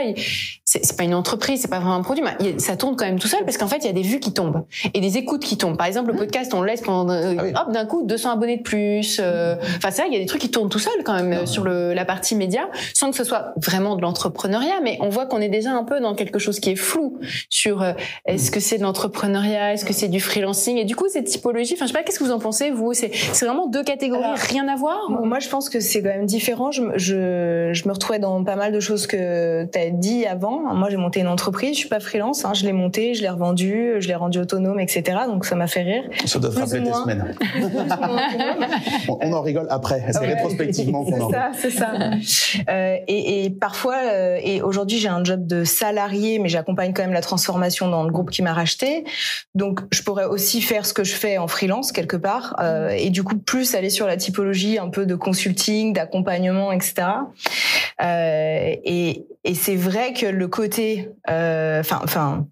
c'est 0.70 0.96
pas 0.98 1.04
une 1.04 1.14
entreprise, 1.14 1.62
c'est 1.62 1.68
pas 1.68 1.78
vraiment 1.78 1.94
un 1.94 2.02
produit, 2.02 2.22
mais 2.22 2.58
ça 2.58 2.76
tourne 2.76 2.94
quand 2.94 3.06
même 3.06 3.18
tout 3.18 3.26
seul 3.26 3.42
parce 3.46 3.56
qu'en 3.56 3.68
fait, 3.68 3.78
il 3.78 3.86
y 3.86 3.88
a 3.88 3.92
des 3.94 4.02
vues 4.02 4.20
qui 4.20 4.34
tombent 4.34 4.66
et 4.92 5.00
des 5.00 5.16
écoutes 5.16 5.42
qui 5.42 5.56
tombent. 5.56 5.78
Par 5.78 5.86
exemple, 5.86 6.08
le 6.08 6.12
mmh. 6.12 6.18
podcast, 6.18 6.52
on 6.52 6.62
laisse 6.62 6.82
pendant, 6.82 7.10
euh, 7.10 7.52
ah 7.54 7.64
hop, 7.64 7.72
d'un 7.72 7.86
coup, 7.86 8.02
200 8.04 8.32
abonnés 8.32 8.58
de 8.58 8.62
plus. 8.62 9.18
Euh, 9.18 9.56
enfin, 9.78 9.90
c'est 9.90 10.02
vrai, 10.02 10.10
il 10.10 10.12
y 10.12 10.16
a 10.16 10.20
des 10.20 10.26
trucs 10.26 10.42
qui 10.42 10.50
tournent 10.50 10.68
tout 10.68 10.78
seul 10.78 10.92
quand 11.04 11.14
même 11.14 11.32
euh, 11.32 11.46
sur 11.46 11.64
le, 11.64 11.94
la 11.94 12.04
partie 12.04 12.34
média, 12.34 12.68
sans 12.92 13.10
que 13.10 13.16
ce 13.16 13.24
soit 13.24 13.54
vraiment 13.56 13.96
de 13.96 14.02
l'entrepreneuriat, 14.02 14.80
mais 14.82 14.98
on 15.00 15.08
voit 15.08 15.24
qu'on 15.24 15.40
est 15.40 15.48
déjà 15.48 15.70
un 15.70 15.84
peu 15.84 16.00
dans 16.00 16.14
quelque 16.14 16.38
chose 16.38 16.60
qui 16.60 16.68
est 16.68 16.76
flou 16.76 17.18
sur 17.48 17.82
est-ce 18.26 18.50
que 18.50 18.60
c'est 18.60 18.76
de 18.76 18.82
l'entrepreneuriat, 18.82 19.72
est-ce 19.72 19.86
que 19.86 19.94
c'est 19.94 20.08
du 20.08 20.20
freelancing, 20.20 20.76
et 20.76 20.84
du 20.84 20.96
coup, 20.96 21.08
cette 21.08 21.28
typologie, 21.28 21.74
enfin, 21.74 21.86
je 21.86 21.92
sais 21.92 21.98
pas, 21.98 22.02
qu'est-ce 22.02 22.18
que 22.18 22.24
vous 22.24 22.32
en 22.32 22.38
pensez, 22.38 22.70
vous? 22.70 22.92
C'est 22.92 23.10
vraiment 23.42 23.68
deux 23.68 23.84
catégories, 23.84 24.24
rien 24.36 24.68
à 24.68 24.76
voir 24.76 25.10
Moi, 25.10 25.38
je 25.38 25.48
pense 25.48 25.70
que 25.70 25.80
c'est 25.80 26.02
quand 26.02 26.10
même 26.10 26.26
différent. 26.26 26.70
Je, 26.70 26.82
je, 26.96 27.70
je 27.72 27.88
me 27.88 27.92
retrouvais 27.92 28.18
dans 28.18 28.44
pas 28.44 28.56
mal 28.56 28.70
de 28.70 28.80
choses 28.80 29.06
que 29.06 29.64
tu 29.64 29.78
as 29.78 29.90
dit 29.90 30.26
avant 30.26 30.57
moi, 30.74 30.90
j'ai 30.90 30.96
monté 30.96 31.20
une 31.20 31.28
entreprise, 31.28 31.74
je 31.74 31.80
suis 31.80 31.88
pas 31.88 32.00
freelance, 32.00 32.44
hein, 32.44 32.54
je 32.54 32.64
l'ai 32.64 32.72
montée, 32.72 33.14
je 33.14 33.22
l'ai 33.22 33.28
revendue, 33.28 33.94
je 33.98 34.08
l'ai 34.08 34.14
rendue 34.14 34.38
autonome, 34.38 34.80
etc. 34.80 35.18
Donc 35.26 35.44
ça 35.44 35.54
m'a 35.54 35.66
fait 35.66 35.82
rire. 35.82 36.04
Ça 36.24 36.38
doit 36.38 36.50
te 36.50 36.58
rappeler 36.58 36.82
tes 36.82 36.92
semaines. 36.92 37.34
on, 39.08 39.32
en 39.32 39.40
rigole 39.42 39.66
après. 39.70 40.04
C'est 40.12 40.26
rétrospectivement 40.26 41.04
qu'on 41.04 41.20
en 41.20 41.28
C'est 41.28 41.34
ça, 41.34 41.50
c'est 41.54 41.70
ça. 41.70 41.92
Euh, 42.68 42.96
et, 43.06 43.44
et, 43.44 43.50
parfois, 43.50 43.96
euh, 44.04 44.38
et 44.42 44.62
aujourd'hui, 44.62 44.98
j'ai 44.98 45.08
un 45.08 45.24
job 45.24 45.46
de 45.46 45.64
salarié, 45.64 46.38
mais 46.38 46.48
j'accompagne 46.48 46.92
quand 46.92 47.02
même 47.02 47.12
la 47.12 47.20
transformation 47.20 47.88
dans 47.88 48.04
le 48.04 48.10
groupe 48.10 48.30
qui 48.30 48.42
m'a 48.42 48.52
racheté. 48.52 49.04
Donc, 49.54 49.80
je 49.92 50.02
pourrais 50.02 50.24
aussi 50.24 50.60
faire 50.60 50.86
ce 50.86 50.92
que 50.92 51.04
je 51.04 51.14
fais 51.14 51.38
en 51.38 51.48
freelance 51.48 51.92
quelque 51.92 52.16
part, 52.16 52.56
euh, 52.60 52.90
et 52.90 53.10
du 53.10 53.22
coup 53.22 53.36
plus 53.36 53.74
aller 53.74 53.90
sur 53.90 54.06
la 54.06 54.16
typologie 54.16 54.78
un 54.78 54.88
peu 54.88 55.06
de 55.06 55.14
consulting, 55.14 55.92
d'accompagnement, 55.92 56.72
etc. 56.72 57.08
Et, 58.00 59.26
et 59.44 59.54
c'est 59.54 59.76
vrai 59.76 60.12
que 60.12 60.26
le 60.26 60.48
côté, 60.48 61.10
euh, 61.30 61.80
enfin, 61.80 62.00
enfin, 62.02 62.46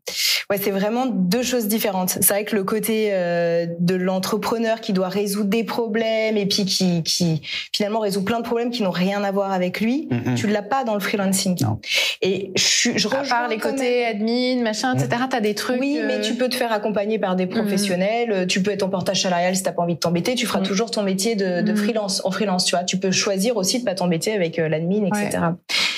ouais, 0.50 0.58
c'est 0.58 0.70
vraiment 0.70 1.06
deux 1.06 1.42
choses 1.42 1.66
différentes. 1.66 2.10
C'est 2.10 2.28
vrai 2.28 2.44
que 2.44 2.54
le 2.54 2.62
côté 2.62 3.08
euh, 3.10 3.66
de 3.80 3.96
l'entrepreneur 3.96 4.80
qui 4.80 4.92
doit 4.92 5.08
résoudre 5.08 5.50
des 5.50 5.64
problèmes 5.64 6.36
et 6.36 6.46
puis 6.46 6.64
qui, 6.64 7.02
qui 7.02 7.42
finalement 7.72 7.98
résout 7.98 8.22
plein 8.22 8.38
de 8.38 8.44
problèmes 8.44 8.70
qui 8.70 8.82
n'ont 8.82 8.90
rien 8.90 9.24
à 9.24 9.32
voir 9.32 9.52
avec 9.52 9.80
lui, 9.80 10.08
mm, 10.10 10.32
mm. 10.32 10.34
tu 10.36 10.46
l'as 10.46 10.62
pas 10.62 10.84
dans 10.84 10.94
le 10.94 11.00
freelancing. 11.00 11.60
Non. 11.62 11.80
Et 12.22 12.52
je, 12.56 12.90
je 12.96 13.08
à 13.08 13.22
part 13.22 13.48
les 13.48 13.58
côtés 13.58 14.04
admin, 14.04 14.62
machin, 14.62 14.94
etc. 14.94 15.08
Mm. 15.24 15.28
T'as 15.28 15.40
des 15.40 15.54
trucs. 15.54 15.80
Oui, 15.80 16.00
mais 16.06 16.20
tu 16.20 16.34
peux 16.34 16.48
te 16.48 16.54
faire 16.54 16.72
accompagner 16.72 17.18
par 17.18 17.34
des 17.34 17.46
professionnels. 17.46 18.46
Tu 18.46 18.62
peux 18.62 18.70
être 18.70 18.84
en 18.84 18.88
portage 18.88 19.22
salarial 19.22 19.56
si 19.56 19.62
t'as 19.62 19.72
pas 19.72 19.82
envie 19.82 19.94
de 19.94 20.00
t'embêter. 20.00 20.34
Tu 20.34 20.46
feras 20.46 20.60
toujours 20.60 20.90
ton 20.90 21.02
métier 21.02 21.34
de, 21.34 21.62
de 21.62 21.74
freelance 21.74 22.24
en 22.24 22.30
freelance. 22.30 22.64
Tu 22.64 22.76
vois, 22.76 22.84
tu 22.84 22.96
peux 22.98 23.10
choisir 23.10 23.56
aussi 23.56 23.80
de 23.80 23.84
pas 23.84 23.94
t'embêter 23.94 24.32
avec 24.32 24.58
euh, 24.58 24.68
l'admin, 24.68 25.06
etc. 25.06 25.38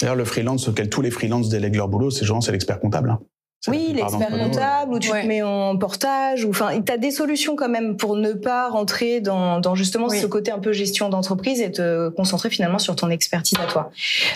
D'ailleurs, 0.00 0.16
le 0.16 0.24
freelance 0.24 0.68
tous 0.82 1.02
les 1.02 1.10
freelances 1.10 1.48
délèguent 1.48 1.76
leur 1.76 1.88
boulot, 1.88 2.10
c'est 2.10 2.24
genre 2.24 2.42
c'est 2.42 2.52
l'expert 2.52 2.80
comptable. 2.80 3.18
Oui, 3.66 3.92
l'expert 3.92 4.28
comptable, 4.28 4.94
ou 4.94 4.98
tu 5.00 5.10
te 5.10 5.26
mets 5.26 5.42
en 5.42 5.76
portage, 5.76 6.44
ou 6.44 6.50
enfin, 6.50 6.80
tu 6.80 6.92
as 6.92 6.96
des 6.96 7.10
solutions 7.10 7.56
quand 7.56 7.68
même 7.68 7.96
pour 7.96 8.14
ne 8.14 8.32
pas 8.32 8.68
rentrer 8.68 9.20
dans, 9.20 9.58
dans 9.58 9.74
justement 9.74 10.08
ce 10.08 10.26
côté 10.26 10.52
un 10.52 10.60
peu 10.60 10.72
gestion 10.72 11.08
d'entreprise 11.08 11.60
et 11.60 11.72
te 11.72 12.08
concentrer 12.10 12.50
finalement 12.50 12.78
sur 12.78 12.94
ton 12.94 13.10
expertise 13.10 13.58
à 13.60 13.66
toi. 13.66 13.90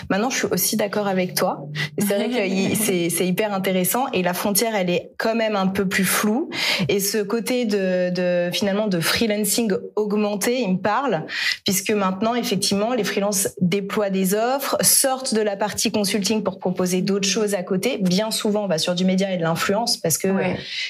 Maintenant, 0.09 0.29
je 0.29 0.39
suis 0.39 0.47
aussi 0.47 0.75
d'accord 0.75 1.07
avec 1.07 1.35
toi. 1.35 1.65
C'est 1.97 2.15
vrai 2.15 2.29
que 2.29 3.09
c'est 3.09 3.25
hyper 3.25 3.53
intéressant 3.53 4.07
et 4.11 4.23
la 4.23 4.33
frontière, 4.33 4.75
elle 4.75 4.89
est 4.89 5.11
quand 5.17 5.35
même 5.35 5.55
un 5.55 5.67
peu 5.67 5.87
plus 5.87 6.05
floue. 6.05 6.49
Et 6.89 6.99
ce 6.99 7.19
côté 7.19 7.63
de, 7.63 8.09
de 8.09 8.51
finalement 8.51 8.87
de 8.87 8.99
freelancing 8.99 9.73
augmenté, 9.95 10.61
il 10.61 10.73
me 10.73 10.77
parle, 10.77 11.25
puisque 11.63 11.91
maintenant, 11.91 12.35
effectivement, 12.35 12.93
les 12.93 13.05
freelances 13.05 13.49
déploient 13.61 14.09
des 14.09 14.35
offres, 14.35 14.75
sortent 14.81 15.33
de 15.33 15.41
la 15.41 15.55
partie 15.55 15.91
consulting 15.93 16.43
pour 16.43 16.59
proposer 16.59 17.01
d'autres 17.01 17.27
choses 17.27 17.53
à 17.55 17.63
côté. 17.63 17.97
Bien 17.99 18.29
souvent, 18.29 18.65
on 18.65 18.67
va 18.67 18.77
sur 18.77 18.95
du 18.95 19.05
média 19.05 19.22
et 19.29 19.37
de 19.37 19.43
l'influence 19.43 19.97
parce 19.97 20.17
que 20.17 20.27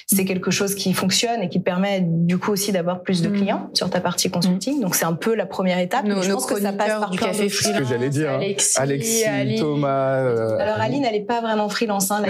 c'est 0.08 0.26
quelque 0.26 0.52
chose 0.52 0.76
qui 0.76 0.94
fonctionne 0.94 1.42
et 1.42 1.50
qui 1.50 1.60
permet 1.60 2.02
du 2.02 2.38
coup 2.38 2.52
aussi 2.52 2.72
d'avoir 2.72 3.02
plus 3.02 3.22
de 3.22 3.30
mm. 3.30 3.34
clients 3.34 3.70
sur 3.74 3.90
ta 3.90 4.00
partie 4.00 4.30
consulting. 4.30 4.82
Donc 4.82 4.96
c'est 4.96 5.06
un 5.06 5.14
peu 5.14 5.36
la 5.36 5.46
première 5.46 5.80
étape. 5.80 6.06
je 6.06 6.32
pense 6.32 6.46
que 6.46 6.60
ça 6.60 6.74
passe 6.74 7.00
par 7.00 7.10
du 7.10 7.20
café 7.20 7.50
freelance. 7.50 7.78
Ce 7.78 7.84
que 7.84 7.88
j'allais 7.88 8.10
dire. 8.10 8.32
Hein. 8.32 8.40
Alexis, 8.78 9.24
Thomas. 9.60 10.18
Euh, 10.18 10.58
Alors 10.60 10.80
Aline, 10.80 11.06
elle 11.06 11.16
est 11.16 11.26
pas 11.26 11.42
vraiment 11.42 11.70
freelance. 11.70 12.12
Hein, 12.12 12.22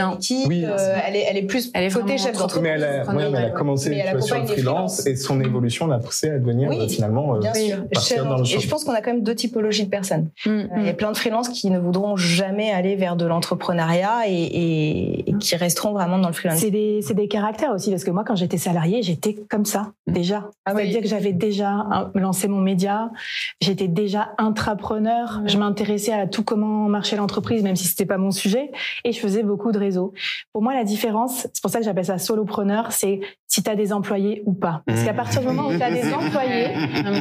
oui, 0.47 0.65
euh, 0.65 0.97
elle 1.05 1.15
est, 1.15 1.25
elle 1.29 1.37
est 1.37 1.43
plus 1.43 1.71
elle 1.73 1.85
est 1.85 1.93
côté 1.93 2.17
chef 2.17 2.37
d'entreprise. 2.37 2.61
Mais 2.61 2.69
elle 2.69 2.83
a, 2.83 3.13
mais 3.13 3.23
elle 3.23 3.35
a 3.35 3.49
commencé 3.49 3.89
mais 3.89 3.97
elle 4.05 4.21
sur 4.21 4.37
le 4.37 4.45
freelance 4.45 5.05
et 5.05 5.15
son 5.15 5.41
évolution 5.41 5.87
l'a 5.87 5.99
poussé 5.99 6.29
à 6.29 6.39
devenir 6.39 6.71
euh, 6.71 6.87
finalement 6.87 7.37
bien 7.37 7.53
sûr. 7.53 7.77
Dans 8.25 8.37
le 8.37 8.43
et 8.43 8.59
je 8.59 8.67
pense 8.67 8.83
qu'on 8.83 8.93
a 8.93 9.01
quand 9.01 9.11
même 9.11 9.23
deux 9.23 9.35
typologies 9.35 9.85
de 9.85 9.89
personnes. 9.89 10.29
Mm. 10.45 10.61
Il 10.77 10.85
y 10.85 10.89
a 10.89 10.93
plein 10.93 11.11
de 11.11 11.17
freelances 11.17 11.49
qui 11.49 11.69
ne 11.69 11.79
voudront 11.79 12.15
jamais 12.15 12.71
aller 12.71 12.95
vers 12.95 13.15
de 13.15 13.25
l'entrepreneuriat 13.25 14.27
et, 14.27 15.29
et 15.29 15.33
qui 15.39 15.55
resteront 15.55 15.82
vraiment 15.91 16.17
dans 16.17 16.29
le 16.29 16.33
freelance. 16.33 16.59
C'est 16.59 16.71
des, 16.71 17.01
c'est 17.01 17.13
des 17.13 17.27
caractères 17.27 17.71
aussi, 17.71 17.89
parce 17.89 18.03
que 18.03 18.11
moi, 18.11 18.23
quand 18.23 18.35
j'étais 18.35 18.57
salariée, 18.57 19.01
j'étais 19.01 19.35
comme 19.49 19.65
ça, 19.65 19.91
mmh. 20.07 20.13
déjà. 20.13 20.49
Ah 20.65 20.73
C'est-à-dire 20.73 21.01
que 21.01 21.07
j'avais 21.07 21.33
déjà 21.33 22.11
lancé 22.15 22.47
mon 22.47 22.61
média, 22.61 23.11
j'étais 23.59 23.87
déjà 23.87 24.33
intrapreneur, 24.37 25.41
mmh. 25.41 25.49
je 25.49 25.57
m'intéressais 25.57 26.13
à 26.13 26.27
tout 26.27 26.43
comment 26.43 26.87
marchait 26.87 27.17
l'entreprise, 27.17 27.63
même 27.63 27.75
si 27.75 27.87
c'était 27.87 28.05
pas 28.05 28.17
mon 28.17 28.31
sujet, 28.31 28.71
et 29.03 29.11
je 29.11 29.19
faisais 29.19 29.43
beaucoup 29.43 29.71
de 29.71 29.79
réseaux. 29.79 30.13
Pour 30.53 30.61
moi, 30.61 30.73
la 30.73 30.85
différence, 30.85 31.47
c'est 31.53 31.61
pour 31.61 31.71
ça 31.71 31.79
que 31.79 31.85
j'appelle 31.85 32.05
ça 32.05 32.17
solopreneur, 32.17 32.91
c'est 32.91 33.19
si 33.47 33.61
tu 33.61 33.69
as 33.69 33.75
des 33.75 33.93
employés 33.93 34.41
ou 34.45 34.53
pas. 34.53 34.81
Parce 34.87 35.03
qu'à 35.03 35.13
partir 35.13 35.41
du 35.41 35.47
moment 35.47 35.67
où 35.67 35.71
tu 35.77 35.83
as 35.83 35.91
des 35.91 36.11
employés, 36.13 36.69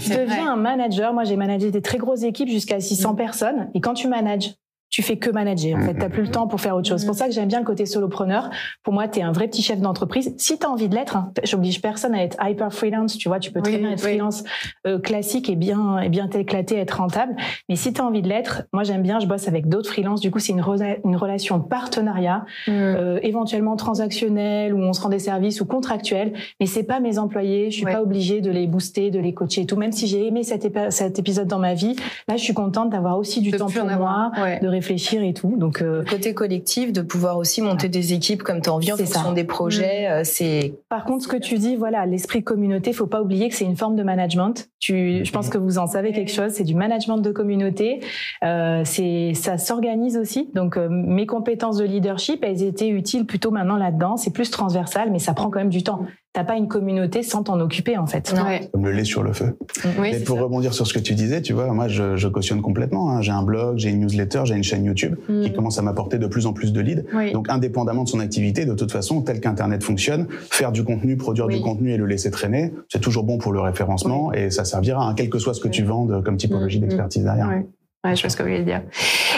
tu 0.01 0.11
deviens 0.11 0.53
un 0.53 0.57
manager. 0.57 1.13
Moi, 1.13 1.25
j'ai 1.25 1.37
managé 1.37 1.71
des 1.71 1.83
très 1.83 1.99
grosses 1.99 2.23
équipes 2.23 2.49
jusqu'à 2.49 2.81
600 2.81 3.13
mmh. 3.13 3.17
personnes. 3.17 3.71
Et 3.75 3.81
quand 3.81 3.95
tu 3.95 4.09
manages 4.09 4.55
tu 4.93 5.03
fais 5.03 5.17
que 5.17 5.31
manager. 5.31 5.79
En 5.79 5.87
fait, 5.87 5.95
t'as 5.95 6.11
plus 6.11 6.23
le 6.23 6.29
temps 6.29 6.47
pour 6.47 6.61
faire 6.61 6.77
autre 6.77 6.87
chose. 6.87 7.01
C'est 7.01 7.07
pour 7.07 7.17
ça 7.17 7.27
que 7.27 7.33
j'aime 7.33 7.49
bien 7.49 7.61
le 7.61 7.65
côté 7.65 7.87
solopreneur. 7.87 8.51
Pour 8.83 8.93
moi, 8.93 9.09
tu 9.09 9.21
es 9.21 9.23
un 9.23 9.33
vrai 9.33 9.49
petit 9.49 9.63
chef 9.63 9.81
d'entreprise. 9.81 10.35
Si 10.37 10.59
tu 10.59 10.67
as 10.67 10.71
envie 10.71 10.91
de 10.91 10.95
l'être, 10.95 11.17
hein, 11.17 11.33
j'oblige 11.45 11.81
personne 11.81 12.15
à 12.15 12.23
être 12.23 12.37
hyper 12.47 12.71
freelance. 12.75 13.17
Tu 13.17 13.29
vois, 13.29 13.41
tu 13.41 13.51
peux 13.51 13.63
très 13.63 13.79
bien 13.79 13.93
être 13.93 14.03
freelance 14.03 14.45
euh, 14.87 14.99
classique 14.99 15.49
et 15.49 15.57
bien 15.57 15.99
et 15.99 16.11
bien 16.11 16.29
t'éclater, 16.29 16.77
être 16.77 16.99
rentable. 16.99 17.35
Mais 17.71 17.77
si 17.77 17.95
tu 17.95 18.03
as 18.03 18.05
envie 18.05 18.21
de 18.21 18.29
l'être, 18.29 18.65
moi 18.75 18.85
j'aime 18.85 19.03
bien. 19.03 19.19
Je 19.19 19.27
bosse 19.27 19.49
avec 19.49 19.67
d'autres 19.67 19.89
freelances. 19.89 20.21
Du 20.21 20.31
coup, 20.31 20.41
c'est 20.41 20.53
une, 20.53 20.63
une 21.07 21.17
relation 21.17 21.59
partenariat, 21.59 22.45
mm. 22.67 22.71
euh, 22.71 23.19
éventuellement 23.23 23.77
transactionnelle 23.77 24.75
où 24.75 24.79
on 24.83 24.93
se 24.93 25.01
rend 25.01 25.09
des 25.09 25.21
services 25.21 25.63
ou 25.63 25.65
contractuels. 25.65 26.35
Mais 26.61 26.67
c'est 26.67 26.85
pas 26.85 27.01
mes 27.01 27.19
employés. 27.19 27.71
Je 27.71 27.77
suis 27.77 27.87
pas 27.87 28.03
obligée 28.03 28.43
de 28.43 28.51
les 28.51 28.67
booster, 28.67 29.11
de 29.11 29.21
les 29.21 29.33
coacher 29.33 29.63
et 29.63 29.67
tout. 29.67 29.77
Même 29.77 29.93
si 29.93 30.07
j'ai 30.07 30.27
aimé 30.27 30.43
cet, 30.43 30.71
cet, 30.91 31.19
épisode 31.19 31.49
dans 31.49 31.59
ma 31.59 31.73
vie, 31.73 31.97
là, 32.29 32.37
je 32.37 32.43
suis 32.43 32.53
contente 32.53 32.91
d'avoir 32.91 33.17
aussi 33.17 33.41
du 33.41 33.53
temps 33.53 33.69
pour 33.71 33.87
moi, 33.87 34.33
de 34.61 34.69
réfléchir 34.69 34.82
et 34.91 35.35
tout. 35.35 35.57
Donc 35.57 35.83
euh, 35.83 36.05
côté 36.05 36.35
collectif, 36.35 36.93
de 36.93 37.03
pouvoir 37.03 37.39
aussi 37.39 37.63
monter 37.63 37.89
des 37.89 38.13
équipes 38.13 38.43
comme 38.43 38.61
tu 38.61 38.69
as 38.69 38.73
envie 38.73 38.93
en 38.93 38.97
fonction 38.97 39.33
des 39.33 39.45
projets, 39.45 40.09
mmh. 40.09 40.13
euh, 40.13 40.21
c'est. 40.25 40.75
Par 40.89 41.05
contre, 41.05 41.25
ce 41.25 41.29
que 41.29 41.37
tu 41.37 41.59
dis, 41.59 41.77
voilà, 41.77 42.07
l'esprit 42.07 42.43
communauté, 42.43 42.93
faut 42.93 43.07
pas 43.07 43.23
oublier 43.23 43.49
que 43.49 43.55
c'est 43.55 43.65
une 43.65 43.77
forme 43.77 43.97
de 43.97 44.03
management. 44.03 44.69
Tu, 44.81 45.25
je 45.25 45.33
pense 45.33 45.49
que 45.49 45.59
vous 45.59 45.79
en 45.79 45.87
savez 45.87 46.13
quelque 46.13 46.33
chose. 46.33 46.53
C'est 46.53 46.65
du 46.65 46.75
management 46.75 47.19
de 47.19 47.31
communauté. 47.31 48.01
Euh, 48.45 48.83
c'est, 48.85 49.33
ça 49.35 49.59
s'organise 49.59 50.17
aussi. 50.17 50.51
Donc 50.55 50.77
mes 50.77 51.27
compétences 51.27 51.77
de 51.77 51.85
leadership, 51.85 52.45
elles 52.45 52.63
étaient 52.63 52.89
utiles 52.89 53.27
plutôt 53.27 53.51
maintenant 53.51 53.77
là-dedans. 53.77 54.17
C'est 54.17 54.33
plus 54.33 54.51
transversal, 54.51 55.11
mais 55.11 55.19
ça 55.19 55.35
prend 55.35 55.51
quand 55.51 55.61
même 55.61 55.69
du 55.69 55.83
temps 55.83 56.01
t'as 56.33 56.45
pas 56.45 56.57
une 56.57 56.69
communauté 56.69 57.23
sans 57.23 57.43
t'en 57.43 57.61
occuper 57.61 57.99
en 57.99 58.07
fait. 58.07 58.35
Comme 58.73 58.85
le 58.85 58.93
lait 58.93 59.05
sur 59.05 59.23
le 59.23 59.33
feu. 59.33 59.57
Mais 60.01 60.19
pour 60.21 60.41
rebondir 60.41 60.73
sur 60.73 60.87
ce 60.87 60.95
que 60.95 60.99
tu 60.99 61.15
disais, 61.15 61.43
tu 61.43 61.53
vois, 61.53 61.73
moi 61.73 61.89
je, 61.89 62.17
je 62.17 62.29
cautionne 62.29 62.63
complètement. 62.63 63.11
Hein. 63.11 63.21
J'ai 63.21 63.33
un 63.33 63.43
blog, 63.43 63.79
j'ai 63.79 63.91
une 63.91 64.01
newsletter, 64.01 64.43
j'ai 64.45 64.55
une 64.55 64.65
chaîne 64.65 64.85
YouTube 64.85 65.17
qui 65.27 65.51
mm. 65.51 65.53
commence 65.53 65.79
à 65.79 65.83
m'apporter 65.83 66.19
de 66.19 66.27
plus 66.27 66.47
en 66.47 66.53
plus 66.53 66.73
de 66.73 66.81
leads. 66.81 67.05
Donc 67.33 67.51
indépendamment 67.51 68.05
de 68.05 68.09
son 68.09 68.21
activité, 68.21 68.65
de 68.65 68.75
toute 68.75 68.93
façon, 68.93 69.21
tel 69.23 69.41
qu'Internet 69.41 69.83
fonctionne, 69.83 70.27
faire 70.51 70.73
du 70.73 70.85
contenu, 70.85 71.17
produire 71.17 71.49
du 71.49 71.61
contenu 71.61 71.93
et 71.93 71.97
le 71.97 72.07
laisser 72.07 72.31
traîner, 72.31 72.73
c'est 72.89 73.01
toujours 73.01 73.25
bon 73.25 73.39
pour 73.39 73.53
le 73.53 73.61
référencement 73.61 74.33
et 74.33 74.51
ça 74.51 74.65
servira, 74.65 75.07
hein, 75.07 75.15
quel 75.15 75.29
que 75.29 75.39
soit 75.39 75.55
ce 75.55 75.61
que 75.61 75.69
tu 75.69 75.83
vendes 75.85 76.23
comme 76.25 76.37
typologie 76.37 76.79
mm. 76.79 76.83
d'expertise 76.83 77.25
derrière. 77.25 77.63
Ouais, 78.05 78.17
je 78.17 78.23
vois 78.23 78.31
ce 78.31 78.37
que 78.37 78.43
vous 78.43 78.49
voulez 78.49 78.65
dire. 78.65 78.83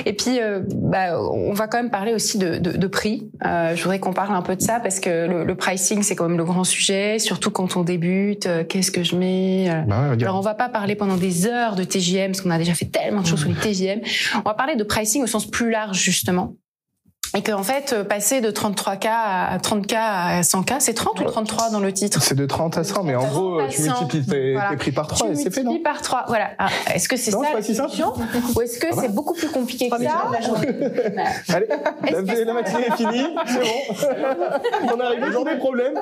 Et 0.07 0.15
puis, 0.15 0.41
euh, 0.41 0.61
bah, 0.71 1.21
on 1.21 1.53
va 1.53 1.67
quand 1.69 1.77
même 1.77 1.91
parler 1.91 2.15
aussi 2.15 2.39
de, 2.39 2.57
de, 2.57 2.73
de 2.73 2.87
prix. 2.87 3.31
Euh, 3.45 3.77
je 3.77 3.83
voudrais 3.83 3.99
qu'on 3.99 4.15
parle 4.15 4.35
un 4.35 4.41
peu 4.41 4.57
de 4.57 4.63
ça 4.63 4.81
parce 4.81 5.01
que 5.01 5.27
le, 5.27 5.45
le 5.45 5.55
pricing, 5.55 6.03
c'est 6.03 6.17
quand 6.17 6.27
même 6.27 6.39
le 6.39 6.45
grand 6.45 6.65
sujet, 6.65 7.19
surtout 7.19 7.51
quand 7.51 7.77
on 7.77 7.83
débute. 7.83 8.47
Euh, 8.47 8.65
qu'est-ce 8.65 8.91
que 8.91 9.03
je 9.03 9.17
mets 9.17 9.71
euh, 9.71 9.83
bah 9.83 10.13
Alors, 10.19 10.39
on 10.39 10.41
va 10.41 10.55
pas 10.55 10.71
parler 10.71 10.95
pendant 10.95 11.19
des 11.19 11.47
heures 11.47 11.77
de 11.77 11.85
TGM 11.85 12.33
parce 12.33 12.41
qu'on 12.41 12.51
a 12.51 12.59
déjà 12.59 12.73
fait 12.73 12.87
tellement 12.87 13.21
de 13.21 13.27
choses 13.27 13.41
sur 13.41 13.51
les 13.51 13.55
TGM. 13.55 14.01
On 14.37 14.49
va 14.49 14.55
parler 14.55 14.77
de 14.77 14.85
pricing 14.85 15.23
au 15.23 15.27
sens 15.27 15.51
plus 15.51 15.71
large 15.71 15.99
justement 15.99 16.57
et 17.37 17.43
qu'en 17.43 17.63
fait, 17.63 17.93
euh, 17.93 18.05
passer 18.05 18.41
de 18.41 18.51
33K 18.51 19.09
à 19.09 19.59
30K 19.59 19.97
à 19.97 20.41
100K, 20.43 20.77
c'est 20.79 20.95
30 20.95 21.21
ou 21.21 21.25
33 21.25 21.71
dans 21.71 21.81
le 21.81 21.93
titre? 21.93 22.23
C'est 22.23 22.37
de 22.37 22.47
30 22.47 22.79
à 22.79 22.85
100, 22.85 23.03
mais 23.03 23.17
en 23.17 23.27
gros, 23.27 23.61
tu 23.69 23.83
multiplies 23.83 24.25
tes, 24.25 24.57
prix 24.79 24.93
par 24.93 25.09
3 25.09 25.31
et 25.31 25.35
c'est 25.35 25.53
fait, 25.53 25.63
non 25.63 25.75
Tu 25.75 25.83
par 25.83 26.01
3, 26.01 26.25
voilà. 26.29 26.51
Ah, 26.59 26.69
est-ce 26.95 27.09
que 27.09 27.17
c'est 27.17 27.33
ça 27.33 27.39
la 27.53 27.63
solution 27.63 28.15
Ou 28.55 28.61
est-ce 28.63 28.79
que 28.79 28.87
ah 28.93 28.97
c'est 29.01 29.13
beaucoup 29.13 29.35
plus 29.35 29.49
compliqué 29.49 29.91
que 29.91 30.03
ça 30.03 30.31
Allez, 31.55 31.67
la, 32.11 32.45
la 32.45 32.53
matinée 32.53 32.87
est 32.87 32.97
finie, 32.97 33.27
c'est 33.47 33.61
bon. 33.61 34.95
On 34.95 35.01
a 35.01 35.09
réglé 35.09 35.31
tous 35.33 35.45
les 35.45 35.57
problèmes. 35.57 35.99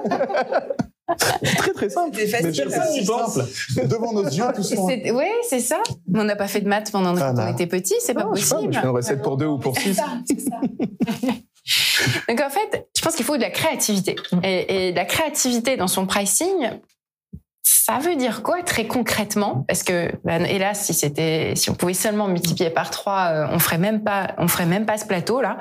C'est 1.43 1.57
très 1.57 1.73
très 1.73 1.91
simple. 1.91 2.17
C'est 2.17 2.29
facile. 2.29 2.69
Mais 2.69 3.05
simple. 3.05 3.45
Devant 3.87 4.13
nos 4.13 4.25
yeux, 4.25 4.45
tout 4.55 4.63
ça. 4.63 4.77
Oui, 4.81 5.25
c'est 5.49 5.61
ça. 5.61 5.83
On 6.15 6.25
n'a 6.25 6.37
pas 6.37 6.49
fait 6.49 6.61
de 6.61 6.69
maths 6.69 6.91
pendant 6.91 7.17
ah, 7.17 7.33
quand 7.35 7.43
on 7.43 7.53
était 7.53 7.67
petit, 7.67 7.95
c'est 8.01 8.15
pas 8.15 8.25
possible. 8.25 8.71
Pas, 8.71 8.73
je 8.73 8.81
fais 8.81 8.87
une 8.87 8.93
recette 8.93 9.23
pour 9.23 9.37
deux 9.37 9.47
ou 9.47 9.59
pour 9.59 9.77
six. 9.77 10.01
C'est 10.27 10.41
ça. 10.41 10.61
Donc 12.29 12.41
en 12.41 12.51
fait, 12.51 12.89
je 12.97 13.03
pense 13.03 13.15
qu'il 13.15 13.25
faut 13.25 13.37
de 13.37 13.43
la 13.43 13.51
créativité. 13.51 14.17
Et, 14.43 14.89
et 14.89 14.93
la 14.93 15.05
créativité 15.05 15.77
dans 15.77 15.87
son 15.89 16.07
pricing, 16.07 16.71
ça 17.63 17.99
veut 17.99 18.17
dire 18.17 18.43
quoi 18.43 18.63
très 18.63 18.87
concrètement? 18.87 19.65
Parce 19.69 19.83
que 19.83 20.11
ben, 20.25 20.45
hélas, 20.45 20.85
si 20.85 20.95
c'était, 20.95 21.55
si 21.55 21.71
on 21.71 21.75
pouvait 21.75 21.95
seulement 21.95 22.27
multiplier 22.27 22.71
par 22.71 22.91
trois, 22.91 23.29
euh, 23.33 23.47
on 23.53 23.59
ferait 23.59 23.79
même 23.79 24.03
pas, 24.03 24.35
on 24.39 24.49
ferait 24.49 24.67
même 24.67 24.85
pas 24.85 24.99
ce 24.99 25.07
plateau 25.07 25.41
là. 25.41 25.59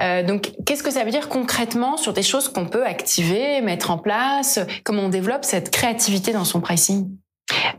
Euh, 0.00 0.22
donc, 0.22 0.52
qu'est-ce 0.66 0.82
que 0.82 0.90
ça 0.90 1.04
veut 1.04 1.10
dire 1.10 1.28
concrètement 1.28 1.96
sur 1.96 2.12
des 2.12 2.22
choses 2.22 2.48
qu'on 2.48 2.66
peut 2.66 2.84
activer, 2.84 3.60
mettre 3.62 3.90
en 3.90 3.98
place? 3.98 4.60
Comment 4.84 5.04
on 5.04 5.08
développe 5.08 5.44
cette 5.44 5.70
créativité 5.70 6.32
dans 6.32 6.44
son 6.44 6.60
pricing? 6.60 7.08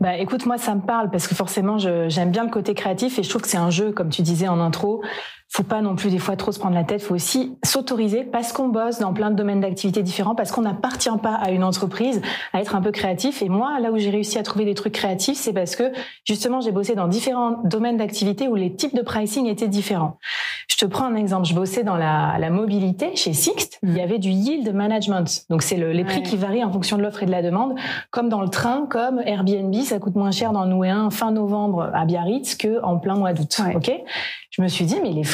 Bah, 0.00 0.16
écoute, 0.18 0.46
moi, 0.46 0.58
ça 0.58 0.74
me 0.74 0.82
parle 0.82 1.10
parce 1.10 1.28
que 1.28 1.34
forcément, 1.34 1.78
j'aime 1.78 2.30
bien 2.30 2.44
le 2.44 2.50
côté 2.50 2.74
créatif 2.74 3.18
et 3.18 3.22
je 3.22 3.30
trouve 3.30 3.42
que 3.42 3.48
c'est 3.48 3.56
un 3.56 3.70
jeu, 3.70 3.92
comme 3.92 4.10
tu 4.10 4.22
disais 4.22 4.48
en 4.48 4.60
intro 4.60 5.02
faut 5.52 5.64
pas 5.64 5.82
non 5.82 5.96
plus 5.96 6.10
des 6.10 6.18
fois 6.18 6.34
trop 6.34 6.50
se 6.50 6.58
prendre 6.58 6.74
la 6.74 6.82
tête. 6.82 7.02
Faut 7.02 7.14
aussi 7.14 7.58
s'autoriser 7.62 8.24
parce 8.24 8.54
qu'on 8.54 8.68
bosse 8.68 9.00
dans 9.00 9.12
plein 9.12 9.30
de 9.30 9.36
domaines 9.36 9.60
d'activité 9.60 10.02
différents, 10.02 10.34
parce 10.34 10.50
qu'on 10.50 10.62
n'appartient 10.62 11.10
pas 11.22 11.34
à 11.34 11.50
une 11.50 11.62
entreprise, 11.62 12.22
à 12.54 12.60
être 12.60 12.74
un 12.74 12.80
peu 12.80 12.90
créatif. 12.90 13.42
Et 13.42 13.50
moi, 13.50 13.78
là 13.78 13.92
où 13.92 13.98
j'ai 13.98 14.08
réussi 14.08 14.38
à 14.38 14.42
trouver 14.42 14.64
des 14.64 14.72
trucs 14.72 14.94
créatifs, 14.94 15.36
c'est 15.36 15.52
parce 15.52 15.76
que 15.76 15.92
justement 16.24 16.62
j'ai 16.62 16.72
bossé 16.72 16.94
dans 16.94 17.06
différents 17.06 17.60
domaines 17.64 17.98
d'activité 17.98 18.48
où 18.48 18.54
les 18.54 18.74
types 18.74 18.96
de 18.96 19.02
pricing 19.02 19.46
étaient 19.46 19.68
différents. 19.68 20.16
Je 20.68 20.78
te 20.78 20.86
prends 20.86 21.04
un 21.04 21.16
exemple. 21.16 21.46
Je 21.46 21.54
bossais 21.54 21.84
dans 21.84 21.96
la, 21.96 22.36
la 22.38 22.48
mobilité 22.48 23.14
chez 23.14 23.34
Sixt. 23.34 23.78
Il 23.82 23.90
y 23.90 24.00
mm. 24.00 24.04
avait 24.04 24.18
du 24.18 24.30
yield 24.30 24.74
management. 24.74 25.44
Donc 25.50 25.62
c'est 25.62 25.76
le, 25.76 25.92
les 25.92 26.04
prix 26.04 26.22
qui 26.22 26.38
varient 26.38 26.64
en 26.64 26.72
fonction 26.72 26.96
de 26.96 27.02
l'offre 27.02 27.22
et 27.24 27.26
de 27.26 27.30
la 27.30 27.42
demande, 27.42 27.74
comme 28.10 28.30
dans 28.30 28.40
le 28.40 28.48
train, 28.48 28.86
comme 28.88 29.20
Airbnb. 29.26 29.74
Ça 29.82 29.98
coûte 29.98 30.14
moins 30.14 30.30
cher 30.30 30.52
d'en 30.52 30.64
louer 30.64 30.88
un 30.88 31.10
fin 31.10 31.30
novembre 31.30 31.90
à 31.92 32.06
Biarritz 32.06 32.54
que 32.54 32.82
en 32.82 32.98
plein 32.98 33.16
mois 33.16 33.34
d'août. 33.34 33.60
Ok? 33.74 33.92
Je 34.50 34.60
me 34.60 34.68
suis 34.68 34.84
dit, 34.84 34.96
mais 35.02 35.12
les 35.12 35.24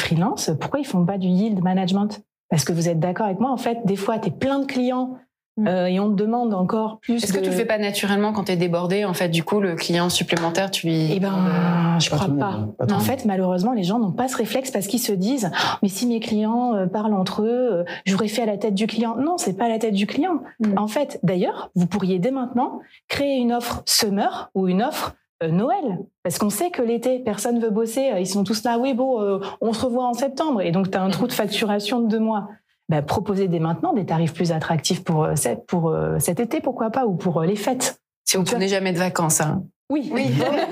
pourquoi 0.59 0.79
ils 0.79 0.85
font 0.85 1.05
pas 1.05 1.17
du 1.17 1.27
yield 1.27 1.63
management? 1.63 2.21
Parce 2.49 2.65
que 2.65 2.73
vous 2.73 2.89
êtes 2.89 2.99
d'accord 2.99 3.27
avec 3.27 3.39
moi, 3.39 3.51
en 3.51 3.57
fait, 3.57 3.79
des 3.85 3.95
fois, 3.95 4.17
tu 4.17 4.29
es 4.29 4.31
plein 4.31 4.59
de 4.59 4.65
clients 4.65 5.17
mm. 5.57 5.67
euh, 5.67 5.85
et 5.87 5.99
on 5.99 6.09
te 6.09 6.15
demande 6.15 6.53
encore 6.53 6.99
plus. 6.99 7.23
Est-ce 7.23 7.31
que 7.31 7.39
tu 7.39 7.51
le 7.51 7.55
fais 7.55 7.65
pas 7.65 7.77
naturellement 7.77 8.33
quand 8.33 8.45
tu 8.45 8.51
es 8.51 8.55
débordé 8.55 9.05
En 9.05 9.13
fait, 9.13 9.29
du 9.29 9.43
coup, 9.43 9.59
le 9.59 9.75
client 9.75 10.09
supplémentaire, 10.09 10.71
tu 10.71 10.87
lui. 10.87 11.11
Eh 11.13 11.19
ben, 11.19 11.97
je 11.99 12.09
crois 12.09 12.27
pas. 12.27 12.67
en 12.91 12.99
fait, 12.99 13.25
malheureusement, 13.25 13.73
les 13.73 13.83
gens 13.83 13.99
n'ont 13.99 14.11
pas 14.11 14.27
ce 14.27 14.37
réflexe 14.37 14.71
parce 14.71 14.87
qu'ils 14.87 14.99
se 14.99 15.11
disent 15.11 15.51
oh, 15.53 15.77
mais 15.83 15.89
si 15.89 16.07
mes 16.07 16.19
clients 16.19 16.73
euh, 16.73 16.87
parlent 16.87 17.13
entre 17.13 17.43
eux, 17.43 17.69
euh, 17.71 17.83
j'aurais 18.05 18.27
fait 18.27 18.41
à 18.41 18.47
la 18.47 18.57
tête 18.57 18.73
du 18.73 18.87
client. 18.87 19.15
Non, 19.15 19.37
c'est 19.37 19.53
pas 19.53 19.65
à 19.65 19.69
la 19.69 19.77
tête 19.77 19.93
du 19.93 20.07
client. 20.07 20.41
Mm. 20.59 20.77
En 20.77 20.87
fait, 20.87 21.19
d'ailleurs, 21.21 21.69
vous 21.75 21.85
pourriez 21.85 22.17
dès 22.17 22.31
maintenant 22.31 22.79
créer 23.07 23.37
une 23.37 23.53
offre 23.53 23.83
summer 23.85 24.49
ou 24.55 24.67
une 24.67 24.81
offre 24.81 25.09
euh, 25.09 25.13
Noël. 25.47 25.99
Parce 26.23 26.37
qu'on 26.37 26.49
sait 26.49 26.69
que 26.69 26.81
l'été, 26.81 27.19
personne 27.19 27.59
veut 27.59 27.69
bosser. 27.69 28.11
Euh, 28.11 28.19
ils 28.19 28.27
sont 28.27 28.43
tous 28.43 28.63
là, 28.63 28.77
oui, 28.77 28.93
bon, 28.93 29.21
euh, 29.21 29.39
on 29.61 29.73
se 29.73 29.85
revoit 29.85 30.05
en 30.05 30.13
septembre. 30.13 30.61
Et 30.61 30.71
donc, 30.71 30.91
tu 30.91 30.97
as 30.97 31.01
un 31.01 31.09
trou 31.09 31.27
de 31.27 31.33
facturation 31.33 32.01
de 32.01 32.07
deux 32.07 32.19
mois. 32.19 32.49
Bah, 32.89 33.01
proposez 33.01 33.47
dès 33.47 33.59
maintenant 33.59 33.93
des 33.93 34.05
tarifs 34.05 34.33
plus 34.33 34.51
attractifs 34.51 35.03
pour, 35.03 35.29
pour 35.67 35.95
cet 36.17 36.39
été, 36.39 36.59
pourquoi 36.59 36.89
pas, 36.89 37.05
ou 37.05 37.15
pour 37.15 37.41
les 37.41 37.55
fêtes. 37.55 38.01
Si 38.25 38.35
vous 38.35 38.43
prenez 38.43 38.67
jamais 38.67 38.93
de 38.93 38.97
vacances, 38.97 39.41
hein. 39.41 39.63
Oui, 39.91 40.09
oui. 40.11 40.25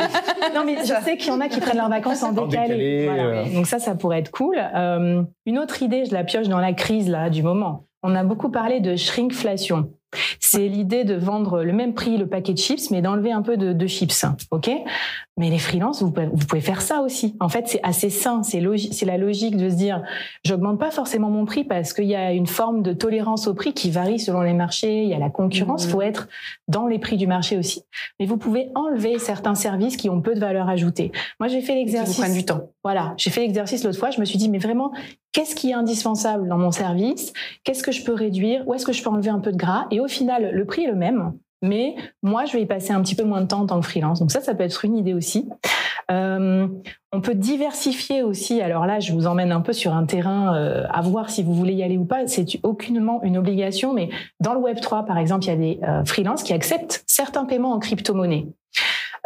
non, 0.56 0.64
mais 0.64 0.78
je 0.82 0.94
sais 1.04 1.18
qu'il 1.18 1.28
y 1.28 1.32
en 1.32 1.42
a 1.42 1.48
qui 1.48 1.60
prennent 1.60 1.78
leurs 1.78 1.90
vacances 1.90 2.24
en, 2.24 2.32
décalé. 2.32 3.10
Donc 3.54 3.68
ça, 3.68 3.80
ça 3.80 3.96
pourrait 3.96 4.20
être 4.20 4.32
cool. 4.32 4.58
une 5.46 5.60
autre 5.60 5.82
idée, 5.84 6.06
je 6.06 6.14
la 6.14 6.24
pioche 6.24 6.48
dans 6.48 6.60
la 6.60 6.74
crise 6.74 7.10
là 7.10 7.30
du 7.30 7.44
moment. 7.44 7.88
On 8.04 8.16
a 8.16 8.24
beaucoup 8.24 8.50
parlé 8.50 8.80
de 8.80 8.96
shrinkflation. 8.96 9.92
C'est 10.40 10.68
l'idée 10.68 11.04
de 11.04 11.16
vendre 11.16 11.64
le 11.64 11.74
même 11.74 11.94
prix 11.94 12.18
le 12.18 12.28
paquet 12.28 12.54
de 12.54 12.58
chips, 12.58 12.92
mais 12.92 13.02
d'enlever 13.02 13.32
un 13.32 13.42
peu 13.42 13.58
de, 13.58 13.74
de 13.74 13.88
chips. 13.88 14.26
Ok? 14.52 14.70
Mais 15.38 15.50
les 15.50 15.60
freelances, 15.60 16.02
vous 16.02 16.12
pouvez, 16.12 16.28
vous 16.34 16.46
pouvez 16.46 16.62
faire 16.62 16.82
ça 16.82 17.02
aussi. 17.02 17.36
En 17.40 17.50
fait, 17.50 17.68
c'est 17.68 17.80
assez 17.84 18.10
sain. 18.10 18.42
C'est 18.44 18.64
c'est 18.92 19.06
la 19.06 19.18
logique 19.18 19.56
de 19.56 19.70
se 19.70 19.76
dire, 19.76 20.02
j'augmente 20.44 20.80
pas 20.80 20.90
forcément 20.90 21.30
mon 21.30 21.46
prix 21.46 21.64
parce 21.64 21.94
qu'il 21.94 22.06
y 22.06 22.16
a 22.16 22.32
une 22.32 22.48
forme 22.48 22.82
de 22.82 22.92
tolérance 22.94 23.48
au 23.48 23.54
prix 23.54 23.74
qui 23.74 23.92
varie 23.92 24.20
selon 24.20 24.42
les 24.42 24.54
marchés. 24.54 25.04
Il 25.04 25.10
y 25.10 25.14
a 25.14 25.20
la 25.20 25.30
concurrence. 25.30 25.84
Il 25.84 25.90
mmh. 25.90 25.92
faut 25.92 26.02
être 26.02 26.28
dans 26.68 26.88
les 26.88 26.98
prix 26.98 27.18
du 27.18 27.28
marché 27.28 27.58
aussi. 27.58 27.84
Mais 28.20 28.26
vous 28.26 28.38
pouvez 28.38 28.70
enlever 28.76 29.20
certains 29.20 29.56
services 29.56 29.96
qui 29.96 30.10
ont 30.10 30.22
peu 30.22 30.34
de 30.34 30.40
valeur 30.40 30.70
ajoutée. 30.70 31.12
Moi, 31.40 31.48
j'ai 31.48 31.62
fait 31.62 31.76
l'exercice. 31.76 32.34
du 32.34 32.44
temps. 32.44 32.70
Voilà, 32.84 33.14
j'ai 33.18 33.30
fait 33.30 33.42
l'exercice 33.42 33.84
l'autre 33.84 34.00
fois. 34.00 34.10
Je 34.10 34.20
me 34.20 34.26
suis 34.26 34.38
dit, 34.38 34.50
mais 34.50 34.58
vraiment, 34.58 34.92
qu'est-ce 35.38 35.54
qui 35.54 35.70
est 35.70 35.74
indispensable 35.74 36.48
dans 36.48 36.58
mon 36.58 36.72
service 36.72 37.32
Qu'est-ce 37.64 37.84
que 37.84 37.92
je 37.92 38.04
peux 38.04 38.14
réduire 38.14 38.68
Où 38.68 38.74
est-ce 38.74 38.88
que 38.88 38.92
je 38.92 39.04
peux 39.04 39.12
enlever 39.12 39.30
un 39.30 39.38
peu 39.38 39.52
de 39.52 39.58
gras 39.58 39.86
Et 39.92 40.00
au 40.00 40.08
final, 40.08 40.50
le 40.52 40.66
prix 40.66 40.86
est 40.86 40.88
le 40.88 40.96
même, 40.96 41.34
mais 41.62 41.96
moi, 42.24 42.46
je 42.46 42.54
vais 42.54 42.64
y 42.64 42.66
passer 42.66 42.92
un 42.92 43.04
petit 43.04 43.14
peu 43.14 43.24
moins 43.24 43.42
de 43.42 43.46
temps 43.46 43.62
en 43.62 43.68
tant 43.68 43.80
que 43.80 43.86
freelance. 43.86 44.20
Donc 44.20 44.32
ça, 44.32 44.42
ça 44.42 44.56
peut 44.56 44.64
être 44.64 44.84
une 44.84 44.98
idée 44.98 45.14
aussi. 45.14 45.48
Euh, 46.10 46.68
on 47.12 47.22
peut 47.22 47.36
diversifier 47.36 48.24
aussi. 48.24 48.62
Alors 48.62 48.88
là, 48.88 49.00
je 49.00 49.14
vous 49.14 49.28
emmène 49.28 49.52
un 49.52 49.62
peu 49.62 49.74
sur 49.74 49.94
un 49.94 50.08
terrain 50.08 50.56
euh, 50.56 50.88
à 50.90 51.02
voir 51.02 51.30
si 51.30 51.44
vous 51.44 51.54
voulez 51.54 51.74
y 51.74 51.84
aller 51.84 52.00
ou 52.00 52.06
pas. 52.06 52.26
C'est 52.26 52.48
aucunement 52.64 53.22
une 53.22 53.38
obligation, 53.38 53.94
mais 53.94 54.10
dans 54.40 54.56
le 54.56 54.60
Web 54.60 54.80
3, 54.80 55.06
par 55.06 55.20
exemple, 55.20 55.46
il 55.46 55.50
y 55.50 55.52
a 55.52 55.56
des 55.56 55.80
euh, 55.88 56.04
freelances 56.04 56.42
qui 56.42 56.54
acceptent 56.54 57.04
certains 57.06 57.46
paiements 57.46 57.74
en 57.74 57.80
crypto-monnaie. 57.80 58.48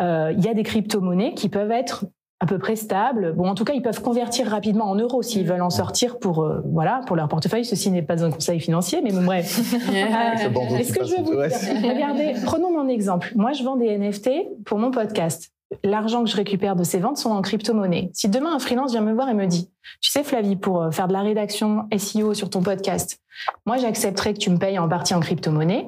Euh, 0.02 0.34
il 0.38 0.44
y 0.44 0.50
a 0.50 0.54
des 0.54 0.64
crypto-monnaies 0.64 1.36
qui 1.36 1.48
peuvent 1.48 1.72
être 1.72 2.04
à 2.42 2.48
peu 2.48 2.58
près 2.58 2.76
stable. 2.76 3.34
Bon, 3.34 3.48
en 3.48 3.56
tout 3.56 3.64
cas, 3.64 3.74
ils 3.74 3.84
peuvent 3.84 4.02
convertir 4.02 4.48
rapidement 4.48 4.90
en 4.90 4.96
euros 4.96 5.22
s'ils 5.22 5.46
veulent 5.46 5.62
en 5.62 5.70
sortir 5.70 6.18
pour 6.18 6.44
euh, 6.44 6.62
voilà 6.66 7.02
pour 7.06 7.16
leur 7.16 7.28
portefeuille. 7.28 7.64
Ceci 7.64 7.92
n'est 7.92 8.02
pas 8.02 8.26
un 8.26 8.32
conseil 8.32 8.60
financier, 8.60 9.00
mais 9.04 9.12
bon, 9.12 9.24
bref. 9.24 9.60
Est-ce 9.94 10.92
que 10.92 11.06
je 11.06 11.18
veux 11.18 11.24
vous 11.24 11.36
dire 11.36 11.92
Regardez, 11.94 12.34
prenons 12.44 12.72
mon 12.72 12.90
exemple. 12.90 13.32
Moi, 13.36 13.52
je 13.54 13.64
vends 13.64 13.76
des 13.76 13.96
NFT 13.96 14.32
pour 14.66 14.80
mon 14.80 14.90
podcast. 14.90 15.52
L'argent 15.84 16.24
que 16.24 16.30
je 16.30 16.36
récupère 16.36 16.76
de 16.76 16.84
ces 16.84 16.98
ventes 16.98 17.18
sont 17.18 17.30
en 17.30 17.42
crypto-monnaie. 17.42 18.10
Si 18.14 18.28
demain 18.28 18.56
un 18.56 18.60
freelance 18.60 18.92
vient 18.92 19.02
me 19.02 19.14
voir 19.14 19.30
et 19.30 19.34
me 19.34 19.46
dit, 19.46 19.70
tu 20.02 20.10
sais 20.10 20.24
Flavie, 20.24 20.56
pour 20.56 20.82
euh, 20.82 20.92
faire 20.92 21.08
de 21.08 21.14
la 21.14 21.22
rédaction 21.22 21.88
SEO 21.96 22.34
sur 22.34 22.50
ton 22.50 22.62
podcast, 22.62 23.20
moi 23.66 23.78
j'accepterais 23.78 24.34
que 24.34 24.40
tu 24.40 24.50
me 24.50 24.58
payes 24.58 24.80
en 24.80 24.90
partie 24.90 25.14
en 25.14 25.20
crypto-monnaie 25.20 25.88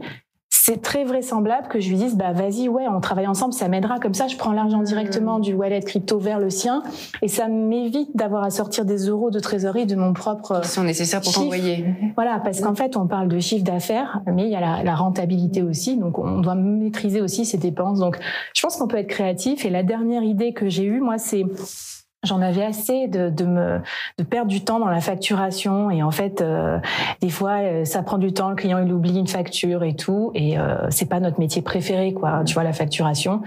c'est 0.66 0.82
très 0.82 1.03
vraisemblable 1.03 1.68
que 1.68 1.82
je 1.82 1.89
lui 1.89 1.97
dise 1.97 2.16
bah 2.16 2.32
vas-y 2.32 2.70
ouais 2.70 2.86
on 2.88 3.01
travaille 3.01 3.28
ensemble 3.28 3.51
ça 3.51 3.68
m'aidera. 3.68 3.99
Comme 3.99 4.14
ça 4.14 4.30
je 4.30 4.38
prends 4.38 4.53
l'argent 4.53 4.80
mmh. 4.80 4.86
directement 4.86 5.39
du 5.39 5.53
wallet 5.53 5.82
crypto 5.82 6.20
vers 6.20 6.39
le 6.39 6.49
sien. 6.49 6.84
Et 7.22 7.28
ça 7.28 7.49
m'évite 7.49 8.16
d'avoir 8.16 8.45
à 8.45 8.49
sortir 8.49 8.86
des 8.86 9.09
euros 9.09 9.30
de 9.30 9.41
trésorerie 9.41 9.86
de 9.86 9.97
mon 9.97 10.14
propre 10.14 10.61
qui 10.61 10.70
sont 10.70 10.86
nécessaires 10.86 11.20
pour 11.20 11.34
t'envoyer. 11.34 11.86
Voilà 12.16 12.39
parce 12.39 12.61
qu'en 12.61 12.76
fait 12.76 12.95
on 12.95 13.07
parle 13.07 13.28
de 13.28 13.39
chiffre 13.39 13.66
d'affaires 13.66 14.22
mais 14.26 14.45
il 14.45 14.51
y 14.51 14.55
a 14.55 14.61
la, 14.61 14.84
la, 14.84 14.95
rentabilité 14.95 15.61
aussi. 15.61 15.97
Donc 15.97 16.18
on 16.18 16.39
doit 16.39 16.55
maîtriser 16.55 17.20
aussi 17.20 17.43
ses 17.43 17.57
dépenses. 17.57 17.99
Donc 17.99 18.18
je 18.55 18.61
pense 18.61 18.78
qu'on 18.78 18.88
peut 18.88 18.99
être 18.99 19.07
créatif. 19.07 19.66
Et 19.66 19.70
la 19.70 19.84
dernière 19.84 20.24
idée 20.24 20.53
que 20.53 20.70
j'ai 20.70 20.86
eue 20.86 21.01
moi 21.01 21.18
c'est 21.18 21.43
j'en 22.24 22.41
avais 22.41 22.63
assez 22.63 23.07
de, 23.07 23.30
de, 23.30 23.45
me 23.45 23.80
de 24.17 24.24
perdre 24.24 24.49
du 24.49 24.61
temps 24.61 24.80
dans 24.80 24.88
la 24.88 25.01
facturation 25.01 25.91
et 25.91 26.03
en 26.03 26.11
fait 26.11 26.41
euh, 26.41 26.80
des 27.21 27.30
fois 27.30 27.59
euh, 27.61 27.86
ça 27.86 28.01
prend 28.01 28.17
du 28.17 28.34
temps 28.34 28.49
le 28.49 28.55
client 28.55 28.80
il 28.84 28.91
oublie 28.91 29.17
une 29.17 29.28
facture 29.28 29.84
et 29.84 29.95
tout 29.95 30.32
et 30.34 30.57
euh, 30.57 30.89
c'est 30.89 31.07
pas 31.07 31.19
notre 31.19 31.39
métier 31.39 31.61
préféré 31.61 32.13
quoi 32.13 32.43
tu 32.45 32.53
vois 32.53 32.63
la 32.63 32.74
facturation 32.74 33.41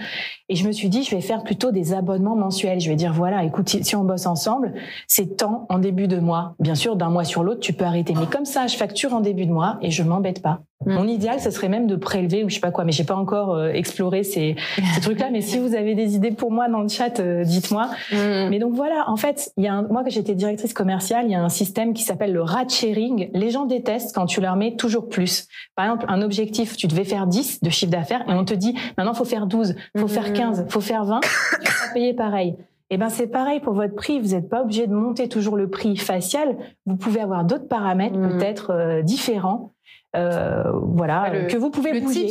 et 0.49 0.57
je 0.57 0.66
me 0.66 0.72
suis 0.72 0.89
dit 0.89 1.03
je 1.03 1.14
vais 1.14 1.22
faire 1.22 1.43
plutôt 1.43 1.72
des 1.72 1.95
abonnements 1.95 2.37
mensuels 2.37 2.81
je 2.81 2.89
vais 2.89 2.97
dire 2.97 3.12
voilà 3.12 3.45
écoute 3.45 3.68
si 3.68 3.97
on 3.97 4.05
bosse 4.05 4.27
ensemble 4.27 4.74
c'est 5.07 5.37
temps 5.37 5.66
en 5.70 5.79
début 5.79 6.09
de 6.09 6.18
mois 6.18 6.55
bien 6.61 6.74
sûr 6.74 6.97
d'un 6.97 7.09
mois 7.09 7.24
sur 7.24 7.43
l'autre 7.43 7.61
tu 7.61 7.72
peux 7.72 7.85
arrêter 7.85 8.14
mais 8.18 8.27
comme 8.27 8.45
ça 8.45 8.66
je 8.66 8.77
facture 8.77 9.14
en 9.14 9.20
début 9.20 9.47
de 9.47 9.53
mois 9.53 9.79
et 9.81 9.91
je 9.91 10.03
m'embête 10.03 10.43
pas 10.43 10.61
Mm. 10.85 10.95
Mon 10.95 11.09
idéal, 11.09 11.41
ce 11.41 11.51
serait 11.51 11.68
même 11.68 11.87
de 11.87 11.97
prélever 11.97 12.45
ou 12.45 12.51
je 12.51 12.55
sais 12.55 12.61
pas 12.61 12.70
quoi, 12.70 12.85
mais 12.85 12.93
j'ai 12.93 13.05
pas 13.05 13.16
encore 13.16 13.55
euh, 13.55 13.70
exploré 13.70 14.22
ces, 14.24 14.57
ces 14.95 15.01
trucs-là. 15.01 15.31
Mais 15.33 15.41
si 15.41 15.59
vous 15.59 15.74
avez 15.74 15.95
des 15.95 16.16
idées 16.16 16.33
pour 16.33 16.51
moi 16.51 16.68
dans 16.68 16.83
le 16.83 16.89
chat, 16.89 17.18
euh, 17.18 17.45
dites-moi. 17.45 17.91
Mm. 18.12 18.49
Mais 18.51 18.59
donc 18.59 18.66
voilà, 18.75 19.09
en 19.09 19.17
fait, 19.17 19.53
il 19.57 19.64
y 19.64 19.69
a 19.69 19.75
un, 19.75 19.83
moi 19.83 20.03
que 20.03 20.11
j'étais 20.11 20.35
directrice 20.35 20.73
commerciale, 20.73 21.27
il 21.27 21.33
y 21.33 21.35
a 21.35 21.43
un 21.43 21.49
système 21.49 21.93
qui 21.95 22.03
s'appelle 22.03 22.33
le 22.33 22.43
rat 22.43 22.69
sharing. 22.69 23.31
Les 23.33 23.51
gens 23.51 23.64
détestent 23.64 24.14
quand 24.14 24.27
tu 24.27 24.41
leur 24.41 24.57
mets 24.57 24.77
toujours 24.77 25.09
plus. 25.09 25.49
Par 25.75 25.85
exemple, 25.85 26.07
un 26.09 26.23
objectif, 26.23 26.77
tu 26.77 26.87
devais 26.87 27.05
faire 27.05 27.27
10 27.27 27.62
de 27.62 27.71
chiffre 27.71 27.93
d'affaires 27.93 28.29
et 28.29 28.33
on 28.33 28.45
te 28.45 28.55
dit 28.55 28.75
maintenant 28.97 29.14
faut 29.14 29.25
faire 29.25 29.47
12, 29.47 29.75
faut 29.99 30.09
faire 30.09 30.33
15, 30.33 30.62
mm. 30.62 30.69
faut 30.69 30.81
faire 30.81 31.05
20, 31.05 31.21
tu 31.21 31.73
vas 31.73 31.93
payer 31.93 32.14
pareil. 32.14 32.57
Eh 32.91 32.99
ben 32.99 33.09
c'est 33.09 33.27
pareil 33.27 33.61
pour 33.61 33.75
votre 33.75 33.95
prix. 33.95 34.21
Vous 34.21 34.29
n'êtes 34.29 34.49
pas 34.49 34.62
obligé 34.62 34.87
de 34.87 34.95
monter 34.95 35.29
toujours 35.29 35.57
le 35.57 35.69
prix 35.69 35.97
facial. 35.97 36.57
Vous 36.87 36.97
pouvez 36.97 37.21
avoir 37.21 37.45
d'autres 37.45 37.67
paramètres 37.67 38.19
peut-être 38.19 38.71
euh, 38.71 39.03
différents 39.03 39.73
euh, 40.17 40.62
voilà, 40.95 41.31
que 41.49 41.57
vous 41.57 41.71
pouvez 41.71 41.93
le 41.93 42.01
bouger. 42.01 42.29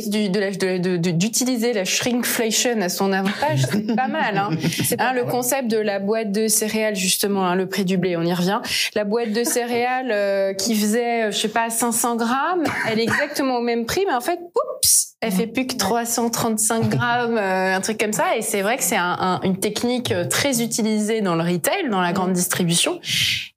d'utiliser 1.12 1.72
la 1.72 1.84
shrinkflation 1.84 2.80
à 2.80 2.88
son 2.88 3.12
avantage, 3.12 3.66
c'est 3.70 3.86
pas 3.96 4.08
mal. 4.08 4.36
Hein. 4.36 4.50
hein 4.98 5.12
le 5.12 5.24
concept 5.24 5.68
de 5.68 5.78
la 5.78 5.98
boîte 5.98 6.32
de 6.32 6.48
céréales, 6.48 6.96
justement, 6.96 7.46
hein, 7.46 7.54
le 7.54 7.68
prix 7.68 7.84
du 7.84 7.96
blé, 7.96 8.16
on 8.16 8.22
y 8.22 8.34
revient. 8.34 8.60
La 8.94 9.04
boîte 9.04 9.32
de 9.32 9.44
céréales 9.44 10.10
euh, 10.10 10.52
qui 10.54 10.74
faisait, 10.74 11.30
je 11.30 11.36
sais 11.36 11.48
pas, 11.48 11.70
500 11.70 12.16
grammes, 12.16 12.64
elle 12.90 12.98
est 12.98 13.04
exactement 13.04 13.58
au 13.58 13.62
même 13.62 13.86
prix, 13.86 14.04
mais 14.06 14.14
en 14.14 14.20
fait, 14.20 14.38
oups, 14.40 15.15
elle 15.22 15.32
fait 15.32 15.46
plus 15.46 15.66
que 15.66 15.76
335 15.76 16.88
grammes, 16.90 17.38
euh, 17.38 17.74
un 17.74 17.80
truc 17.80 17.98
comme 17.98 18.12
ça. 18.12 18.36
Et 18.36 18.42
c'est 18.42 18.62
vrai 18.62 18.76
que 18.76 18.82
c'est 18.82 18.96
un, 18.98 19.40
une 19.42 19.58
technique 19.58 20.12
très 20.28 20.62
utilisée 20.62 21.22
dans 21.22 21.34
le 21.34 21.42
retail, 21.42 21.88
dans 21.90 22.00
la 22.00 22.12
grande 22.12 22.32
distribution. 22.32 23.00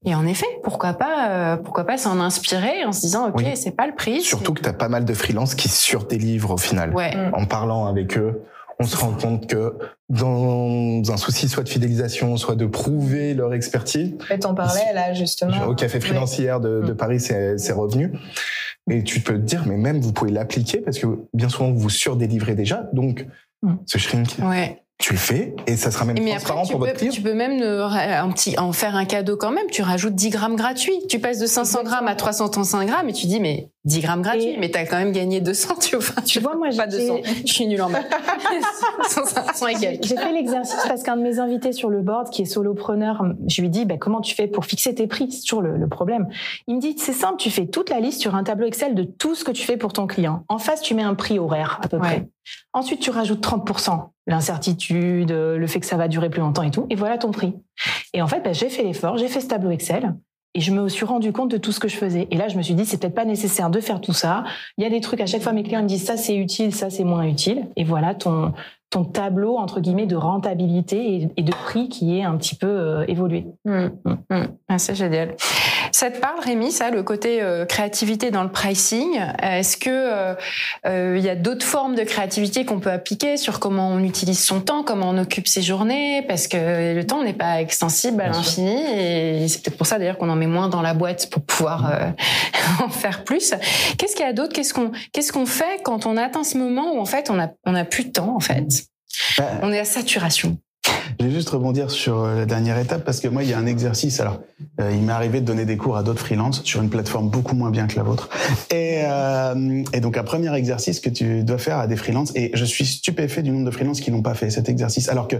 Et 0.05 0.15
en 0.15 0.25
effet, 0.25 0.47
pourquoi 0.63 0.93
pas, 0.93 1.57
pourquoi 1.57 1.83
pas 1.83 1.97
s'en 1.97 2.19
inspirer 2.19 2.85
en 2.85 2.93
se 2.93 3.01
disant, 3.01 3.29
ok, 3.29 3.43
c'est 3.55 3.75
pas 3.75 3.87
le 3.87 3.93
prix 3.93 4.21
Surtout 4.21 4.53
que 4.53 4.61
tu 4.61 4.69
as 4.69 4.73
pas 4.73 4.89
mal 4.89 5.05
de 5.05 5.13
freelances 5.13 5.55
qui 5.55 5.67
surdélivrent 5.69 6.51
au 6.51 6.57
final. 6.57 6.93
En 7.33 7.45
parlant 7.45 7.85
avec 7.87 8.17
eux, 8.17 8.41
On 8.81 8.85
se 8.85 8.95
rend 8.95 9.11
compte 9.11 9.47
que 9.47 9.77
dans 10.07 11.01
un 11.11 11.17
souci 11.17 11.49
soit 11.49 11.63
de 11.63 11.69
fidélisation, 11.69 12.37
soit 12.37 12.55
de 12.55 12.65
prouver 12.65 13.33
leur 13.33 13.53
expertise. 13.53 14.13
Et 14.31 14.39
t'en 14.39 14.55
parlais 14.55 14.93
là 14.93 15.13
justement. 15.13 15.65
Au 15.65 15.75
café 15.75 15.99
financière 15.99 16.61
de, 16.61 16.81
de, 16.81 16.93
mm. 16.93 16.97
Paris, 16.97 17.19
c'est 17.19 17.73
revenu. 17.73 18.13
Et 18.89 19.03
tu 19.03 19.19
peux 19.19 19.35
te 19.35 19.45
dire, 19.45 19.63
mais 19.67 19.77
même 19.77 19.99
vous 19.99 20.13
pouvez 20.13 20.31
l'appliquer 20.31 20.79
parce 20.79 20.99
que 20.99 21.07
bien 21.33 21.49
souvent 21.49 21.71
vous 21.71 21.89
surdélivrez 21.89 22.55
déjà. 22.55 22.89
Donc, 22.93 23.25
mm. 23.61 23.73
ce 23.85 23.97
shrink. 23.97 24.37
Ouais 24.41 24.81
tu 24.99 25.13
le 25.13 25.19
fais 25.19 25.55
et 25.65 25.77
ça 25.77 25.91
sera 25.91 26.03
même 26.03 26.17
transparent 26.17 26.65
pour 26.67 26.79
votre 26.79 26.93
client. 26.93 27.11
Tu 27.11 27.21
peux 27.21 27.33
même 27.33 27.61
un 27.61 28.29
petit, 28.31 28.59
en 28.59 28.73
faire 28.73 28.97
un 28.97 29.05
cadeau 29.05 29.37
quand 29.37 29.51
même. 29.51 29.67
Tu 29.71 29.81
rajoutes 29.81 30.13
10 30.13 30.29
grammes 30.29 30.55
gratuits. 30.57 30.99
Tu 31.07 31.19
passes 31.19 31.39
de 31.39 31.47
500 31.47 31.83
grammes 31.83 32.07
à 32.07 32.15
335 32.15 32.85
grammes 32.85 33.07
et 33.07 33.13
tu 33.13 33.25
dis 33.27 33.39
mais 33.39 33.69
10 33.85 34.01
grammes 34.01 34.21
gratuits, 34.21 34.57
mais 34.59 34.69
t'as 34.69 34.85
quand 34.85 34.97
même 34.97 35.11
gagné 35.11 35.41
200. 35.41 35.75
Tu 35.89 35.95
vois, 35.95 36.21
tu 36.21 36.39
vois 36.39 36.55
moi 36.55 36.67
pas 36.75 36.85
200. 36.85 37.21
Je 37.45 37.51
suis 37.51 37.65
nulle 37.65 37.81
en 37.81 37.89
maths. 37.89 38.05
J'ai 40.01 40.17
fait 40.17 40.31
l'exercice 40.33 40.85
parce 40.87 41.03
qu'un 41.03 41.17
de 41.17 41.21
mes 41.21 41.39
invités 41.39 41.71
sur 41.71 41.89
le 41.89 42.01
board 42.01 42.29
qui 42.29 42.43
est 42.43 42.45
solopreneur, 42.45 43.23
je 43.47 43.61
lui 43.61 43.69
dis 43.69 43.85
bah, 43.85 43.95
comment 43.97 44.21
tu 44.21 44.35
fais 44.35 44.47
pour 44.47 44.65
fixer 44.65 44.93
tes 44.93 45.07
prix? 45.07 45.31
C'est 45.31 45.41
toujours 45.41 45.61
le, 45.61 45.87
problème. 45.87 46.27
Il 46.67 46.75
me 46.75 46.81
dit 46.81 46.95
c'est 46.97 47.13
simple, 47.13 47.37
tu 47.37 47.49
fais 47.49 47.65
toute 47.65 47.89
la 47.89 47.99
liste 47.99 48.21
sur 48.21 48.35
un 48.35 48.43
tableau 48.43 48.67
Excel 48.67 48.93
de 48.93 49.03
tout 49.03 49.33
ce 49.33 49.43
que 49.43 49.51
tu 49.51 49.65
fais 49.65 49.77
pour 49.77 49.93
ton 49.93 50.05
client. 50.05 50.43
En 50.49 50.59
face, 50.59 50.81
tu 50.81 50.93
mets 50.93 51.03
un 51.03 51.15
prix 51.15 51.39
horaire 51.39 51.79
à 51.81 51.87
peu 51.87 51.97
près. 51.97 52.27
Ensuite, 52.73 52.99
tu 52.99 53.09
rajoutes 53.09 53.43
30%, 53.43 54.09
l'incertitude, 54.27 55.31
le 55.31 55.67
fait 55.67 55.79
que 55.79 55.85
ça 55.85 55.97
va 55.97 56.07
durer 56.07 56.29
plus 56.29 56.41
longtemps 56.41 56.63
et 56.63 56.71
tout, 56.71 56.85
et 56.89 56.95
voilà 56.95 57.17
ton 57.17 57.31
prix. 57.31 57.55
Et 58.13 58.21
en 58.21 58.27
fait, 58.27 58.41
bah, 58.41 58.53
j'ai 58.53 58.69
fait 58.69 58.83
l'effort, 58.83 59.17
j'ai 59.17 59.27
fait 59.27 59.41
ce 59.41 59.47
tableau 59.47 59.71
Excel, 59.71 60.13
et 60.55 60.61
je 60.61 60.71
me 60.71 60.89
suis 60.89 61.05
rendu 61.05 61.31
compte 61.31 61.51
de 61.51 61.57
tout 61.57 61.71
ce 61.71 61.79
que 61.79 61.87
je 61.87 61.95
faisais. 61.95 62.27
Et 62.31 62.37
là, 62.37 62.47
je 62.47 62.57
me 62.57 62.61
suis 62.61 62.73
dit, 62.73 62.85
c'est 62.85 62.97
peut-être 62.97 63.15
pas 63.15 63.25
nécessaire 63.25 63.69
de 63.69 63.79
faire 63.79 64.01
tout 64.01 64.13
ça. 64.13 64.43
Il 64.77 64.83
y 64.83 64.87
a 64.87 64.89
des 64.89 65.01
trucs, 65.01 65.21
à 65.21 65.25
chaque 65.25 65.41
fois, 65.41 65.51
mes 65.51 65.63
clients 65.63 65.83
me 65.83 65.87
disent, 65.87 66.05
ça 66.05 66.17
c'est 66.17 66.35
utile, 66.35 66.73
ça 66.73 66.89
c'est 66.89 67.03
moins 67.03 67.23
utile. 67.23 67.67
Et 67.75 67.83
voilà 67.83 68.15
ton, 68.15 68.53
ton 68.89 69.03
tableau, 69.03 69.57
entre 69.57 69.79
guillemets, 69.79 70.07
de 70.07 70.15
rentabilité 70.15 71.29
et, 71.37 71.43
de 71.43 71.51
prix 71.51 71.89
qui 71.89 72.17
est 72.17 72.23
un 72.23 72.35
petit 72.37 72.55
peu 72.55 72.67
euh, 72.67 73.05
évolué. 73.07 73.45
Mmh, 73.65 73.87
mmh. 74.29 74.43
Ah, 74.67 74.77
c'est 74.77 74.95
génial. 74.95 75.35
Ça 75.91 76.11
te 76.11 76.19
parle, 76.19 76.39
Rémi, 76.39 76.71
ça, 76.71 76.91
le 76.91 77.03
côté 77.03 77.41
euh, 77.41 77.65
créativité 77.65 78.31
dans 78.31 78.43
le 78.43 78.51
pricing? 78.51 79.19
Est-ce 79.41 79.77
que 79.77 79.89
euh, 79.89 80.33
euh, 80.85 81.15
il 81.17 81.23
y 81.23 81.29
a 81.29 81.35
d'autres 81.35 81.65
formes 81.65 81.95
de 81.95 82.03
créativité 82.03 82.65
qu'on 82.65 82.79
peut 82.79 82.91
appliquer 82.91 83.37
sur 83.37 83.59
comment 83.59 83.89
on 83.89 83.99
utilise 83.99 84.43
son 84.43 84.61
temps, 84.61 84.83
comment 84.83 85.09
on 85.09 85.17
occupe 85.17 85.47
ses 85.47 85.61
journées? 85.61 86.23
Parce 86.27 86.47
que 86.47 86.95
le 86.95 87.05
temps 87.05 87.23
n'est 87.23 87.33
pas 87.33 87.61
extensible 87.61 88.21
à 88.21 88.27
l'infini, 88.27 88.81
et 88.95 89.47
c'est 89.47 89.63
peut-être 89.63 89.77
pour 89.77 89.87
ça 89.87 89.97
d'ailleurs 89.97 90.17
qu'on 90.17 90.29
en 90.29 90.35
met 90.35 90.47
moins 90.47 90.69
dans 90.69 90.81
la 90.81 90.93
boîte 90.93 91.29
pour 91.29 91.41
pouvoir 91.41 91.91
en 92.83 92.89
faire 92.89 93.23
plus. 93.23 93.53
Qu'est-ce 93.97 94.15
qu'il 94.15 94.25
y 94.25 94.29
a 94.29 94.33
d'autre? 94.33 94.53
Qu'est-ce 94.53 94.73
qu'on 94.73 94.91
qu'est-ce 95.11 95.33
qu'on 95.33 95.45
fait 95.45 95.81
quand 95.83 96.05
on 96.05 96.17
atteint 96.17 96.43
ce 96.43 96.57
moment 96.57 96.93
où 96.93 96.99
en 96.99 97.05
fait 97.05 97.29
on 97.29 97.39
a 97.39 97.49
on 97.65 97.75
a 97.75 97.83
plus 97.83 98.05
de 98.05 98.11
temps 98.11 98.35
en 98.35 98.39
fait? 98.39 98.78
Bah, 99.37 99.59
On 99.61 99.71
est 99.71 99.79
à 99.79 99.85
saturation. 99.85 100.57
Je 101.19 101.25
vais 101.25 101.31
juste 101.31 101.49
rebondir 101.49 101.91
sur 101.91 102.23
euh, 102.23 102.35
la 102.35 102.45
dernière 102.45 102.77
étape 102.77 103.03
parce 103.03 103.19
que 103.19 103.27
moi, 103.27 103.43
il 103.43 103.49
y 103.49 103.53
a 103.53 103.57
un 103.57 103.65
exercice. 103.65 104.19
Alors, 104.21 104.39
euh, 104.79 104.91
il 104.93 105.01
m'est 105.01 105.11
arrivé 105.11 105.41
de 105.41 105.45
donner 105.45 105.65
des 105.65 105.75
cours 105.75 105.97
à 105.97 106.03
d'autres 106.03 106.21
freelances 106.21 106.63
sur 106.63 106.81
une 106.81 106.89
plateforme 106.89 107.29
beaucoup 107.29 107.55
moins 107.55 107.71
bien 107.71 107.87
que 107.87 107.95
la 107.97 108.03
vôtre. 108.03 108.29
Et, 108.71 109.01
euh, 109.03 109.83
et 109.91 109.99
donc, 109.99 110.17
un 110.17 110.23
premier 110.23 110.53
exercice 110.55 110.99
que 110.99 111.09
tu 111.09 111.43
dois 111.43 111.57
faire 111.57 111.77
à 111.77 111.87
des 111.87 111.97
freelances, 111.97 112.31
et 112.35 112.51
je 112.53 112.63
suis 112.63 112.85
stupéfait 112.85 113.43
du 113.43 113.51
nombre 113.51 113.65
de 113.65 113.71
freelances 113.71 113.99
qui 113.99 114.11
n'ont 114.11 114.21
pas 114.21 114.33
fait 114.33 114.49
cet 114.49 114.69
exercice. 114.69 115.09
Alors 115.09 115.27
que, 115.27 115.37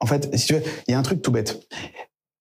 en 0.00 0.06
fait, 0.06 0.36
si 0.36 0.46
tu 0.46 0.54
veux, 0.54 0.62
il 0.88 0.92
y 0.92 0.94
a 0.94 0.98
un 0.98 1.02
truc 1.02 1.22
tout 1.22 1.30
bête. 1.30 1.60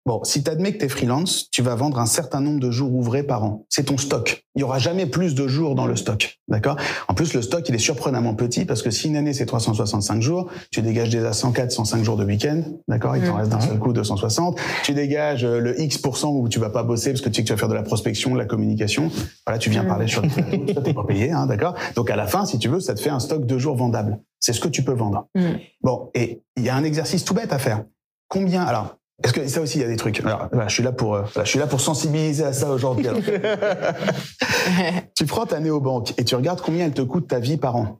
Bon, 0.07 0.23
si 0.23 0.43
tu 0.43 0.49
admets 0.49 0.73
que 0.73 0.79
tu 0.79 0.85
es 0.85 0.89
freelance, 0.89 1.47
tu 1.51 1.61
vas 1.61 1.75
vendre 1.75 1.99
un 1.99 2.07
certain 2.07 2.41
nombre 2.41 2.59
de 2.59 2.71
jours 2.71 2.91
ouvrés 2.91 3.21
par 3.21 3.43
an. 3.43 3.65
C'est 3.69 3.83
ton 3.83 3.97
stock. 3.97 4.43
Il 4.55 4.61
y 4.61 4.63
aura 4.63 4.79
jamais 4.79 5.05
plus 5.05 5.35
de 5.35 5.47
jours 5.47 5.75
dans 5.75 5.85
le 5.85 5.95
stock. 5.95 6.39
D'accord? 6.47 6.75
En 7.07 7.13
plus, 7.13 7.35
le 7.35 7.43
stock, 7.43 7.69
il 7.69 7.75
est 7.75 7.79
surprenamment 7.79 8.33
petit 8.33 8.65
parce 8.65 8.81
que 8.81 8.89
si 8.89 9.09
une 9.09 9.15
année, 9.15 9.33
c'est 9.33 9.45
365 9.45 10.19
jours, 10.19 10.49
tu 10.71 10.81
dégages 10.81 11.11
déjà 11.11 11.33
104, 11.33 11.71
105 11.71 12.03
jours 12.03 12.17
de 12.17 12.25
week-end. 12.25 12.63
D'accord? 12.87 13.15
Il 13.15 13.23
t'en 13.23 13.35
mmh. 13.35 13.37
reste 13.37 13.51
d'un 13.51 13.59
seul 13.59 13.77
coup 13.77 13.93
260. 13.93 14.59
Tu 14.83 14.95
dégages 14.95 15.45
euh, 15.45 15.59
le 15.59 15.79
X% 15.79 16.29
où 16.31 16.49
tu 16.49 16.59
vas 16.59 16.71
pas 16.71 16.81
bosser 16.81 17.11
parce 17.11 17.21
que 17.21 17.29
tu 17.29 17.35
sais 17.35 17.41
que 17.43 17.47
tu 17.47 17.53
vas 17.53 17.59
faire 17.59 17.69
de 17.69 17.75
la 17.75 17.83
prospection, 17.83 18.33
de 18.33 18.39
la 18.39 18.45
communication. 18.45 19.11
Voilà, 19.45 19.59
tu 19.59 19.69
viens 19.69 19.83
mmh. 19.83 19.87
parler 19.87 20.07
sur 20.07 20.23
le 20.23 20.29
plateau. 20.29 20.81
t'es 20.83 20.93
pas 20.95 21.03
payé, 21.03 21.31
hein, 21.31 21.45
d'accord? 21.45 21.75
Donc, 21.95 22.09
à 22.09 22.15
la 22.15 22.25
fin, 22.25 22.45
si 22.45 22.57
tu 22.57 22.69
veux, 22.69 22.79
ça 22.79 22.95
te 22.95 23.01
fait 23.01 23.11
un 23.11 23.19
stock 23.19 23.45
de 23.45 23.57
jours 23.59 23.75
vendables. 23.75 24.19
C'est 24.39 24.53
ce 24.53 24.59
que 24.59 24.67
tu 24.67 24.83
peux 24.83 24.93
vendre. 24.93 25.27
Mmh. 25.35 25.41
Bon, 25.83 26.09
et 26.15 26.41
il 26.57 26.63
y 26.63 26.69
a 26.69 26.75
un 26.75 26.83
exercice 26.83 27.23
tout 27.23 27.35
bête 27.35 27.53
à 27.53 27.59
faire. 27.59 27.83
Combien 28.27 28.63
Alors, 28.63 28.95
est-ce 29.23 29.33
que 29.33 29.47
ça 29.47 29.61
aussi, 29.61 29.77
il 29.77 29.81
y 29.81 29.85
a 29.85 29.87
des 29.87 29.97
trucs. 29.97 30.19
Alors, 30.21 30.49
je 30.67 30.73
suis 30.73 30.83
là 30.83 30.91
pour, 30.91 31.15
euh, 31.15 31.23
je 31.35 31.43
suis 31.43 31.59
là 31.59 31.67
pour 31.67 31.81
sensibiliser 31.81 32.43
à 32.43 32.53
ça 32.53 32.71
aujourd'hui. 32.71 33.07
tu 35.15 35.25
prends 35.25 35.45
ta 35.45 35.59
néobanque 35.59 36.13
et 36.17 36.25
tu 36.25 36.35
regardes 36.35 36.61
combien 36.61 36.85
elle 36.85 36.93
te 36.93 37.01
coûte 37.01 37.27
ta 37.27 37.39
vie 37.39 37.57
par 37.57 37.75
an. 37.75 37.99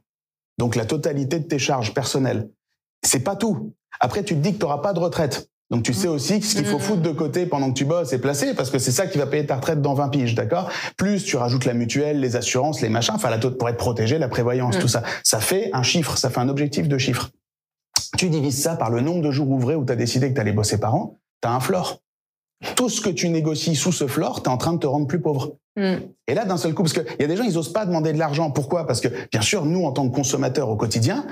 Donc 0.58 0.76
la 0.76 0.84
totalité 0.84 1.38
de 1.38 1.44
tes 1.44 1.58
charges 1.58 1.94
personnelles. 1.94 2.48
C'est 3.04 3.20
pas 3.20 3.36
tout. 3.36 3.74
Après, 4.00 4.22
tu 4.22 4.34
te 4.34 4.40
dis 4.40 4.52
que 4.52 4.58
tu 4.58 4.62
n'auras 4.62 4.78
pas 4.78 4.92
de 4.92 4.98
retraite. 4.98 5.48
Donc 5.70 5.84
tu 5.84 5.94
sais 5.94 6.08
aussi 6.08 6.42
ce 6.42 6.54
qu'il 6.54 6.66
faut 6.66 6.76
mm. 6.76 6.82
foutre 6.82 7.02
de 7.02 7.12
côté 7.12 7.46
pendant 7.46 7.72
que 7.72 7.78
tu 7.78 7.86
bosses 7.86 8.12
et 8.12 8.18
placer 8.18 8.52
parce 8.52 8.68
que 8.68 8.78
c'est 8.78 8.90
ça 8.90 9.06
qui 9.06 9.16
va 9.16 9.26
payer 9.26 9.46
ta 9.46 9.56
retraite 9.56 9.80
dans 9.80 9.94
20 9.94 10.10
piges, 10.10 10.34
d'accord? 10.34 10.68
Plus 10.98 11.24
tu 11.24 11.36
rajoutes 11.36 11.64
la 11.64 11.72
mutuelle, 11.72 12.20
les 12.20 12.36
assurances, 12.36 12.82
les 12.82 12.90
machins, 12.90 13.14
enfin 13.14 13.30
la 13.30 13.38
pour 13.38 13.68
être 13.70 13.78
protégé, 13.78 14.18
la 14.18 14.28
prévoyance, 14.28 14.76
mm. 14.76 14.80
tout 14.80 14.88
ça. 14.88 15.02
Ça 15.24 15.40
fait 15.40 15.70
un 15.72 15.82
chiffre, 15.82 16.18
ça 16.18 16.28
fait 16.28 16.40
un 16.40 16.50
objectif 16.50 16.88
de 16.88 16.98
chiffre. 16.98 17.30
Tu 18.16 18.28
divises 18.28 18.60
ça 18.60 18.76
par 18.76 18.90
le 18.90 19.00
nombre 19.00 19.22
de 19.22 19.30
jours 19.30 19.50
ouvrés 19.50 19.74
où 19.74 19.84
tu 19.84 19.92
as 19.92 19.96
décidé 19.96 20.28
que 20.28 20.34
tu 20.34 20.40
allais 20.40 20.52
bosser 20.52 20.78
par 20.78 20.94
an, 20.94 21.18
tu 21.42 21.48
as 21.48 21.52
un 21.52 21.60
floor. 21.60 22.00
Tout 22.76 22.88
ce 22.88 23.00
que 23.00 23.10
tu 23.10 23.28
négocies 23.28 23.74
sous 23.74 23.92
ce 23.92 24.06
floor, 24.06 24.42
tu 24.42 24.48
es 24.48 24.52
en 24.52 24.56
train 24.56 24.72
de 24.72 24.78
te 24.78 24.86
rendre 24.86 25.06
plus 25.06 25.20
pauvre. 25.20 25.56
Hmm. 25.76 25.96
Et 26.28 26.34
là, 26.34 26.44
d'un 26.44 26.56
seul 26.56 26.74
coup, 26.74 26.82
parce 26.82 26.92
qu'il 26.92 27.04
y 27.18 27.24
a 27.24 27.26
des 27.26 27.36
gens, 27.36 27.44
ils 27.44 27.58
osent 27.58 27.72
pas 27.72 27.86
demander 27.86 28.12
de 28.12 28.18
l'argent. 28.18 28.50
Pourquoi? 28.50 28.86
Parce 28.86 29.00
que, 29.00 29.08
bien 29.30 29.40
sûr, 29.40 29.64
nous, 29.64 29.84
en 29.84 29.92
tant 29.92 30.08
que 30.08 30.14
consommateurs 30.14 30.68
au 30.68 30.76
quotidien, 30.76 31.26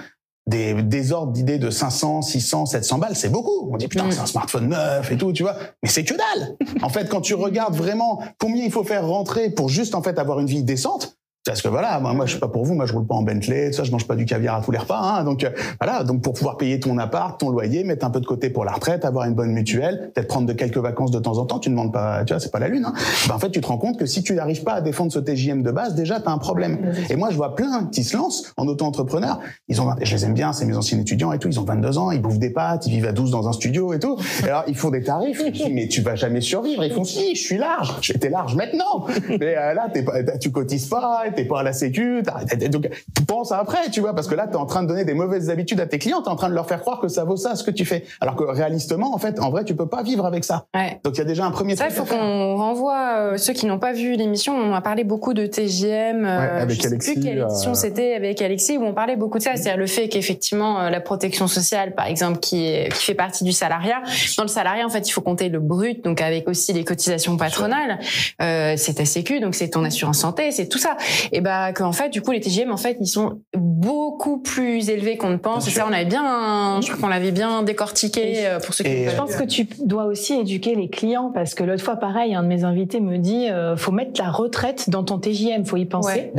des, 0.46 0.82
des 0.82 1.12
ordres 1.12 1.32
d'idées 1.32 1.58
de 1.58 1.70
500, 1.70 2.22
600, 2.22 2.66
700 2.66 2.98
balles, 2.98 3.16
c'est 3.16 3.28
beaucoup. 3.28 3.70
On 3.70 3.76
dit 3.76 3.86
putain, 3.86 4.06
hmm. 4.06 4.12
c'est 4.12 4.20
un 4.20 4.26
smartphone 4.26 4.68
neuf 4.68 5.12
et 5.12 5.16
tout, 5.16 5.32
tu 5.32 5.42
vois. 5.42 5.56
Mais 5.82 5.88
c'est 5.88 6.04
que 6.04 6.14
dalle. 6.14 6.56
En 6.82 6.88
fait, 6.88 7.08
quand 7.08 7.20
tu 7.20 7.34
regardes 7.34 7.76
vraiment 7.76 8.22
combien 8.38 8.64
il 8.64 8.72
faut 8.72 8.84
faire 8.84 9.06
rentrer 9.06 9.50
pour 9.50 9.68
juste 9.68 9.94
en 9.94 10.02
fait 10.02 10.18
avoir 10.18 10.40
une 10.40 10.46
vie 10.46 10.64
décente, 10.64 11.19
parce 11.46 11.62
que 11.62 11.68
voilà, 11.68 11.98
moi, 12.00 12.12
moi 12.12 12.26
je 12.26 12.32
suis 12.32 12.40
pas 12.40 12.48
pour 12.48 12.64
vous, 12.64 12.74
moi 12.74 12.84
je 12.84 12.92
roule 12.92 13.06
pas 13.06 13.14
en 13.14 13.22
Bentley, 13.22 13.72
ça 13.72 13.82
je 13.82 13.90
mange 13.90 14.06
pas 14.06 14.14
du 14.14 14.26
caviar 14.26 14.56
à 14.56 14.62
tous 14.62 14.72
les 14.72 14.78
repas, 14.78 15.00
hein, 15.00 15.24
donc 15.24 15.42
euh, 15.42 15.50
voilà, 15.80 16.04
donc 16.04 16.20
pour 16.22 16.34
pouvoir 16.34 16.58
payer 16.58 16.78
ton 16.80 16.98
appart, 16.98 17.40
ton 17.40 17.48
loyer, 17.48 17.82
mettre 17.82 18.04
un 18.04 18.10
peu 18.10 18.20
de 18.20 18.26
côté 18.26 18.50
pour 18.50 18.64
la 18.64 18.72
retraite, 18.72 19.06
avoir 19.06 19.24
une 19.24 19.34
bonne 19.34 19.52
mutuelle, 19.52 20.10
peut-être 20.14 20.28
prendre 20.28 20.46
de 20.46 20.52
quelques 20.52 20.76
vacances 20.76 21.10
de 21.10 21.18
temps 21.18 21.38
en 21.38 21.46
temps, 21.46 21.58
tu 21.58 21.70
ne 21.70 21.74
demandes 21.74 21.94
pas, 21.94 22.24
tu 22.24 22.34
vois, 22.34 22.40
c'est 22.40 22.52
pas 22.52 22.58
la 22.58 22.68
lune. 22.68 22.84
Hein. 22.84 22.92
Ben, 23.26 23.34
en 23.34 23.38
fait, 23.38 23.50
tu 23.50 23.60
te 23.60 23.66
rends 23.66 23.78
compte 23.78 23.98
que 23.98 24.04
si 24.04 24.22
tu 24.22 24.34
n'arrives 24.34 24.64
pas 24.64 24.74
à 24.74 24.80
défendre 24.82 25.12
ce 25.12 25.18
TJM 25.18 25.62
de 25.62 25.70
base, 25.70 25.94
déjà 25.94 26.20
tu 26.20 26.28
as 26.28 26.30
un 26.30 26.38
problème. 26.38 26.92
Et 27.08 27.16
moi 27.16 27.30
je 27.30 27.36
vois 27.36 27.54
plein 27.54 27.86
qui 27.86 28.04
se 28.04 28.16
lancent 28.16 28.52
en 28.58 28.66
auto-entrepreneur, 28.66 29.40
ils 29.68 29.80
ont, 29.80 29.94
je 30.02 30.14
les 30.14 30.24
aime 30.26 30.34
bien, 30.34 30.52
c'est 30.52 30.66
mes 30.66 30.76
anciens 30.76 30.98
étudiants 30.98 31.32
et 31.32 31.38
tout, 31.38 31.48
ils 31.48 31.58
ont 31.58 31.64
22 31.64 31.96
ans, 31.96 32.10
ils 32.10 32.20
bouffent 32.20 32.38
des 32.38 32.50
pâtes, 32.50 32.86
ils 32.86 32.92
vivent 32.92 33.06
à 33.06 33.12
12 33.12 33.30
dans 33.30 33.48
un 33.48 33.52
studio 33.52 33.94
et 33.94 33.98
tout. 33.98 34.18
alors 34.42 34.64
ils 34.68 34.76
font 34.76 34.90
des 34.90 35.02
tarifs, 35.02 35.42
mais 35.70 35.88
tu 35.88 36.02
vas 36.02 36.16
jamais 36.16 36.42
survivre. 36.42 36.84
Ils 36.84 36.92
font 36.92 37.04
si, 37.04 37.34
je 37.34 37.40
suis 37.40 37.56
large, 37.56 37.96
j'étais 38.02 38.28
large 38.28 38.54
maintenant, 38.56 39.06
mais 39.28 39.56
euh, 39.56 39.72
là 39.72 39.88
t'es 39.92 40.02
pas, 40.02 40.22
tu 40.38 40.52
cotises 40.52 40.86
pas, 40.86 41.24
t'es 41.42 41.48
pas 41.48 41.60
à 41.60 41.62
la 41.62 41.72
sécu 41.72 42.22
donc, 42.68 42.88
tu 43.16 43.24
penses 43.24 43.52
après, 43.52 43.90
tu 43.90 44.00
vois, 44.00 44.14
parce 44.14 44.28
que 44.28 44.34
là, 44.34 44.46
tu 44.46 44.54
es 44.54 44.56
en 44.56 44.66
train 44.66 44.82
de 44.82 44.88
donner 44.88 45.04
des 45.04 45.14
mauvaises 45.14 45.50
habitudes 45.50 45.80
à 45.80 45.86
tes 45.86 45.98
clients, 45.98 46.22
tu 46.22 46.28
es 46.28 46.32
en 46.32 46.36
train 46.36 46.48
de 46.48 46.54
leur 46.54 46.66
faire 46.66 46.80
croire 46.80 47.00
que 47.00 47.08
ça 47.08 47.24
vaut 47.24 47.36
ça, 47.36 47.56
ce 47.56 47.64
que 47.64 47.70
tu 47.70 47.84
fais. 47.84 48.04
Alors 48.20 48.36
que 48.36 48.44
réalistement, 48.44 49.14
en 49.14 49.18
fait, 49.18 49.40
en 49.40 49.50
vrai, 49.50 49.64
tu 49.64 49.74
peux 49.74 49.88
pas 49.88 50.02
vivre 50.02 50.26
avec 50.26 50.44
ça. 50.44 50.66
Donc, 51.04 51.14
il 51.14 51.18
y 51.18 51.20
a 51.20 51.24
déjà 51.24 51.44
un 51.44 51.50
premier 51.50 51.76
Ça, 51.76 51.86
il 51.86 51.92
faut 51.92 52.04
qu'on 52.04 52.56
renvoie 52.56 53.14
euh, 53.16 53.36
ceux 53.36 53.52
qui 53.52 53.66
n'ont 53.66 53.78
pas 53.78 53.92
vu 53.92 54.14
l'émission. 54.14 54.54
On 54.54 54.74
a 54.74 54.80
parlé 54.80 55.04
beaucoup 55.04 55.34
de 55.34 55.46
TGM. 55.46 56.24
Euh, 56.24 56.62
avec 56.62 56.82
je 56.82 56.86
Alexis. 56.86 57.12
Plus 57.14 57.22
quelle 57.22 57.40
euh, 57.40 57.48
édition 57.48 57.74
c'était 57.74 58.14
avec 58.14 58.42
Alexis 58.42 58.78
où 58.78 58.84
on 58.84 58.94
parlait 58.94 59.16
beaucoup 59.16 59.38
de 59.38 59.42
ça. 59.42 59.56
C'est-à-dire 59.56 59.78
le 59.78 59.86
fait 59.86 60.08
qu'effectivement, 60.08 60.88
la 60.88 61.00
protection 61.00 61.46
sociale, 61.46 61.94
par 61.94 62.06
exemple, 62.06 62.38
qui, 62.38 62.66
est, 62.66 62.92
qui 62.92 63.04
fait 63.04 63.14
partie 63.14 63.44
du 63.44 63.52
salariat. 63.52 64.02
Dans 64.36 64.44
le 64.44 64.48
salariat, 64.48 64.86
en 64.86 64.90
fait, 64.90 65.08
il 65.08 65.12
faut 65.12 65.20
compter 65.20 65.48
le 65.48 65.60
brut, 65.60 66.04
donc 66.04 66.20
avec 66.20 66.48
aussi 66.48 66.72
les 66.72 66.84
cotisations 66.84 67.36
patronales. 67.36 67.98
Euh, 68.42 68.74
c'est 68.76 68.94
ta 68.94 69.04
sécu, 69.04 69.40
donc 69.40 69.54
c'est 69.54 69.70
ton 69.70 69.84
assurance 69.84 70.18
santé, 70.18 70.50
c'est 70.50 70.68
tout 70.68 70.78
ça. 70.78 70.96
Et 71.32 71.40
bah, 71.40 71.72
qu'en 71.72 71.92
fait, 71.92 72.10
du 72.10 72.22
coup, 72.22 72.32
les 72.32 72.40
TGM, 72.40 72.70
en 72.70 72.76
fait, 72.76 72.96
ils 73.00 73.06
sont 73.06 73.40
beaucoup 73.56 74.38
plus 74.38 74.90
élevés 74.90 75.16
qu'on 75.16 75.30
ne 75.30 75.36
pense. 75.36 75.66
Et 75.66 75.70
ça, 75.70 75.86
on 75.88 75.92
avait 75.92 76.04
bien, 76.04 76.80
je 76.80 76.86
crois 76.86 77.00
qu'on 77.00 77.08
l'avait 77.08 77.30
bien 77.30 77.62
décortiqué 77.62 78.46
euh, 78.46 78.60
pour 78.60 78.74
ceux 78.74 78.84
qui. 78.84 79.08
je 79.08 79.16
pense 79.16 79.34
que 79.36 79.44
tu 79.44 79.66
dois 79.84 80.04
aussi 80.04 80.34
éduquer 80.34 80.74
les 80.74 80.88
clients 80.88 81.30
parce 81.32 81.54
que 81.54 81.64
l'autre 81.64 81.82
fois, 81.82 81.96
pareil, 81.96 82.34
un 82.34 82.42
de 82.42 82.48
mes 82.48 82.64
invités 82.64 83.00
me 83.00 83.18
dit, 83.18 83.48
euh, 83.48 83.76
faut 83.76 83.92
mettre 83.92 84.20
la 84.20 84.30
retraite 84.30 84.90
dans 84.90 85.04
ton 85.04 85.18
TGM, 85.18 85.64
faut 85.64 85.76
y 85.76 85.84
penser. 85.84 86.32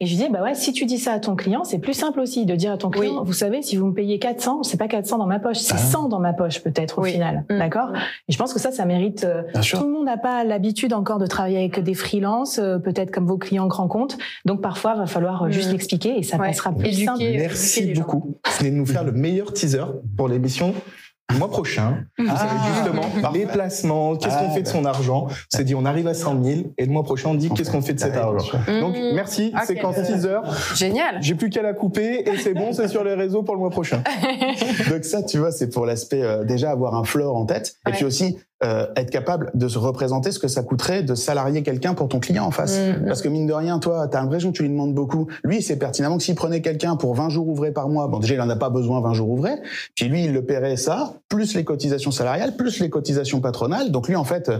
Et 0.00 0.06
je 0.06 0.16
dis, 0.16 0.28
bah 0.30 0.42
ouais, 0.42 0.54
si 0.54 0.72
tu 0.72 0.86
dis 0.86 0.98
ça 0.98 1.12
à 1.12 1.18
ton 1.18 1.36
client, 1.36 1.64
c'est 1.64 1.78
plus 1.78 1.94
simple 1.94 2.20
aussi 2.20 2.46
de 2.46 2.54
dire 2.54 2.72
à 2.72 2.78
ton 2.78 2.90
client, 2.90 3.22
vous 3.24 3.32
savez, 3.32 3.62
si 3.62 3.76
vous 3.76 3.86
me 3.86 3.94
payez 3.94 4.18
400, 4.18 4.62
c'est 4.62 4.78
pas 4.78 4.88
400 4.88 5.18
dans 5.18 5.26
ma 5.26 5.38
poche, 5.38 5.58
c'est 5.58 5.78
100 5.78 6.04
ah. 6.04 6.08
dans 6.08 6.20
ma 6.20 6.32
poche 6.32 6.60
peut-être 6.60 6.98
au 6.98 7.02
final, 7.02 7.44
mm. 7.50 7.58
d'accord? 7.58 7.92
Et 8.28 8.32
je 8.32 8.38
pense 8.38 8.52
que 8.52 8.60
ça, 8.60 8.70
ça 8.70 8.84
mérite. 8.84 9.24
Euh, 9.24 9.42
tout 9.62 9.84
le 9.84 9.92
monde 9.92 10.06
n'a 10.06 10.16
pas 10.16 10.44
l'habitude 10.44 10.92
encore 10.92 11.18
de 11.18 11.26
travailler 11.26 11.58
avec 11.58 11.80
des 11.80 11.94
freelances, 11.94 12.56
peut-être 12.56 13.10
comme 13.10 13.26
vos 13.26 13.38
clients 13.38 13.66
grands 13.66 13.88
comptes. 13.88 14.18
Donc 14.44 14.60
parfois, 14.60 14.94
va 14.94 15.06
falloir 15.06 15.44
euh, 15.44 15.50
juste 15.50 15.68
mm. 15.68 15.72
l'expliquer 15.72 16.18
et 16.18 16.22
ça 16.22 16.38
passera 16.38 16.72
plus 16.72 17.04
simple. 17.04 17.22
Merci 17.22 17.92
beaucoup. 17.94 18.38
Vous 18.44 18.52
venez 18.58 18.70
de 18.70 18.76
nous 18.76 18.86
faire 18.86 19.04
le 19.04 19.12
meilleur 19.12 19.52
teaser 19.52 19.84
pour 20.16 20.28
l'émission 20.28 20.74
Le 21.30 21.38
mois 21.38 21.50
prochain, 21.50 22.04
vous 22.18 22.26
savez 22.26 22.38
ah. 22.40 22.72
justement 22.74 23.32
les 23.34 23.46
placements, 23.46 24.16
qu'est-ce 24.16 24.38
qu'on 24.38 24.50
fait 24.50 24.62
de 24.62 24.68
son 24.68 24.84
argent? 24.84 25.26
On 25.28 25.56
s'est 25.56 25.64
dit, 25.64 25.74
on 25.74 25.84
arrive 25.84 26.06
à 26.06 26.14
100 26.14 26.42
000 26.42 26.60
et 26.78 26.86
le 26.86 26.92
mois 26.92 27.04
prochain, 27.04 27.30
on 27.30 27.34
dit 27.34 27.50
qu'est-ce 27.50 27.70
qu'on 27.70 27.82
fait 27.82 27.94
de 27.94 28.00
cet 28.00 28.16
argent? 28.16 28.58
Donc, 28.80 28.96
mmh. 28.96 29.14
merci, 29.14 29.52
c'est 29.66 29.76
quand 29.76 29.92
6 29.92 30.26
heures? 30.26 30.44
Génial. 30.74 31.18
J'ai 31.20 31.34
plus 31.34 31.50
qu'à 31.50 31.62
la 31.62 31.74
couper 31.74 32.28
et 32.28 32.36
c'est 32.38 32.54
bon, 32.54 32.72
c'est 32.72 32.88
sur 32.88 33.04
les 33.04 33.14
réseaux 33.14 33.42
pour 33.42 33.54
le 33.54 33.60
mois 33.60 33.70
prochain. 33.70 34.02
Donc 34.90 35.04
ça, 35.04 35.22
tu 35.22 35.38
vois, 35.38 35.52
c'est 35.52 35.68
pour 35.68 35.86
l'aspect 35.86 36.22
euh, 36.22 36.44
déjà 36.44 36.70
avoir 36.70 36.94
un 36.94 37.04
floor 37.04 37.36
en 37.36 37.44
tête 37.44 37.76
et 37.86 37.92
puis 37.92 38.04
aussi 38.04 38.38
euh, 38.64 38.86
être 38.96 39.10
capable 39.10 39.50
de 39.54 39.68
se 39.68 39.78
représenter 39.78 40.32
ce 40.32 40.40
que 40.40 40.48
ça 40.48 40.62
coûterait 40.62 41.04
de 41.04 41.14
salarier 41.14 41.62
quelqu'un 41.62 41.94
pour 41.94 42.08
ton 42.08 42.18
client 42.18 42.44
en 42.44 42.50
face. 42.50 42.78
Mm, 42.78 43.02
mm. 43.02 43.06
Parce 43.06 43.22
que 43.22 43.28
mine 43.28 43.46
de 43.46 43.52
rien, 43.52 43.78
toi, 43.78 44.08
tu 44.08 44.16
as 44.16 44.20
l'impression 44.20 44.50
que 44.50 44.56
tu 44.56 44.62
lui 44.62 44.70
demandes 44.70 44.94
beaucoup. 44.94 45.28
Lui, 45.44 45.62
c'est 45.62 45.76
pertinemment 45.76 46.16
que 46.16 46.24
s'il 46.24 46.34
prenait 46.34 46.60
quelqu'un 46.60 46.96
pour 46.96 47.14
20 47.14 47.28
jours 47.28 47.48
ouvrés 47.48 47.70
par 47.70 47.88
mois, 47.88 48.08
bon 48.08 48.18
déjà, 48.18 48.34
il 48.34 48.40
en 48.40 48.50
a 48.50 48.56
pas 48.56 48.70
besoin 48.70 49.00
20 49.00 49.12
jours 49.14 49.30
ouvrés, 49.30 49.56
puis 49.94 50.06
lui, 50.06 50.24
il 50.24 50.32
le 50.32 50.44
paierait 50.44 50.76
ça, 50.76 51.14
plus 51.28 51.54
les 51.54 51.64
cotisations 51.64 52.10
salariales, 52.10 52.56
plus 52.56 52.80
les 52.80 52.90
cotisations 52.90 53.40
patronales. 53.40 53.92
Donc 53.92 54.08
lui, 54.08 54.16
en 54.16 54.24
fait, 54.24 54.50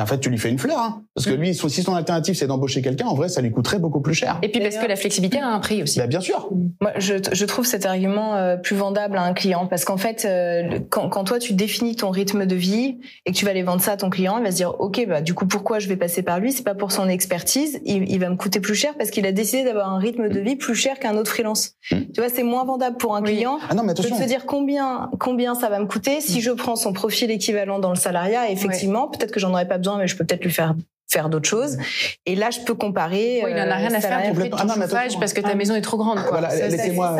en 0.00 0.06
fait, 0.06 0.18
tu 0.18 0.28
lui 0.28 0.38
fais 0.38 0.50
une 0.50 0.58
fleur, 0.58 0.78
hein. 0.78 1.02
parce 1.14 1.26
que 1.26 1.32
mm. 1.32 1.40
lui, 1.40 1.54
si 1.54 1.82
son 1.82 1.94
alternative 1.94 2.34
c'est 2.34 2.46
d'embaucher 2.46 2.82
quelqu'un, 2.82 3.06
en 3.06 3.14
vrai, 3.14 3.28
ça 3.28 3.40
lui 3.40 3.50
coûterait 3.50 3.78
beaucoup 3.78 4.00
plus 4.00 4.14
cher. 4.14 4.38
Et 4.42 4.50
puis 4.50 4.60
parce 4.60 4.76
que 4.76 4.86
la 4.86 4.96
flexibilité 4.96 5.38
a 5.40 5.48
un 5.48 5.58
prix 5.58 5.82
aussi. 5.82 5.98
Bah, 5.98 6.06
bien 6.06 6.20
sûr. 6.20 6.50
Moi, 6.80 6.92
je, 6.98 7.14
je, 7.32 7.44
trouve 7.46 7.64
cet 7.64 7.86
argument 7.86 8.36
euh, 8.36 8.56
plus 8.56 8.76
vendable 8.76 9.16
à 9.16 9.22
un 9.22 9.32
client, 9.32 9.66
parce 9.66 9.84
qu'en 9.84 9.96
fait, 9.96 10.26
euh, 10.26 10.80
quand, 10.90 11.08
quand, 11.08 11.24
toi 11.24 11.38
tu 11.38 11.54
définis 11.54 11.96
ton 11.96 12.10
rythme 12.10 12.44
de 12.44 12.54
vie 12.54 12.98
et 13.24 13.32
que 13.32 13.36
tu 13.36 13.44
vas 13.44 13.52
aller 13.52 13.62
vendre 13.62 13.80
ça 13.80 13.92
à 13.92 13.96
ton 13.96 14.10
client, 14.10 14.36
il 14.38 14.44
va 14.44 14.50
se 14.50 14.56
dire, 14.56 14.74
ok, 14.80 15.06
bah 15.08 15.22
du 15.22 15.32
coup, 15.32 15.46
pourquoi 15.46 15.78
je 15.78 15.88
vais 15.88 15.96
passer 15.96 16.22
par 16.22 16.40
lui? 16.40 16.52
C'est 16.52 16.64
pas 16.64 16.74
pour 16.74 16.92
son 16.92 17.08
expertise, 17.08 17.80
il, 17.84 18.10
il, 18.10 18.20
va 18.20 18.28
me 18.28 18.36
coûter 18.36 18.60
plus 18.60 18.74
cher 18.74 18.94
parce 18.98 19.10
qu'il 19.10 19.24
a 19.26 19.32
décidé 19.32 19.64
d'avoir 19.64 19.90
un 19.90 19.98
rythme 19.98 20.28
de 20.28 20.40
vie 20.40 20.56
plus 20.56 20.74
cher 20.74 20.98
qu'un 20.98 21.16
autre 21.16 21.30
freelance. 21.30 21.72
Mm. 21.90 21.96
Tu 22.12 22.20
vois, 22.20 22.28
c'est 22.28 22.42
moins 22.42 22.64
vendable 22.64 22.98
pour 22.98 23.16
un 23.16 23.22
client 23.22 23.58
ah 23.68 23.74
non, 23.74 23.82
mais 23.82 23.92
attention. 23.92 24.16
de 24.16 24.22
se 24.22 24.28
dire 24.28 24.44
combien 24.46 25.10
combien 25.18 25.54
ça 25.54 25.68
va 25.68 25.78
me 25.78 25.86
coûter 25.86 26.20
si 26.20 26.38
mm. 26.38 26.42
je 26.42 26.50
prends 26.50 26.76
son 26.76 26.92
profil 26.92 27.30
équivalent 27.30 27.78
dans 27.78 27.90
le 27.90 27.96
salariat. 27.96 28.50
effectivement, 28.50 29.08
peut-être 29.08 29.32
que 29.32 29.40
j'en 29.40 29.52
aurais 29.52 29.68
pas 29.68 29.78
besoin, 29.78 29.85
mais 29.94 30.08
je 30.08 30.16
peux 30.16 30.24
peut-être 30.24 30.44
lui 30.44 30.52
faire 30.52 30.74
faire 31.08 31.28
d'autres 31.28 31.48
choses. 31.48 31.78
Et 32.26 32.34
là, 32.34 32.50
je 32.50 32.60
peux 32.60 32.74
comparer. 32.74 33.42
il 33.46 33.54
n'en 33.54 33.70
a 33.70 33.76
rien 33.76 33.94
à 33.94 34.00
faire 34.00 34.32
ton 34.32 34.56
ah 34.58 34.74
parce 35.20 35.32
que 35.32 35.40
ta 35.40 35.54
maison 35.54 35.74
est 35.74 35.80
trop 35.80 35.96
grande. 35.96 36.18
Voilà, 36.28 36.48
laissez-moi 36.54 37.16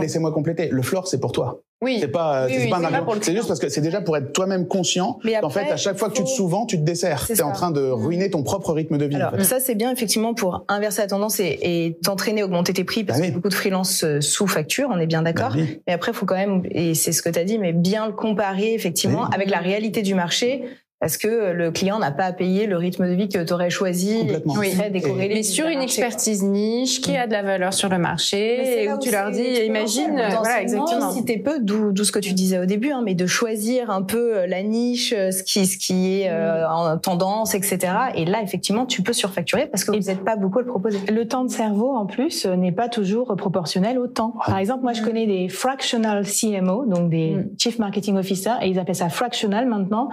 laissez 0.00 0.20
compléter. 0.20 0.68
Le 0.70 0.82
floor, 0.82 1.08
c'est 1.08 1.20
pour 1.20 1.32
toi. 1.32 1.62
Oui. 1.80 1.98
C'est 2.00 2.08
pas, 2.08 2.46
oui, 2.46 2.54
c'est 2.58 2.68
pas 2.68 2.80
C'est 3.20 3.36
juste 3.36 3.46
parce 3.46 3.60
que 3.60 3.68
c'est 3.68 3.80
déjà 3.80 4.00
pour 4.00 4.16
être 4.16 4.32
toi-même 4.32 4.66
conscient 4.66 5.20
qu'en 5.40 5.48
fait, 5.48 5.70
à 5.70 5.76
chaque 5.76 5.96
fois 5.96 6.08
que 6.08 6.14
tu 6.14 6.24
te 6.24 6.28
souvent, 6.28 6.66
tu 6.66 6.76
te 6.76 6.82
desserres. 6.82 7.24
Tu 7.26 7.34
es 7.34 7.42
en 7.42 7.52
train 7.52 7.70
de 7.70 7.80
mm. 7.80 7.92
ruiner 7.92 8.30
ton 8.30 8.42
propre 8.42 8.72
rythme 8.72 8.98
de 8.98 9.04
vie. 9.04 9.14
Alors, 9.14 9.40
ça, 9.42 9.60
c'est 9.60 9.76
bien, 9.76 9.92
effectivement, 9.92 10.34
pour 10.34 10.64
inverser 10.66 11.02
la 11.02 11.08
tendance 11.08 11.38
et, 11.38 11.96
t'entraîner, 12.02 12.42
augmenter 12.42 12.72
tes 12.72 12.84
prix, 12.84 13.04
parce 13.04 13.20
bah 13.20 13.28
que 13.28 13.32
beaucoup 13.32 13.48
de 13.48 13.54
freelance 13.54 14.02
euh, 14.02 14.20
sous-facture, 14.20 14.88
on 14.92 14.98
est 14.98 15.06
bien 15.06 15.22
d'accord. 15.22 15.54
Bah 15.54 15.62
mais 15.86 15.92
après, 15.92 16.10
il 16.12 16.14
faut 16.14 16.26
quand 16.26 16.34
même, 16.34 16.62
et 16.70 16.94
c'est 16.94 17.12
ce 17.12 17.22
que 17.22 17.28
tu 17.28 17.38
as 17.38 17.44
dit, 17.44 17.58
mais 17.58 17.72
bien 17.72 18.06
le 18.06 18.12
comparer, 18.12 18.74
effectivement, 18.74 19.28
avec 19.28 19.48
la 19.48 19.58
réalité 19.58 20.02
du 20.02 20.14
marché 20.14 20.64
parce 21.00 21.16
que 21.16 21.52
le 21.52 21.70
client 21.70 22.00
n'a 22.00 22.10
pas 22.10 22.24
à 22.24 22.32
payer 22.32 22.66
le 22.66 22.76
rythme 22.76 23.08
de 23.08 23.14
vie 23.14 23.28
que 23.28 23.38
tu 23.38 23.52
aurais 23.52 23.70
choisi 23.70 24.26
oui. 24.46 24.74
Mais 25.16 25.42
sur 25.44 25.68
une 25.68 25.80
expertise 25.80 26.42
niche 26.42 27.00
qui 27.00 27.16
a 27.16 27.28
de 27.28 27.32
la 27.32 27.42
valeur 27.42 27.72
sur 27.72 27.88
le 27.88 27.98
marché 27.98 28.82
et 28.82 28.92
où 28.92 28.98
tu 28.98 29.10
leur 29.12 29.30
dis 29.30 29.44
imagine 29.64 30.14
voilà 30.14 30.60
exactement 30.60 31.12
si 31.12 31.24
t'es 31.24 31.38
peu 31.38 31.60
d'où 31.60 31.94
ce 32.02 32.10
que 32.10 32.18
tu 32.18 32.32
disais 32.32 32.58
au 32.58 32.64
début 32.64 32.90
hein, 32.90 33.02
mais 33.04 33.14
de 33.14 33.26
choisir 33.26 33.90
un 33.90 34.02
peu 34.02 34.38
euh, 34.38 34.46
la 34.46 34.62
niche 34.62 35.14
euh, 35.16 35.30
ce 35.30 35.42
qui 35.42 35.66
ce 35.66 35.78
qui 35.78 36.20
est 36.20 36.30
euh, 36.30 36.66
mm. 36.66 36.72
en 36.72 36.98
tendance 36.98 37.54
etc 37.54 37.78
et 38.14 38.24
là 38.24 38.42
effectivement 38.42 38.84
tu 38.84 39.02
peux 39.02 39.12
surfacturer 39.12 39.66
parce 39.66 39.84
que 39.84 39.92
vous 39.92 39.98
n'êtes 39.98 40.24
pas 40.24 40.36
beaucoup 40.36 40.58
à 40.58 40.62
le 40.62 40.68
proposer 40.68 40.98
le 41.10 41.28
temps 41.28 41.44
de 41.44 41.50
cerveau 41.50 41.94
en 41.94 42.06
plus 42.06 42.44
n'est 42.46 42.72
pas 42.72 42.88
toujours 42.88 43.36
proportionnel 43.36 43.98
au 43.98 44.08
temps 44.08 44.34
par 44.44 44.58
exemple 44.58 44.82
moi 44.82 44.94
je 44.94 45.02
mm. 45.02 45.04
connais 45.04 45.26
des 45.26 45.48
fractional 45.48 46.24
CMO 46.26 46.86
donc 46.86 47.08
des 47.08 47.36
mm. 47.36 47.50
Chief 47.56 47.78
Marketing 47.78 48.16
Officer 48.16 48.52
et 48.62 48.68
ils 48.68 48.78
appellent 48.80 48.96
ça 48.96 49.08
fractional 49.10 49.66
maintenant 49.66 50.08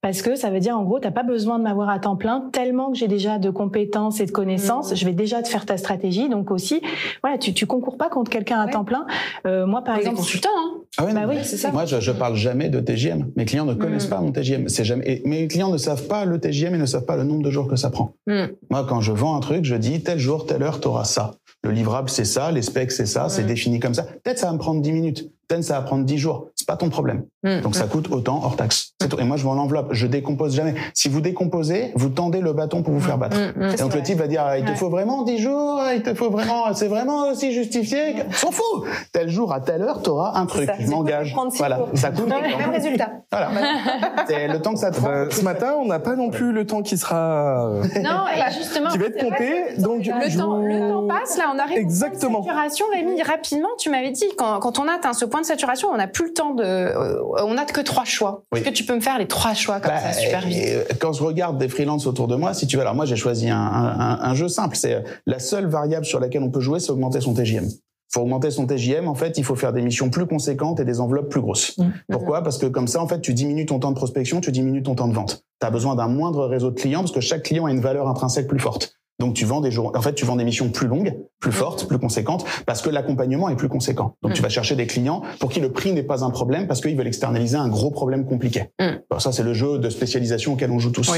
parce 0.00 0.22
que 0.22 0.27
ça 0.36 0.50
veut 0.50 0.60
dire 0.60 0.76
en 0.76 0.84
gros, 0.84 0.98
t'as 0.98 1.10
pas 1.10 1.22
besoin 1.22 1.58
de 1.58 1.64
m'avoir 1.64 1.88
à 1.88 1.98
temps 1.98 2.16
plein 2.16 2.48
tellement 2.52 2.90
que 2.90 2.98
j'ai 2.98 3.08
déjà 3.08 3.38
de 3.38 3.50
compétences 3.50 4.20
et 4.20 4.26
de 4.26 4.30
connaissances. 4.30 4.92
Mmh. 4.92 4.96
Je 4.96 5.04
vais 5.04 5.12
déjà 5.12 5.42
te 5.42 5.48
faire 5.48 5.66
ta 5.66 5.76
stratégie. 5.76 6.28
Donc 6.28 6.50
aussi, 6.50 6.80
voilà, 7.22 7.38
tu, 7.38 7.52
tu 7.54 7.66
concours 7.66 7.96
pas 7.96 8.08
contre 8.08 8.30
quelqu'un 8.30 8.60
à 8.60 8.68
temps 8.68 8.84
plein. 8.84 9.06
Euh, 9.46 9.66
moi, 9.66 9.82
par 9.82 9.96
exemple, 9.96 10.16
consultant. 10.16 10.48
Hein. 10.56 10.80
Ah 10.98 11.04
bah 11.12 11.26
oui, 11.28 11.36
c'est 11.42 11.56
ça. 11.56 11.70
Moi, 11.70 11.84
je, 11.84 12.00
je 12.00 12.12
parle 12.12 12.34
jamais 12.34 12.68
de 12.68 12.80
TGM. 12.80 13.30
Mes 13.36 13.44
clients 13.44 13.64
ne 13.64 13.74
connaissent 13.74 14.06
mmh. 14.06 14.10
pas 14.10 14.20
mon 14.20 14.32
TGM. 14.32 14.68
C'est 14.68 14.84
jamais. 14.84 15.04
Et 15.06 15.22
mes 15.28 15.48
clients 15.48 15.70
ne 15.70 15.78
savent 15.78 16.06
pas 16.06 16.24
le 16.24 16.38
TGM 16.38 16.74
et 16.74 16.78
ne 16.78 16.86
savent 16.86 17.04
pas 17.04 17.16
le 17.16 17.24
nombre 17.24 17.42
de 17.42 17.50
jours 17.50 17.68
que 17.68 17.76
ça 17.76 17.90
prend. 17.90 18.14
Mmh. 18.26 18.44
Moi, 18.70 18.86
quand 18.88 19.00
je 19.00 19.12
vends 19.12 19.36
un 19.36 19.40
truc, 19.40 19.64
je 19.64 19.74
dis 19.74 20.02
tel 20.02 20.18
jour, 20.18 20.46
telle 20.46 20.62
heure, 20.62 20.80
t'auras 20.80 21.04
ça. 21.04 21.32
Le 21.64 21.70
livrable, 21.70 22.08
c'est 22.08 22.24
ça. 22.24 22.52
Les 22.52 22.62
specs, 22.62 22.92
c'est 22.92 23.06
ça. 23.06 23.28
C'est 23.28 23.44
défini 23.44 23.80
comme 23.80 23.94
ça. 23.94 24.04
Peut-être 24.04 24.38
ça 24.38 24.46
va 24.46 24.52
me 24.52 24.58
prendre 24.58 24.80
10 24.80 24.92
minutes. 24.92 25.30
Ça 25.62 25.78
va 25.78 25.80
prendre 25.80 26.04
10 26.04 26.18
jours. 26.18 26.48
C'est 26.54 26.68
pas 26.68 26.76
ton 26.76 26.90
problème. 26.90 27.24
Mmh. 27.42 27.60
Donc 27.60 27.74
ça 27.74 27.86
coûte 27.86 28.10
autant 28.10 28.42
hors 28.44 28.56
taxe. 28.56 28.92
Et 29.18 29.24
moi, 29.24 29.38
je 29.38 29.44
vends 29.44 29.54
l'enveloppe. 29.54 29.88
Je 29.92 30.06
décompose 30.06 30.54
jamais. 30.54 30.74
Si 30.92 31.08
vous 31.08 31.22
décomposez, 31.22 31.92
vous 31.94 32.10
tendez 32.10 32.40
le 32.40 32.52
bâton 32.52 32.82
pour 32.82 32.92
vous 32.92 33.00
faire 33.00 33.16
battre. 33.16 33.38
Et 33.38 33.76
donc 33.76 33.94
le 33.94 34.02
type 34.02 34.18
va 34.18 34.26
dire, 34.26 34.44
il 34.58 34.64
te 34.64 34.74
faut 34.74 34.90
vraiment 34.90 35.22
10 35.22 35.38
jours. 35.38 35.80
Il 35.94 36.02
te 36.02 36.12
faut 36.12 36.28
vraiment, 36.30 36.74
c'est 36.74 36.88
vraiment 36.88 37.30
aussi 37.30 37.52
justifié. 37.52 38.16
S'en 38.32 38.50
fout. 38.50 38.84
Tel 39.12 39.30
jour 39.30 39.52
à 39.54 39.60
telle 39.60 39.80
heure, 39.80 40.02
t'auras 40.02 40.38
un 40.38 40.44
truc. 40.44 40.68
Je 40.78 40.86
m'engage. 40.88 41.34
Voilà. 41.56 41.80
Ça 41.94 42.10
coûte. 42.10 42.28
Même 42.28 42.70
résultat. 42.70 43.10
Voilà. 43.32 43.50
C'est 44.28 44.48
le 44.48 44.60
temps 44.60 44.74
que 44.74 44.80
ça 44.80 44.90
te 44.90 45.00
prend. 45.00 45.30
ce 45.30 45.42
matin, 45.42 45.76
on 45.80 45.86
n'a 45.86 45.98
pas 45.98 46.14
non 46.14 46.28
plus 46.28 46.52
le 46.52 46.66
temps 46.66 46.82
qui 46.82 46.98
sera. 46.98 47.70
Non, 48.02 48.26
et 48.28 48.52
justement. 48.52 48.90
Qui 48.98 48.98
va 48.98 49.06
être 49.06 49.18
compté. 49.18 49.76
Donc 49.78 50.04
le 50.04 50.36
temps, 50.36 50.58
le 50.58 50.88
temps 50.88 51.06
passe. 51.06 51.38
Là, 51.38 51.50
on 51.54 51.58
arrive. 51.58 51.78
Exactement. 51.78 52.44
Rémi, 52.92 53.22
rapidement, 53.22 53.68
tu 53.78 53.90
m'avais 53.90 54.10
dit 54.10 54.26
quand, 54.36 54.58
quand 54.60 54.78
on 54.78 54.88
atteint 54.88 55.12
ce 55.12 55.24
point 55.24 55.37
de 55.40 55.46
saturation, 55.46 55.88
on 55.92 55.96
n'a 55.96 56.06
plus 56.08 56.26
le 56.28 56.32
temps 56.32 56.54
de, 56.54 56.62
euh, 56.64 57.22
on 57.44 57.54
n'a 57.54 57.64
que 57.64 57.80
trois 57.80 58.04
choix. 58.04 58.44
Est-ce 58.54 58.64
que 58.64 58.70
tu 58.70 58.84
peux 58.84 58.94
me 58.94 59.00
faire 59.00 59.18
les 59.18 59.26
trois 59.26 59.54
choix 59.54 59.80
comme 59.80 59.92
ça, 59.92 60.08
bah, 60.08 60.12
super 60.12 60.46
vite? 60.46 60.58
euh, 60.66 60.84
Quand 61.00 61.12
je 61.12 61.22
regarde 61.22 61.58
des 61.58 61.68
freelances 61.68 62.06
autour 62.06 62.28
de 62.28 62.36
moi, 62.36 62.54
si 62.54 62.66
tu 62.66 62.76
veux, 62.76 62.82
alors 62.82 62.94
moi 62.94 63.04
j'ai 63.06 63.16
choisi 63.16 63.48
un, 63.50 63.56
un, 63.58 64.20
un 64.22 64.34
jeu 64.34 64.48
simple. 64.48 64.76
C'est 64.76 64.94
euh, 64.94 65.00
la 65.26 65.38
seule 65.38 65.66
variable 65.66 66.04
sur 66.06 66.20
laquelle 66.20 66.42
on 66.42 66.50
peut 66.50 66.60
jouer, 66.60 66.80
c'est 66.80 66.90
augmenter 66.90 67.20
son 67.20 67.34
TGM 67.34 67.68
faut 68.10 68.22
augmenter 68.22 68.50
son 68.50 68.66
TJM, 68.66 69.06
en 69.06 69.14
fait, 69.14 69.36
il 69.36 69.44
faut 69.44 69.54
faire 69.54 69.74
des 69.74 69.82
missions 69.82 70.08
plus 70.08 70.24
conséquentes 70.26 70.80
et 70.80 70.86
des 70.86 70.98
enveloppes 70.98 71.28
plus 71.28 71.42
grosses. 71.42 71.76
Mmh. 71.76 71.84
Pourquoi? 72.10 72.42
Parce 72.42 72.56
que 72.56 72.64
comme 72.64 72.88
ça, 72.88 73.02
en 73.02 73.06
fait, 73.06 73.20
tu 73.20 73.34
diminues 73.34 73.66
ton 73.66 73.78
temps 73.80 73.90
de 73.90 73.96
prospection, 73.96 74.40
tu 74.40 74.50
diminues 74.50 74.82
ton 74.82 74.94
temps 74.94 75.08
de 75.08 75.12
vente. 75.12 75.44
Tu 75.60 75.66
as 75.66 75.70
besoin 75.70 75.94
d'un 75.94 76.08
moindre 76.08 76.46
réseau 76.46 76.70
de 76.70 76.80
clients 76.80 77.00
parce 77.00 77.12
que 77.12 77.20
chaque 77.20 77.42
client 77.42 77.66
a 77.66 77.70
une 77.70 77.82
valeur 77.82 78.08
intrinsèque 78.08 78.46
plus 78.48 78.58
forte. 78.60 78.94
Donc 79.18 79.34
tu 79.34 79.44
vends 79.44 79.60
des 79.60 79.70
jours, 79.70 79.92
en 79.94 80.00
fait, 80.00 80.14
tu 80.14 80.24
vends 80.24 80.36
des 80.36 80.44
missions 80.44 80.70
plus 80.70 80.86
longues, 80.86 81.14
plus 81.40 81.52
fortes, 81.52 81.88
plus 81.88 81.98
conséquentes, 81.98 82.44
parce 82.66 82.82
que 82.82 82.90
l'accompagnement 82.90 83.48
est 83.48 83.56
plus 83.56 83.68
conséquent. 83.68 84.16
Donc 84.22 84.34
tu 84.34 84.42
vas 84.42 84.48
chercher 84.48 84.76
des 84.76 84.86
clients 84.86 85.22
pour 85.40 85.50
qui 85.50 85.60
le 85.60 85.72
prix 85.72 85.92
n'est 85.92 86.02
pas 86.02 86.24
un 86.24 86.30
problème, 86.30 86.66
parce 86.66 86.80
qu'ils 86.80 86.96
veulent 86.96 87.08
externaliser 87.08 87.56
un 87.56 87.68
gros 87.68 87.90
problème 87.90 88.24
compliqué. 88.26 88.70
Mm. 88.80 89.18
ça, 89.18 89.32
c'est 89.32 89.42
le 89.42 89.54
jeu 89.54 89.78
de 89.78 89.90
spécialisation 89.90 90.52
auquel 90.52 90.70
on 90.70 90.78
joue 90.78 90.90
tous. 90.90 91.10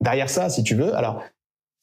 Derrière 0.00 0.30
ça, 0.30 0.48
si 0.48 0.62
tu 0.62 0.74
veux, 0.74 0.94
alors 0.96 1.22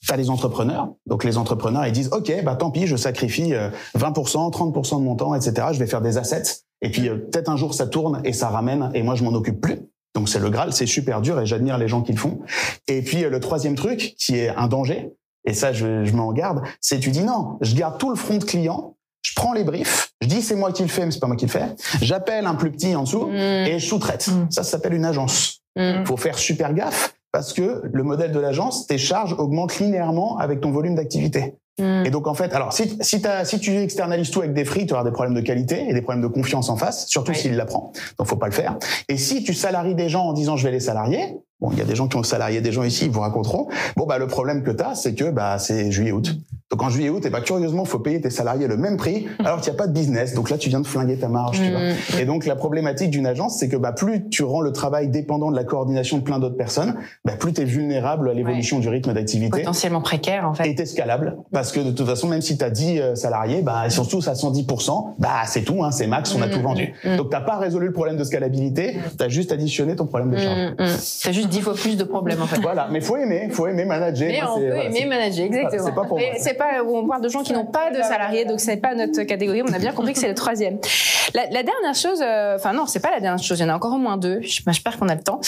T'as 0.07 0.15
les 0.15 0.29
entrepreneurs. 0.29 0.93
Donc 1.07 1.23
les 1.23 1.37
entrepreneurs, 1.37 1.85
ils 1.85 1.91
disent, 1.91 2.09
OK, 2.13 2.31
bah 2.43 2.55
tant 2.55 2.71
pis, 2.71 2.87
je 2.87 2.95
sacrifie 2.95 3.51
20%, 3.51 3.53
euh, 3.53 4.49
30% 4.49 4.97
de 4.99 5.03
mon 5.03 5.15
temps, 5.15 5.35
etc. 5.35 5.67
Je 5.73 5.79
vais 5.79 5.87
faire 5.87 6.01
des 6.01 6.17
assets. 6.17 6.63
Et 6.81 6.89
puis 6.89 7.09
euh, 7.09 7.17
peut-être 7.17 7.49
un 7.49 7.57
jour 7.57 7.73
ça 7.73 7.87
tourne 7.87 8.21
et 8.23 8.33
ça 8.33 8.47
ramène 8.47 8.91
et 8.93 9.03
moi 9.03 9.15
je 9.15 9.23
m'en 9.23 9.33
occupe 9.33 9.59
plus. 9.59 9.79
Donc 10.15 10.29
c'est 10.29 10.39
le 10.39 10.49
Graal, 10.49 10.73
c'est 10.73 10.85
super 10.85 11.21
dur 11.21 11.39
et 11.39 11.45
j'admire 11.45 11.77
les 11.77 11.87
gens 11.87 12.01
qui 12.01 12.13
le 12.13 12.17
font. 12.17 12.39
Et 12.87 13.01
puis 13.01 13.25
euh, 13.25 13.29
le 13.29 13.39
troisième 13.39 13.75
truc 13.75 14.15
qui 14.17 14.37
est 14.37 14.49
un 14.49 14.67
danger, 14.67 15.11
et 15.49 15.53
ça 15.53 15.73
je, 15.73 16.05
je 16.05 16.13
m'en 16.13 16.31
garde, 16.31 16.61
c'est 16.79 16.99
tu 16.99 17.09
dis 17.09 17.23
non, 17.23 17.57
je 17.61 17.75
garde 17.75 17.97
tout 17.97 18.09
le 18.09 18.15
front 18.15 18.37
de 18.37 18.43
client, 18.43 18.95
je 19.21 19.33
prends 19.35 19.53
les 19.53 19.63
briefs, 19.63 20.11
je 20.21 20.27
dis 20.27 20.41
c'est 20.41 20.55
moi 20.55 20.71
qui 20.71 20.83
le 20.83 20.89
fais, 20.89 21.05
mais 21.05 21.11
c'est 21.11 21.19
pas 21.19 21.27
moi 21.27 21.35
qui 21.35 21.45
le 21.45 21.51
fais. 21.51 21.65
J'appelle 22.01 22.45
un 22.45 22.55
plus 22.55 22.71
petit 22.71 22.95
en 22.95 23.03
dessous 23.03 23.27
mmh. 23.27 23.35
et 23.35 23.79
je 23.79 23.85
sous-traite. 23.85 24.27
Mmh. 24.27 24.51
Ça, 24.51 24.63
ça 24.63 24.71
s'appelle 24.71 24.93
une 24.93 25.05
agence. 25.05 25.61
Il 25.75 26.01
mmh. 26.01 26.05
faut 26.05 26.17
faire 26.17 26.37
super 26.37 26.73
gaffe 26.73 27.15
parce 27.31 27.53
que 27.53 27.81
le 27.83 28.03
modèle 28.03 28.31
de 28.31 28.39
l'agence, 28.39 28.87
tes 28.87 28.97
charges 28.97 29.33
augmentent 29.33 29.79
linéairement 29.79 30.37
avec 30.37 30.61
ton 30.61 30.71
volume 30.71 30.95
d'activité. 30.95 31.55
Mm. 31.79 32.05
Et 32.05 32.09
donc 32.11 32.27
en 32.27 32.33
fait, 32.33 32.53
alors 32.53 32.73
si, 32.73 32.97
si, 33.01 33.21
si 33.43 33.59
tu 33.59 33.75
externalises 33.77 34.31
tout 34.31 34.39
avec 34.39 34.53
des 34.53 34.65
frites, 34.65 34.87
tu 34.87 34.93
auras 34.93 35.03
des 35.03 35.11
problèmes 35.11 35.35
de 35.35 35.41
qualité 35.41 35.87
et 35.87 35.93
des 35.93 36.01
problèmes 36.01 36.23
de 36.23 36.27
confiance 36.27 36.69
en 36.69 36.75
face, 36.75 37.07
surtout 37.07 37.33
s'il 37.33 37.55
l'apprend. 37.55 37.91
Donc 38.17 38.27
faut 38.27 38.35
pas 38.35 38.47
le 38.47 38.53
faire. 38.53 38.77
Et 39.07 39.17
si 39.17 39.43
tu 39.43 39.53
salaries 39.53 39.95
des 39.95 40.09
gens 40.09 40.25
en 40.25 40.33
disant 40.33 40.57
je 40.57 40.65
vais 40.65 40.71
les 40.71 40.79
salarier, 40.79 41.37
bon, 41.59 41.71
il 41.71 41.77
y 41.77 41.81
a 41.81 41.85
des 41.85 41.95
gens 41.95 42.07
qui 42.07 42.17
ont 42.17 42.23
salarié 42.23 42.61
des 42.61 42.71
gens 42.71 42.83
ici, 42.83 43.05
ils 43.05 43.11
vous 43.11 43.21
raconteront. 43.21 43.67
Bon 43.95 44.05
bah 44.05 44.17
le 44.17 44.27
problème 44.27 44.63
que 44.63 44.71
tu 44.71 44.83
as, 44.83 44.95
c'est 44.95 45.15
que 45.15 45.29
bah 45.31 45.57
c'est 45.59 45.91
juillet 45.91 46.11
août. 46.11 46.35
Donc 46.71 46.83
en 46.83 46.89
juillet 46.89 47.09
août, 47.09 47.25
et 47.25 47.31
bah 47.31 47.41
curieusement, 47.41 47.83
faut 47.83 47.97
payer 47.97 48.21
tes 48.21 48.29
salariés 48.29 48.67
le 48.67 48.77
même 48.77 48.97
prix 48.97 49.25
alors 49.39 49.59
qu'il 49.59 49.71
n'y 49.71 49.75
a 49.75 49.79
pas 49.79 49.87
de 49.87 49.93
business. 49.93 50.35
Donc 50.35 50.51
là, 50.51 50.57
tu 50.57 50.69
viens 50.69 50.81
de 50.81 50.85
flinguer 50.85 51.17
ta 51.17 51.27
marge, 51.27 51.59
tu 51.59 51.71
vois. 51.71 51.79
Mm. 51.79 52.19
Et 52.19 52.25
donc 52.25 52.45
la 52.45 52.55
problématique 52.55 53.09
d'une 53.09 53.25
agence, 53.25 53.57
c'est 53.57 53.69
que 53.69 53.75
bah 53.75 53.91
plus 53.91 54.29
tu 54.29 54.43
rends 54.43 54.61
le 54.61 54.71
travail 54.71 55.07
dépendant 55.07 55.49
de 55.49 55.55
la 55.55 55.63
coordination 55.63 56.17
de 56.17 56.23
plein 56.23 56.37
d'autres 56.37 56.57
personnes, 56.57 56.95
bah 57.25 57.33
plus 57.39 57.53
tu 57.53 57.61
es 57.61 57.65
vulnérable 57.65 58.29
à 58.29 58.33
l'évolution 58.33 58.77
du 58.79 58.87
rythme 58.87 59.13
d'activité. 59.13 59.61
Potentiellement 59.61 60.01
précaire 60.01 60.47
en 60.47 60.53
fait. 60.53 60.67
Et 60.67 60.79
escalable 60.79 61.37
parce 61.51 61.71
que 61.71 61.79
de 61.79 61.91
toute 61.91 62.07
façon, 62.07 62.27
même 62.27 62.41
si 62.41 62.57
tu 62.57 62.63
as 62.63 62.69
10 62.69 62.99
euh, 62.99 63.15
salariés, 63.15 63.63
bah 63.63 63.81
ils 63.85 63.91
sont 63.91 64.05
tous 64.05 64.27
à 64.27 64.33
110%, 64.33 65.15
bah 65.17 65.29
c'est 65.45 65.63
tout, 65.63 65.83
hein, 65.83 65.91
c'est 65.91 66.07
max, 66.07 66.35
on 66.35 66.41
a 66.41 66.47
tout 66.47 66.59
mm. 66.59 66.63
vendu. 66.63 66.93
Mm. 67.03 67.17
Donc 67.17 67.31
t'as 67.31 67.41
pas 67.41 67.57
résolu 67.57 67.87
le 67.87 67.93
problème 67.93 68.17
de 68.17 68.23
scalabilité, 68.23 68.97
tu 69.17 69.23
as 69.23 69.29
juste 69.29 69.51
additionné 69.51 69.95
ton 69.95 70.05
problème 70.05 70.29
de 70.31 70.37
charge. 70.37 70.75
Tu 71.21 71.27
as 71.27 71.31
juste 71.31 71.48
10 71.49 71.61
fois 71.61 71.73
plus 71.73 71.97
de 71.97 72.03
problèmes 72.03 72.41
en 72.41 72.45
fait. 72.47 72.59
Voilà, 72.61 72.87
mais 72.91 73.01
faut 73.01 73.17
aimer, 73.17 73.49
faut 73.51 73.67
aimer 73.67 73.85
manager. 73.85 74.29
Mais 74.29 74.41
on 74.43 74.59
peut 74.59 74.77
aimer 74.77 75.05
manager, 75.05 75.45
exactement. 75.45 75.85
C'est 75.85 75.95
pas 75.95 76.03
pour 76.05 76.19
moi. 76.19 76.27
C'est 76.37 76.53
pas, 76.53 76.83
on 76.87 77.07
parle 77.07 77.21
de 77.21 77.29
gens 77.29 77.43
qui 77.43 77.53
n'ont 77.53 77.65
pas 77.65 77.91
de 77.91 78.01
salariés, 78.01 78.45
donc 78.45 78.59
c'est 78.59 78.77
pas 78.77 78.95
notre 78.95 79.23
catégorie. 79.23 79.61
On 79.67 79.73
a 79.73 79.79
bien 79.79 79.91
compris 79.91 80.13
que 80.13 80.19
c'est 80.19 80.27
le 80.27 80.35
troisième. 80.35 80.79
La, 81.33 81.43
la 81.45 81.63
dernière 81.63 81.95
chose, 81.95 82.21
euh, 82.23 82.55
enfin 82.55 82.73
non, 82.73 82.85
c'est 82.85 82.99
pas 82.99 83.11
la 83.11 83.19
dernière 83.19 83.43
chose. 83.43 83.59
Il 83.59 83.63
y 83.63 83.65
en 83.65 83.69
a 83.69 83.75
encore 83.75 83.93
au 83.93 83.97
moins 83.97 84.17
deux. 84.17 84.39
J'espère 84.41 84.97
qu'on 84.97 85.09
a 85.09 85.15
le 85.15 85.21
temps. 85.21 85.39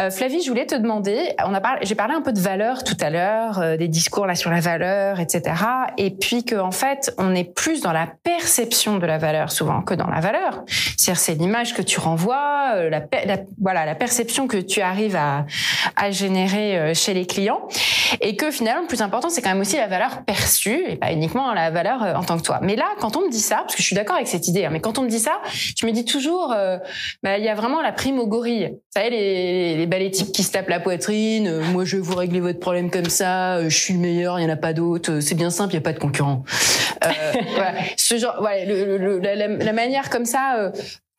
Euh, 0.00 0.10
Flavie, 0.10 0.42
je 0.42 0.48
voulais 0.48 0.66
te 0.66 0.74
demander. 0.74 1.34
On 1.44 1.54
a 1.54 1.60
parlé, 1.60 1.80
j'ai 1.84 1.94
parlé 1.94 2.14
un 2.14 2.22
peu 2.22 2.32
de 2.32 2.40
valeur 2.40 2.84
tout 2.84 2.96
à 3.00 3.10
l'heure, 3.10 3.58
euh, 3.58 3.76
des 3.76 3.88
discours 3.88 4.26
là 4.26 4.34
sur 4.34 4.50
la 4.50 4.60
valeur, 4.60 5.20
etc. 5.20 5.54
Et 5.98 6.10
puis 6.10 6.44
que 6.44 6.56
en 6.56 6.70
fait, 6.70 7.14
on 7.18 7.34
est 7.34 7.44
plus 7.44 7.80
dans 7.80 7.92
la 7.92 8.08
perception 8.22 8.98
de 8.98 9.06
la 9.06 9.18
valeur 9.18 9.50
souvent 9.50 9.82
que 9.82 9.94
dans 9.94 10.08
la 10.08 10.20
valeur. 10.20 10.64
C'est-à-dire, 10.66 11.20
c'est 11.20 11.34
l'image 11.34 11.74
que 11.74 11.82
tu 11.82 12.00
renvoies, 12.00 12.72
euh, 12.76 12.90
la, 12.90 13.00
la, 13.24 13.38
voilà, 13.60 13.86
la 13.86 13.94
perception 13.94 14.46
que 14.46 14.56
tu 14.56 14.80
arrives 14.80 15.16
à, 15.16 15.43
à 15.96 16.10
générer 16.10 16.94
chez 16.94 17.14
les 17.14 17.26
clients, 17.26 17.68
et 18.20 18.36
que 18.36 18.50
finalement, 18.50 18.82
le 18.82 18.86
plus 18.86 19.02
important, 19.02 19.28
c'est 19.28 19.42
quand 19.42 19.50
même 19.50 19.60
aussi 19.60 19.76
la 19.76 19.86
valeur 19.86 20.24
perçue 20.24 20.82
et 20.88 20.96
pas 20.96 21.12
uniquement 21.12 21.52
la 21.52 21.70
valeur 21.70 22.02
en 22.16 22.22
tant 22.22 22.36
que 22.36 22.42
toi. 22.42 22.58
Mais 22.62 22.76
là, 22.76 22.86
quand 23.00 23.16
on 23.16 23.22
me 23.22 23.30
dit 23.30 23.40
ça, 23.40 23.56
parce 23.56 23.74
que 23.74 23.82
je 23.82 23.86
suis 23.86 23.96
d'accord 23.96 24.16
avec 24.16 24.28
cette 24.28 24.48
idée, 24.48 24.64
hein, 24.64 24.70
mais 24.72 24.80
quand 24.80 24.98
on 24.98 25.02
me 25.02 25.08
dit 25.08 25.18
ça, 25.18 25.40
je 25.76 25.86
me 25.86 25.92
dis 25.92 26.04
toujours, 26.04 26.52
euh, 26.52 26.78
bah, 27.22 27.38
il 27.38 27.44
y 27.44 27.48
a 27.48 27.54
vraiment 27.54 27.82
la 27.82 27.92
prime 27.92 28.18
au 28.18 28.26
gorille. 28.26 28.70
Vous 28.72 29.00
savez, 29.00 29.10
les, 29.10 29.76
les 29.76 29.86
balais 29.86 30.10
types 30.10 30.32
qui 30.32 30.42
se 30.42 30.52
tapent 30.52 30.68
la 30.68 30.80
poitrine, 30.80 31.46
euh, 31.46 31.62
moi 31.72 31.84
je 31.84 31.96
vais 31.96 32.02
vous 32.02 32.14
régler 32.14 32.40
votre 32.40 32.60
problème 32.60 32.90
comme 32.90 33.08
ça, 33.08 33.56
euh, 33.56 33.68
je 33.68 33.76
suis 33.76 33.94
le 33.94 34.00
meilleur, 34.00 34.38
il 34.38 34.44
y 34.44 34.46
en 34.46 34.50
a 34.50 34.56
pas 34.56 34.72
d'autres, 34.72 35.20
c'est 35.20 35.34
bien 35.34 35.50
simple, 35.50 35.72
il 35.72 35.76
y 35.76 35.78
a 35.78 35.82
pas 35.82 35.92
de 35.92 35.98
concurrent. 35.98 36.44
voilà. 37.54 37.74
Ce 37.96 38.16
genre, 38.18 38.36
voilà, 38.38 38.64
le, 38.64 39.18
la, 39.18 39.34
la, 39.48 39.72
manière 39.72 40.10
comme 40.10 40.24
ça, 40.24 40.72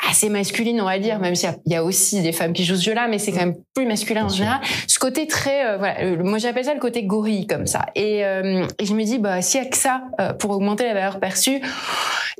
assez 0.09 0.29
masculine, 0.29 0.81
on 0.81 0.85
va 0.85 0.99
dire, 0.99 1.19
même 1.19 1.35
s'il 1.35 1.49
y, 1.67 1.75
a 1.75 1.83
aussi 1.83 2.21
des 2.21 2.31
femmes 2.31 2.53
qui 2.53 2.63
jouent 2.63 2.75
ce 2.75 2.83
jeu-là, 2.83 3.07
mais 3.07 3.17
c'est 3.17 3.31
quand 3.31 3.39
même 3.39 3.55
plus 3.73 3.85
masculin 3.85 4.25
en 4.25 4.29
général. 4.29 4.59
Ce 4.87 4.99
côté 4.99 5.27
très, 5.27 5.65
euh, 5.65 5.77
voilà, 5.77 6.01
euh, 6.01 6.23
moi 6.23 6.37
j'appelle 6.37 6.65
ça 6.65 6.73
le 6.73 6.79
côté 6.79 7.03
gorille 7.03 7.47
comme 7.47 7.65
ça. 7.65 7.87
Et, 7.95 8.25
euh, 8.25 8.67
et 8.79 8.85
je 8.85 8.93
me 8.93 9.03
dis, 9.03 9.19
bah 9.19 9.41
s'il 9.41 9.63
y 9.63 9.65
a 9.65 9.69
que 9.69 9.77
ça 9.77 10.03
pour 10.39 10.51
augmenter 10.51 10.85
la 10.85 10.93
valeur 10.93 11.19
perçue, 11.19 11.61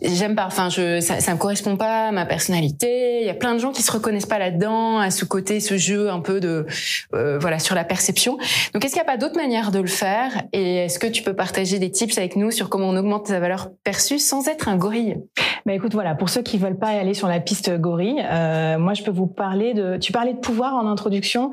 j'aime 0.02 0.36
pas. 0.36 0.46
Enfin, 0.46 0.70
je, 0.70 1.00
ça, 1.00 1.20
ça 1.20 1.34
me 1.34 1.38
correspond 1.38 1.78
pas 1.78 2.08
à 2.08 2.12
ma 2.12 2.26
personnalité. 2.26 3.22
Il 3.22 3.28
y 3.28 3.30
a 3.30 3.34
plein 3.34 3.54
de 3.54 3.60
gens 3.60 3.72
qui 3.72 3.82
se 3.82 3.92
reconnaissent 3.92 4.26
pas 4.26 4.40
là-dedans, 4.40 5.00
à 5.00 5.12
ce 5.12 5.26
côté, 5.26 5.60
ce 5.60 5.78
jeu 5.78 6.10
un 6.10 6.20
peu 6.20 6.40
de, 6.40 6.66
voilà, 7.12 7.60
sur 7.60 7.76
la 7.76 7.84
perception. 7.84 8.38
Donc, 8.74 8.84
est-ce 8.84 8.94
qu'il 8.94 9.02
n'y 9.02 9.08
a 9.08 9.12
pas 9.12 9.18
d'autre 9.18 9.36
manière 9.36 9.72
de 9.72 9.80
le 9.80 9.88
faire? 9.88 10.44
Et 10.54 10.86
est-ce 10.86 11.00
que 11.00 11.08
tu 11.08 11.24
peux 11.24 11.36
partager 11.36 11.80
des 11.80 11.92
tips 11.92 12.18
avec 12.18 12.36
nous 12.36 12.52
sur 12.52 12.70
comment 12.70 12.88
on 12.88 12.98
augmente 12.98 13.28
sa 13.28 13.40
valeur 13.40 13.70
perçue 13.84 14.20
sans 14.20 14.48
être 14.48 14.68
un 14.68 14.78
gorille? 14.78 15.18
Bah 15.66 15.74
écoute, 15.74 15.94
voilà, 15.94 16.14
pour 16.14 16.30
ceux 16.30 16.44
qui 16.44 16.58
veulent 16.60 16.78
pas 16.78 16.90
aller 16.90 17.16
sur 17.16 17.28
la 17.28 17.40
piste 17.40 17.76
gorille. 17.80 18.24
Euh, 18.24 18.78
moi, 18.78 18.94
je 18.94 19.02
peux 19.02 19.12
vous 19.12 19.26
parler 19.26 19.74
de. 19.74 19.98
Tu 19.98 20.12
parlais 20.12 20.34
de 20.34 20.40
pouvoir 20.40 20.76
en 20.76 20.88
introduction. 20.88 21.50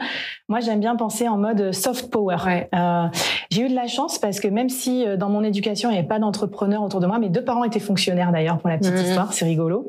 Moi, 0.48 0.60
j'aime 0.60 0.80
bien 0.80 0.96
penser 0.96 1.28
en 1.28 1.38
mode 1.38 1.72
soft 1.72 2.10
power. 2.10 2.36
Euh, 2.74 3.06
j'ai 3.50 3.62
eu 3.62 3.68
de 3.68 3.74
la 3.74 3.86
chance 3.86 4.18
parce 4.18 4.40
que 4.40 4.48
même 4.48 4.68
si 4.68 5.06
euh, 5.06 5.16
dans 5.16 5.30
mon 5.30 5.42
éducation 5.42 5.88
il 5.88 5.92
n'y 5.92 5.98
avait 5.98 6.08
pas 6.08 6.18
d'entrepreneurs 6.18 6.82
autour 6.82 7.00
de 7.00 7.06
moi, 7.06 7.18
mes 7.18 7.30
deux 7.30 7.44
parents 7.44 7.64
étaient 7.64 7.80
fonctionnaires 7.80 8.31
d'ailleurs 8.32 8.58
pour 8.58 8.68
la 8.68 8.78
petite 8.78 8.94
mhm. 8.94 9.04
histoire, 9.04 9.32
c'est 9.32 9.44
rigolo. 9.44 9.88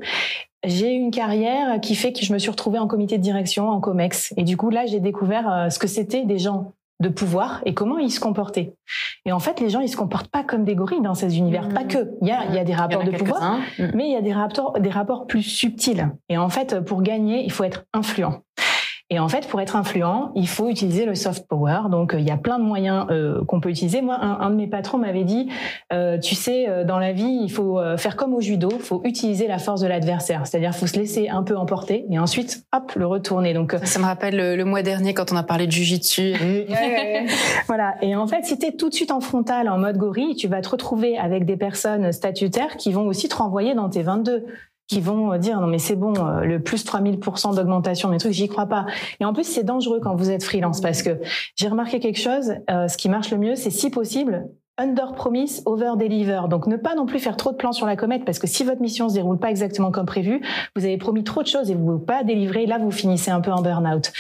J'ai 0.64 0.94
eu 0.94 0.98
une 0.98 1.12
carrière 1.12 1.82
qui 1.82 1.96
fait 1.96 2.14
que 2.14 2.24
je 2.24 2.32
me 2.32 2.40
suis 2.40 2.50
retrouvée 2.50 2.80
en 2.80 2.88
comité 2.88 3.18
de 3.18 3.24
direction, 3.24 3.70
en 3.70 3.82
COMEX. 3.82 4.34
Et 4.38 4.44
du 4.44 4.56
coup, 4.56 4.70
là, 4.70 4.86
j'ai 4.86 5.02
découvert 5.02 5.68
ce 5.70 5.78
que 5.78 5.88
c'était 5.88 6.24
des 6.24 6.38
gens 6.38 6.72
de 7.02 7.10
pouvoir 7.10 7.62
et 7.66 7.74
comment 7.74 7.98
ils 7.98 8.12
se 8.12 8.20
comportaient. 8.20 8.74
Et 9.26 9.32
en 9.32 9.40
fait, 9.40 9.60
les 9.60 9.70
gens, 9.70 9.82
ils 9.82 9.90
se 9.90 9.98
comportent 9.98 10.30
pas 10.30 10.44
comme 10.44 10.64
des 10.64 10.76
gorilles 10.76 11.02
dans 11.02 11.16
ces 11.16 11.38
univers. 11.38 11.68
Pas 11.70 11.84
que. 11.84 12.12
Il 12.22 12.28
y 12.28 12.32
a, 12.32 12.46
il 12.50 12.56
y 12.56 12.60
a 12.60 12.64
des 12.64 12.74
rapports 12.74 13.04
de 13.04 13.12
pouvoir, 13.12 13.60
mais 13.94 14.08
il 14.08 14.14
y 14.14 14.16
a 14.16 14.22
des 14.22 14.34
rapports, 14.34 14.80
des 14.80 14.90
rapports 14.90 15.28
plus 15.28 15.44
subtils. 15.44 16.10
Et 16.30 16.38
en 16.38 16.50
fait, 16.50 16.80
pour 16.80 17.02
gagner, 17.02 17.44
il 17.44 17.52
faut 17.52 17.66
être 17.66 17.86
influent. 17.94 18.42
Et 19.10 19.20
en 19.20 19.28
fait, 19.28 19.48
pour 19.48 19.60
être 19.60 19.76
influent, 19.76 20.32
il 20.34 20.48
faut 20.48 20.70
utiliser 20.70 21.06
le 21.06 21.14
soft 21.14 21.48
power. 21.48 21.82
Donc, 21.92 22.14
euh, 22.14 22.20
il 22.20 22.28
y 22.28 22.32
a 22.32 22.38
plein 22.38 22.58
de 22.58 22.64
moyens 22.64 23.06
euh, 23.12 23.44
qu'on 23.46 23.60
peut 23.60 23.70
utiliser. 23.70 24.02
Moi, 24.02 24.16
un, 24.16 24.50
de 24.50 24.56
mes 24.56 24.68
patrons 24.68 24.98
m'avait 24.98 25.26
dit, 25.26 25.50
euh, 25.92 26.18
tu 26.18 26.36
sais, 26.36 26.68
euh, 26.70 26.84
dans 26.86 27.00
la 27.00 27.12
vie, 27.12 27.40
il 27.44 27.52
faut 27.52 27.80
faire 27.98 28.16
comme 28.16 28.34
au 28.34 28.42
judo, 28.42 28.70
il 28.72 28.80
faut 28.80 29.02
utiliser 29.04 29.48
la 29.48 29.60
force 29.60 29.82
de 29.82 29.88
l'adversaire. 29.88 30.48
C'est-à-dire, 30.48 30.72
il 30.74 30.78
faut 30.78 30.88
se 30.88 30.98
laisser 30.98 31.30
un 31.30 31.44
peu 31.44 31.58
emporter 31.58 32.06
et 32.10 32.18
ensuite, 32.18 32.66
hop, 32.74 32.94
le 32.96 33.06
retourner. 33.06 33.54
Donc, 33.54 33.76
ça 33.84 34.00
me 34.00 34.06
rappelle 34.06 34.56
le, 34.56 34.64
mois 34.66 34.82
dernier 34.82 35.14
quand 35.14 35.32
on 35.32 35.36
a 35.36 35.44
parlé 35.44 35.68
de 35.68 35.72
jujitsu. 35.72 36.34
voilà. 37.68 37.96
Et 38.02 38.16
en 38.16 38.26
fait, 38.26 38.46
si 38.46 38.58
tu 38.58 38.68
es 38.68 38.72
tout 38.72 38.90
de 38.90 38.94
suite 38.94 39.12
en 39.12 39.20
frontal, 39.20 39.70
en 39.70 39.78
mode 39.78 39.98
gorille, 39.98 40.36
tu 40.36 40.48
vas 40.48 40.62
te 40.62 40.70
retrouver 40.70 41.18
avec 41.18 41.46
des 41.46 41.58
personnes 41.58 42.12
statutaires 42.14 42.78
qui 42.78 42.94
vont 42.94 43.06
aussi 43.06 43.28
te 43.28 43.36
renvoyer 43.36 43.76
dans 43.76 43.90
tes 43.90 44.02
22 44.02 44.46
qui 44.88 45.02
vont 45.02 45.38
dire 45.38 45.60
non 45.62 45.68
mais 45.68 45.80
c'est 45.80 45.96
bon, 45.96 46.14
euh, 46.16 46.42
le 46.42 46.62
plus 46.62 46.86
3000% 46.86 47.56
d'augmentation, 47.56 48.10
mes 48.10 48.18
trucs, 48.18 48.34
j'y 48.34 48.48
crois 48.48 48.66
pas. 48.66 48.86
Et 49.20 49.26
en 49.26 49.34
plus, 49.34 49.46
c'est 49.46 49.64
dangereux 49.64 50.00
quand 50.02 50.16
vous 50.16 50.30
êtes 50.30 50.44
freelance 50.44 50.82
parce 50.82 51.02
que 51.02 51.20
j'ai 51.56 51.68
remarqué 51.68 52.00
quelque 52.00 52.20
chose, 52.20 52.54
euh, 52.70 52.88
ce 52.88 52.98
qui 52.98 53.10
marche 53.10 53.32
le 53.32 53.38
mieux, 53.38 53.56
c'est 53.56 53.72
si 53.72 53.90
possible, 53.90 54.48
under 54.78 55.14
promise, 55.14 55.62
over 55.66 55.92
deliver. 55.98 56.42
Donc 56.50 56.66
ne 56.66 56.78
pas 56.78 56.96
non 56.96 57.06
plus 57.06 57.20
faire 57.20 57.38
trop 57.38 57.52
de 57.52 57.58
plans 57.58 57.74
sur 57.74 57.86
la 57.86 57.96
comète 57.96 58.26
parce 58.26 58.40
que 58.40 58.48
si 58.48 58.64
votre 58.64 58.82
mission 58.82 59.08
se 59.08 59.14
déroule 59.14 59.38
pas 59.38 59.52
exactement 59.52 59.92
comme 59.92 60.08
prévu, 60.08 60.42
vous 60.76 60.84
avez 60.84 60.98
promis 60.98 61.24
trop 61.24 61.44
de 61.44 61.48
choses 61.48 61.70
et 61.70 61.76
vous 61.76 61.84
ne 61.84 61.98
pouvez 61.98 62.06
pas 62.06 62.24
délivrer, 62.24 62.66
là 62.66 62.80
vous 62.80 62.90
finissez 62.90 63.30
un 63.30 63.40
peu 63.40 63.52
en 63.52 63.62
burn-out. 63.62 64.12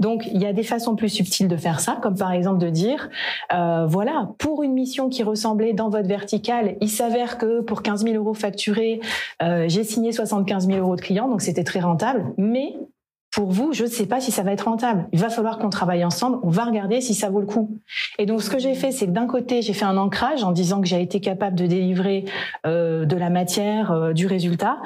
Donc 0.00 0.26
il 0.26 0.42
y 0.42 0.46
a 0.46 0.52
des 0.52 0.64
façons 0.64 0.96
plus 0.96 1.08
subtiles 1.08 1.48
de 1.48 1.56
faire 1.56 1.80
ça, 1.80 1.98
comme 2.02 2.16
par 2.16 2.32
exemple 2.32 2.58
de 2.58 2.68
dire, 2.68 3.08
euh, 3.54 3.86
voilà, 3.86 4.28
pour 4.38 4.62
une 4.62 4.74
mission 4.74 5.08
qui 5.08 5.22
ressemblait 5.22 5.72
dans 5.72 5.88
votre 5.88 6.08
verticale, 6.08 6.76
il 6.82 6.90
s'avère 6.90 7.38
que 7.38 7.62
pour 7.62 7.82
15 7.82 8.04
000 8.04 8.16
euros 8.16 8.34
facturés, 8.34 9.00
euh, 9.42 9.64
j'ai 9.68 9.84
signé 9.84 10.12
75 10.12 10.66
000 10.66 10.78
euros 10.78 10.96
de 10.96 11.00
clients, 11.00 11.28
donc 11.28 11.40
c'était 11.40 11.64
très 11.64 11.80
rentable, 11.80 12.34
mais 12.36 12.74
pour 13.32 13.50
vous, 13.50 13.72
je 13.72 13.84
ne 13.84 13.88
sais 13.88 14.04
pas 14.04 14.20
si 14.20 14.30
ça 14.30 14.42
va 14.42 14.52
être 14.52 14.68
rentable. 14.68 15.08
Il 15.12 15.18
va 15.18 15.30
falloir 15.30 15.58
qu'on 15.58 15.70
travaille 15.70 16.04
ensemble. 16.04 16.38
On 16.42 16.50
va 16.50 16.64
regarder 16.64 17.00
si 17.00 17.14
ça 17.14 17.30
vaut 17.30 17.40
le 17.40 17.46
coup. 17.46 17.78
Et 18.18 18.26
donc, 18.26 18.42
ce 18.42 18.50
que 18.50 18.58
j'ai 18.58 18.74
fait, 18.74 18.92
c'est 18.92 19.06
que 19.06 19.10
d'un 19.10 19.26
côté, 19.26 19.62
j'ai 19.62 19.72
fait 19.72 19.86
un 19.86 19.96
ancrage 19.96 20.44
en 20.44 20.52
disant 20.52 20.82
que 20.82 20.86
j'ai 20.86 21.00
été 21.00 21.18
capable 21.18 21.56
de 21.56 21.66
délivrer 21.66 22.26
euh, 22.66 23.06
de 23.06 23.16
la 23.16 23.30
matière, 23.30 23.90
euh, 23.90 24.12
du 24.12 24.26
résultat, 24.26 24.76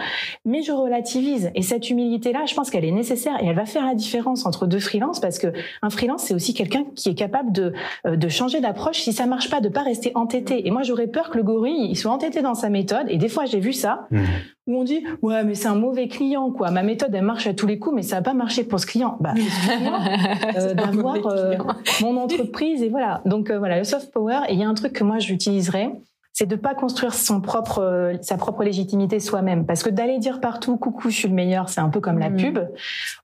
mais 0.44 0.62
je 0.62 0.70
relativise. 0.70 1.50
Et 1.56 1.62
cette 1.62 1.90
humilité-là, 1.90 2.44
je 2.46 2.54
pense 2.54 2.70
qu'elle 2.70 2.84
est 2.84 2.92
nécessaire 2.92 3.36
et 3.42 3.46
elle 3.46 3.56
va 3.56 3.66
faire 3.66 3.84
la 3.84 3.96
différence 3.96 4.46
entre 4.46 4.66
deux 4.66 4.78
freelances 4.78 5.18
parce 5.18 5.40
que 5.40 5.52
un 5.82 5.90
freelance, 5.90 6.22
c'est 6.22 6.34
aussi 6.34 6.54
quelqu'un 6.54 6.84
qui 6.94 7.08
est 7.08 7.14
capable 7.14 7.50
de 7.50 7.72
euh, 8.06 8.14
de 8.14 8.28
changer 8.28 8.60
d'approche 8.60 9.00
si 9.00 9.12
ça 9.12 9.26
marche 9.26 9.50
pas, 9.50 9.60
de 9.60 9.68
pas 9.68 9.82
rester 9.82 10.12
entêté. 10.14 10.68
Et 10.68 10.70
moi, 10.70 10.84
j'aurais 10.84 11.08
peur 11.08 11.30
que 11.30 11.36
le 11.36 11.42
gorille 11.42 11.88
il 11.90 11.96
soit 11.96 12.12
entêté 12.12 12.42
dans 12.42 12.54
sa 12.54 12.70
méthode. 12.70 13.06
Et 13.08 13.18
des 13.18 13.28
fois, 13.28 13.44
j'ai 13.44 13.60
vu 13.60 13.72
ça. 13.72 14.06
Mmh 14.12 14.22
où 14.66 14.76
on 14.76 14.84
dit 14.84 15.04
ouais 15.22 15.44
mais 15.44 15.54
c'est 15.54 15.68
un 15.68 15.76
mauvais 15.76 16.08
client 16.08 16.50
quoi. 16.50 16.70
Ma 16.70 16.82
méthode 16.82 17.14
elle 17.14 17.24
marche 17.24 17.46
à 17.46 17.54
tous 17.54 17.66
les 17.66 17.78
coups 17.78 17.94
mais 17.96 18.02
ça 18.02 18.16
va 18.16 18.22
pas 18.22 18.34
marcher 18.34 18.64
pour 18.64 18.80
ce 18.80 18.86
client. 18.86 19.16
Bah 19.20 19.34
euh, 20.56 20.74
d'avoir 20.74 21.26
euh, 21.26 21.54
mon 22.02 22.16
entreprise 22.16 22.82
et 22.82 22.88
voilà. 22.88 23.22
Donc 23.24 23.50
euh, 23.50 23.58
voilà 23.58 23.78
le 23.78 23.84
soft 23.84 24.12
power. 24.12 24.40
Et 24.48 24.54
il 24.54 24.60
y 24.60 24.64
a 24.64 24.68
un 24.68 24.74
truc 24.74 24.92
que 24.92 25.04
moi 25.04 25.18
j'utiliserais 25.18 25.92
c'est 26.32 26.46
de 26.46 26.56
pas 26.56 26.74
construire 26.74 27.14
son 27.14 27.40
propre 27.40 28.12
sa 28.20 28.36
propre 28.36 28.62
légitimité 28.62 29.20
soi-même. 29.20 29.64
Parce 29.64 29.82
que 29.82 29.88
d'aller 29.88 30.18
dire 30.18 30.40
partout 30.40 30.76
coucou 30.76 31.10
je 31.10 31.16
suis 31.16 31.28
le 31.28 31.34
meilleur 31.34 31.68
c'est 31.68 31.80
un 31.80 31.88
peu 31.88 32.00
comme 32.00 32.18
la 32.18 32.28
mm. 32.28 32.36
pub. 32.36 32.58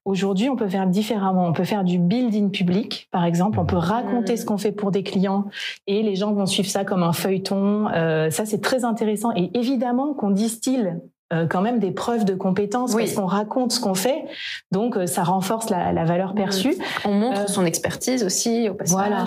Aujourd'hui 0.05 0.49
on 0.49 0.57
peut 0.57 0.68
faire 0.68 0.86
différemment. 0.86 1.47
On 1.49 1.53
peut 1.53 1.64
faire 1.64 1.82
du 1.82 1.99
building 1.99 2.53
public 2.53 3.09
par 3.11 3.24
exemple. 3.24 3.59
On 3.59 3.66
peut 3.66 3.76
raconter 3.76 4.34
mm. 4.34 4.36
ce 4.36 4.45
qu'on 4.47 4.59
fait 4.59 4.72
pour 4.72 4.93
des 4.93 5.03
clients 5.03 5.47
et 5.88 6.05
les 6.05 6.14
gens 6.14 6.32
vont 6.32 6.47
suivre 6.47 6.68
ça 6.68 6.84
comme 6.84 7.03
un 7.03 7.12
feuilleton. 7.12 7.88
Euh, 7.88 8.30
ça 8.30 8.47
c'est 8.47 8.61
très 8.61 8.84
intéressant. 8.84 9.32
Et 9.34 9.51
évidemment 9.59 10.14
qu'on 10.14 10.30
distille 10.30 10.95
quand 11.49 11.62
même 11.62 11.78
des 11.78 11.91
preuves 11.91 12.24
de 12.24 12.35
compétences 12.35 12.95
parce 12.95 13.14
qu'on 13.14 13.26
raconte 13.26 13.72
ce 13.72 13.80
qu'on 13.80 13.95
fait, 13.95 14.24
donc 14.70 14.97
euh, 14.97 15.07
ça 15.07 15.22
renforce 15.22 15.70
la, 15.70 15.93
la 15.93 16.05
valeur 16.05 16.35
perçue. 16.35 16.76
On 17.05 17.12
montre 17.12 17.43
euh, 17.43 17.47
son 17.47 17.64
expertise 17.64 18.22
aussi 18.24 18.68
au 18.68 18.74
passage. 18.74 18.95
Voilà. 18.95 19.24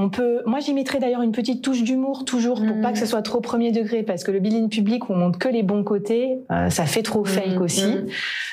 On 0.00 0.10
peut, 0.10 0.42
moi 0.46 0.60
j'y 0.60 0.74
mettrais 0.74 1.00
d'ailleurs 1.00 1.22
une 1.22 1.32
petite 1.32 1.60
touche 1.60 1.82
d'humour 1.82 2.24
toujours 2.24 2.64
pour 2.64 2.80
pas 2.80 2.92
que 2.92 2.98
ce 2.98 3.04
mm. 3.04 3.08
soit 3.08 3.22
trop 3.22 3.40
premier 3.40 3.72
degré 3.72 4.04
parce 4.04 4.22
que 4.22 4.30
le 4.30 4.38
billing 4.38 4.68
public 4.68 5.08
où 5.08 5.12
on 5.12 5.16
montre 5.16 5.40
que 5.40 5.48
les 5.48 5.64
bons 5.64 5.82
côtés, 5.82 6.38
euh, 6.52 6.70
ça 6.70 6.86
fait 6.86 7.02
trop 7.02 7.24
fake 7.24 7.58
mm. 7.58 7.62
aussi. 7.62 7.86
Mm. 7.86 8.06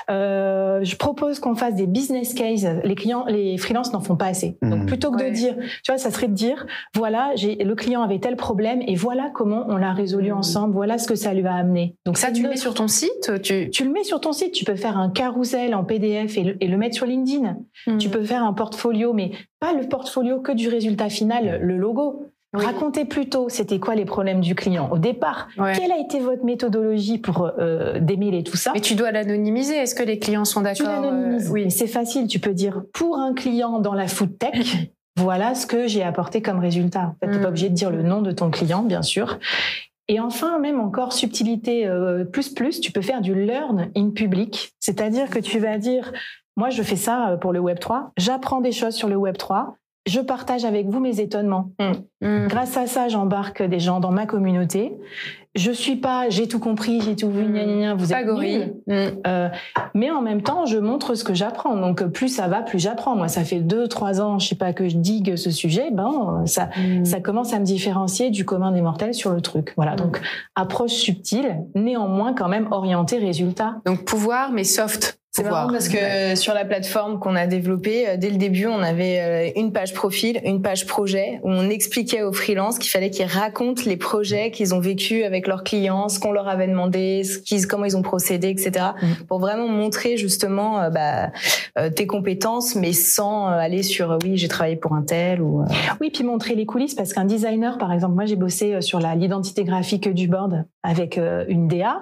Euh, 0.10 0.84
je 0.84 0.96
propose 0.96 1.40
qu'on 1.40 1.54
fasse 1.54 1.76
des 1.76 1.86
business 1.86 2.34
cases. 2.34 2.66
Les 2.84 2.96
clients, 2.96 3.26
les 3.28 3.60
freelances 3.60 3.94
n'en 3.94 4.02
font 4.02 4.16
pas 4.16 4.26
assez. 4.26 4.58
Donc 4.64 4.88
plutôt 4.88 5.12
que 5.12 5.24
de 5.24 5.30
dire, 5.30 5.56
tu 5.84 5.92
vois, 5.92 6.00
ça 6.00 6.10
serait 6.10 6.28
de 6.28 6.34
dire, 6.34 6.66
voilà, 6.96 7.30
j'ai 7.36 7.56
le 7.56 7.76
client 7.76 8.02
avait 8.02 8.20
tel 8.20 8.38
problème 8.38 8.82
et 8.88 8.96
voilà 8.96 9.30
comment 9.32 9.66
on 9.70 9.78
l'a 9.78 9.94
résolu 9.94 10.32
ensemble. 10.32 10.74
Voilà 10.74 10.98
ce 10.98 11.08
que 11.08 11.16
ça 11.16 11.36
lui 11.36 11.46
a 11.46 11.54
amené. 11.54 11.96
Donc 12.08 12.18
ça, 12.18 12.32
tu 12.32 12.42
le 12.42 12.50
mets 12.50 12.58
sur 12.58 12.74
ton 12.74 12.88
site. 12.88 13.42
Tu... 13.44 13.70
tu 13.70 13.84
le 13.84 13.92
mets 13.92 14.04
sur 14.04 14.20
ton 14.20 14.32
site. 14.32 14.52
Tu 14.52 14.66
peux 14.66 14.76
faire 14.76 14.98
un 14.98 15.12
carousel 15.12 15.76
en 15.76 15.84
PDF 15.84 16.40
et 16.40 16.44
le, 16.44 16.58
et 16.64 16.68
le 16.68 16.78
mettre 16.78 16.96
sur 16.96 17.06
LinkedIn. 17.06 17.58
Tu 18.00 18.10
peux 18.10 18.24
faire 18.24 18.44
un 18.44 18.54
portfolio, 18.54 19.14
mais 19.14 19.32
pas 19.66 19.74
le 19.74 19.88
portfolio 19.88 20.42
que 20.42 20.52
du 20.52 20.70
résultat 20.70 21.10
final, 21.10 21.60
le 21.62 21.78
logo. 21.78 22.28
Racontez 22.54 23.04
plutôt, 23.04 23.50
c'était 23.50 23.80
quoi 23.80 23.96
les 23.96 24.06
problèmes 24.06 24.40
du 24.40 24.56
client 24.56 24.90
au 24.92 24.98
départ? 24.98 25.50
Quelle 25.56 25.92
a 25.92 25.98
été 25.98 26.20
votre 26.20 26.46
méthodologie 26.46 27.18
pour 27.18 27.52
euh, 27.60 28.00
démêler 28.00 28.44
tout 28.44 28.56
ça? 28.56 28.72
Mais 28.74 28.80
tu 28.80 28.96
dois 28.96 29.12
l'anonymiser. 29.12 29.76
Est-ce 29.76 29.96
que 29.96 30.04
les 30.04 30.20
clients 30.20 30.46
sont 30.46 30.62
d'accord 30.62 30.86
Tu 30.86 31.02
l'anonymises. 31.02 31.50
Euh, 31.50 31.54
oui, 31.54 31.72
c'est 31.72 31.88
facile. 31.88 32.28
Tu 32.28 32.40
peux 32.40 32.54
dire 32.54 32.84
pour 32.94 33.18
un 33.18 33.34
client 33.34 33.80
dans 33.80 33.94
la 33.94 34.08
food 34.08 34.38
tech, 34.38 34.90
voilà 35.18 35.56
ce 35.56 35.66
que 35.66 35.88
j'ai 35.88 36.04
apporté 36.04 36.42
comme 36.42 36.60
résultat. 36.60 37.16
tu 37.22 37.28
n'es 37.28 37.40
pas 37.40 37.44
mm. 37.44 37.50
obligé 37.50 37.70
de 37.70 37.74
dire 37.74 37.90
le 37.90 38.04
nom 38.04 38.22
de 38.22 38.32
ton 38.32 38.52
client, 38.52 38.84
bien 38.84 39.02
sûr. 39.02 39.40
Et 40.08 40.20
enfin, 40.20 40.60
même 40.60 40.80
encore 40.80 41.12
subtilité 41.12 41.88
euh, 41.88 42.24
plus 42.24 42.50
plus, 42.50 42.80
tu 42.80 42.92
peux 42.92 43.02
faire 43.02 43.22
du 43.22 43.34
learn 43.34 43.90
in 43.98 44.12
public, 44.12 44.74
c'est-à-dire 44.80 45.30
que 45.32 45.40
tu 45.40 45.58
vas 45.58 45.80
dire 45.80 46.14
moi, 46.58 46.70
je 46.70 46.82
fais 46.84 46.96
ça 46.96 47.30
euh, 47.30 47.38
pour 47.38 47.54
le 47.54 47.60
Web 47.60 47.80
3. 47.80 48.12
J'apprends 48.18 48.62
des 48.62 48.72
choses 48.72 48.96
sur 48.96 49.10
le 49.10 49.16
Web 49.16 49.38
3. 49.38 49.76
je 50.08 50.20
partage 50.22 50.66
avec 50.66 50.88
vous 50.88 51.00
mes 51.00 51.20
étonnements. 51.20 51.72
Mm. 51.80 52.28
Mm. 52.28 52.48
Grâce 52.48 52.78
à 52.78 52.88
ça, 52.88 53.10
j'embarque 53.10 53.62
des 53.62 53.80
gens 53.80 54.00
dans 54.00 54.12
ma 54.12 54.26
communauté. 54.26 54.96
Je 55.56 55.72
suis 55.72 55.96
pas, 55.96 56.30
j'ai 56.30 56.48
tout 56.48 56.60
compris, 56.60 57.02
j'ai 57.02 57.16
tout 57.16 57.30
vu, 57.30 57.44
mm. 57.44 57.94
vous 57.98 58.14
êtes 58.14 58.26
gorille. 58.26 58.74
Euh, 58.90 59.50
mais 59.94 60.12
en 60.12 60.22
même 60.22 60.44
temps, 60.44 60.66
je 60.66 60.78
montre 60.78 61.16
ce 61.16 61.24
que 61.24 61.34
j'apprends. 61.34 61.76
Donc 61.76 62.06
plus 62.06 62.30
ça 62.30 62.48
va, 62.48 62.62
plus 62.62 62.80
j'apprends. 62.80 63.16
Moi, 63.16 63.28
ça 63.28 63.44
fait 63.44 63.60
deux, 63.60 63.88
trois 63.88 64.22
ans, 64.22 64.40
je 64.40 64.48
sais 64.48 64.56
pas 64.56 64.72
que 64.72 64.88
je 64.88 64.96
digue 64.96 65.36
ce 65.36 65.52
sujet. 65.52 65.90
Ben 65.92 66.44
ça, 66.46 66.70
ça 67.04 67.20
commence 67.20 67.54
à 67.54 67.60
me 67.60 67.66
différencier 67.66 68.30
du 68.30 68.46
commun 68.46 68.72
des 68.72 68.82
mortels 68.82 69.14
sur 69.14 69.32
le 69.32 69.42
truc. 69.42 69.74
Voilà. 69.76 69.96
Donc 69.96 70.22
approche 70.56 70.92
subtile, 70.92 71.66
néanmoins 71.74 72.34
quand 72.34 72.48
même 72.48 72.68
orientée 72.72 73.18
résultat. 73.18 73.76
Donc 73.86 74.06
pouvoir, 74.06 74.52
mais 74.52 74.64
soft. 74.64 75.20
C'est 75.36 75.44
marrant 75.44 75.68
parce 75.70 75.90
que 75.90 76.36
sur 76.36 76.54
la 76.54 76.64
plateforme 76.64 77.20
qu'on 77.20 77.36
a 77.36 77.46
développée, 77.46 78.08
euh, 78.08 78.16
dès 78.18 78.30
le 78.30 78.38
début, 78.38 78.68
on 78.68 78.80
avait 78.80 79.20
euh, 79.20 79.60
une 79.60 79.74
page 79.74 79.94
profil, 79.94 80.40
une 80.46 80.62
page 80.62 80.88
projet, 80.88 81.42
où 81.44 81.50
on 81.50 81.70
expliquait 81.70 82.24
aux 82.24 82.32
freelances 82.32 82.80
qu'il 82.80 82.90
fallait 82.90 83.10
qu'ils 83.10 83.26
racontent 83.26 83.82
les 83.86 83.98
projets 83.98 84.50
qu'ils 84.52 84.74
ont 84.74 84.80
vécus 84.80 85.26
avec 85.26 85.48
leurs 85.48 85.66
clients, 85.66 86.08
ce 86.08 86.20
qu'on 86.20 86.32
leur 86.32 86.48
avait 86.48 86.68
demandé, 86.68 87.26
ce 87.26 87.40
qu'ils, 87.40 87.68
comment 87.68 87.84
ils 87.84 87.98
ont 87.98 88.02
procédé, 88.02 88.48
etc. 88.48 88.86
Mm. 89.02 89.26
Pour 89.28 89.40
vraiment 89.40 89.68
montrer 89.68 90.16
justement 90.16 90.80
euh, 90.80 90.90
bah, 90.90 91.32
tes 91.90 92.08
compétences, 92.08 92.76
mais 92.76 92.94
sans 92.94 93.48
aller 93.48 93.84
sur 93.84 94.18
oui, 94.24 94.38
j'ai 94.38 94.48
travaillé 94.48 94.78
pour 94.78 94.94
un 94.94 95.02
tel 95.02 95.42
ou. 95.42 95.66
Oui, 96.00 96.12
puis 96.12 96.24
montrer 96.24 96.56
les 96.56 96.66
coulisses 96.66 96.96
parce 96.96 97.12
qu'un 97.12 97.26
designer, 97.26 97.78
par 97.78 97.92
exemple, 97.92 98.16
moi 98.16 98.26
j'ai 98.26 98.38
bossé 98.38 98.82
sur 98.82 99.00
l'identité 99.00 99.66
graphique 99.66 100.08
du 100.14 100.30
board 100.30 100.64
avec 100.84 101.20
une 101.50 101.68
DA. 101.68 102.00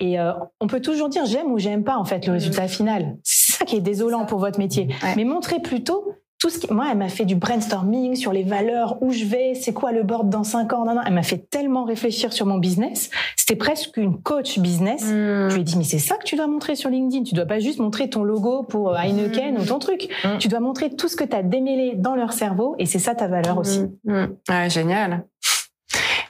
Et 0.00 0.18
euh, 0.18 0.32
on 0.60 0.66
peut 0.66 0.80
toujours 0.80 1.08
dire 1.08 1.24
j'aime 1.24 1.52
ou 1.52 1.58
j'aime 1.58 1.84
pas 1.84 1.96
en 1.96 2.04
fait 2.04 2.26
le 2.26 2.32
mm. 2.32 2.34
résultat 2.34 2.68
final. 2.68 3.16
C'est 3.22 3.52
ça 3.52 3.64
qui 3.64 3.76
est 3.76 3.80
désolant 3.80 4.26
pour 4.26 4.38
votre 4.38 4.58
métier. 4.58 4.88
Mais 5.16 5.24
montrez 5.24 5.60
plutôt 5.60 6.04
tout 6.40 6.50
ce 6.50 6.58
qui. 6.58 6.72
Moi, 6.72 6.86
elle 6.90 6.98
m'a 6.98 7.08
fait 7.08 7.24
du 7.24 7.36
brainstorming 7.36 8.16
sur 8.16 8.32
les 8.32 8.42
valeurs, 8.42 8.98
où 9.00 9.12
je 9.12 9.24
vais, 9.24 9.54
c'est 9.54 9.72
quoi 9.72 9.92
le 9.92 10.02
board 10.02 10.28
dans 10.28 10.44
cinq 10.44 10.72
ans. 10.72 10.84
Non, 10.84 10.94
non. 10.94 11.00
Elle 11.06 11.14
m'a 11.14 11.22
fait 11.22 11.48
tellement 11.48 11.84
réfléchir 11.84 12.32
sur 12.32 12.44
mon 12.44 12.58
business. 12.58 13.08
C'était 13.36 13.56
presque 13.56 13.96
une 13.96 14.20
coach 14.20 14.58
business. 14.58 15.04
Mm. 15.04 15.48
Je 15.48 15.54
lui 15.54 15.60
ai 15.60 15.64
dit 15.64 15.78
mais 15.78 15.84
c'est 15.84 15.98
ça 15.98 16.16
que 16.16 16.24
tu 16.24 16.36
dois 16.36 16.46
montrer 16.48 16.74
sur 16.74 16.90
LinkedIn. 16.90 17.24
Tu 17.24 17.34
dois 17.34 17.46
pas 17.46 17.60
juste 17.60 17.78
montrer 17.78 18.10
ton 18.10 18.24
logo 18.24 18.64
pour 18.64 18.90
euh, 18.90 18.96
Heineken 18.96 19.54
mm. 19.54 19.60
ou 19.60 19.64
ton 19.64 19.78
truc. 19.78 20.08
Tu 20.38 20.48
dois 20.48 20.60
montrer 20.60 20.90
tout 20.90 21.08
ce 21.08 21.16
que 21.16 21.24
tu 21.24 21.36
as 21.36 21.42
démêlé 21.42 21.94
dans 21.96 22.14
leur 22.14 22.32
cerveau 22.32 22.74
et 22.78 22.86
c'est 22.86 22.98
ça 22.98 23.14
ta 23.14 23.28
valeur 23.28 23.58
aussi. 23.58 23.86
Ouais, 24.04 24.68
génial. 24.68 25.24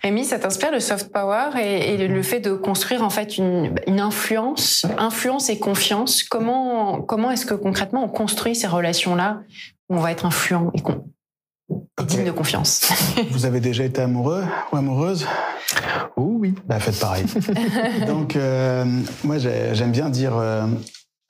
Rémi, 0.05 0.26
ça 0.26 0.38
t'inspire 0.38 0.70
le 0.70 0.80
soft 0.80 1.11
power 1.11 1.59
et, 1.59 1.96
le 1.96 2.22
fait 2.22 2.38
de 2.38 2.52
construire 2.52 3.02
en 3.02 3.09
fait 3.09 3.38
une, 3.38 3.74
influence, 3.86 4.84
influence 4.98 5.48
et 5.48 5.59
confiance? 5.59 6.24
Comment 6.24 7.00
comment 7.00 7.30
est-ce 7.30 7.46
que 7.46 7.55
concrètement 7.55 8.05
on 8.05 8.09
construit 8.09 8.55
ces 8.55 8.66
relations-là 8.66 9.40
où 9.88 9.96
on 9.96 10.00
va 10.00 10.12
être 10.12 10.26
influent 10.26 10.70
et, 10.74 10.82
digne 12.05 12.26
de 12.26 12.32
confiance? 12.32 12.92
Vous 13.30 13.46
avez 13.46 13.61
déjà 13.61 13.82
été 13.82 14.02
amoureux 14.02 14.44
ou 14.72 14.76
amoureuse? 14.76 15.26
Oh 16.16 16.36
oui. 16.38 16.55
Bah 16.66 16.80
faites 16.80 17.00
pareil. 17.00 17.24
Donc 18.07 18.36
euh, 18.36 18.84
moi 19.24 19.38
j'aime 19.38 19.92
bien 19.92 20.11
dire 20.11 20.36
euh, 20.36 20.66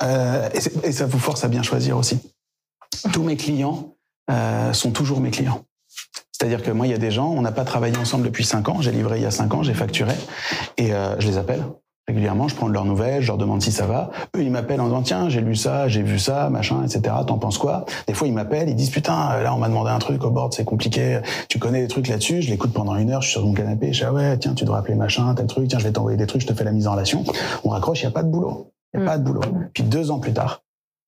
euh, 0.02 0.48
et, 0.82 0.90
ça 0.90 1.06
vous 1.06 1.20
force 1.20 1.44
à 1.44 1.48
bien 1.48 1.62
choisir 1.62 1.96
aussi. 1.96 2.18
Tous 3.12 3.22
mes 3.22 3.36
clients 3.36 3.94
sont 4.72 4.90
toujours 4.90 5.20
mes 5.20 5.30
clients. 5.30 5.64
C'est-à-dire 6.36 6.62
que 6.62 6.72
moi, 6.72 6.88
il 6.88 6.90
y 6.90 6.94
a 6.94 6.98
des 6.98 7.12
gens, 7.12 7.28
on 7.28 7.42
n'a 7.42 7.52
pas 7.52 7.64
travaillé 7.64 7.96
ensemble 7.96 8.24
depuis 8.24 8.44
cinq 8.44 8.68
ans. 8.68 8.80
J'ai 8.80 8.90
livré 8.90 9.18
il 9.18 9.22
y 9.22 9.26
a 9.26 9.30
cinq 9.30 9.54
ans, 9.54 9.62
j'ai 9.62 9.72
facturé, 9.72 10.14
et 10.76 10.92
euh, 10.92 11.14
je 11.20 11.28
les 11.28 11.38
appelle 11.38 11.62
régulièrement. 12.08 12.48
Je 12.48 12.56
prends 12.56 12.68
de 12.68 12.74
leurs 12.74 12.84
nouvelles, 12.84 13.22
je 13.22 13.28
leur 13.28 13.38
demande 13.38 13.62
si 13.62 13.70
ça 13.70 13.86
va. 13.86 14.10
Eux, 14.36 14.42
ils 14.42 14.50
m'appellent 14.50 14.80
en 14.80 14.86
disant 14.86 15.02
tiens, 15.02 15.28
j'ai 15.28 15.40
lu 15.40 15.54
ça, 15.54 15.88
j'ai 15.88 16.02
vu 16.02 16.18
ça, 16.18 16.50
machin, 16.50 16.82
etc. 16.84 17.14
T'en 17.26 17.38
penses 17.38 17.56
quoi? 17.56 17.86
Des 18.08 18.14
fois, 18.14 18.26
ils 18.26 18.34
m'appellent, 18.34 18.68
ils 18.68 18.74
disent 18.74 18.90
putain, 18.90 19.40
là, 19.42 19.54
on 19.54 19.58
m'a 19.58 19.68
demandé 19.68 19.90
un 19.90 19.98
truc 20.00 20.22
au 20.24 20.30
board, 20.30 20.52
c'est 20.52 20.64
compliqué. 20.64 21.20
Tu 21.48 21.58
connais 21.58 21.80
des 21.80 21.88
trucs 21.88 22.08
là-dessus? 22.08 22.42
Je 22.42 22.50
l'écoute 22.50 22.72
pendant 22.72 22.96
une 22.96 23.10
heure, 23.10 23.22
je 23.22 23.28
suis 23.28 23.38
sur 23.38 23.46
mon 23.46 23.54
canapé, 23.54 23.92
je 23.92 24.00
dis 24.00 24.04
ah 24.04 24.12
ouais, 24.12 24.36
tiens, 24.38 24.54
tu 24.54 24.64
dois 24.64 24.78
appeler 24.78 24.96
machin, 24.96 25.34
tel 25.34 25.46
truc, 25.46 25.68
tiens, 25.68 25.78
je 25.78 25.84
vais 25.84 25.92
t'envoyer 25.92 26.18
des 26.18 26.26
trucs, 26.26 26.42
je 26.42 26.46
te 26.48 26.54
fais 26.54 26.64
la 26.64 26.72
mise 26.72 26.86
en 26.86 26.92
relation. 26.92 27.24
On 27.62 27.70
raccroche, 27.70 28.00
il 28.00 28.04
y 28.04 28.08
a 28.08 28.10
pas 28.10 28.22
de 28.22 28.28
boulot. 28.28 28.72
Il 28.92 28.98
y 28.98 29.00
a 29.00 29.04
mm. 29.04 29.06
pas 29.06 29.18
de 29.18 29.24
boulot. 29.24 29.42
Puis 29.72 29.82
deux 29.84 30.10
ans 30.10 30.18
plus 30.18 30.32
tard, 30.32 30.63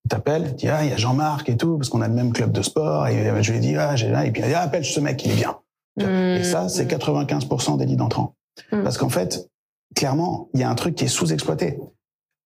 t'appelle, 0.08 0.54
dit 0.54 0.68
ah 0.68 0.84
il 0.84 0.90
y 0.90 0.92
a 0.92 0.96
Jean-Marc 0.96 1.48
et 1.48 1.56
tout 1.56 1.76
parce 1.76 1.88
qu'on 1.88 2.00
a 2.00 2.08
le 2.08 2.14
même 2.14 2.32
club 2.32 2.52
de 2.52 2.62
sport 2.62 3.06
et 3.08 3.42
je 3.42 3.50
lui 3.50 3.58
ai 3.58 3.60
dit 3.60 3.76
ah 3.76 3.96
j'ai 3.96 4.08
et 4.08 4.30
puis 4.30 4.42
il 4.42 4.48
dit 4.48 4.54
ah, 4.54 4.62
appelle 4.62 4.84
ce 4.84 5.00
mec 5.00 5.24
il 5.24 5.32
est 5.32 5.34
bien. 5.34 5.56
Et 5.98 6.44
ça 6.44 6.68
c'est 6.68 6.84
95% 6.84 7.74
mmh. 7.74 7.78
des 7.78 7.86
leads 7.86 8.02
entrants. 8.02 8.34
Mmh. 8.72 8.82
Parce 8.82 8.98
qu'en 8.98 9.08
fait 9.08 9.48
clairement 9.94 10.48
il 10.54 10.60
y 10.60 10.64
a 10.64 10.70
un 10.70 10.74
truc 10.74 10.94
qui 10.94 11.04
est 11.04 11.08
sous-exploité. 11.08 11.78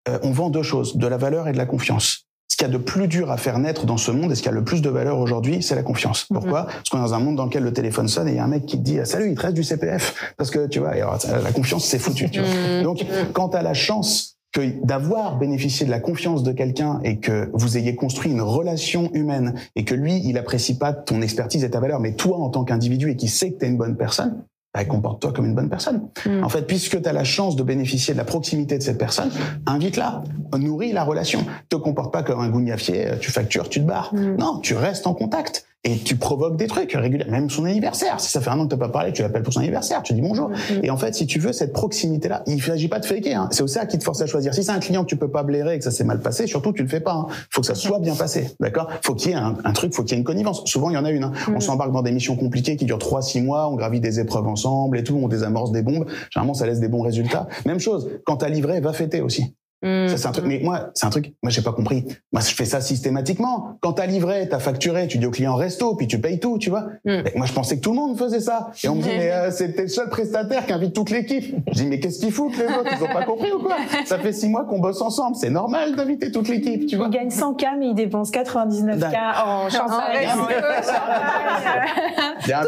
Euh, 0.08 0.18
on 0.22 0.32
vend 0.32 0.50
deux 0.50 0.62
choses, 0.62 0.96
de 0.96 1.06
la 1.06 1.16
valeur 1.16 1.48
et 1.48 1.52
de 1.52 1.58
la 1.58 1.66
confiance. 1.66 2.26
Ce 2.48 2.56
qu'il 2.56 2.66
y 2.66 2.70
a 2.70 2.72
de 2.72 2.78
plus 2.78 3.08
dur 3.08 3.30
à 3.30 3.38
faire 3.38 3.58
naître 3.58 3.86
dans 3.86 3.96
ce 3.96 4.10
monde 4.10 4.30
et 4.30 4.34
ce 4.34 4.42
qui 4.42 4.48
a 4.48 4.52
le 4.52 4.62
plus 4.62 4.82
de 4.82 4.90
valeur 4.90 5.18
aujourd'hui, 5.18 5.62
c'est 5.62 5.74
la 5.74 5.82
confiance. 5.82 6.26
Mmh. 6.30 6.34
Pourquoi? 6.34 6.66
Parce 6.66 6.90
qu'on 6.90 6.98
est 6.98 7.02
dans 7.02 7.14
un 7.14 7.20
monde 7.20 7.36
dans 7.36 7.46
lequel 7.46 7.62
le 7.62 7.72
téléphone 7.72 8.06
sonne 8.08 8.28
et 8.28 8.32
il 8.32 8.36
y 8.36 8.40
a 8.40 8.44
un 8.44 8.48
mec 8.48 8.66
qui 8.66 8.78
te 8.78 8.82
dit 8.82 8.98
salut, 9.04 9.30
il 9.30 9.34
te 9.34 9.42
reste 9.42 9.54
du 9.54 9.64
CPF 9.64 10.34
parce 10.36 10.50
que 10.50 10.66
tu 10.66 10.78
vois, 10.78 10.94
la 10.94 11.52
confiance 11.52 11.84
c'est 11.84 11.98
foutu. 11.98 12.30
Tu 12.30 12.40
vois. 12.40 12.82
Donc 12.82 13.04
quand 13.32 13.50
tu 13.50 13.56
as 13.56 13.62
la 13.62 13.74
chance 13.74 14.33
que 14.54 14.86
d'avoir 14.86 15.36
bénéficié 15.36 15.84
de 15.84 15.90
la 15.90 15.98
confiance 15.98 16.44
de 16.44 16.52
quelqu'un 16.52 17.00
et 17.02 17.18
que 17.18 17.50
vous 17.52 17.76
ayez 17.76 17.96
construit 17.96 18.30
une 18.30 18.40
relation 18.40 19.10
humaine 19.12 19.54
et 19.74 19.84
que 19.84 19.94
lui, 19.94 20.22
il 20.24 20.38
apprécie 20.38 20.78
pas 20.78 20.92
ton 20.92 21.20
expertise 21.22 21.64
et 21.64 21.70
ta 21.70 21.80
valeur, 21.80 21.98
mais 22.00 22.14
toi 22.14 22.38
en 22.38 22.48
tant 22.48 22.64
qu'individu 22.64 23.10
et 23.10 23.16
qui 23.16 23.28
sait 23.28 23.52
que 23.52 23.58
tu 23.58 23.64
es 23.66 23.68
une 23.68 23.76
bonne 23.76 23.96
personne, 23.96 24.44
bah, 24.72 24.84
comporte-toi 24.84 25.32
comme 25.32 25.46
une 25.46 25.56
bonne 25.56 25.68
personne. 25.68 26.08
Mm. 26.24 26.44
En 26.44 26.48
fait, 26.48 26.62
puisque 26.62 27.02
tu 27.02 27.08
as 27.08 27.12
la 27.12 27.24
chance 27.24 27.56
de 27.56 27.64
bénéficier 27.64 28.14
de 28.14 28.18
la 28.18 28.24
proximité 28.24 28.78
de 28.78 28.82
cette 28.82 28.98
personne, 28.98 29.30
invite-la, 29.66 30.22
nourris 30.56 30.92
la 30.92 31.02
relation. 31.02 31.44
Te 31.68 31.76
comporte 31.76 32.12
pas 32.12 32.22
comme 32.22 32.40
un 32.40 32.48
gougnafier, 32.48 33.10
tu 33.20 33.32
factures, 33.32 33.68
tu 33.68 33.80
te 33.80 33.86
barres. 33.86 34.14
Mm. 34.14 34.36
Non, 34.36 34.60
tu 34.60 34.74
restes 34.74 35.08
en 35.08 35.14
contact 35.14 35.66
et 35.84 35.98
tu 35.98 36.16
provoques 36.16 36.56
des 36.56 36.66
trucs 36.66 36.92
régulièrement, 36.92 37.32
même 37.32 37.50
son 37.50 37.66
anniversaire. 37.66 38.18
Si 38.18 38.30
ça 38.30 38.40
fait 38.40 38.50
un 38.50 38.58
an 38.58 38.64
que 38.64 38.70
t'as 38.70 38.78
pas 38.78 38.88
parlé, 38.88 39.12
tu 39.12 39.20
l'appelles 39.20 39.42
pour 39.42 39.52
son 39.52 39.60
anniversaire, 39.60 40.02
tu 40.02 40.14
dis 40.14 40.22
bonjour. 40.22 40.50
Mm-hmm. 40.50 40.84
Et 40.84 40.90
en 40.90 40.96
fait, 40.96 41.14
si 41.14 41.26
tu 41.26 41.38
veux 41.38 41.52
cette 41.52 41.72
proximité-là, 41.72 42.42
il 42.46 42.62
s'agit 42.62 42.88
pas 42.88 43.00
de 43.00 43.04
faker. 43.04 43.34
Hein. 43.34 43.48
C'est 43.50 43.62
aussi 43.62 43.74
ça 43.74 43.84
qui 43.84 43.98
te 43.98 44.04
force 44.04 44.20
à 44.22 44.26
choisir. 44.26 44.54
Si 44.54 44.64
c'est 44.64 44.72
un 44.72 44.78
client 44.78 45.04
que 45.04 45.10
tu 45.10 45.16
peux 45.16 45.30
pas 45.30 45.42
blairer 45.42 45.74
et 45.74 45.78
que 45.78 45.84
ça 45.84 45.90
s'est 45.90 46.04
mal 46.04 46.20
passé, 46.20 46.46
surtout 46.46 46.72
tu 46.72 46.82
le 46.82 46.88
fais 46.88 47.00
pas. 47.00 47.12
Hein. 47.12 47.26
Faut 47.50 47.60
que 47.60 47.66
ça 47.66 47.74
soit 47.74 47.98
bien 47.98 48.14
passé, 48.14 48.56
d'accord? 48.60 48.88
Faut 49.02 49.14
qu'il 49.14 49.32
y 49.32 49.34
ait 49.34 49.36
un, 49.36 49.72
truc, 49.72 49.94
faut 49.94 50.02
qu'il 50.02 50.12
y 50.12 50.14
ait 50.16 50.20
une 50.20 50.24
connivence. 50.24 50.62
Souvent, 50.64 50.88
il 50.88 50.94
y 50.94 50.96
en 50.96 51.04
a 51.04 51.10
une. 51.10 51.24
Hein. 51.24 51.32
On 51.48 51.56
mm. 51.56 51.60
s'embarque 51.60 51.92
dans 51.92 52.02
des 52.02 52.12
missions 52.12 52.36
compliquées 52.36 52.76
qui 52.76 52.86
durent 52.86 52.98
trois, 52.98 53.20
six 53.20 53.42
mois, 53.42 53.68
on 53.68 53.74
gravit 53.74 54.00
des 54.00 54.20
épreuves 54.20 54.46
ensemble 54.46 54.98
et 54.98 55.04
tout, 55.04 55.18
on 55.22 55.28
désamorce 55.28 55.70
des 55.72 55.82
bombes. 55.82 56.06
Généralement, 56.30 56.54
ça 56.54 56.66
laisse 56.66 56.80
des 56.80 56.88
bons 56.88 57.02
résultats. 57.02 57.46
Même 57.66 57.80
chose. 57.80 58.08
Quand 58.24 58.36
t'as 58.36 58.48
livré, 58.48 58.80
va 58.80 58.92
fêter 58.92 59.20
aussi. 59.20 59.54
Mmh. 59.84 60.08
Ça, 60.08 60.16
c'est 60.16 60.26
un 60.26 60.32
truc. 60.32 60.46
Mais 60.46 60.60
moi, 60.62 60.90
c'est 60.94 61.06
un 61.06 61.10
truc. 61.10 61.34
Moi, 61.42 61.50
j'ai 61.50 61.60
pas 61.60 61.72
compris. 61.72 62.06
Moi, 62.32 62.40
je 62.40 62.54
fais 62.54 62.64
ça 62.64 62.80
systématiquement. 62.80 63.76
Quand 63.80 63.92
t'as 63.92 64.06
livré, 64.06 64.48
t'as 64.48 64.58
facturé, 64.58 65.06
tu 65.06 65.18
dis 65.18 65.26
au 65.26 65.30
client 65.30 65.54
resto, 65.54 65.94
puis 65.94 66.06
tu 66.06 66.20
payes 66.20 66.40
tout, 66.40 66.58
tu 66.58 66.70
vois. 66.70 66.86
Mmh. 67.04 67.18
Moi, 67.36 67.46
je 67.46 67.52
pensais 67.52 67.76
que 67.76 67.82
tout 67.82 67.90
le 67.90 67.96
monde 67.96 68.18
faisait 68.18 68.40
ça. 68.40 68.70
Et 68.82 68.88
on 68.88 68.94
me 68.94 69.02
dit, 69.02 69.10
mais 69.18 69.30
euh, 69.30 69.50
c'était 69.50 69.82
le 69.82 69.88
seul 69.88 70.08
prestataire 70.08 70.64
qui 70.66 70.72
invite 70.72 70.94
toute 70.94 71.10
l'équipe. 71.10 71.54
Je 71.68 71.72
dis, 71.74 71.86
mais 71.86 72.00
qu'est-ce 72.00 72.18
qu'ils 72.18 72.32
foutent 72.32 72.56
les 72.56 72.64
autres? 72.64 72.90
Ils 72.98 73.04
ont 73.04 73.12
pas 73.12 73.24
compris 73.24 73.52
ou 73.52 73.60
quoi? 73.60 73.76
Ça 74.06 74.18
fait 74.18 74.32
six 74.32 74.48
mois 74.48 74.64
qu'on 74.64 74.78
bosse 74.78 75.02
ensemble. 75.02 75.36
C'est 75.36 75.50
normal 75.50 75.94
d'inviter 75.94 76.32
toute 76.32 76.48
l'équipe, 76.48 76.86
tu 76.86 76.96
vois. 76.96 77.06
Il 77.06 77.12
gagne 77.12 77.30
100 77.30 77.54
k, 77.54 77.64
mais 77.78 77.88
il 77.88 77.94
dépense 77.94 78.30
99 78.30 79.00
k 79.00 79.14
en 79.44 79.68
champagne. 79.68 80.28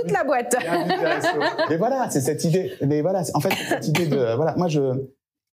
toute 0.03 0.11
la 0.11 0.25
boîte. 0.25 0.57
mais 1.71 1.77
voilà, 1.79 2.11
c'est 2.11 2.21
cette 2.21 2.45
idée. 2.45 2.73
Mais 2.83 3.01
voilà, 3.01 3.23
en 3.33 3.41
fait, 3.41 3.55
cette 3.69 3.89
idée 3.89 4.07
de 4.07 4.35
voilà. 4.37 4.55
Moi, 4.57 4.69
je 4.69 4.81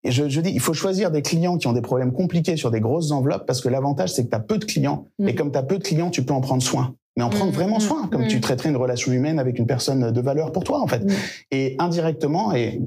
et 0.05 0.11
je, 0.11 0.29
je, 0.29 0.41
dis, 0.41 0.51
il 0.51 0.61
faut 0.61 0.75
choisir 0.75 1.11
des 1.11 1.23
clients 1.23 1.59
qui 1.59 1.67
ont 1.67 1.73
des 1.73 1.81
problèmes 1.81 2.13
compliqués 2.13 2.57
sur 2.57 2.71
des 2.71 2.81
grosses 2.81 3.11
enveloppes 3.11 3.47
parce 3.47 3.61
que 3.61 3.69
l'avantage, 3.69 4.13
c'est 4.13 4.25
que 4.25 4.31
tu 4.31 4.37
as 4.37 4.41
peu 4.41 4.59
de 4.59 4.65
clients. 4.65 5.07
Mm. 5.19 5.29
Et 5.29 5.35
comme 5.35 5.51
tu 5.51 5.59
as 5.59 5.63
peu 5.63 5.79
de 5.79 5.83
clients, 5.83 6.11
tu 6.11 6.25
peux 6.25 6.35
en 6.35 6.41
prendre 6.41 6.63
soin. 6.63 6.95
Mais 7.17 7.25
en 7.25 7.31
prendre 7.31 7.51
mm. 7.51 7.55
vraiment 7.55 7.81
soin, 7.81 8.07
comme 8.07 8.25
mm. 8.25 8.29
tu 8.29 8.41
traiterais 8.41 8.69
une 8.69 8.77
relation 8.77 9.13
humaine 9.13 9.41
avec 9.41 9.59
une 9.59 9.67
personne 9.67 10.13
de 10.13 10.21
valeur 10.21 10.53
pour 10.53 10.63
toi, 10.63 10.81
en 10.81 10.87
fait. 10.87 11.03
Et 11.51 11.75
indirectement, 11.81 12.55
et 12.55 12.81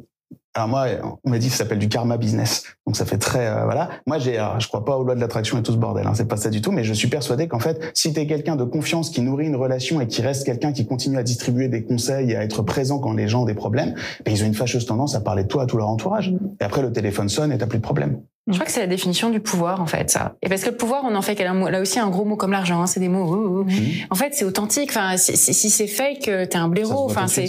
alors 0.53 0.67
moi, 0.67 0.85
on 1.23 1.29
m'a 1.29 1.39
dit 1.39 1.47
que 1.47 1.53
ça 1.53 1.59
s'appelle 1.59 1.79
du 1.79 1.87
karma 1.87 2.17
business. 2.17 2.63
Donc 2.85 2.97
ça 2.97 3.05
fait 3.05 3.17
très 3.17 3.47
euh, 3.47 3.63
voilà. 3.63 3.89
Moi, 4.05 4.19
j'ai, 4.19 4.33
je 4.59 4.67
crois 4.67 4.83
pas 4.83 4.97
aux 4.97 5.03
lois 5.03 5.15
de 5.15 5.21
l'attraction 5.21 5.57
et 5.57 5.63
tout 5.63 5.71
ce 5.71 5.77
bordel. 5.77 6.05
Hein, 6.05 6.13
c'est 6.13 6.27
pas 6.27 6.35
ça 6.35 6.49
du 6.49 6.61
tout. 6.61 6.71
Mais 6.71 6.83
je 6.83 6.93
suis 6.93 7.07
persuadé 7.07 7.47
qu'en 7.47 7.59
fait, 7.59 7.91
si 7.93 8.11
t'es 8.11 8.27
quelqu'un 8.27 8.57
de 8.57 8.65
confiance 8.65 9.09
qui 9.11 9.21
nourrit 9.21 9.47
une 9.47 9.55
relation 9.55 10.01
et 10.01 10.07
qui 10.07 10.21
reste 10.21 10.45
quelqu'un 10.45 10.73
qui 10.73 10.85
continue 10.85 11.17
à 11.17 11.23
distribuer 11.23 11.69
des 11.69 11.83
conseils 11.83 12.31
et 12.31 12.35
à 12.35 12.43
être 12.43 12.63
présent 12.63 12.99
quand 12.99 13.13
les 13.13 13.29
gens 13.29 13.43
ont 13.43 13.45
des 13.45 13.53
problèmes, 13.53 13.95
ben, 14.25 14.33
ils 14.33 14.43
ont 14.43 14.47
une 14.47 14.53
fâcheuse 14.53 14.85
tendance 14.85 15.15
à 15.15 15.21
parler 15.21 15.43
de 15.43 15.47
toi 15.47 15.63
à 15.63 15.65
tout 15.67 15.77
leur 15.77 15.87
entourage. 15.87 16.33
Et 16.59 16.63
après, 16.63 16.81
le 16.81 16.91
téléphone 16.91 17.29
sonne 17.29 17.53
et 17.53 17.57
t'as 17.57 17.67
plus 17.67 17.79
de 17.79 17.83
problème. 17.83 18.21
Je 18.47 18.53
crois 18.53 18.65
que 18.65 18.71
c'est 18.71 18.79
la 18.79 18.87
définition 18.87 19.29
du 19.29 19.39
pouvoir 19.39 19.81
en 19.81 19.85
fait 19.85 20.09
ça. 20.09 20.33
Et 20.41 20.49
parce 20.49 20.63
que 20.63 20.71
le 20.71 20.75
pouvoir, 20.75 21.03
on 21.05 21.13
en 21.13 21.21
fait 21.21 21.39
là 21.39 21.79
aussi 21.79 21.99
un 21.99 22.09
gros 22.09 22.25
mot 22.25 22.35
comme 22.35 22.51
l'argent, 22.51 22.81
hein, 22.81 22.87
c'est 22.87 22.99
des 22.99 23.07
mots. 23.07 23.25
Oh, 23.29 23.59
oh. 23.59 23.63
Mmh. 23.65 23.71
En 24.09 24.15
fait, 24.15 24.33
c'est 24.33 24.45
authentique. 24.45 24.89
Enfin, 24.89 25.15
si, 25.15 25.37
si 25.37 25.69
c'est 25.69 25.85
fake, 25.85 26.27
euh, 26.27 26.45
t'es 26.47 26.57
un 26.57 26.67
blaireau. 26.67 27.05
Enfin, 27.05 27.27
c'est 27.27 27.45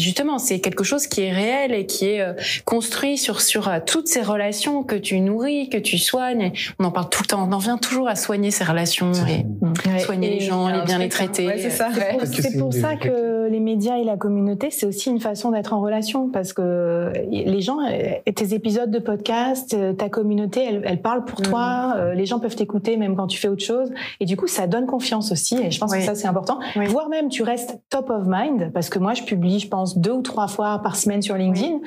justement 0.00 0.38
c'est 0.38 0.58
quelque 0.58 0.82
chose 0.82 1.06
qui 1.06 1.22
est 1.22 1.30
réel 1.30 1.72
et 1.72 1.86
qui 1.86 2.06
est 2.06 2.20
euh, 2.20 2.32
construit 2.64 3.16
sur 3.16 3.40
sur 3.40 3.68
euh, 3.68 3.78
toutes 3.84 4.08
ces 4.08 4.22
relations 4.22 4.82
que 4.82 4.96
tu 4.96 5.20
nourris, 5.20 5.68
que 5.68 5.78
tu 5.78 5.98
soignes. 5.98 6.52
On 6.80 6.84
en 6.84 6.90
parle 6.90 7.08
tout 7.08 7.22
le 7.22 7.28
temps. 7.28 7.48
On 7.48 7.52
en 7.52 7.58
vient 7.58 7.78
toujours 7.78 8.08
à 8.08 8.16
soigner 8.16 8.50
ces 8.50 8.64
relations 8.64 9.12
et 9.12 10.00
soigner 10.00 10.30
les 10.30 10.40
gens, 10.40 10.66
les 10.66 10.82
bien 10.82 10.98
les 10.98 11.08
traiter. 11.10 11.48
c'est 11.58 11.70
ça. 11.70 11.90
C'est 12.24 12.58
pour 12.58 12.74
ça 12.74 12.96
que 12.96 13.48
les 13.48 13.60
médias 13.60 13.98
et 13.98 14.04
la 14.04 14.16
communauté, 14.16 14.70
c'est 14.70 14.86
aussi 14.86 15.10
une 15.10 15.20
façon 15.20 15.52
d'être 15.52 15.72
en 15.72 15.80
relation 15.80 16.28
parce 16.28 16.52
que 16.52 17.12
les 17.30 17.60
gens, 17.60 17.78
tes 18.34 18.54
épisodes 18.54 18.90
de 18.90 18.98
podcast, 18.98 19.76
ta 19.92 20.08
communauté, 20.08 20.64
elle, 20.64 20.82
elle 20.84 21.00
parle 21.00 21.24
pour 21.24 21.40
toi. 21.42 21.94
Mm. 21.96 22.12
Les 22.14 22.26
gens 22.26 22.40
peuvent 22.40 22.56
t'écouter 22.56 22.96
même 22.96 23.16
quand 23.16 23.26
tu 23.26 23.38
fais 23.38 23.48
autre 23.48 23.64
chose. 23.64 23.90
Et 24.20 24.24
du 24.24 24.36
coup, 24.36 24.46
ça 24.46 24.66
donne 24.66 24.86
confiance 24.86 25.32
aussi. 25.32 25.56
Et 25.56 25.70
je 25.70 25.78
pense 25.78 25.94
que 25.94 26.00
ça, 26.00 26.14
c'est 26.14 26.28
important. 26.28 26.58
Voire 26.88 27.08
même, 27.08 27.28
tu 27.28 27.42
restes 27.42 27.80
top 27.90 28.10
of 28.10 28.24
mind 28.26 28.72
parce 28.72 28.88
que 28.88 28.98
moi, 28.98 29.14
je 29.14 29.22
publie, 29.22 29.58
je 29.58 29.68
pense, 29.68 29.98
deux 29.98 30.12
ou 30.12 30.22
trois 30.22 30.48
fois 30.48 30.80
par 30.82 30.96
semaine 30.96 31.22
sur 31.22 31.36
LinkedIn. 31.36 31.78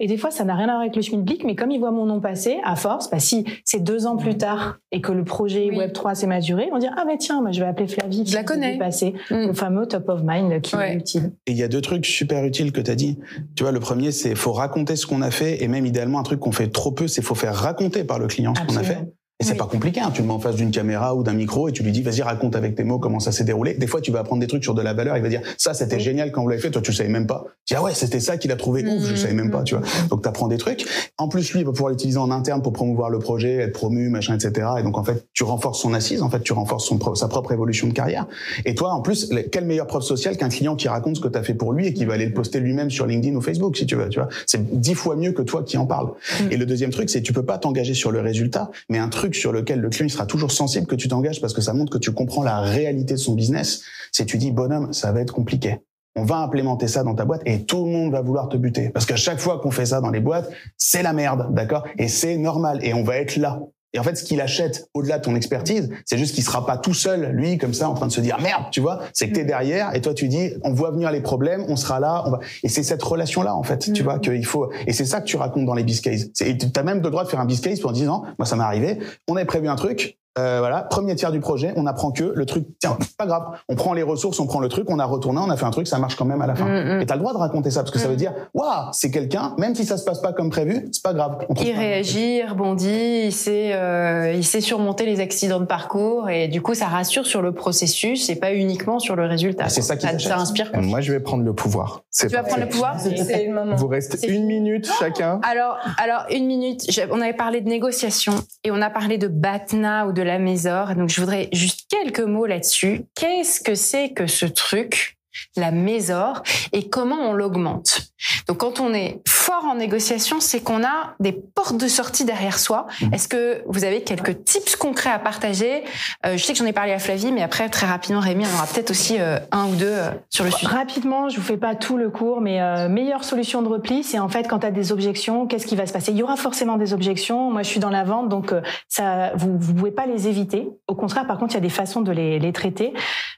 Et 0.00 0.06
des 0.06 0.16
fois, 0.16 0.30
ça 0.30 0.44
n'a 0.44 0.54
rien 0.54 0.68
à 0.68 0.72
voir 0.72 0.80
avec 0.80 0.96
le 0.96 1.02
Schmidblick, 1.02 1.44
mais 1.44 1.54
comme 1.54 1.70
ils 1.70 1.78
voient 1.78 1.90
mon 1.90 2.06
nom 2.06 2.20
passer, 2.20 2.58
à 2.64 2.76
force, 2.76 3.10
bah, 3.10 3.18
si 3.18 3.44
c'est 3.64 3.82
deux 3.82 4.06
ans 4.06 4.16
plus 4.16 4.36
tard 4.36 4.78
et 4.92 5.00
que 5.00 5.12
le 5.12 5.24
projet 5.24 5.68
Web3 5.68 6.14
s'est 6.14 6.26
maturé, 6.26 6.68
on 6.72 6.78
dire, 6.78 6.94
ah, 6.96 7.04
mais 7.06 7.18
tiens, 7.18 7.40
moi, 7.40 7.52
je 7.52 7.60
vais 7.60 7.66
appeler 7.66 7.88
Flavie. 7.88 8.24
Je 8.26 8.34
la 8.34 8.44
connais. 8.44 8.78
Passer, 8.78 9.14
mm. 9.30 9.46
Le 9.46 9.52
fameux 9.52 9.86
top 9.86 10.08
of 10.08 10.22
mind 10.24 10.60
qui 10.60 10.76
est 10.76 10.94
utile. 10.94 11.32
Et 11.46 11.52
il 11.52 11.56
y 11.56 11.62
a 11.62 11.68
deux 11.68 11.80
trucs 11.80 12.06
super 12.06 12.44
utiles 12.44 12.72
que 12.72 12.80
tu 12.80 12.90
as 12.90 12.94
dit. 12.94 13.18
Tu 13.56 13.62
vois, 13.62 13.72
le 13.72 13.80
premier, 13.80 14.10
c'est 14.10 14.34
faut 14.34 14.52
raconter 14.52 14.96
ce 14.96 15.06
qu'on 15.06 15.22
a 15.22 15.30
fait 15.30 15.62
et 15.62 15.68
même 15.68 15.86
idéalement, 15.86 16.18
un 16.18 16.22
truc 16.22 16.40
qu'on 16.40 16.52
fait 16.52 16.68
trop 16.68 16.90
peu, 16.90 17.08
c'est 17.08 17.22
faut 17.22 17.34
faire 17.34 17.43
raconter 17.52 18.04
par 18.04 18.18
le 18.18 18.26
client 18.26 18.54
ce 18.54 18.62
qu'on 18.62 18.76
a 18.76 18.82
fait. 18.82 19.06
Et 19.40 19.44
c'est 19.44 19.56
pas 19.56 19.66
compliqué, 19.66 20.00
hein. 20.00 20.12
tu 20.14 20.22
le 20.22 20.28
mets 20.28 20.32
en 20.32 20.38
face 20.38 20.54
d'une 20.54 20.70
caméra 20.70 21.16
ou 21.16 21.24
d'un 21.24 21.32
micro 21.32 21.68
et 21.68 21.72
tu 21.72 21.82
lui 21.82 21.90
dis 21.90 22.02
vas-y 22.02 22.22
raconte 22.22 22.54
avec 22.54 22.76
tes 22.76 22.84
mots 22.84 23.00
comment 23.00 23.18
ça 23.18 23.32
s'est 23.32 23.42
déroulé. 23.42 23.74
Des 23.74 23.88
fois 23.88 24.00
tu 24.00 24.12
vas 24.12 24.20
apprendre 24.20 24.40
des 24.40 24.46
trucs 24.46 24.62
sur 24.62 24.74
de 24.74 24.80
la 24.80 24.92
valeur, 24.92 25.16
il 25.16 25.24
va 25.24 25.28
dire 25.28 25.42
ça 25.58 25.74
c'était 25.74 25.98
génial 25.98 26.30
quand 26.30 26.40
vous 26.42 26.48
l'avez 26.48 26.62
fait, 26.62 26.70
toi 26.70 26.80
tu 26.80 26.92
savais 26.92 27.08
même 27.08 27.26
pas. 27.26 27.44
Tu 27.64 27.74
dis 27.74 27.76
ah 27.76 27.82
ouais 27.82 27.94
c'était 27.94 28.20
ça 28.20 28.36
qu'il 28.36 28.52
a 28.52 28.56
trouvé 28.56 28.86
ouf, 28.86 29.04
je 29.04 29.16
savais 29.16 29.34
même 29.34 29.50
pas, 29.50 29.64
tu 29.64 29.74
vois. 29.74 29.84
Donc 30.08 30.22
tu 30.22 30.28
apprends 30.28 30.46
des 30.46 30.56
trucs. 30.56 30.86
En 31.18 31.26
plus 31.26 31.52
lui 31.52 31.60
il 31.60 31.66
va 31.66 31.72
pouvoir 31.72 31.90
l'utiliser 31.90 32.18
en 32.18 32.30
interne 32.30 32.62
pour 32.62 32.72
promouvoir 32.72 33.10
le 33.10 33.18
projet, 33.18 33.56
être 33.56 33.72
promu, 33.72 34.08
machin, 34.08 34.38
etc. 34.38 34.68
Et 34.78 34.84
donc 34.84 34.96
en 34.98 35.02
fait 35.02 35.26
tu 35.32 35.42
renforces 35.42 35.80
son 35.80 35.94
assise, 35.94 36.22
en 36.22 36.30
fait 36.30 36.40
tu 36.44 36.52
renforces 36.52 36.86
son, 36.86 37.16
sa 37.16 37.26
propre 37.26 37.50
évolution 37.50 37.88
de 37.88 37.92
carrière. 37.92 38.28
Et 38.64 38.76
toi 38.76 38.92
en 38.92 39.00
plus 39.00 39.30
quelle 39.50 39.64
meilleure 39.64 39.88
preuve 39.88 40.02
sociale 40.02 40.36
qu'un 40.36 40.48
client 40.48 40.76
qui 40.76 40.86
raconte 40.86 41.16
ce 41.16 41.20
que 41.20 41.28
tu 41.28 41.36
as 41.36 41.42
fait 41.42 41.54
pour 41.54 41.72
lui 41.72 41.88
et 41.88 41.92
qui 41.92 42.04
va 42.04 42.14
aller 42.14 42.26
le 42.26 42.34
poster 42.34 42.60
lui-même 42.60 42.88
sur 42.88 43.04
LinkedIn 43.04 43.34
ou 43.34 43.40
Facebook 43.40 43.76
si 43.76 43.84
tu 43.84 43.96
veux, 43.96 44.08
tu 44.10 44.20
vois. 44.20 44.28
C'est 44.46 44.80
dix 44.80 44.94
fois 44.94 45.16
mieux 45.16 45.32
que 45.32 45.42
toi 45.42 45.64
qui 45.64 45.76
en 45.76 45.86
parle. 45.86 46.06
Mmh. 46.06 46.52
Et 46.52 46.56
le 46.56 46.66
deuxième 46.66 46.90
truc 46.90 47.10
c'est 47.10 47.20
tu 47.20 47.32
peux 47.32 47.44
pas 47.44 47.58
t'engager 47.58 47.94
sur 47.94 48.12
le 48.12 48.20
résultat, 48.20 48.70
mais 48.88 48.98
un 48.98 49.08
truc 49.08 49.23
sur 49.32 49.52
lequel 49.52 49.80
le 49.80 49.88
client 49.88 50.08
sera 50.08 50.26
toujours 50.26 50.52
sensible 50.52 50.86
que 50.86 50.94
tu 50.94 51.08
t'engages 51.08 51.40
parce 51.40 51.54
que 51.54 51.62
ça 51.62 51.72
montre 51.72 51.90
que 51.90 51.98
tu 51.98 52.12
comprends 52.12 52.42
la 52.42 52.60
réalité 52.60 53.14
de 53.14 53.18
son 53.18 53.34
business. 53.34 53.82
C'est 54.12 54.26
tu 54.26 54.36
dis, 54.36 54.50
bonhomme, 54.50 54.92
ça 54.92 55.12
va 55.12 55.20
être 55.20 55.32
compliqué. 55.32 55.80
On 56.16 56.24
va 56.24 56.38
implémenter 56.38 56.86
ça 56.86 57.02
dans 57.02 57.14
ta 57.14 57.24
boîte 57.24 57.42
et 57.46 57.64
tout 57.64 57.84
le 57.84 57.90
monde 57.90 58.12
va 58.12 58.20
vouloir 58.20 58.48
te 58.48 58.56
buter. 58.56 58.90
Parce 58.90 59.06
qu'à 59.06 59.16
chaque 59.16 59.40
fois 59.40 59.60
qu'on 59.60 59.70
fait 59.70 59.86
ça 59.86 60.00
dans 60.00 60.10
les 60.10 60.20
boîtes, 60.20 60.50
c'est 60.76 61.02
la 61.02 61.12
merde, 61.12 61.52
d'accord? 61.54 61.84
Et 61.98 62.08
c'est 62.08 62.36
normal. 62.36 62.78
Et 62.84 62.94
on 62.94 63.02
va 63.02 63.16
être 63.16 63.36
là. 63.36 63.60
Et 63.94 63.98
en 63.98 64.02
fait, 64.02 64.16
ce 64.16 64.24
qu'il 64.24 64.40
achète 64.40 64.88
au-delà 64.92 65.18
de 65.18 65.24
ton 65.24 65.36
expertise, 65.36 65.88
c'est 66.04 66.18
juste 66.18 66.34
qu'il 66.34 66.44
sera 66.44 66.66
pas 66.66 66.76
tout 66.76 66.94
seul, 66.94 67.30
lui, 67.30 67.58
comme 67.58 67.72
ça, 67.72 67.88
en 67.88 67.94
train 67.94 68.08
de 68.08 68.12
se 68.12 68.20
dire 68.20 68.38
merde, 68.40 68.64
tu 68.72 68.80
vois. 68.80 69.00
C'est 69.12 69.28
que 69.28 69.34
t'es 69.34 69.44
derrière 69.44 69.94
et 69.94 70.00
toi 70.00 70.12
tu 70.12 70.28
dis, 70.28 70.50
on 70.62 70.72
voit 70.72 70.90
venir 70.90 71.12
les 71.12 71.20
problèmes, 71.20 71.64
on 71.68 71.76
sera 71.76 72.00
là, 72.00 72.24
on 72.26 72.32
va. 72.32 72.40
Et 72.64 72.68
c'est 72.68 72.82
cette 72.82 73.02
relation-là, 73.02 73.54
en 73.54 73.62
fait, 73.62 73.92
tu 73.92 74.02
mm. 74.02 74.04
vois, 74.04 74.18
qu'il 74.18 74.44
faut. 74.44 74.70
Et 74.86 74.92
c'est 74.92 75.04
ça 75.04 75.20
que 75.20 75.26
tu 75.26 75.36
racontes 75.36 75.64
dans 75.64 75.74
les 75.74 75.84
biz 75.84 76.00
cases. 76.00 76.32
Tu 76.32 76.44
as 76.74 76.82
même 76.82 77.00
le 77.00 77.10
droit 77.10 77.24
de 77.24 77.28
faire 77.28 77.40
un 77.40 77.46
biz 77.46 77.60
case 77.60 77.80
dire 77.80 78.06
non, 78.06 78.22
moi 78.38 78.46
ça 78.46 78.56
m'est 78.56 78.64
arrivé. 78.64 78.98
On 79.28 79.36
avait 79.36 79.44
prévu 79.44 79.68
un 79.68 79.76
truc, 79.76 80.18
euh, 80.36 80.58
voilà, 80.58 80.82
premier 80.82 81.14
tiers 81.14 81.30
du 81.30 81.40
projet, 81.40 81.72
on 81.76 81.86
apprend 81.86 82.10
que 82.10 82.24
le 82.24 82.46
truc, 82.46 82.66
tiens, 82.80 82.98
pas 83.18 83.26
grave, 83.26 83.44
on 83.68 83.76
prend 83.76 83.92
les 83.92 84.02
ressources, 84.02 84.40
on 84.40 84.46
prend 84.46 84.58
le 84.58 84.68
truc, 84.68 84.90
on 84.90 84.98
a 84.98 85.04
retourné, 85.04 85.40
on 85.40 85.50
a 85.50 85.56
fait 85.56 85.64
un 85.64 85.70
truc, 85.70 85.86
ça 85.86 85.98
marche 85.98 86.16
quand 86.16 86.24
même 86.24 86.42
à 86.42 86.46
la 86.46 86.56
fin. 86.56 86.64
Mm, 86.64 86.96
mm. 86.96 87.00
Et 87.02 87.06
t'as 87.06 87.14
le 87.14 87.20
droit 87.20 87.32
de 87.32 87.38
raconter 87.38 87.70
ça 87.70 87.80
parce 87.80 87.92
que 87.92 88.00
ça 88.00 88.08
veut 88.08 88.14
mm. 88.14 88.18
dire, 88.18 88.32
waouh, 88.52 88.88
c'est 88.92 89.12
quelqu'un, 89.12 89.54
même 89.58 89.74
si 89.76 89.84
ça 89.84 89.96
se 89.96 90.04
passe 90.04 90.20
pas 90.20 90.32
comme 90.32 90.50
prévu, 90.50 90.88
c'est 90.92 91.02
pas 91.02 91.14
grave. 91.14 91.38
il 91.60 91.72
réagit, 91.72 92.38
il 92.38 92.46
rebondit, 92.46 93.26
il 93.26 93.32
sait, 93.32 93.74
euh, 93.74 94.32
il 94.34 94.44
sait 94.44 94.60
surmonter 94.60 95.06
les 95.06 95.20
accidents 95.20 95.60
de 95.60 95.66
parcours 95.66 96.28
et 96.28 96.48
du 96.48 96.60
coup 96.60 96.74
ça 96.74 96.86
rassure 96.86 97.26
sur 97.26 97.40
le 97.40 97.52
processus 97.52 98.28
et 98.28 98.36
pas 98.36 98.54
uniquement 98.54 98.98
sur 98.98 99.14
le 99.14 99.26
résultat. 99.26 99.68
C'est 99.68 99.82
ça 99.82 99.96
qui 99.96 100.06
ça, 100.20 100.38
inspire. 100.38 100.70
Moi 100.74 101.00
je 101.00 101.12
vais 101.12 101.20
prendre 101.20 101.44
le 101.44 101.54
pouvoir. 101.54 102.02
Tu 102.18 102.26
vas 102.26 102.42
prendre 102.42 102.62
le 102.62 102.68
pouvoir. 102.68 102.98
C'est 102.98 103.46
le 103.46 103.54
moment. 103.54 103.76
Vous 103.76 103.88
restez 103.88 104.28
une 104.28 104.46
minute 104.46 104.90
chacun. 104.98 105.40
Alors, 105.48 105.78
alors 105.98 106.24
une 106.30 106.46
minute. 106.46 106.82
On 107.12 107.20
avait 107.20 107.34
parlé 107.34 107.60
de 107.60 107.68
négociation 107.68 108.34
et 108.64 108.70
on 108.70 108.82
a 108.82 108.90
parlé 108.90 109.18
de 109.18 109.28
Batna 109.28 110.06
ou 110.06 110.12
de 110.12 110.23
la 110.24 110.38
Mésor. 110.38 110.94
Donc 110.94 111.08
je 111.08 111.20
voudrais 111.20 111.48
juste 111.52 111.88
quelques 111.88 112.20
mots 112.20 112.46
là-dessus. 112.46 113.02
Qu'est-ce 113.14 113.60
que 113.60 113.74
c'est 113.74 114.10
que 114.10 114.26
ce 114.26 114.46
truc, 114.46 115.13
la 115.56 115.70
mésor, 115.70 116.42
et 116.72 116.88
comment 116.88 117.30
on 117.30 117.32
l'augmente 117.32 118.02
Donc 118.48 118.58
quand 118.58 118.80
on 118.80 118.92
est 118.94 119.20
fort 119.28 119.64
en 119.64 119.74
négociation, 119.74 120.40
c'est 120.40 120.60
qu'on 120.60 120.82
a 120.82 121.14
des 121.20 121.32
portes 121.32 121.76
de 121.76 121.88
sortie 121.88 122.24
derrière 122.24 122.58
soi. 122.58 122.86
Mmh. 123.00 123.14
Est-ce 123.14 123.28
que 123.28 123.62
vous 123.66 123.84
avez 123.84 124.02
quelques 124.02 124.44
tips 124.44 124.76
concrets 124.76 125.10
à 125.10 125.18
partager? 125.18 125.84
Euh, 126.24 126.36
Je 126.36 126.44
sais 126.44 126.52
que 126.52 126.58
j'en 126.58 126.64
ai 126.64 126.72
parlé 126.72 126.92
à 126.92 126.98
Flavie, 126.98 127.32
mais 127.32 127.42
après, 127.42 127.68
très 127.68 127.86
rapidement, 127.86 128.20
Rémi, 128.20 128.44
on 128.50 128.56
aura 128.56 128.66
peut-être 128.66 128.90
aussi 128.90 129.16
euh, 129.20 129.38
un 129.52 129.66
ou 129.66 129.76
deux 129.76 129.86
euh, 129.86 130.10
sur 130.30 130.44
le 130.44 130.50
sujet. 130.50 130.66
Rapidement, 130.66 131.28
je 131.28 131.36
vous 131.36 131.42
fais 131.42 131.56
pas 131.56 131.74
tout 131.74 131.96
le 131.96 132.10
cours, 132.10 132.40
mais 132.40 132.88
meilleure 132.88 133.24
solution 133.24 133.62
de 133.62 133.68
repli, 133.68 134.02
c'est 134.02 134.18
en 134.18 134.28
fait 134.28 134.48
quand 134.48 134.60
tu 134.60 134.66
as 134.66 134.70
des 134.70 134.92
objections, 134.92 135.46
qu'est-ce 135.46 135.66
qui 135.66 135.76
va 135.76 135.86
se 135.86 135.92
passer? 135.92 136.12
Il 136.12 136.18
y 136.18 136.22
aura 136.22 136.36
forcément 136.36 136.76
des 136.76 136.92
objections. 136.92 137.50
Moi, 137.50 137.62
je 137.62 137.68
suis 137.68 137.80
dans 137.80 137.90
la 137.90 138.04
vente, 138.04 138.28
donc 138.28 138.52
ça, 138.88 139.32
vous 139.36 139.52
ne 139.52 139.58
pouvez 139.58 139.90
pas 139.90 140.06
les 140.06 140.28
éviter. 140.28 140.68
Au 140.88 140.94
contraire, 140.94 141.26
par 141.26 141.38
contre, 141.38 141.52
il 141.52 141.56
y 141.56 141.58
a 141.58 141.62
des 141.62 141.68
façons 141.68 142.00
de 142.00 142.12
les, 142.12 142.38
les, 142.38 142.52
traiter. 142.52 142.92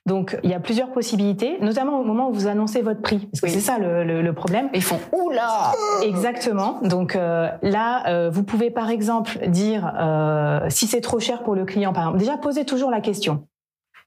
Donc, 0.04 0.36
il 0.42 0.50
y 0.50 0.54
a 0.54 0.60
plusieurs 0.60 0.92
possibilités, 0.92 1.56
notamment 1.60 1.85
au 1.94 2.04
moment 2.04 2.28
où 2.28 2.32
vous 2.32 2.46
annoncez 2.46 2.82
votre 2.82 3.00
prix, 3.00 3.28
parce 3.32 3.40
que 3.40 3.48
c'est 3.48 3.60
ça 3.60 3.78
le, 3.78 4.04
le, 4.04 4.22
le 4.22 4.32
problème. 4.32 4.68
Ils 4.74 4.82
font 4.82 5.00
oula 5.12 5.72
Exactement. 6.02 6.80
Donc 6.82 7.16
euh, 7.16 7.48
là, 7.62 8.06
euh, 8.08 8.30
vous 8.30 8.42
pouvez 8.42 8.70
par 8.70 8.90
exemple 8.90 9.38
dire 9.48 9.92
euh, 9.98 10.66
si 10.68 10.86
c'est 10.86 11.00
trop 11.00 11.20
cher 11.20 11.42
pour 11.42 11.54
le 11.54 11.64
client. 11.64 11.92
Par 11.92 12.04
exemple, 12.04 12.18
déjà 12.18 12.36
posez 12.36 12.64
toujours 12.64 12.90
la 12.90 13.00
question. 13.00 13.46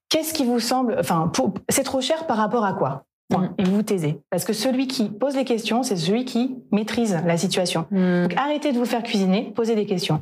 Qu'est-ce 0.10 0.34
qui 0.34 0.46
vous 0.46 0.60
semble, 0.60 0.98
enfin, 1.00 1.32
c'est 1.70 1.84
trop 1.84 2.02
cher 2.02 2.26
par 2.26 2.38
rapport 2.38 2.66
à 2.66 2.74
quoi? 2.74 3.04
Mm. 3.32 3.46
Et 3.60 3.64
vous 3.64 3.84
taisez. 3.84 4.20
Parce 4.32 4.44
que 4.44 4.54
celui 4.54 4.88
qui 4.88 5.10
pose 5.10 5.36
les 5.36 5.46
questions, 5.46 5.84
c'est 5.84 5.98
celui 5.98 6.26
qui 6.26 6.58
maîtrise 6.72 7.20
la 7.26 7.38
situation. 7.38 7.86
Mm. 7.92 8.24
Donc 8.24 8.34
arrêtez 8.38 8.72
de 8.72 8.78
vous 8.78 8.86
faire 8.86 9.04
cuisiner, 9.04 9.54
posez 9.56 9.76
des 9.76 9.86
questions. 9.86 10.22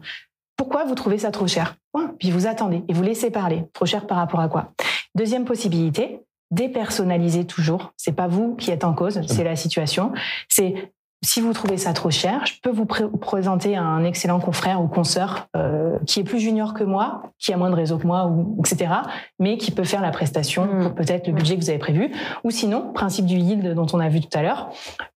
Pourquoi 0.57 0.85
vous 0.85 0.95
trouvez 0.95 1.19
ça 1.19 1.31
trop 1.31 1.47
cher? 1.47 1.75
Puis 2.19 2.31
vous 2.31 2.47
attendez 2.47 2.83
et 2.87 2.93
vous 2.93 3.03
laissez 3.03 3.31
parler. 3.31 3.65
Trop 3.73 3.85
cher 3.85 4.07
par 4.07 4.17
rapport 4.17 4.39
à 4.39 4.49
quoi? 4.49 4.73
Deuxième 5.15 5.45
possibilité, 5.45 6.21
dépersonnaliser 6.51 7.45
toujours. 7.45 7.93
C'est 7.97 8.15
pas 8.15 8.27
vous 8.27 8.55
qui 8.55 8.71
êtes 8.71 8.83
en 8.83 8.93
cause, 8.93 9.21
c'est 9.27 9.43
la 9.43 9.55
situation. 9.55 10.11
C'est 10.47 10.91
si 11.23 11.41
vous 11.41 11.51
trouvez 11.51 11.77
ça 11.77 11.93
trop 11.93 12.11
cher, 12.11 12.45
je 12.45 12.53
peux 12.61 12.69
vous 12.69 12.85
présenter 12.85 13.75
un 13.75 14.03
excellent 14.03 14.39
confrère 14.39 14.81
ou 14.81 14.87
consoeur 14.87 15.47
euh, 15.55 15.97
qui 16.05 16.19
est 16.19 16.23
plus 16.23 16.39
junior 16.39 16.75
que 16.75 16.83
moi, 16.83 17.31
qui 17.39 17.51
a 17.51 17.57
moins 17.57 17.71
de 17.71 17.75
réseau 17.75 17.97
que 17.97 18.05
moi, 18.05 18.27
ou, 18.27 18.55
etc., 18.59 18.93
mais 19.39 19.57
qui 19.57 19.71
peut 19.71 19.83
faire 19.83 20.01
la 20.01 20.11
prestation 20.11 20.67
pour 20.67 20.93
peut-être 20.93 21.27
le 21.27 21.33
budget 21.33 21.55
que 21.55 21.61
vous 21.61 21.69
avez 21.69 21.79
prévu. 21.79 22.11
Ou 22.43 22.51
sinon, 22.51 22.93
principe 22.93 23.25
du 23.25 23.35
yield 23.35 23.73
dont 23.73 23.87
on 23.93 23.99
a 23.99 24.09
vu 24.09 24.21
tout 24.21 24.37
à 24.37 24.43
l'heure, 24.43 24.69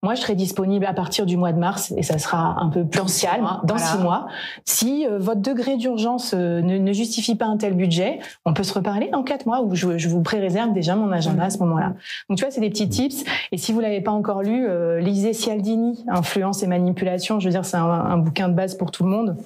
moi 0.03 0.15
je 0.15 0.21
serai 0.21 0.35
disponible 0.35 0.87
à 0.87 0.93
partir 0.93 1.27
du 1.27 1.37
mois 1.37 1.53
de 1.53 1.59
mars 1.59 1.93
et 1.97 2.03
ça 2.03 2.19
sera 2.19 2.61
un 2.61 2.69
peu 2.69 2.85
plus 2.85 3.21
calme, 3.21 3.61
dans 3.65 3.79
six 3.79 3.99
mois. 3.99 4.29
Si 4.65 5.07
euh, 5.07 5.19
votre 5.19 5.41
degré 5.41 5.77
d'urgence 5.77 6.35
euh, 6.35 6.61
ne, 6.61 6.79
ne, 6.79 6.93
justifie 6.93 7.35
pas 7.35 7.47
un 7.47 7.57
tel 7.57 7.75
budget, 7.75 8.21
on 8.45 8.53
peut 8.53 8.63
se 8.63 8.73
reparler 8.73 9.09
dans 9.11 9.23
quatre 9.23 9.47
mois 9.47 9.63
où 9.63 9.75
je, 9.75 9.99
je 9.99 10.09
vous 10.09 10.23
pré-réserve 10.23 10.73
déjà 10.73 10.95
mon 10.95 11.11
agenda 11.11 11.45
à 11.45 11.51
ce 11.51 11.59
moment-là. 11.59 11.95
Donc 12.29 12.39
tu 12.39 12.45
vois, 12.45 12.51
c'est 12.51 12.61
des 12.61 12.71
petits 12.71 12.89
tips. 12.89 13.25
Et 13.51 13.59
si 13.59 13.73
vous 13.73 13.81
l'avez 13.81 14.01
pas 14.01 14.13
encore 14.13 14.43
lu, 14.43 14.69
lisez 15.01 15.33
Cialdini 15.33 16.05
influence 16.09 16.63
et 16.63 16.67
manipulation. 16.67 17.41
Je 17.41 17.47
veux 17.47 17.53
dire, 17.53 17.65
c'est 17.65 17.77
un, 17.77 18.19
bouquin 18.19 18.49
de 18.49 18.55
base 18.55 18.77
pour 18.77 18.91
tout 18.91 19.05
le 19.05 19.11
monde. 19.11 19.37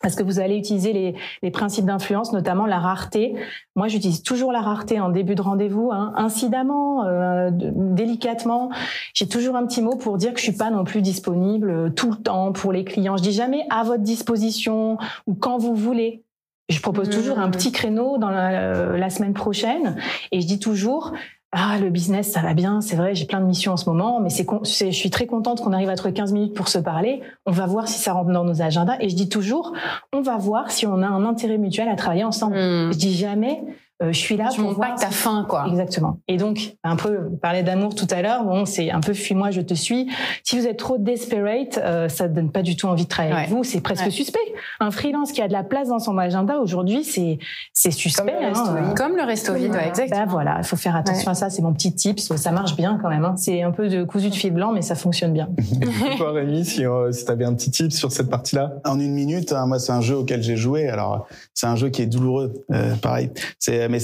Parce 0.00 0.14
que 0.14 0.22
vous 0.22 0.40
allez 0.40 0.56
utiliser 0.56 1.16
les, 1.42 1.50
principes 1.50 1.86
d'influence, 1.86 2.32
notamment 2.32 2.66
la 2.66 2.78
rareté. 2.78 3.34
Moi, 3.76 3.88
j'utilise 3.88 4.22
toujours 4.22 4.52
la 4.52 4.60
rareté 4.60 5.00
en 5.00 5.08
début 5.08 5.34
de 5.34 5.42
rendez-vous, 5.42 5.90
hein, 5.90 6.12
incidemment, 6.16 7.06
euh, 7.06 7.50
délicatement. 7.52 8.70
J'ai 9.14 9.26
toujours 9.26 9.56
un 9.56 9.66
petit 9.66 9.80
mot 9.80 9.96
pour 9.96 10.18
dire 10.18 10.34
que 10.34 10.38
je 10.38 10.44
suis 10.44 10.56
pas 10.56 10.70
non 10.70 10.84
plus 10.84 11.00
disponible 11.00 11.70
euh, 11.70 11.90
tout 11.90 12.10
le 12.10 12.16
temps 12.16 12.52
pour 12.52 12.72
les 12.72 12.84
clients. 12.84 13.16
Je 13.16 13.22
dis 13.22 13.32
jamais 13.32 13.66
à 13.70 13.84
votre 13.84 14.02
disposition 14.02 14.98
ou 15.26 15.34
quand 15.34 15.56
vous 15.56 15.74
voulez. 15.74 16.24
Je 16.68 16.80
propose 16.80 17.08
toujours 17.08 17.38
un 17.38 17.46
mmh. 17.46 17.52
petit 17.52 17.72
créneau 17.72 18.18
dans 18.18 18.28
la, 18.28 18.60
euh, 18.60 18.96
la 18.98 19.08
semaine 19.08 19.34
prochaine 19.34 19.96
et 20.32 20.40
je 20.40 20.46
dis 20.46 20.58
toujours 20.58 21.12
ah 21.52 21.78
le 21.80 21.90
business 21.90 22.30
ça 22.32 22.40
va 22.40 22.54
bien, 22.54 22.80
c'est 22.80 22.96
vrai, 22.96 23.14
j'ai 23.14 23.24
plein 23.24 23.40
de 23.40 23.46
missions 23.46 23.72
en 23.72 23.76
ce 23.76 23.88
moment, 23.88 24.20
mais 24.20 24.30
c'est 24.30 24.46
je 24.64 24.90
suis 24.90 25.10
très 25.10 25.26
contente 25.26 25.62
qu'on 25.62 25.72
arrive 25.72 25.88
à 25.88 25.96
trouver 25.96 26.12
15 26.12 26.32
minutes 26.32 26.54
pour 26.54 26.68
se 26.68 26.78
parler. 26.78 27.22
On 27.46 27.52
va 27.52 27.66
voir 27.66 27.88
si 27.88 27.98
ça 27.98 28.12
rentre 28.12 28.32
dans 28.32 28.44
nos 28.44 28.62
agendas 28.62 28.96
et 29.00 29.08
je 29.08 29.16
dis 29.16 29.28
toujours 29.28 29.72
on 30.12 30.22
va 30.22 30.36
voir 30.36 30.70
si 30.70 30.86
on 30.86 31.02
a 31.02 31.06
un 31.06 31.24
intérêt 31.24 31.58
mutuel 31.58 31.88
à 31.88 31.96
travailler 31.96 32.24
ensemble. 32.24 32.56
Hmm. 32.56 32.92
Je 32.92 32.98
dis 32.98 33.14
jamais 33.14 33.62
euh, 34.02 34.12
je 34.12 34.18
suis 34.18 34.36
là 34.36 34.48
tu 34.52 34.60
pour 34.60 34.72
voir 34.74 34.90
pas 34.90 34.94
que 34.94 35.00
t'as 35.00 35.10
faim 35.10 35.46
quoi. 35.48 35.64
Exactement. 35.68 36.18
Et 36.28 36.36
donc 36.36 36.76
un 36.84 36.96
peu 36.96 37.30
parler 37.40 37.62
d'amour 37.62 37.94
tout 37.94 38.06
à 38.10 38.20
l'heure, 38.20 38.44
bon 38.44 38.66
c'est 38.66 38.90
un 38.90 39.00
peu 39.00 39.14
fuis-moi 39.14 39.50
je 39.50 39.62
te 39.62 39.72
suis. 39.72 40.10
Si 40.44 40.58
vous 40.58 40.66
êtes 40.66 40.78
trop 40.78 40.98
desperate, 40.98 41.78
euh, 41.82 42.08
ça 42.08 42.28
donne 42.28 42.52
pas 42.52 42.62
du 42.62 42.76
tout 42.76 42.88
envie 42.88 43.04
de 43.04 43.08
travailler 43.08 43.34
avec 43.34 43.48
vous, 43.48 43.64
c'est 43.64 43.80
presque 43.80 44.10
suspect. 44.12 44.38
Un 44.80 44.90
freelance 44.90 45.32
qui 45.32 45.40
a 45.40 45.48
de 45.48 45.52
la 45.52 45.64
place 45.64 45.88
dans 45.88 45.98
son 45.98 46.18
agenda 46.18 46.58
aujourd'hui, 46.58 47.04
c'est 47.04 47.38
c'est 47.72 47.90
suspect. 47.90 48.32
Comme 48.32 48.42
le 48.42 48.48
resto, 48.48 48.70
hein. 48.70 48.94
Comme 48.96 49.16
le 49.16 49.22
resto 49.22 49.54
vide, 49.54 49.72
ouais, 49.72 49.88
exactement. 49.88 50.20
Ben 50.20 50.30
voilà, 50.30 50.56
il 50.58 50.64
faut 50.64 50.76
faire 50.76 50.94
attention 50.94 51.30
à 51.30 51.34
ça, 51.34 51.48
c'est 51.48 51.62
mon 51.62 51.72
petit 51.72 51.94
tip, 51.94 52.20
ça 52.20 52.52
marche 52.52 52.76
bien 52.76 52.98
quand 53.00 53.08
même. 53.08 53.24
Hein. 53.24 53.34
C'est 53.38 53.62
un 53.62 53.70
peu 53.70 53.88
de 53.88 54.04
cousu 54.04 54.28
de 54.28 54.34
fil 54.34 54.52
blanc, 54.52 54.72
mais 54.72 54.82
ça 54.82 54.94
fonctionne 54.94 55.32
bien. 55.32 55.48
Toi 56.18 56.32
Rémi, 56.32 56.64
si, 56.64 56.84
euh, 56.84 57.12
si 57.12 57.24
tu 57.24 57.30
avais 57.30 57.44
un 57.44 57.54
petit 57.54 57.70
tip 57.70 57.92
sur 57.92 58.12
cette 58.12 58.28
partie-là. 58.28 58.74
En 58.84 59.00
une 59.00 59.12
minute, 59.12 59.52
hein, 59.52 59.66
moi 59.66 59.78
c'est 59.78 59.92
un 59.92 60.00
jeu 60.00 60.16
auquel 60.16 60.42
j'ai 60.42 60.56
joué. 60.56 60.88
Alors 60.88 61.26
c'est 61.54 61.66
un 61.66 61.76
jeu 61.76 61.88
qui 61.88 62.02
est 62.02 62.06
douloureux, 62.06 62.52
euh, 62.72 62.94
pareil. 62.96 63.30
C'est 63.58 63.85
Euh, 63.86 63.88
mais 63.90 63.98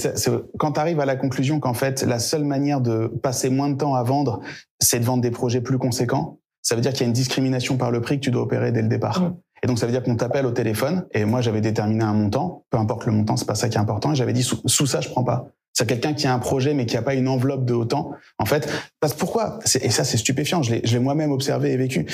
quand 0.57 0.73
tu 0.73 0.79
arrives 0.79 0.99
à 0.99 1.05
la 1.05 1.15
conclusion 1.15 1.59
qu'en 1.59 1.73
fait, 1.73 2.03
la 2.03 2.19
seule 2.19 2.43
manière 2.43 2.81
de 2.81 3.07
passer 3.21 3.49
moins 3.49 3.69
de 3.69 3.77
temps 3.77 3.95
à 3.95 4.03
vendre, 4.03 4.41
c'est 4.79 4.99
de 4.99 5.05
vendre 5.05 5.21
des 5.21 5.31
projets 5.31 5.61
plus 5.61 5.77
conséquents, 5.77 6.39
ça 6.61 6.75
veut 6.75 6.81
dire 6.81 6.91
qu'il 6.91 7.01
y 7.01 7.03
a 7.03 7.07
une 7.07 7.13
discrimination 7.13 7.77
par 7.77 7.91
le 7.91 8.01
prix 8.01 8.19
que 8.19 8.25
tu 8.25 8.31
dois 8.31 8.43
opérer 8.43 8.71
dès 8.71 8.81
le 8.81 8.87
départ. 8.87 9.21
Mm. 9.21 9.35
Et 9.63 9.67
donc, 9.67 9.79
ça 9.79 9.85
veut 9.85 9.91
dire 9.91 10.03
qu'on 10.03 10.15
t'appelle 10.15 10.45
au 10.45 10.51
téléphone, 10.51 11.05
et 11.11 11.23
moi, 11.23 11.39
j'avais 11.41 11.61
déterminé 11.61 12.03
un 12.03 12.13
montant, 12.13 12.65
peu 12.69 12.77
importe 12.77 13.05
le 13.05 13.13
montant, 13.13 13.37
c'est 13.37 13.45
pas 13.45 13.55
ça 13.55 13.69
qui 13.69 13.77
est 13.77 13.81
important, 13.81 14.11
et 14.11 14.15
j'avais 14.15 14.33
dit, 14.33 14.43
sous, 14.43 14.61
sous 14.65 14.85
ça, 14.85 14.99
je 14.99 15.09
prends 15.09 15.23
pas. 15.23 15.47
C'est 15.73 15.87
quelqu'un 15.87 16.13
qui 16.13 16.27
a 16.27 16.33
un 16.33 16.39
projet 16.39 16.75
mais 16.75 16.85
qui 16.85 16.97
a 16.97 17.01
pas 17.01 17.15
une 17.15 17.27
enveloppe 17.27 17.65
de 17.65 17.73
autant. 17.73 18.11
En 18.37 18.45
fait, 18.45 18.69
parce 18.99 19.15
pourquoi 19.15 19.57
Et 19.81 19.89
ça, 19.89 20.03
c'est 20.03 20.17
stupéfiant. 20.17 20.61
Je 20.61 20.75
l'ai 20.75 20.99
moi-même 20.99 21.31
observé 21.31 21.71
et 21.71 21.77
vécu 21.77 22.05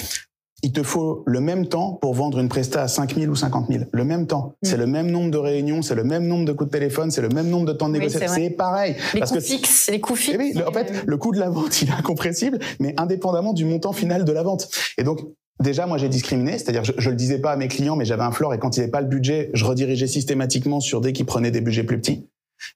il 0.64 0.72
te 0.72 0.84
faut 0.84 1.24
le 1.26 1.39
même 1.39 1.68
temps 1.68 1.93
pour 2.01 2.14
vendre 2.14 2.39
une 2.39 2.49
presta 2.49 2.84
à 2.84 2.88
5 2.88 3.16
000 3.16 3.32
ou 3.32 3.36
50 3.36 3.68
000. 3.70 3.86
Le 3.91 4.03
même 4.03 4.28
temps. 4.28 4.55
Mm. 4.62 4.68
C'est 4.68 4.78
le 4.78 4.88
même 4.88 5.10
nombre 5.10 5.32
de 5.32 5.38
réunions, 5.38 5.82
c'est 5.82 5.95
le 5.95 6.03
même 6.03 6.28
nombre 6.28 6.45
de 6.45 6.51
coups 6.51 6.70
de 6.70 6.78
téléphone, 6.78 7.12
c'est 7.12 7.22
le 7.22 7.30
même 7.30 7.49
nombre 7.49 7.66
de 7.66 7.74
temps 7.74 7.88
de 7.88 7.93
négociation. 7.93 8.34
c'est 8.34 8.49
pareil. 8.51 8.95
Les 9.14 9.22
coûts 9.22 9.39
fixes, 9.39 9.89
les 9.89 9.99
coûts 9.99 10.16
fixes. 10.16 10.38
Eh 10.39 10.57
oui, 10.57 10.64
en 10.66 10.72
fait, 10.72 11.03
le 11.05 11.18
coût 11.18 11.32
de 11.32 11.39
la 11.39 11.49
vente, 11.49 11.82
il 11.82 11.89
est 11.89 11.93
incompressible, 11.93 12.60
mais 12.80 12.93
indépendamment 12.97 13.53
du 13.53 13.66
montant 13.66 13.93
final 13.93 14.26
de 14.26 14.32
la 14.32 14.43
vente. 14.43 14.70
Et 14.97 15.03
donc, 15.03 15.20
Déjà, 15.62 15.86
moi, 15.86 15.97
j'ai 15.97 16.07
discriminé, 16.07 16.53
c'est-à-dire 16.53 16.86
je, 16.86 16.93
je 16.97 17.10
le 17.10 17.18
disais 17.18 17.38
pas 17.38 17.51
à 17.51 17.57
mes 17.57 17.68
clients, 17.68 17.97
mais 17.97 18.05
j'avais 18.05 18.24
un 18.24 18.32
floor 18.32 18.53
et 18.53 18.60
quand 18.60 18.78
il 18.78 18.80
n'y 18.80 18.84
avait 18.84 18.91
pas 18.91 19.01
le 19.01 19.07
budget, 19.07 19.49
je 19.53 19.66
redirigeais 19.66 20.07
systématiquement 20.07 20.80
sur 20.80 21.01
dès 21.01 21.12
qu'ils 21.12 21.26
prenaient 21.26 21.51
des 21.51 21.60
budgets 21.60 21.84
plus 21.84 21.99
petits. 21.99 22.30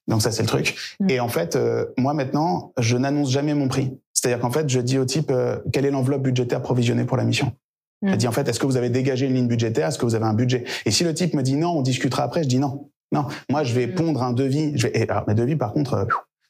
Donc 0.08 0.22
ça, 0.22 0.30
c'est 0.30 0.42
le 0.42 0.48
truc. 0.48 0.76
Mm. 1.00 1.10
Et 1.10 1.20
en 1.20 1.28
fait, 1.28 1.56
euh, 1.56 1.86
moi 1.96 2.14
maintenant, 2.14 2.72
je 2.78 2.96
n'annonce 2.96 3.30
jamais 3.30 3.54
mon 3.54 3.68
prix. 3.68 3.96
C'est-à-dire 4.12 4.40
qu'en 4.40 4.50
fait, 4.50 4.68
je 4.68 4.80
dis 4.80 4.98
au 4.98 5.04
type 5.04 5.30
euh, 5.30 5.58
quelle 5.72 5.86
est 5.86 5.90
l'enveloppe 5.90 6.22
budgétaire 6.22 6.62
provisionnée 6.62 7.04
pour 7.04 7.16
la 7.16 7.24
mission? 7.24 7.52
Je 8.04 8.12
mm. 8.12 8.16
dis 8.16 8.28
en 8.28 8.32
fait, 8.32 8.48
est-ce 8.48 8.60
que 8.60 8.66
vous 8.66 8.76
avez 8.76 8.90
dégagé 8.90 9.26
une 9.26 9.34
ligne 9.34 9.48
budgétaire? 9.48 9.88
Est-ce 9.88 9.98
que 9.98 10.06
vous 10.06 10.14
avez 10.14 10.26
un 10.26 10.34
budget? 10.34 10.64
Et 10.86 10.90
si 10.90 11.04
le 11.04 11.14
type 11.14 11.34
me 11.34 11.42
dit 11.42 11.56
non, 11.56 11.70
on 11.70 11.82
discutera 11.82 12.24
après, 12.24 12.42
je 12.42 12.48
dis 12.48 12.58
non. 12.58 12.88
Non, 13.12 13.26
moi 13.50 13.64
je 13.64 13.74
vais 13.74 13.86
mm. 13.86 13.94
pondre 13.94 14.22
un 14.22 14.32
devis. 14.32 14.72
Je 14.76 14.86
vais, 14.86 14.98
et 14.98 15.08
alors, 15.08 15.24
mes 15.28 15.34
devis 15.34 15.56
par 15.56 15.72
contre, 15.72 15.94
euh, 15.94 16.04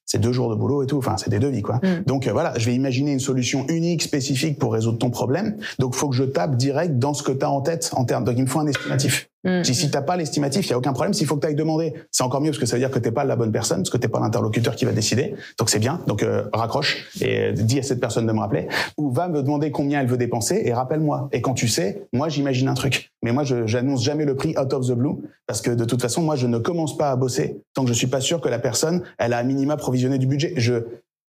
c'est 0.06 0.18
deux 0.20 0.32
jours 0.32 0.50
de 0.50 0.54
boulot 0.54 0.82
et 0.82 0.86
tout. 0.86 0.98
Enfin, 0.98 1.16
c'est 1.16 1.30
des 1.30 1.38
devis, 1.38 1.62
quoi. 1.62 1.76
Mm. 1.76 2.04
Donc 2.06 2.26
euh, 2.26 2.32
voilà, 2.32 2.52
je 2.58 2.66
vais 2.66 2.74
imaginer 2.74 3.12
une 3.12 3.20
solution 3.20 3.66
unique, 3.68 4.02
spécifique 4.02 4.58
pour 4.58 4.72
résoudre 4.72 4.98
ton 4.98 5.10
problème. 5.10 5.56
Donc, 5.78 5.94
faut 5.94 6.08
que 6.08 6.16
je 6.16 6.24
tape 6.24 6.56
direct 6.56 6.98
dans 6.98 7.14
ce 7.14 7.22
que 7.22 7.32
tu 7.32 7.44
as 7.44 7.50
en 7.50 7.60
tête 7.60 7.90
en 7.94 8.04
termes. 8.04 8.24
Donc, 8.24 8.36
il 8.36 8.42
me 8.42 8.48
faut 8.48 8.60
un 8.60 8.66
estimatif. 8.66 9.28
Si, 9.62 9.74
si 9.74 9.90
t'as 9.90 10.02
pas 10.02 10.16
l'estimatif, 10.16 10.66
il 10.66 10.70
y 10.70 10.72
a 10.72 10.78
aucun 10.78 10.92
problème. 10.92 11.12
S'il 11.12 11.26
faut 11.26 11.36
que 11.36 11.42
tu 11.42 11.46
ailles 11.48 11.54
demander, 11.54 11.92
c'est 12.10 12.22
encore 12.22 12.40
mieux 12.40 12.50
parce 12.50 12.58
que 12.58 12.66
ça 12.66 12.76
veut 12.76 12.80
dire 12.80 12.90
que 12.90 12.98
t'es 12.98 13.12
pas 13.12 13.24
la 13.24 13.36
bonne 13.36 13.52
personne, 13.52 13.78
parce 13.78 13.90
que 13.90 13.98
t'es 13.98 14.08
pas 14.08 14.20
l'interlocuteur 14.20 14.74
qui 14.74 14.84
va 14.84 14.92
décider. 14.92 15.34
Donc 15.58 15.68
c'est 15.68 15.78
bien. 15.78 16.00
Donc 16.06 16.22
euh, 16.22 16.44
raccroche 16.52 17.10
et 17.20 17.52
dis 17.52 17.78
à 17.78 17.82
cette 17.82 18.00
personne 18.00 18.26
de 18.26 18.32
me 18.32 18.40
rappeler. 18.40 18.68
Ou 18.96 19.10
va 19.10 19.28
me 19.28 19.42
demander 19.42 19.70
combien 19.70 20.00
elle 20.00 20.06
veut 20.06 20.16
dépenser 20.16 20.62
et 20.64 20.72
rappelle-moi. 20.72 21.28
Et 21.32 21.42
quand 21.42 21.54
tu 21.54 21.68
sais, 21.68 22.06
moi 22.12 22.28
j'imagine 22.28 22.68
un 22.68 22.74
truc. 22.74 23.12
Mais 23.22 23.32
moi 23.32 23.44
je 23.44 23.66
j'annonce 23.66 24.02
jamais 24.02 24.24
le 24.24 24.34
prix 24.34 24.54
out 24.58 24.72
of 24.72 24.86
the 24.86 24.92
blue 24.92 25.16
parce 25.46 25.60
que 25.60 25.70
de 25.70 25.84
toute 25.84 26.00
façon 26.00 26.22
moi 26.22 26.36
je 26.36 26.46
ne 26.46 26.58
commence 26.58 26.96
pas 26.96 27.10
à 27.10 27.16
bosser 27.16 27.60
tant 27.74 27.82
que 27.82 27.88
je 27.88 27.94
suis 27.94 28.06
pas 28.06 28.20
sûr 28.20 28.40
que 28.40 28.48
la 28.48 28.58
personne 28.58 29.02
elle 29.18 29.34
a 29.34 29.38
un 29.38 29.44
minima 29.44 29.76
provisionné 29.76 30.18
du 30.18 30.26
budget. 30.26 30.54
Je 30.56 30.74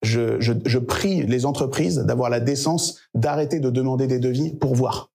je, 0.01 0.39
je, 0.39 0.53
je 0.65 0.79
prie 0.79 1.23
les 1.23 1.45
entreprises 1.45 1.97
d'avoir 1.99 2.29
la 2.29 2.39
décence 2.39 3.01
d'arrêter 3.13 3.59
de 3.59 3.69
demander 3.69 4.07
des 4.07 4.19
devis 4.19 4.55
pour 4.55 4.73
voir. 4.73 5.09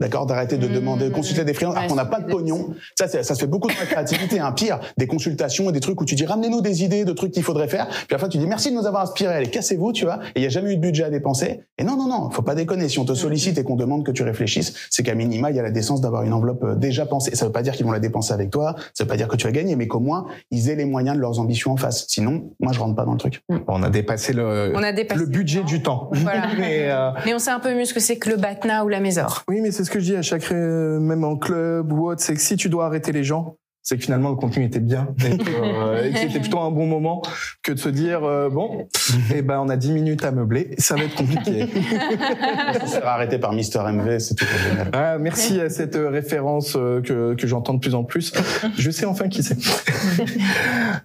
D'accord, 0.00 0.24
d'arrêter 0.24 0.56
de 0.56 0.66
demander, 0.66 1.04
de 1.04 1.10
mmh. 1.10 1.12
consulter 1.12 1.44
des 1.44 1.52
freelances, 1.52 1.76
alors 1.76 1.88
qu'on 1.88 1.94
n'a 1.94 2.06
pas 2.06 2.20
de 2.20 2.30
pognon. 2.30 2.70
Ça, 2.98 3.06
ça 3.06 3.22
se 3.22 3.34
fait 3.34 3.46
beaucoup 3.46 3.68
de 3.68 3.74
la 3.78 3.84
créativité. 3.84 4.40
Un 4.40 4.52
pire, 4.52 4.80
des 4.96 5.06
consultations 5.06 5.68
et 5.68 5.72
des 5.72 5.80
trucs 5.80 6.00
où 6.00 6.06
tu 6.06 6.14
dis 6.14 6.24
ramenez-nous 6.24 6.62
des 6.62 6.82
idées 6.84 7.04
de 7.04 7.12
trucs 7.12 7.32
qu'il 7.32 7.42
faudrait 7.42 7.68
faire. 7.68 7.86
Puis 8.06 8.14
après 8.14 8.28
tu 8.30 8.38
dis 8.38 8.46
merci 8.46 8.70
de 8.70 8.76
nous 8.76 8.86
avoir 8.86 9.02
inspiré. 9.02 9.34
Allez, 9.34 9.50
cassez-vous, 9.50 9.92
tu 9.92 10.06
vois. 10.06 10.20
Et 10.34 10.40
il 10.40 10.42
y 10.42 10.46
a 10.46 10.48
jamais 10.48 10.72
eu 10.72 10.76
de 10.76 10.80
budget 10.80 11.04
à 11.04 11.10
dépenser. 11.10 11.60
Et 11.76 11.84
non, 11.84 11.96
non, 11.96 12.08
non, 12.08 12.30
faut 12.30 12.40
pas 12.42 12.54
déconner. 12.54 12.88
Si 12.88 12.98
on 12.98 13.04
te 13.04 13.12
mmh. 13.12 13.16
sollicite 13.16 13.58
et 13.58 13.64
qu'on 13.64 13.76
demande 13.76 14.04
que 14.06 14.10
tu 14.10 14.22
réfléchisses, 14.22 14.72
c'est 14.88 15.02
qu'à 15.02 15.14
minima 15.14 15.50
il 15.50 15.56
y 15.56 15.60
a 15.60 15.62
la 15.62 15.70
décence 15.70 16.00
d'avoir 16.00 16.22
une 16.22 16.32
enveloppe 16.32 16.64
euh, 16.64 16.74
déjà 16.74 17.04
pensée. 17.04 17.34
Ça 17.36 17.44
veut 17.44 17.52
pas 17.52 17.62
dire 17.62 17.74
qu'ils 17.74 17.84
vont 17.84 17.92
la 17.92 18.00
dépenser 18.00 18.32
avec 18.32 18.50
toi. 18.50 18.76
Ça 18.94 19.04
veut 19.04 19.08
pas 19.08 19.16
dire 19.16 19.28
que 19.28 19.36
tu 19.36 19.46
vas 19.46 19.52
gagner, 19.52 19.76
mais 19.76 19.86
qu'au 19.86 20.00
moins 20.00 20.26
ils 20.50 20.70
aient 20.70 20.76
les 20.76 20.86
moyens 20.86 21.16
de 21.16 21.20
leurs 21.20 21.38
ambitions 21.40 21.72
en 21.72 21.76
face. 21.76 22.06
Sinon, 22.08 22.50
moi 22.58 22.72
je 22.72 22.80
rentre 22.80 22.96
pas 22.96 23.04
dans 23.04 23.12
le 23.12 23.18
truc. 23.18 23.42
Mmh. 23.50 23.58
On 23.68 23.82
a 23.82 23.90
dépassé 23.90 24.32
le, 24.32 24.72
on 24.74 24.82
a 24.82 24.92
dépassé 24.92 25.20
le 25.20 25.26
budget 25.26 25.62
du 25.62 25.82
temps. 25.82 26.08
Voilà. 26.12 26.48
mais, 26.58 26.90
euh, 26.90 27.10
mais, 27.26 27.34
on 27.34 27.38
sait 27.38 27.50
un 27.50 27.60
peu 27.60 27.74
mieux 27.74 27.84
ce 27.84 27.92
que 27.92 28.00
c'est 28.00 28.16
que 28.16 28.30
le 28.30 28.36
Batna 28.36 28.84
ou 28.84 28.88
la 28.88 29.00
Mésor. 29.00 29.44
Oui, 29.48 29.60
mais 29.60 29.70
c'est 29.70 29.89
ce 29.90 29.94
que 29.94 30.00
je 30.00 30.04
dis 30.04 30.16
à 30.16 30.22
chaque 30.22 30.52
euh, 30.52 31.00
même 31.00 31.24
en 31.24 31.36
club 31.36 31.92
ou 31.92 32.06
autre, 32.06 32.20
c'est 32.22 32.34
que 32.34 32.40
si 32.40 32.56
tu 32.56 32.68
dois 32.68 32.86
arrêter 32.86 33.10
les 33.10 33.24
gens, 33.24 33.56
c'est 33.82 33.96
que 33.96 34.04
finalement 34.04 34.30
le 34.30 34.36
contenu 34.36 34.64
était 34.64 34.78
bien 34.78 35.08
et 35.24 35.36
que, 35.36 35.50
euh, 35.50 36.12
c'était 36.14 36.38
plutôt 36.38 36.60
un 36.60 36.70
bon 36.70 36.86
moment 36.86 37.22
que 37.64 37.72
de 37.72 37.78
se 37.78 37.88
dire 37.88 38.22
euh, 38.22 38.48
bon 38.50 38.86
eh 39.34 39.42
ben 39.42 39.58
on 39.58 39.68
a 39.68 39.76
10 39.76 39.92
minutes 39.92 40.24
à 40.24 40.30
meubler 40.30 40.74
ça 40.78 40.94
va 40.94 41.04
être 41.04 41.16
compliqué. 41.16 41.66
Ça 42.78 42.86
sera 42.86 43.14
arrêté 43.14 43.38
par 43.38 43.52
Mister 43.52 43.80
MV 43.80 44.20
c'est 44.20 44.34
tout 44.36 44.44
génial 44.68 44.90
ah, 44.92 45.18
merci 45.18 45.60
à 45.60 45.70
cette 45.70 45.96
référence 45.96 46.74
que, 46.74 47.34
que 47.34 47.46
j'entends 47.48 47.74
de 47.74 47.80
plus 47.80 47.96
en 47.96 48.04
plus. 48.04 48.32
Je 48.76 48.90
sais 48.92 49.06
enfin 49.06 49.28
qui 49.28 49.42
c'est. 49.42 49.58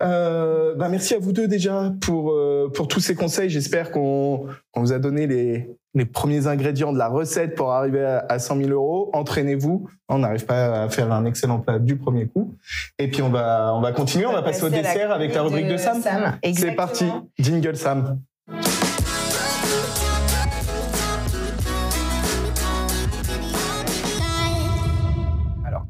Euh, 0.02 0.76
ben 0.76 0.90
merci 0.90 1.14
à 1.14 1.20
vous 1.20 1.32
deux 1.32 1.48
déjà 1.48 1.94
pour 2.02 2.36
pour 2.74 2.88
tous 2.88 3.00
ces 3.00 3.16
conseils. 3.16 3.50
J'espère 3.50 3.92
qu'on 3.92 4.46
on 4.74 4.82
vous 4.82 4.92
a 4.92 5.00
donné 5.00 5.26
les 5.26 5.70
les 5.96 6.06
premiers 6.06 6.46
ingrédients 6.48 6.94
de 6.94 6.98
la 6.98 7.08
recette 7.08 7.56
pour 7.56 7.72
arriver 7.72 8.20
à 8.28 8.38
100 8.38 8.58
000 8.58 8.70
euros. 8.70 9.10
Entraînez-vous. 9.14 9.88
On 10.10 10.20
n'arrive 10.20 10.46
pas 10.46 10.84
à 10.84 10.90
faire 10.90 11.12
un 11.12 11.26
excellent 11.26 11.60
plat 11.60 11.80
du 11.80 11.96
premier 11.96 12.28
coup. 12.28 12.54
Et 13.00 13.10
puis 13.10 13.22
on 13.22 13.30
va, 13.30 13.74
on 13.74 13.82
va 13.82 13.94
continuer. 13.94 14.26
On 14.26 14.34
va, 14.34 14.44
passer, 14.44 14.64
au 14.64 14.70
dessert 14.70 15.12
avec 15.12 15.34
la 15.34 15.42
rubrique 15.42 15.68
de, 15.68 15.78
Sam. 15.78 16.02
Sam. 16.02 16.38
C'est 16.54 16.74
parti. 16.74 17.06
Jingle 17.40 17.78
Sam. 17.78 18.20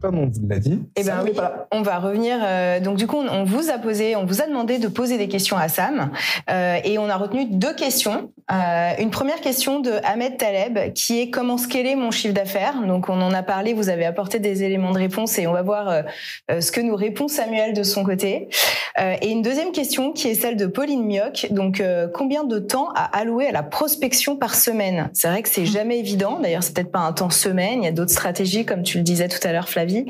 comme 0.05 0.19
on 0.19 0.27
vous 0.27 0.47
l'a 0.47 0.59
dit. 0.59 0.83
Eh 0.95 1.03
ben 1.03 1.25
on 1.71 1.81
va 1.81 1.99
revenir. 1.99 2.37
Euh, 2.43 2.79
donc 2.79 2.97
du 2.97 3.07
coup, 3.07 3.17
on, 3.17 3.43
vous 3.43 3.71
a 3.71 3.79
posé, 3.79 4.15
on 4.15 4.25
vous 4.25 4.41
a 4.41 4.45
demandé 4.45 4.77
de 4.77 4.87
poser 4.87 5.17
des 5.17 5.27
questions 5.27 5.57
à 5.57 5.67
Sam, 5.67 6.11
euh, 6.49 6.77
et 6.83 6.99
on 6.99 7.09
a 7.09 7.17
retenu 7.17 7.45
deux 7.45 7.73
questions. 7.73 8.31
Euh, 8.51 8.91
une 8.99 9.09
première 9.09 9.41
question 9.41 9.79
de 9.79 9.91
Ahmed 10.03 10.37
Taleb, 10.37 10.93
qui 10.93 11.19
est 11.19 11.29
comment 11.29 11.57
scaler 11.57 11.95
mon 11.95 12.11
chiffre 12.11 12.33
d'affaires. 12.33 12.81
Donc 12.85 13.09
on 13.09 13.21
en 13.21 13.33
a 13.33 13.43
parlé, 13.43 13.73
vous 13.73 13.89
avez 13.89 14.05
apporté 14.05 14.39
des 14.39 14.63
éléments 14.63 14.91
de 14.91 14.99
réponse, 14.99 15.37
et 15.39 15.47
on 15.47 15.53
va 15.53 15.61
voir 15.61 16.03
ce 16.49 16.71
que 16.71 16.81
nous 16.81 16.95
répond 16.95 17.27
Samuel 17.27 17.73
de 17.73 17.83
son 17.83 18.03
côté. 18.03 18.49
et 18.97 19.29
une 19.29 19.41
deuxième 19.41 19.71
question 19.71 20.11
qui 20.11 20.27
est 20.27 20.35
celle 20.35 20.57
de 20.57 20.67
Pauline 20.67 21.03
Mioc. 21.03 21.47
Donc 21.49 21.81
combien 22.13 22.43
de 22.43 22.59
temps 22.59 22.89
à 22.95 23.17
allouer 23.17 23.47
à 23.47 23.51
la 23.51 23.63
prospection 23.63 24.35
par 24.35 24.55
semaine? 24.55 25.09
C'est 25.13 25.27
vrai 25.27 25.41
que 25.41 25.49
c'est 25.49 25.65
jamais 25.65 25.99
évident. 25.99 26.39
D'ailleurs, 26.39 26.63
c'est 26.63 26.73
peut-être 26.73 26.91
pas 26.91 26.99
un 26.99 27.13
temps 27.13 27.29
semaine. 27.29 27.81
Il 27.81 27.85
y 27.85 27.89
a 27.89 27.91
d'autres 27.91 28.11
stratégies, 28.11 28.65
comme 28.65 28.83
tu 28.83 28.97
le 28.97 29.03
disais 29.03 29.27
tout 29.27 29.45
à 29.47 29.51
l'heure, 29.51 29.69
Flavie 29.69 30.05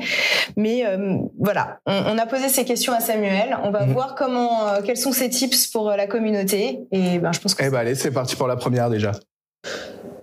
mais 0.56 0.84
euh, 0.86 1.18
voilà, 1.38 1.80
on, 1.86 2.18
a 2.18 2.26
posé 2.26 2.48
ces 2.48 2.64
questions 2.64 2.92
à 2.92 3.00
Samuel. 3.00 3.56
On 3.62 3.70
va 3.70 3.86
mhm. 3.86 3.92
voir 3.92 4.14
comment, 4.14 4.68
euh, 4.68 4.80
quels 4.84 4.96
sont 4.96 5.12
ses 5.12 5.28
tips 5.28 5.66
pour 5.68 5.90
euh, 5.90 5.96
la 5.96 6.06
communauté. 6.06 6.80
Et 6.92 7.18
ben, 7.18 7.32
je 7.32 7.40
pense 7.40 7.54
que. 7.54 7.64
Eh 7.64 7.70
ben, 7.70 7.78
allez, 7.78 7.94
c'est 7.94 8.10
parti 8.10 8.25
pour 8.34 8.48
la 8.48 8.56
première 8.56 8.90
déjà. 8.90 9.12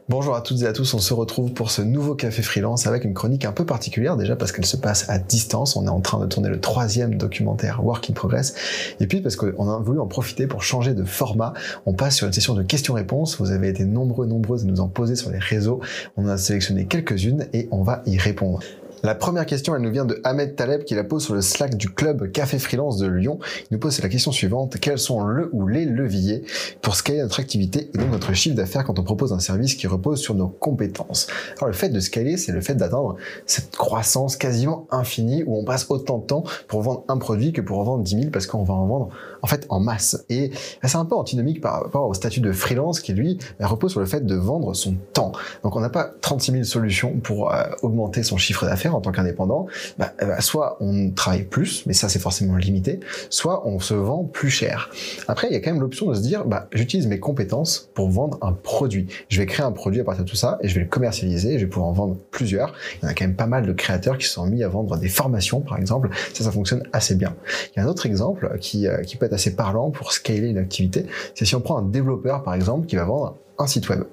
Bonjour 0.10 0.36
à 0.36 0.41
toutes 0.41 0.62
et 0.64 0.66
à 0.66 0.74
tous, 0.74 0.93
on 0.93 0.99
se 0.99 1.14
retrouve 1.14 1.54
pour 1.54 1.72
ce 1.72 1.82
nouveau 1.82 2.14
Café 2.14 2.41
Freelance 2.41 2.88
avec 2.88 3.06
une 3.06 3.14
chronique 3.14 3.45
un 3.45 3.54
peu 3.54 3.66
particulière 3.66 4.18
déjà 4.18 4.36
parce 4.36 4.51
qu'elle 4.51 4.66
se 4.66 4.76
passe 4.76 5.10
à 5.10 5.18
distance. 5.18 5.78
On 5.78 5.86
est 5.86 5.89
en 5.89 6.01
train 6.01 6.20
de 6.20 6.26
tourner 6.26 6.49
le 6.49 6.60
troisième 6.60 7.16
documentaire 7.16 7.86
Work 7.86 8.10
in 8.10 8.14
Progress. 8.14 8.54
Et 8.99 9.08
puis 9.08 9.22
parce 9.22 9.38
qu'on 9.38 9.70
a 9.70 9.80
voulu 9.80 10.01
en 10.01 10.08
profiter 10.08 10.45
pour 10.45 10.62
changer 10.62 10.93
de 10.93 11.06
format, 11.06 11.54
on 11.86 11.93
passe 11.93 12.18
sur 12.18 12.28
une 12.28 12.34
session 12.34 12.54
de 12.54 12.64
questions-réponses. 12.64 13.39
Vous 13.39 13.51
avez 13.51 13.70
été 13.70 13.86
nombreux, 13.86 14.26
nombreuses 14.26 14.64
à 14.64 14.68
nous 14.68 14.82
en 14.82 14.89
poser 14.89 15.16
sur 15.16 15.32
les 15.32 15.39
réseaux. 15.39 15.80
On 16.18 16.28
a 16.28 16.38
sélectionné 16.38 16.86
quelques-unes 16.86 17.47
et 17.54 17.70
on 17.72 17.84
va 17.84 18.04
y 18.06 18.18
répondre. 18.18 18.60
La 19.06 19.16
première 19.16 19.45
question, 19.45 19.76
elle 19.76 19.82
nous 19.82 19.91
vient 19.91 20.06
de 20.06 20.22
Ahmed 20.24 20.56
Taleb 20.56 20.86
qui 20.86 20.95
la 20.95 21.04
pose 21.04 21.26
sur 21.26 21.34
le 21.34 21.41
Slack 21.41 21.76
du 21.76 21.89
club 21.89 22.32
Café 22.32 22.58
Freelance 22.58 22.97
de 22.99 23.08
Lyon. 23.08 23.38
Il 23.64 23.74
nous 23.74 23.78
pose 23.78 24.01
la 24.01 24.08
question 24.08 24.32
suivante. 24.32 24.80
Quels 24.80 24.97
sont 24.97 25.26
le 25.26 25.49
ou 25.51 25.68
les 25.68 25.84
leviers 25.84 26.45
pour 26.82 26.95
scaler 26.95 27.22
notre 27.22 27.41
activité 27.41 27.89
et 27.93 27.97
donc 27.97 28.12
notre 28.12 28.32
chiffre 28.32 28.56
d'affaires 28.56 28.86
quand 28.86 28.99
on 28.99 29.04
propose 29.04 29.34
un 29.34 29.39
service 29.39 29.76
qui 29.76 29.88
repose 29.88 30.22
sur 30.22 30.36
nos 30.36 30.47
compétences? 30.47 31.28
Alors, 31.58 31.68
le 31.68 31.74
fait 31.74 31.89
de 31.89 31.99
scaler, 31.99 32.38
c'est 32.38 32.54
le 32.54 32.62
fait 32.62 32.76
d'atteindre 32.76 33.18
cette 33.45 33.76
croissance 33.76 34.38
quasiment 34.38 34.88
infinie 34.89 35.43
où 35.45 35.58
on 35.58 35.66
passe 35.66 35.88
autant 35.89 36.20
de 36.20 36.26
temps 36.26 36.45
pour 36.70 36.82
vendre 36.82 37.04
un 37.10 37.18
produit 37.18 37.51
que 37.51 37.60
pour 37.60 37.80
en 37.80 37.84
vendre 37.84 38.04
10 38.06 38.16
000 38.16 38.30
parce 38.32 38.47
qu'on 38.47 38.64
va 38.64 38.74
en 38.74 38.88
vendre 38.88 39.10
en 39.44 39.48
fait 39.48 39.68
en 39.70 39.80
masse. 39.80 40.26
Et 40.30 40.52
c'est 40.84 40.96
un 40.96 41.06
peu 41.06 41.16
antinomique 41.16 41.62
par 41.62 41.84
rapport 41.84 42.08
au 42.08 42.14
statut 42.14 42.39
de 42.39 42.52
freelance 42.52 43.00
qui 43.00 43.14
lui 43.14 43.38
repose 43.60 43.91
sur 43.91 44.00
le 44.00 44.06
fait 44.08 44.26
de 44.26 44.36
vendre 44.36 44.74
son 44.74 44.96
temps. 45.14 45.34
Donc 45.64 45.76
on 45.76 45.82
n'a 45.82 45.89
pas 45.89 46.10
36 46.22 46.52
000 46.52 46.64
solutions 46.64 47.20
pour 47.20 47.54
euh, 47.54 47.64
augmenter 47.82 48.24
son 48.24 48.38
chiffre 48.38 48.66
d'affaires 48.66 48.96
en 48.96 49.02
tant 49.02 49.12
qu'indépendant, 49.12 49.68
bah, 50.00 50.14
bah, 50.20 50.41
soit 50.41 50.78
on 50.80 51.12
travaille 51.12 51.44
plus, 51.44 51.86
mais 51.86 51.94
ça 51.94 52.10
c'est 52.10 52.20
forcément 52.20 52.56
limité, 52.56 53.02
soit 53.30 53.68
on 53.68 53.80
se 53.80 53.94
vend 53.94 54.24
plus 54.24 54.50
cher. 54.50 54.89
Après, 55.28 55.48
il 55.50 55.54
y 55.54 55.56
a 55.56 55.60
quand 55.60 55.72
même 55.72 55.82
l'option 55.82 56.10
de 56.10 56.16
se 56.16 56.22
dire, 56.22 56.46
bah, 56.46 56.68
j'utilise 56.72 57.08
mes 57.08 57.20
compétences 57.20 57.89
pour 57.94 58.10
vendre 58.10 58.38
un 58.41 58.54
produit. 58.54 59.08
Je 59.28 59.39
vais 59.39 59.46
créer 59.46 59.66
un 59.66 59.72
produit 59.72 60.00
à 60.00 60.04
partir 60.06 60.24
de 60.24 60.30
tout 60.30 60.36
ça 60.36 60.58
et 60.62 60.70
je 60.70 60.76
vais 60.76 60.82
le 60.82 60.88
commercialiser, 60.88 61.60
je 61.60 61.66
vais 61.66 61.70
pouvoir 61.70 61.89
en 61.89 61.94
vendre 61.94 62.18
plusieurs. 62.32 62.74
Il 63.02 63.06
y 63.06 63.08
en 63.08 63.10
a 63.10 63.14
quand 63.14 63.26
même 63.26 63.36
pas 63.36 63.48
mal 63.48 63.66
de 63.66 63.74
créateurs 63.74 64.18
qui 64.18 64.26
se 64.26 64.34
sont 64.34 64.46
mis 64.46 64.64
à 64.64 64.70
vendre 64.70 64.98
des 64.98 65.10
formations, 65.10 65.60
par 65.60 65.78
exemple. 65.78 66.10
Ça, 66.34 66.44
ça 66.46 66.52
fonctionne 66.52 66.84
assez 66.94 67.16
bien. 67.16 67.36
Il 67.76 67.80
y 67.80 67.82
a 67.82 67.86
un 67.86 67.89
autre 67.89 68.06
exemple 68.06 68.58
qui, 68.60 68.88
euh, 68.88 69.02
qui 69.02 69.18
peut 69.18 69.26
être 69.26 69.33
assez 69.34 69.56
parlant 69.56 69.92
pour 69.92 70.14
scaler 70.14 70.50
une 70.50 70.58
activité. 70.58 71.06
C'est 71.36 71.46
si 71.46 71.56
on 71.56 71.62
prend 71.62 71.78
un 71.78 71.84
développeur, 71.84 72.44
par 72.44 72.54
exemple, 72.54 72.88
qui 72.88 72.96
va 72.96 73.06
vendre 73.06 73.38
un 73.60 73.68
site 73.68 73.88
web. 73.90 74.04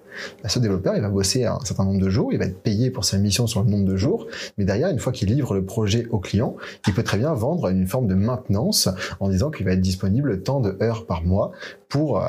Bah, 0.43 0.49
ce 0.49 0.59
développeur, 0.59 0.95
il 0.97 1.03
va 1.03 1.09
bosser 1.09 1.45
un 1.45 1.59
certain 1.65 1.85
nombre 1.85 2.01
de 2.01 2.11
jours, 2.11 2.33
il 2.33 2.39
va 2.39 2.45
être 2.45 2.63
payé 2.63 2.91
pour 2.91 3.05
sa 3.05 3.19
mission 3.19 3.47
sur 3.47 3.63
le 3.63 3.71
nombre 3.71 3.87
de 3.87 3.97
jours, 3.97 4.27
mais 4.59 4.65
derrière, 4.65 4.89
une 4.89 4.99
fois 4.99 5.13
qu'il 5.13 5.29
livre 5.29 5.55
le 5.55 5.65
projet 5.65 6.07
au 6.11 6.19
client, 6.19 6.57
il 6.87 6.95
peut 6.95 7.03
très 7.03 7.19
bien 7.19 7.33
vendre 7.33 7.69
une 7.69 7.87
forme 7.87 8.07
de 8.07 8.15
maintenance 8.15 8.89
en 9.19 9.29
disant 9.29 9.51
qu'il 9.51 9.67
va 9.67 9.73
être 9.73 9.81
disponible 9.81 10.43
tant 10.43 10.61
de 10.61 10.77
heures 10.83 11.07
par 11.07 11.23
mois 11.23 11.53
pour 11.89 12.19
euh, 12.19 12.29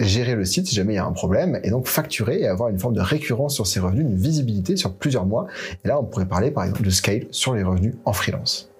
gérer 0.00 0.34
le 0.34 0.44
site 0.44 0.66
si 0.66 0.74
jamais 0.74 0.94
il 0.94 0.96
y 0.96 1.00
a 1.00 1.06
un 1.06 1.12
problème 1.12 1.60
et 1.62 1.70
donc 1.70 1.86
facturer 1.86 2.40
et 2.40 2.46
avoir 2.46 2.68
une 2.68 2.78
forme 2.78 2.94
de 2.94 3.00
récurrence 3.00 3.54
sur 3.54 3.66
ses 3.66 3.80
revenus, 3.80 4.04
une 4.06 4.16
visibilité 4.16 4.76
sur 4.76 4.94
plusieurs 4.94 5.26
mois. 5.26 5.46
Et 5.84 5.88
là, 5.88 5.98
on 5.98 6.04
pourrait 6.04 6.26
parler 6.26 6.50
par 6.50 6.64
exemple 6.64 6.82
de 6.82 6.90
scale 6.90 7.26
sur 7.30 7.54
les 7.54 7.62
revenus 7.62 7.94
en 8.04 8.12
freelance. 8.12 8.73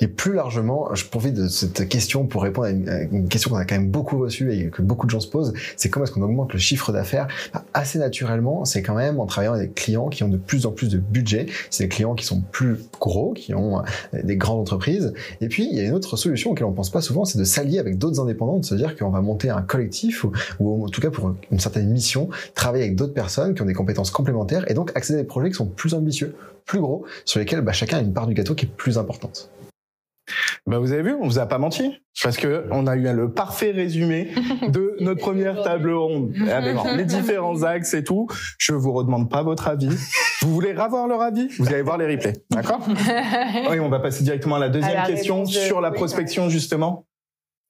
Et 0.00 0.08
plus 0.08 0.34
largement, 0.34 0.94
je 0.94 1.04
profite 1.04 1.34
de 1.34 1.48
cette 1.48 1.88
question 1.88 2.26
pour 2.26 2.42
répondre 2.42 2.66
à 2.66 2.70
une, 2.70 3.28
question 3.28 3.50
qu'on 3.50 3.56
a 3.56 3.64
quand 3.64 3.76
même 3.76 3.90
beaucoup 3.90 4.18
reçue 4.18 4.52
et 4.52 4.70
que 4.70 4.82
beaucoup 4.82 5.06
de 5.06 5.10
gens 5.10 5.20
se 5.20 5.28
posent, 5.28 5.52
c'est 5.76 5.88
comment 5.88 6.04
est-ce 6.04 6.12
qu'on 6.12 6.22
augmente 6.22 6.52
le 6.52 6.58
chiffre 6.58 6.92
d'affaires? 6.92 7.28
Bah, 7.52 7.64
Assez 7.74 7.98
naturellement, 7.98 8.64
c'est 8.64 8.82
quand 8.82 8.94
même 8.94 9.20
en 9.20 9.26
travaillant 9.26 9.54
avec 9.54 9.68
des 9.68 9.74
clients 9.74 10.08
qui 10.08 10.24
ont 10.24 10.28
de 10.28 10.36
plus 10.36 10.66
en 10.66 10.72
plus 10.72 10.88
de 10.88 10.98
budget, 10.98 11.46
c'est 11.70 11.84
des 11.84 11.88
clients 11.88 12.14
qui 12.14 12.24
sont 12.24 12.40
plus 12.40 12.78
gros, 13.00 13.32
qui 13.32 13.54
ont 13.54 13.78
euh, 13.78 13.82
des 14.22 14.36
grandes 14.36 14.60
entreprises. 14.60 15.12
Et 15.40 15.48
puis, 15.48 15.68
il 15.70 15.76
y 15.76 15.80
a 15.80 15.84
une 15.84 15.94
autre 15.94 16.16
solution 16.16 16.52
auquel 16.52 16.66
on 16.66 16.72
pense 16.72 16.90
pas 16.90 17.00
souvent, 17.00 17.24
c'est 17.24 17.38
de 17.38 17.44
s'allier 17.44 17.78
avec 17.78 17.98
d'autres 17.98 18.20
indépendants, 18.20 18.58
de 18.58 18.64
se 18.64 18.74
dire 18.74 18.96
qu'on 18.96 19.10
va 19.10 19.20
monter 19.20 19.50
un 19.50 19.62
collectif 19.62 20.24
ou, 20.24 20.32
ou, 20.60 20.84
en 20.84 20.88
tout 20.88 21.00
cas 21.00 21.10
pour 21.10 21.34
une 21.50 21.60
certaine 21.60 21.90
mission, 21.90 22.28
travailler 22.54 22.84
avec 22.84 22.96
d'autres 22.96 23.14
personnes 23.14 23.54
qui 23.54 23.62
ont 23.62 23.66
des 23.66 23.74
compétences 23.74 24.10
complémentaires 24.10 24.70
et 24.70 24.74
donc 24.74 24.92
accéder 24.94 25.18
à 25.18 25.22
des 25.22 25.28
projets 25.28 25.50
qui 25.50 25.56
sont 25.56 25.66
plus 25.66 25.94
ambitieux, 25.94 26.34
plus 26.64 26.80
gros, 26.80 27.04
sur 27.24 27.40
lesquels 27.40 27.60
bah, 27.60 27.72
chacun 27.72 27.98
a 27.98 28.00
une 28.00 28.12
part 28.12 28.26
du 28.26 28.34
gâteau 28.34 28.54
qui 28.54 28.66
est 28.66 28.68
plus 28.68 28.98
importante. 28.98 29.50
Bah 30.66 30.78
vous 30.78 30.92
avez 30.92 31.02
vu, 31.02 31.14
on 31.14 31.26
vous 31.26 31.38
a 31.38 31.46
pas 31.46 31.58
menti, 31.58 32.00
parce 32.22 32.36
que 32.36 32.66
on 32.70 32.86
a 32.86 32.96
eu 32.96 33.12
le 33.12 33.32
parfait 33.32 33.70
résumé 33.70 34.32
de 34.68 34.96
notre 35.00 35.20
première 35.20 35.62
table 35.62 35.92
ronde 35.92 36.34
avec 36.50 36.76
les 36.96 37.04
différents 37.06 37.62
axes 37.62 37.94
et 37.94 38.04
tout. 38.04 38.26
Je 38.58 38.72
vous 38.72 38.92
redemande 38.92 39.30
pas 39.30 39.42
votre 39.42 39.68
avis. 39.68 39.90
Vous 40.42 40.52
voulez 40.52 40.72
revoir 40.72 41.08
leur 41.08 41.22
avis? 41.22 41.48
Vous 41.58 41.68
allez 41.68 41.82
voir 41.82 41.98
les 41.98 42.06
replays, 42.06 42.34
d'accord? 42.50 42.86
Oui, 43.70 43.80
on 43.80 43.88
va 43.88 44.00
passer 44.00 44.24
directement 44.24 44.56
à 44.56 44.60
la 44.60 44.68
deuxième 44.68 45.04
question 45.04 45.44
sur 45.46 45.80
la 45.80 45.90
prospection 45.90 46.48
justement. 46.48 47.06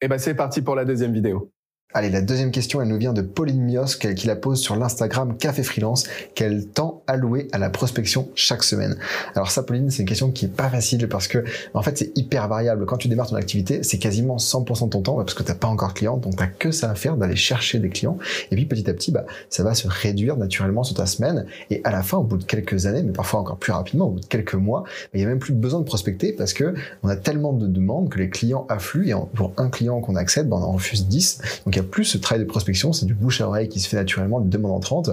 Et 0.01 0.05
eh 0.05 0.09
ben 0.09 0.19
c'est 0.19 0.35
parti 0.35 0.63
pour 0.63 0.77
la 0.77 0.85
deuxième 0.85 1.13
vidéo. 1.13 1.51
Allez, 1.95 2.11
la 2.11 2.21
deuxième 2.21 2.51
question, 2.51 2.83
elle 2.83 2.89
nous 2.89 2.99
vient 2.99 3.15
de 3.15 3.23
Pauline 3.23 3.65
Mios, 3.65 3.97
qui 3.97 4.27
la 4.27 4.37
pose 4.37 4.61
sur 4.61 4.77
l'Instagram 4.77 5.39
Café 5.39 5.63
Freelance, 5.63 6.07
quel 6.35 6.69
temps 6.69 6.98
allouer 7.09 7.49
à 7.53 7.59
la 7.59 7.71
prospection 7.71 8.29
chaque 8.35 8.63
semaine 8.63 8.97
Alors 9.35 9.51
ça, 9.51 9.63
Pauline, 9.65 9.91
c'est 9.91 10.03
une 10.03 10.09
question 10.09 10.31
qui 10.31 10.45
est 10.45 10.55
pas 10.55 10.69
facile 10.69 11.09
parce 11.09 11.27
que, 11.27 11.45
en 11.75 11.83
fait, 11.83 11.99
c'est 11.99 12.17
hyper 12.17 12.47
variable. 12.49 12.87
Quand 12.87 12.99
tu 12.99 13.09
démarres 13.09 13.29
ton 13.29 13.37
activité, 13.37 13.83
c'est 13.83 13.99
quasiment 13.99 14.37
100% 14.37 14.85
de 14.85 14.91
ton 14.91 15.03
temps 15.03 15.17
parce 15.17 15.35
que 15.35 15.43
t'as 15.43 15.55
pas 15.55 15.69
encore 15.69 15.89
de 15.89 15.95
clients, 15.95 16.19
donc 16.19 16.37
t'as 16.37 16.47
que 16.47 16.71
ça 16.71 16.91
à 16.91 16.95
faire 16.95 17.17
d'aller 17.17 17.37
chercher 17.37 17.79
des 17.79 17.89
clients. 17.89 18.19
Et 18.51 18.57
puis 18.57 18.67
petit 18.67 18.89
à 18.89 18.95
petit, 18.95 19.11
bah, 19.11 19.25
ça 19.49 19.65
va 19.65 19.75
se 19.75 19.89
réduire 19.89 20.37
naturellement 20.37 20.85
sur 20.85 20.97
ta 20.97 21.07
semaine. 21.07 21.47
Et 21.71 21.81
à 21.85 21.91
la 21.91 22.03
fin, 22.03 22.19
au 22.19 22.23
bout 22.23 22.37
de 22.37 22.45
quelques 22.45 22.87
années, 22.87 23.03
mais 23.03 23.13
parfois 23.13 23.41
encore 23.41 23.57
plus 23.57 23.73
rapidement, 23.73 24.07
au 24.07 24.11
bout 24.11 24.21
de 24.21 24.27
quelques 24.27 24.55
mois, 24.55 24.83
bah, 24.85 25.11
il 25.15 25.21
y 25.21 25.25
a 25.25 25.27
même 25.27 25.39
plus 25.39 25.55
besoin 25.55 25.81
de 25.81 25.85
prospecter 25.85 26.33
parce 26.33 26.53
que 26.53 26.75
on 27.03 27.09
a 27.09 27.17
tellement 27.17 27.53
de 27.53 27.67
demandes 27.67 28.09
que 28.11 28.19
les 28.19 28.31
clients 28.31 28.67
affluent 28.69 29.09
et 29.09 29.15
pour 29.35 29.53
un 29.57 29.71
client 29.71 30.01
qu'on 30.01 30.17
accepte, 30.17 30.49
bah, 30.49 30.57
on 30.61 30.65
en 30.65 30.73
refuse 30.73 31.07
10. 31.07 31.63
Donc 31.65 31.79
plus 31.89 32.05
ce 32.05 32.19
travail 32.19 32.45
de 32.45 32.49
prospection, 32.49 32.93
c'est 32.93 33.07
du 33.07 33.15
bouche 33.15 33.41
à 33.41 33.49
oreille 33.49 33.69
qui 33.69 33.81
se 33.81 33.89
fait 33.89 33.97
naturellement, 33.97 34.41
des 34.41 34.49
demandes 34.49 34.73
entrantes. 34.73 35.11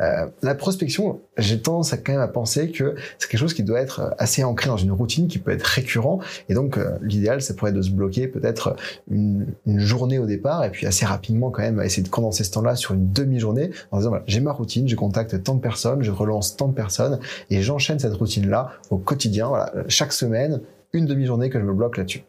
Euh, 0.00 0.26
la 0.42 0.54
prospection, 0.54 1.20
j'ai 1.38 1.60
tendance 1.60 1.92
à 1.92 1.96
quand 1.96 2.12
même 2.12 2.20
à 2.20 2.28
penser 2.28 2.70
que 2.70 2.94
c'est 3.18 3.28
quelque 3.28 3.40
chose 3.40 3.54
qui 3.54 3.62
doit 3.62 3.80
être 3.80 4.14
assez 4.18 4.44
ancré 4.44 4.68
dans 4.68 4.76
une 4.76 4.92
routine, 4.92 5.28
qui 5.28 5.38
peut 5.38 5.50
être 5.50 5.62
récurrent. 5.62 6.20
Et 6.48 6.54
donc, 6.54 6.76
euh, 6.76 6.98
l'idéal, 7.02 7.40
ça 7.42 7.54
pourrait 7.54 7.70
être 7.70 7.76
de 7.76 7.82
se 7.82 7.90
bloquer 7.90 8.28
peut-être 8.28 8.76
une, 9.10 9.46
journée 9.66 10.18
au 10.18 10.26
départ, 10.26 10.64
et 10.64 10.70
puis 10.70 10.86
assez 10.86 11.06
rapidement 11.06 11.50
quand 11.50 11.62
même 11.62 11.80
essayer 11.80 12.02
de 12.02 12.08
condenser 12.08 12.44
ce 12.44 12.50
temps-là 12.52 12.76
sur 12.76 12.94
une 12.94 13.12
demi-journée, 13.12 13.70
en 13.90 13.98
disant 13.98 14.10
voilà, 14.10 14.24
j'ai 14.26 14.40
ma 14.40 14.52
routine, 14.52 14.88
je 14.88 14.96
contacte 14.96 15.42
tant 15.42 15.54
de 15.54 15.60
personnes, 15.60 16.02
je 16.02 16.10
relance 16.10 16.56
tant 16.56 16.68
de 16.68 16.74
personnes, 16.74 17.18
et 17.50 17.62
j'enchaîne 17.62 17.98
cette 17.98 18.14
routine-là 18.14 18.72
au 18.90 18.98
quotidien, 18.98 19.48
voilà, 19.48 19.72
chaque 19.88 20.12
semaine, 20.12 20.60
une 20.92 21.06
demi-journée 21.06 21.50
que 21.50 21.58
je 21.58 21.64
me 21.64 21.72
bloque 21.72 21.96
là-dessus. 21.96 22.24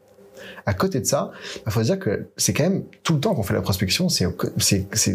À 0.66 0.74
côté 0.74 1.00
de 1.00 1.06
ça, 1.06 1.32
il 1.56 1.62
bah, 1.66 1.72
faut 1.72 1.82
dire 1.82 2.00
que 2.00 2.28
c'est 2.38 2.54
quand 2.54 2.64
même 2.64 2.84
tout 3.04 3.14
le 3.14 3.20
temps 3.20 3.34
qu'on 3.36 3.44
fait 3.44 3.54
la 3.54 3.62
prospection, 3.62 4.10
c'est 4.10 4.28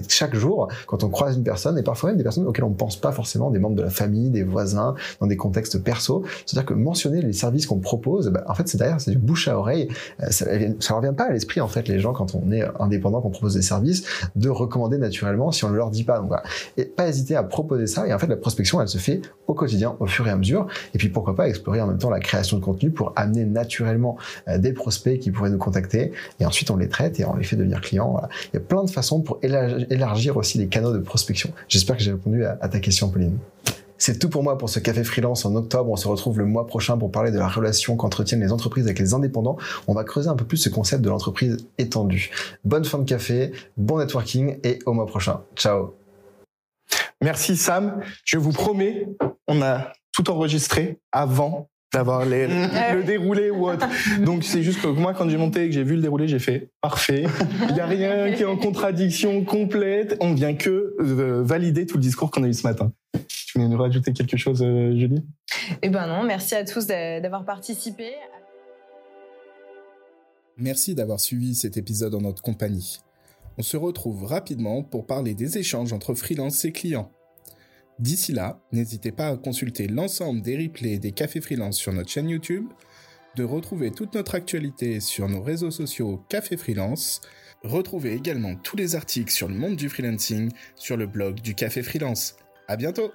chaque 0.08 0.34
jour 0.34 0.68
quand 0.86 1.04
on 1.04 1.08
croise 1.08 1.36
une 1.36 1.44
personne 1.44 1.78
et 1.78 1.82
parfois 1.82 2.10
même 2.10 2.18
des 2.18 2.24
personnes 2.24 2.46
auxquelles 2.46 2.64
on 2.64 2.70
ne 2.70 2.74
pense 2.74 2.96
pas 2.96 3.12
forcément, 3.12 3.50
des 3.50 3.58
membres 3.58 3.76
de 3.76 3.82
la 3.82 3.90
famille, 3.90 4.30
des 4.30 4.42
voisins, 4.42 4.94
dans 5.20 5.26
des 5.26 5.36
contextes 5.36 5.82
perso. 5.82 6.24
C'est-à-dire 6.44 6.66
que 6.66 6.74
mentionner 6.74 7.22
les 7.22 7.32
services 7.32 7.66
qu'on 7.66 7.78
propose, 7.78 8.28
bah, 8.28 8.44
en 8.48 8.54
fait 8.54 8.68
c'est 8.68 8.78
derrière 8.78 9.00
c'est 9.00 9.12
du 9.12 9.18
bouche 9.18 9.48
à 9.48 9.58
oreille. 9.58 9.88
Euh, 10.22 10.30
ça, 10.30 10.46
ça 10.80 10.94
revient 10.94 11.14
pas 11.16 11.24
à 11.24 11.32
l'esprit 11.32 11.60
en 11.60 11.68
fait 11.68 11.88
les 11.88 12.00
gens 12.00 12.12
quand 12.12 12.34
on 12.34 12.50
est 12.52 12.64
indépendant, 12.80 13.20
qu'on 13.20 13.30
propose 13.30 13.54
des 13.54 13.62
services, 13.62 14.04
de 14.34 14.48
recommander 14.48 14.98
naturellement 14.98 15.52
si 15.52 15.64
on 15.64 15.70
ne 15.70 15.76
leur 15.76 15.90
dit 15.90 16.04
pas. 16.04 16.18
Donc 16.18 16.28
voilà. 16.28 16.42
Et 16.76 16.84
pas 16.84 17.08
hésiter 17.08 17.36
à 17.36 17.42
proposer 17.42 17.86
ça. 17.86 18.06
Et 18.06 18.14
en 18.14 18.18
fait 18.18 18.26
la 18.26 18.36
prospection 18.36 18.80
elle 18.80 18.88
se 18.88 18.98
fait 18.98 19.22
au 19.46 19.54
quotidien, 19.54 19.96
au 20.00 20.06
fur 20.06 20.26
et 20.26 20.30
à 20.30 20.36
mesure. 20.36 20.66
Et 20.94 20.98
puis 20.98 21.08
pourquoi 21.08 21.34
pas 21.34 21.48
explorer 21.48 21.80
en 21.80 21.86
même 21.86 21.98
temps 21.98 22.10
la 22.10 22.20
création 22.20 22.58
de 22.58 22.64
contenu 22.64 22.90
pour 22.90 23.12
amener 23.16 23.44
naturellement 23.44 24.16
euh, 24.48 24.58
des 24.58 24.72
prospects 24.72 25.15
qui 25.18 25.30
pourraient 25.30 25.50
nous 25.50 25.58
contacter 25.58 26.12
et 26.40 26.46
ensuite 26.46 26.70
on 26.70 26.76
les 26.76 26.88
traite 26.88 27.20
et 27.20 27.24
on 27.24 27.36
les 27.36 27.44
fait 27.44 27.56
devenir 27.56 27.80
clients. 27.80 28.20
Il 28.52 28.54
y 28.54 28.58
a 28.58 28.60
plein 28.60 28.84
de 28.84 28.90
façons 28.90 29.20
pour 29.20 29.38
élargir 29.42 30.36
aussi 30.36 30.58
les 30.58 30.68
canaux 30.68 30.92
de 30.92 30.98
prospection. 30.98 31.50
J'espère 31.68 31.96
que 31.96 32.02
j'ai 32.02 32.12
répondu 32.12 32.44
à, 32.44 32.68
ta 32.68 32.80
question, 32.80 33.08
Pauline. 33.10 33.38
C'est 33.98 34.18
tout 34.18 34.28
pour 34.28 34.42
moi 34.42 34.58
pour 34.58 34.68
ce 34.68 34.78
café 34.78 35.04
freelance 35.04 35.46
en 35.46 35.54
octobre. 35.54 35.90
On 35.90 35.96
se 35.96 36.06
retrouve 36.06 36.38
le 36.38 36.44
mois 36.44 36.66
prochain 36.66 36.98
pour 36.98 37.10
parler 37.10 37.30
de 37.30 37.38
la 37.38 37.48
relation 37.48 37.96
qu'entretiennent 37.96 38.42
les 38.42 38.52
entreprises 38.52 38.84
avec 38.84 38.98
les 38.98 39.14
indépendants. 39.14 39.56
On 39.86 39.94
va 39.94 40.04
creuser 40.04 40.28
un 40.28 40.36
peu 40.36 40.44
plus 40.44 40.58
ce 40.58 40.68
concept 40.68 41.02
de 41.02 41.08
l'entreprise 41.08 41.66
étendue. 41.78 42.30
Bonne 42.64 42.84
fin 42.84 42.98
de 42.98 43.04
café, 43.04 43.52
bon 43.76 43.98
networking 43.98 44.58
et 44.64 44.80
au 44.84 44.92
mois 44.92 45.06
prochain. 45.06 45.40
Ciao. 45.56 45.94
Merci 47.22 47.56
Sam. 47.56 48.02
Je 48.24 48.36
vous 48.36 48.52
promets, 48.52 49.08
on 49.48 49.62
a 49.62 49.92
tout 50.12 50.30
enregistré 50.30 50.98
avant 51.12 51.70
d'avoir 51.92 52.24
le 52.26 53.02
déroulé 53.02 53.50
ou 53.50 53.68
autre. 53.68 53.86
Donc 54.20 54.44
c'est 54.44 54.62
juste 54.62 54.82
que 54.82 54.88
moi 54.88 55.14
quand 55.14 55.28
j'ai 55.28 55.36
monté 55.36 55.64
et 55.64 55.66
que 55.68 55.74
j'ai 55.74 55.84
vu 55.84 55.96
le 55.96 56.02
déroulé, 56.02 56.28
j'ai 56.28 56.38
fait 56.38 56.70
parfait. 56.80 57.24
Il 57.68 57.74
n'y 57.74 57.80
a 57.80 57.86
rien 57.86 58.32
qui 58.32 58.42
est 58.42 58.46
en 58.46 58.56
contradiction 58.56 59.44
complète. 59.44 60.16
On 60.20 60.34
vient 60.34 60.54
que 60.54 60.94
euh, 61.00 61.42
valider 61.42 61.86
tout 61.86 61.96
le 61.96 62.02
discours 62.02 62.30
qu'on 62.30 62.44
a 62.44 62.48
eu 62.48 62.54
ce 62.54 62.66
matin. 62.66 62.92
Tu 63.28 63.58
voulais 63.58 63.68
nous 63.68 63.78
rajouter 63.78 64.12
quelque 64.12 64.36
chose, 64.36 64.62
euh, 64.62 64.96
Julie? 64.98 65.24
Eh 65.82 65.88
ben 65.88 66.06
non, 66.06 66.22
merci 66.22 66.54
à 66.54 66.64
tous 66.64 66.86
d'avoir 66.86 67.44
participé. 67.44 68.12
Merci 70.58 70.94
d'avoir 70.94 71.20
suivi 71.20 71.54
cet 71.54 71.76
épisode 71.76 72.14
en 72.14 72.22
notre 72.22 72.42
compagnie. 72.42 73.00
On 73.58 73.62
se 73.62 73.76
retrouve 73.76 74.24
rapidement 74.24 74.82
pour 74.82 75.06
parler 75.06 75.34
des 75.34 75.58
échanges 75.58 75.92
entre 75.92 76.14
freelance 76.14 76.64
et 76.64 76.72
clients. 76.72 77.10
D'ici 77.98 78.32
là, 78.32 78.60
n'hésitez 78.72 79.10
pas 79.10 79.28
à 79.28 79.36
consulter 79.36 79.88
l'ensemble 79.88 80.42
des 80.42 80.56
replays 80.56 80.98
des 80.98 81.12
cafés 81.12 81.40
freelance 81.40 81.78
sur 81.78 81.92
notre 81.92 82.10
chaîne 82.10 82.28
YouTube, 82.28 82.68
de 83.36 83.44
retrouver 83.44 83.90
toute 83.90 84.14
notre 84.14 84.34
actualité 84.34 85.00
sur 85.00 85.28
nos 85.28 85.42
réseaux 85.42 85.70
sociaux 85.70 86.22
Café 86.28 86.56
Freelance. 86.56 87.20
Retrouvez 87.62 88.12
également 88.12 88.54
tous 88.56 88.76
les 88.76 88.96
articles 88.96 89.32
sur 89.32 89.48
le 89.48 89.54
monde 89.54 89.76
du 89.76 89.88
freelancing 89.88 90.50
sur 90.74 90.96
le 90.96 91.06
blog 91.06 91.40
du 91.40 91.54
Café 91.54 91.82
Freelance. 91.82 92.36
À 92.68 92.76
bientôt! 92.76 93.12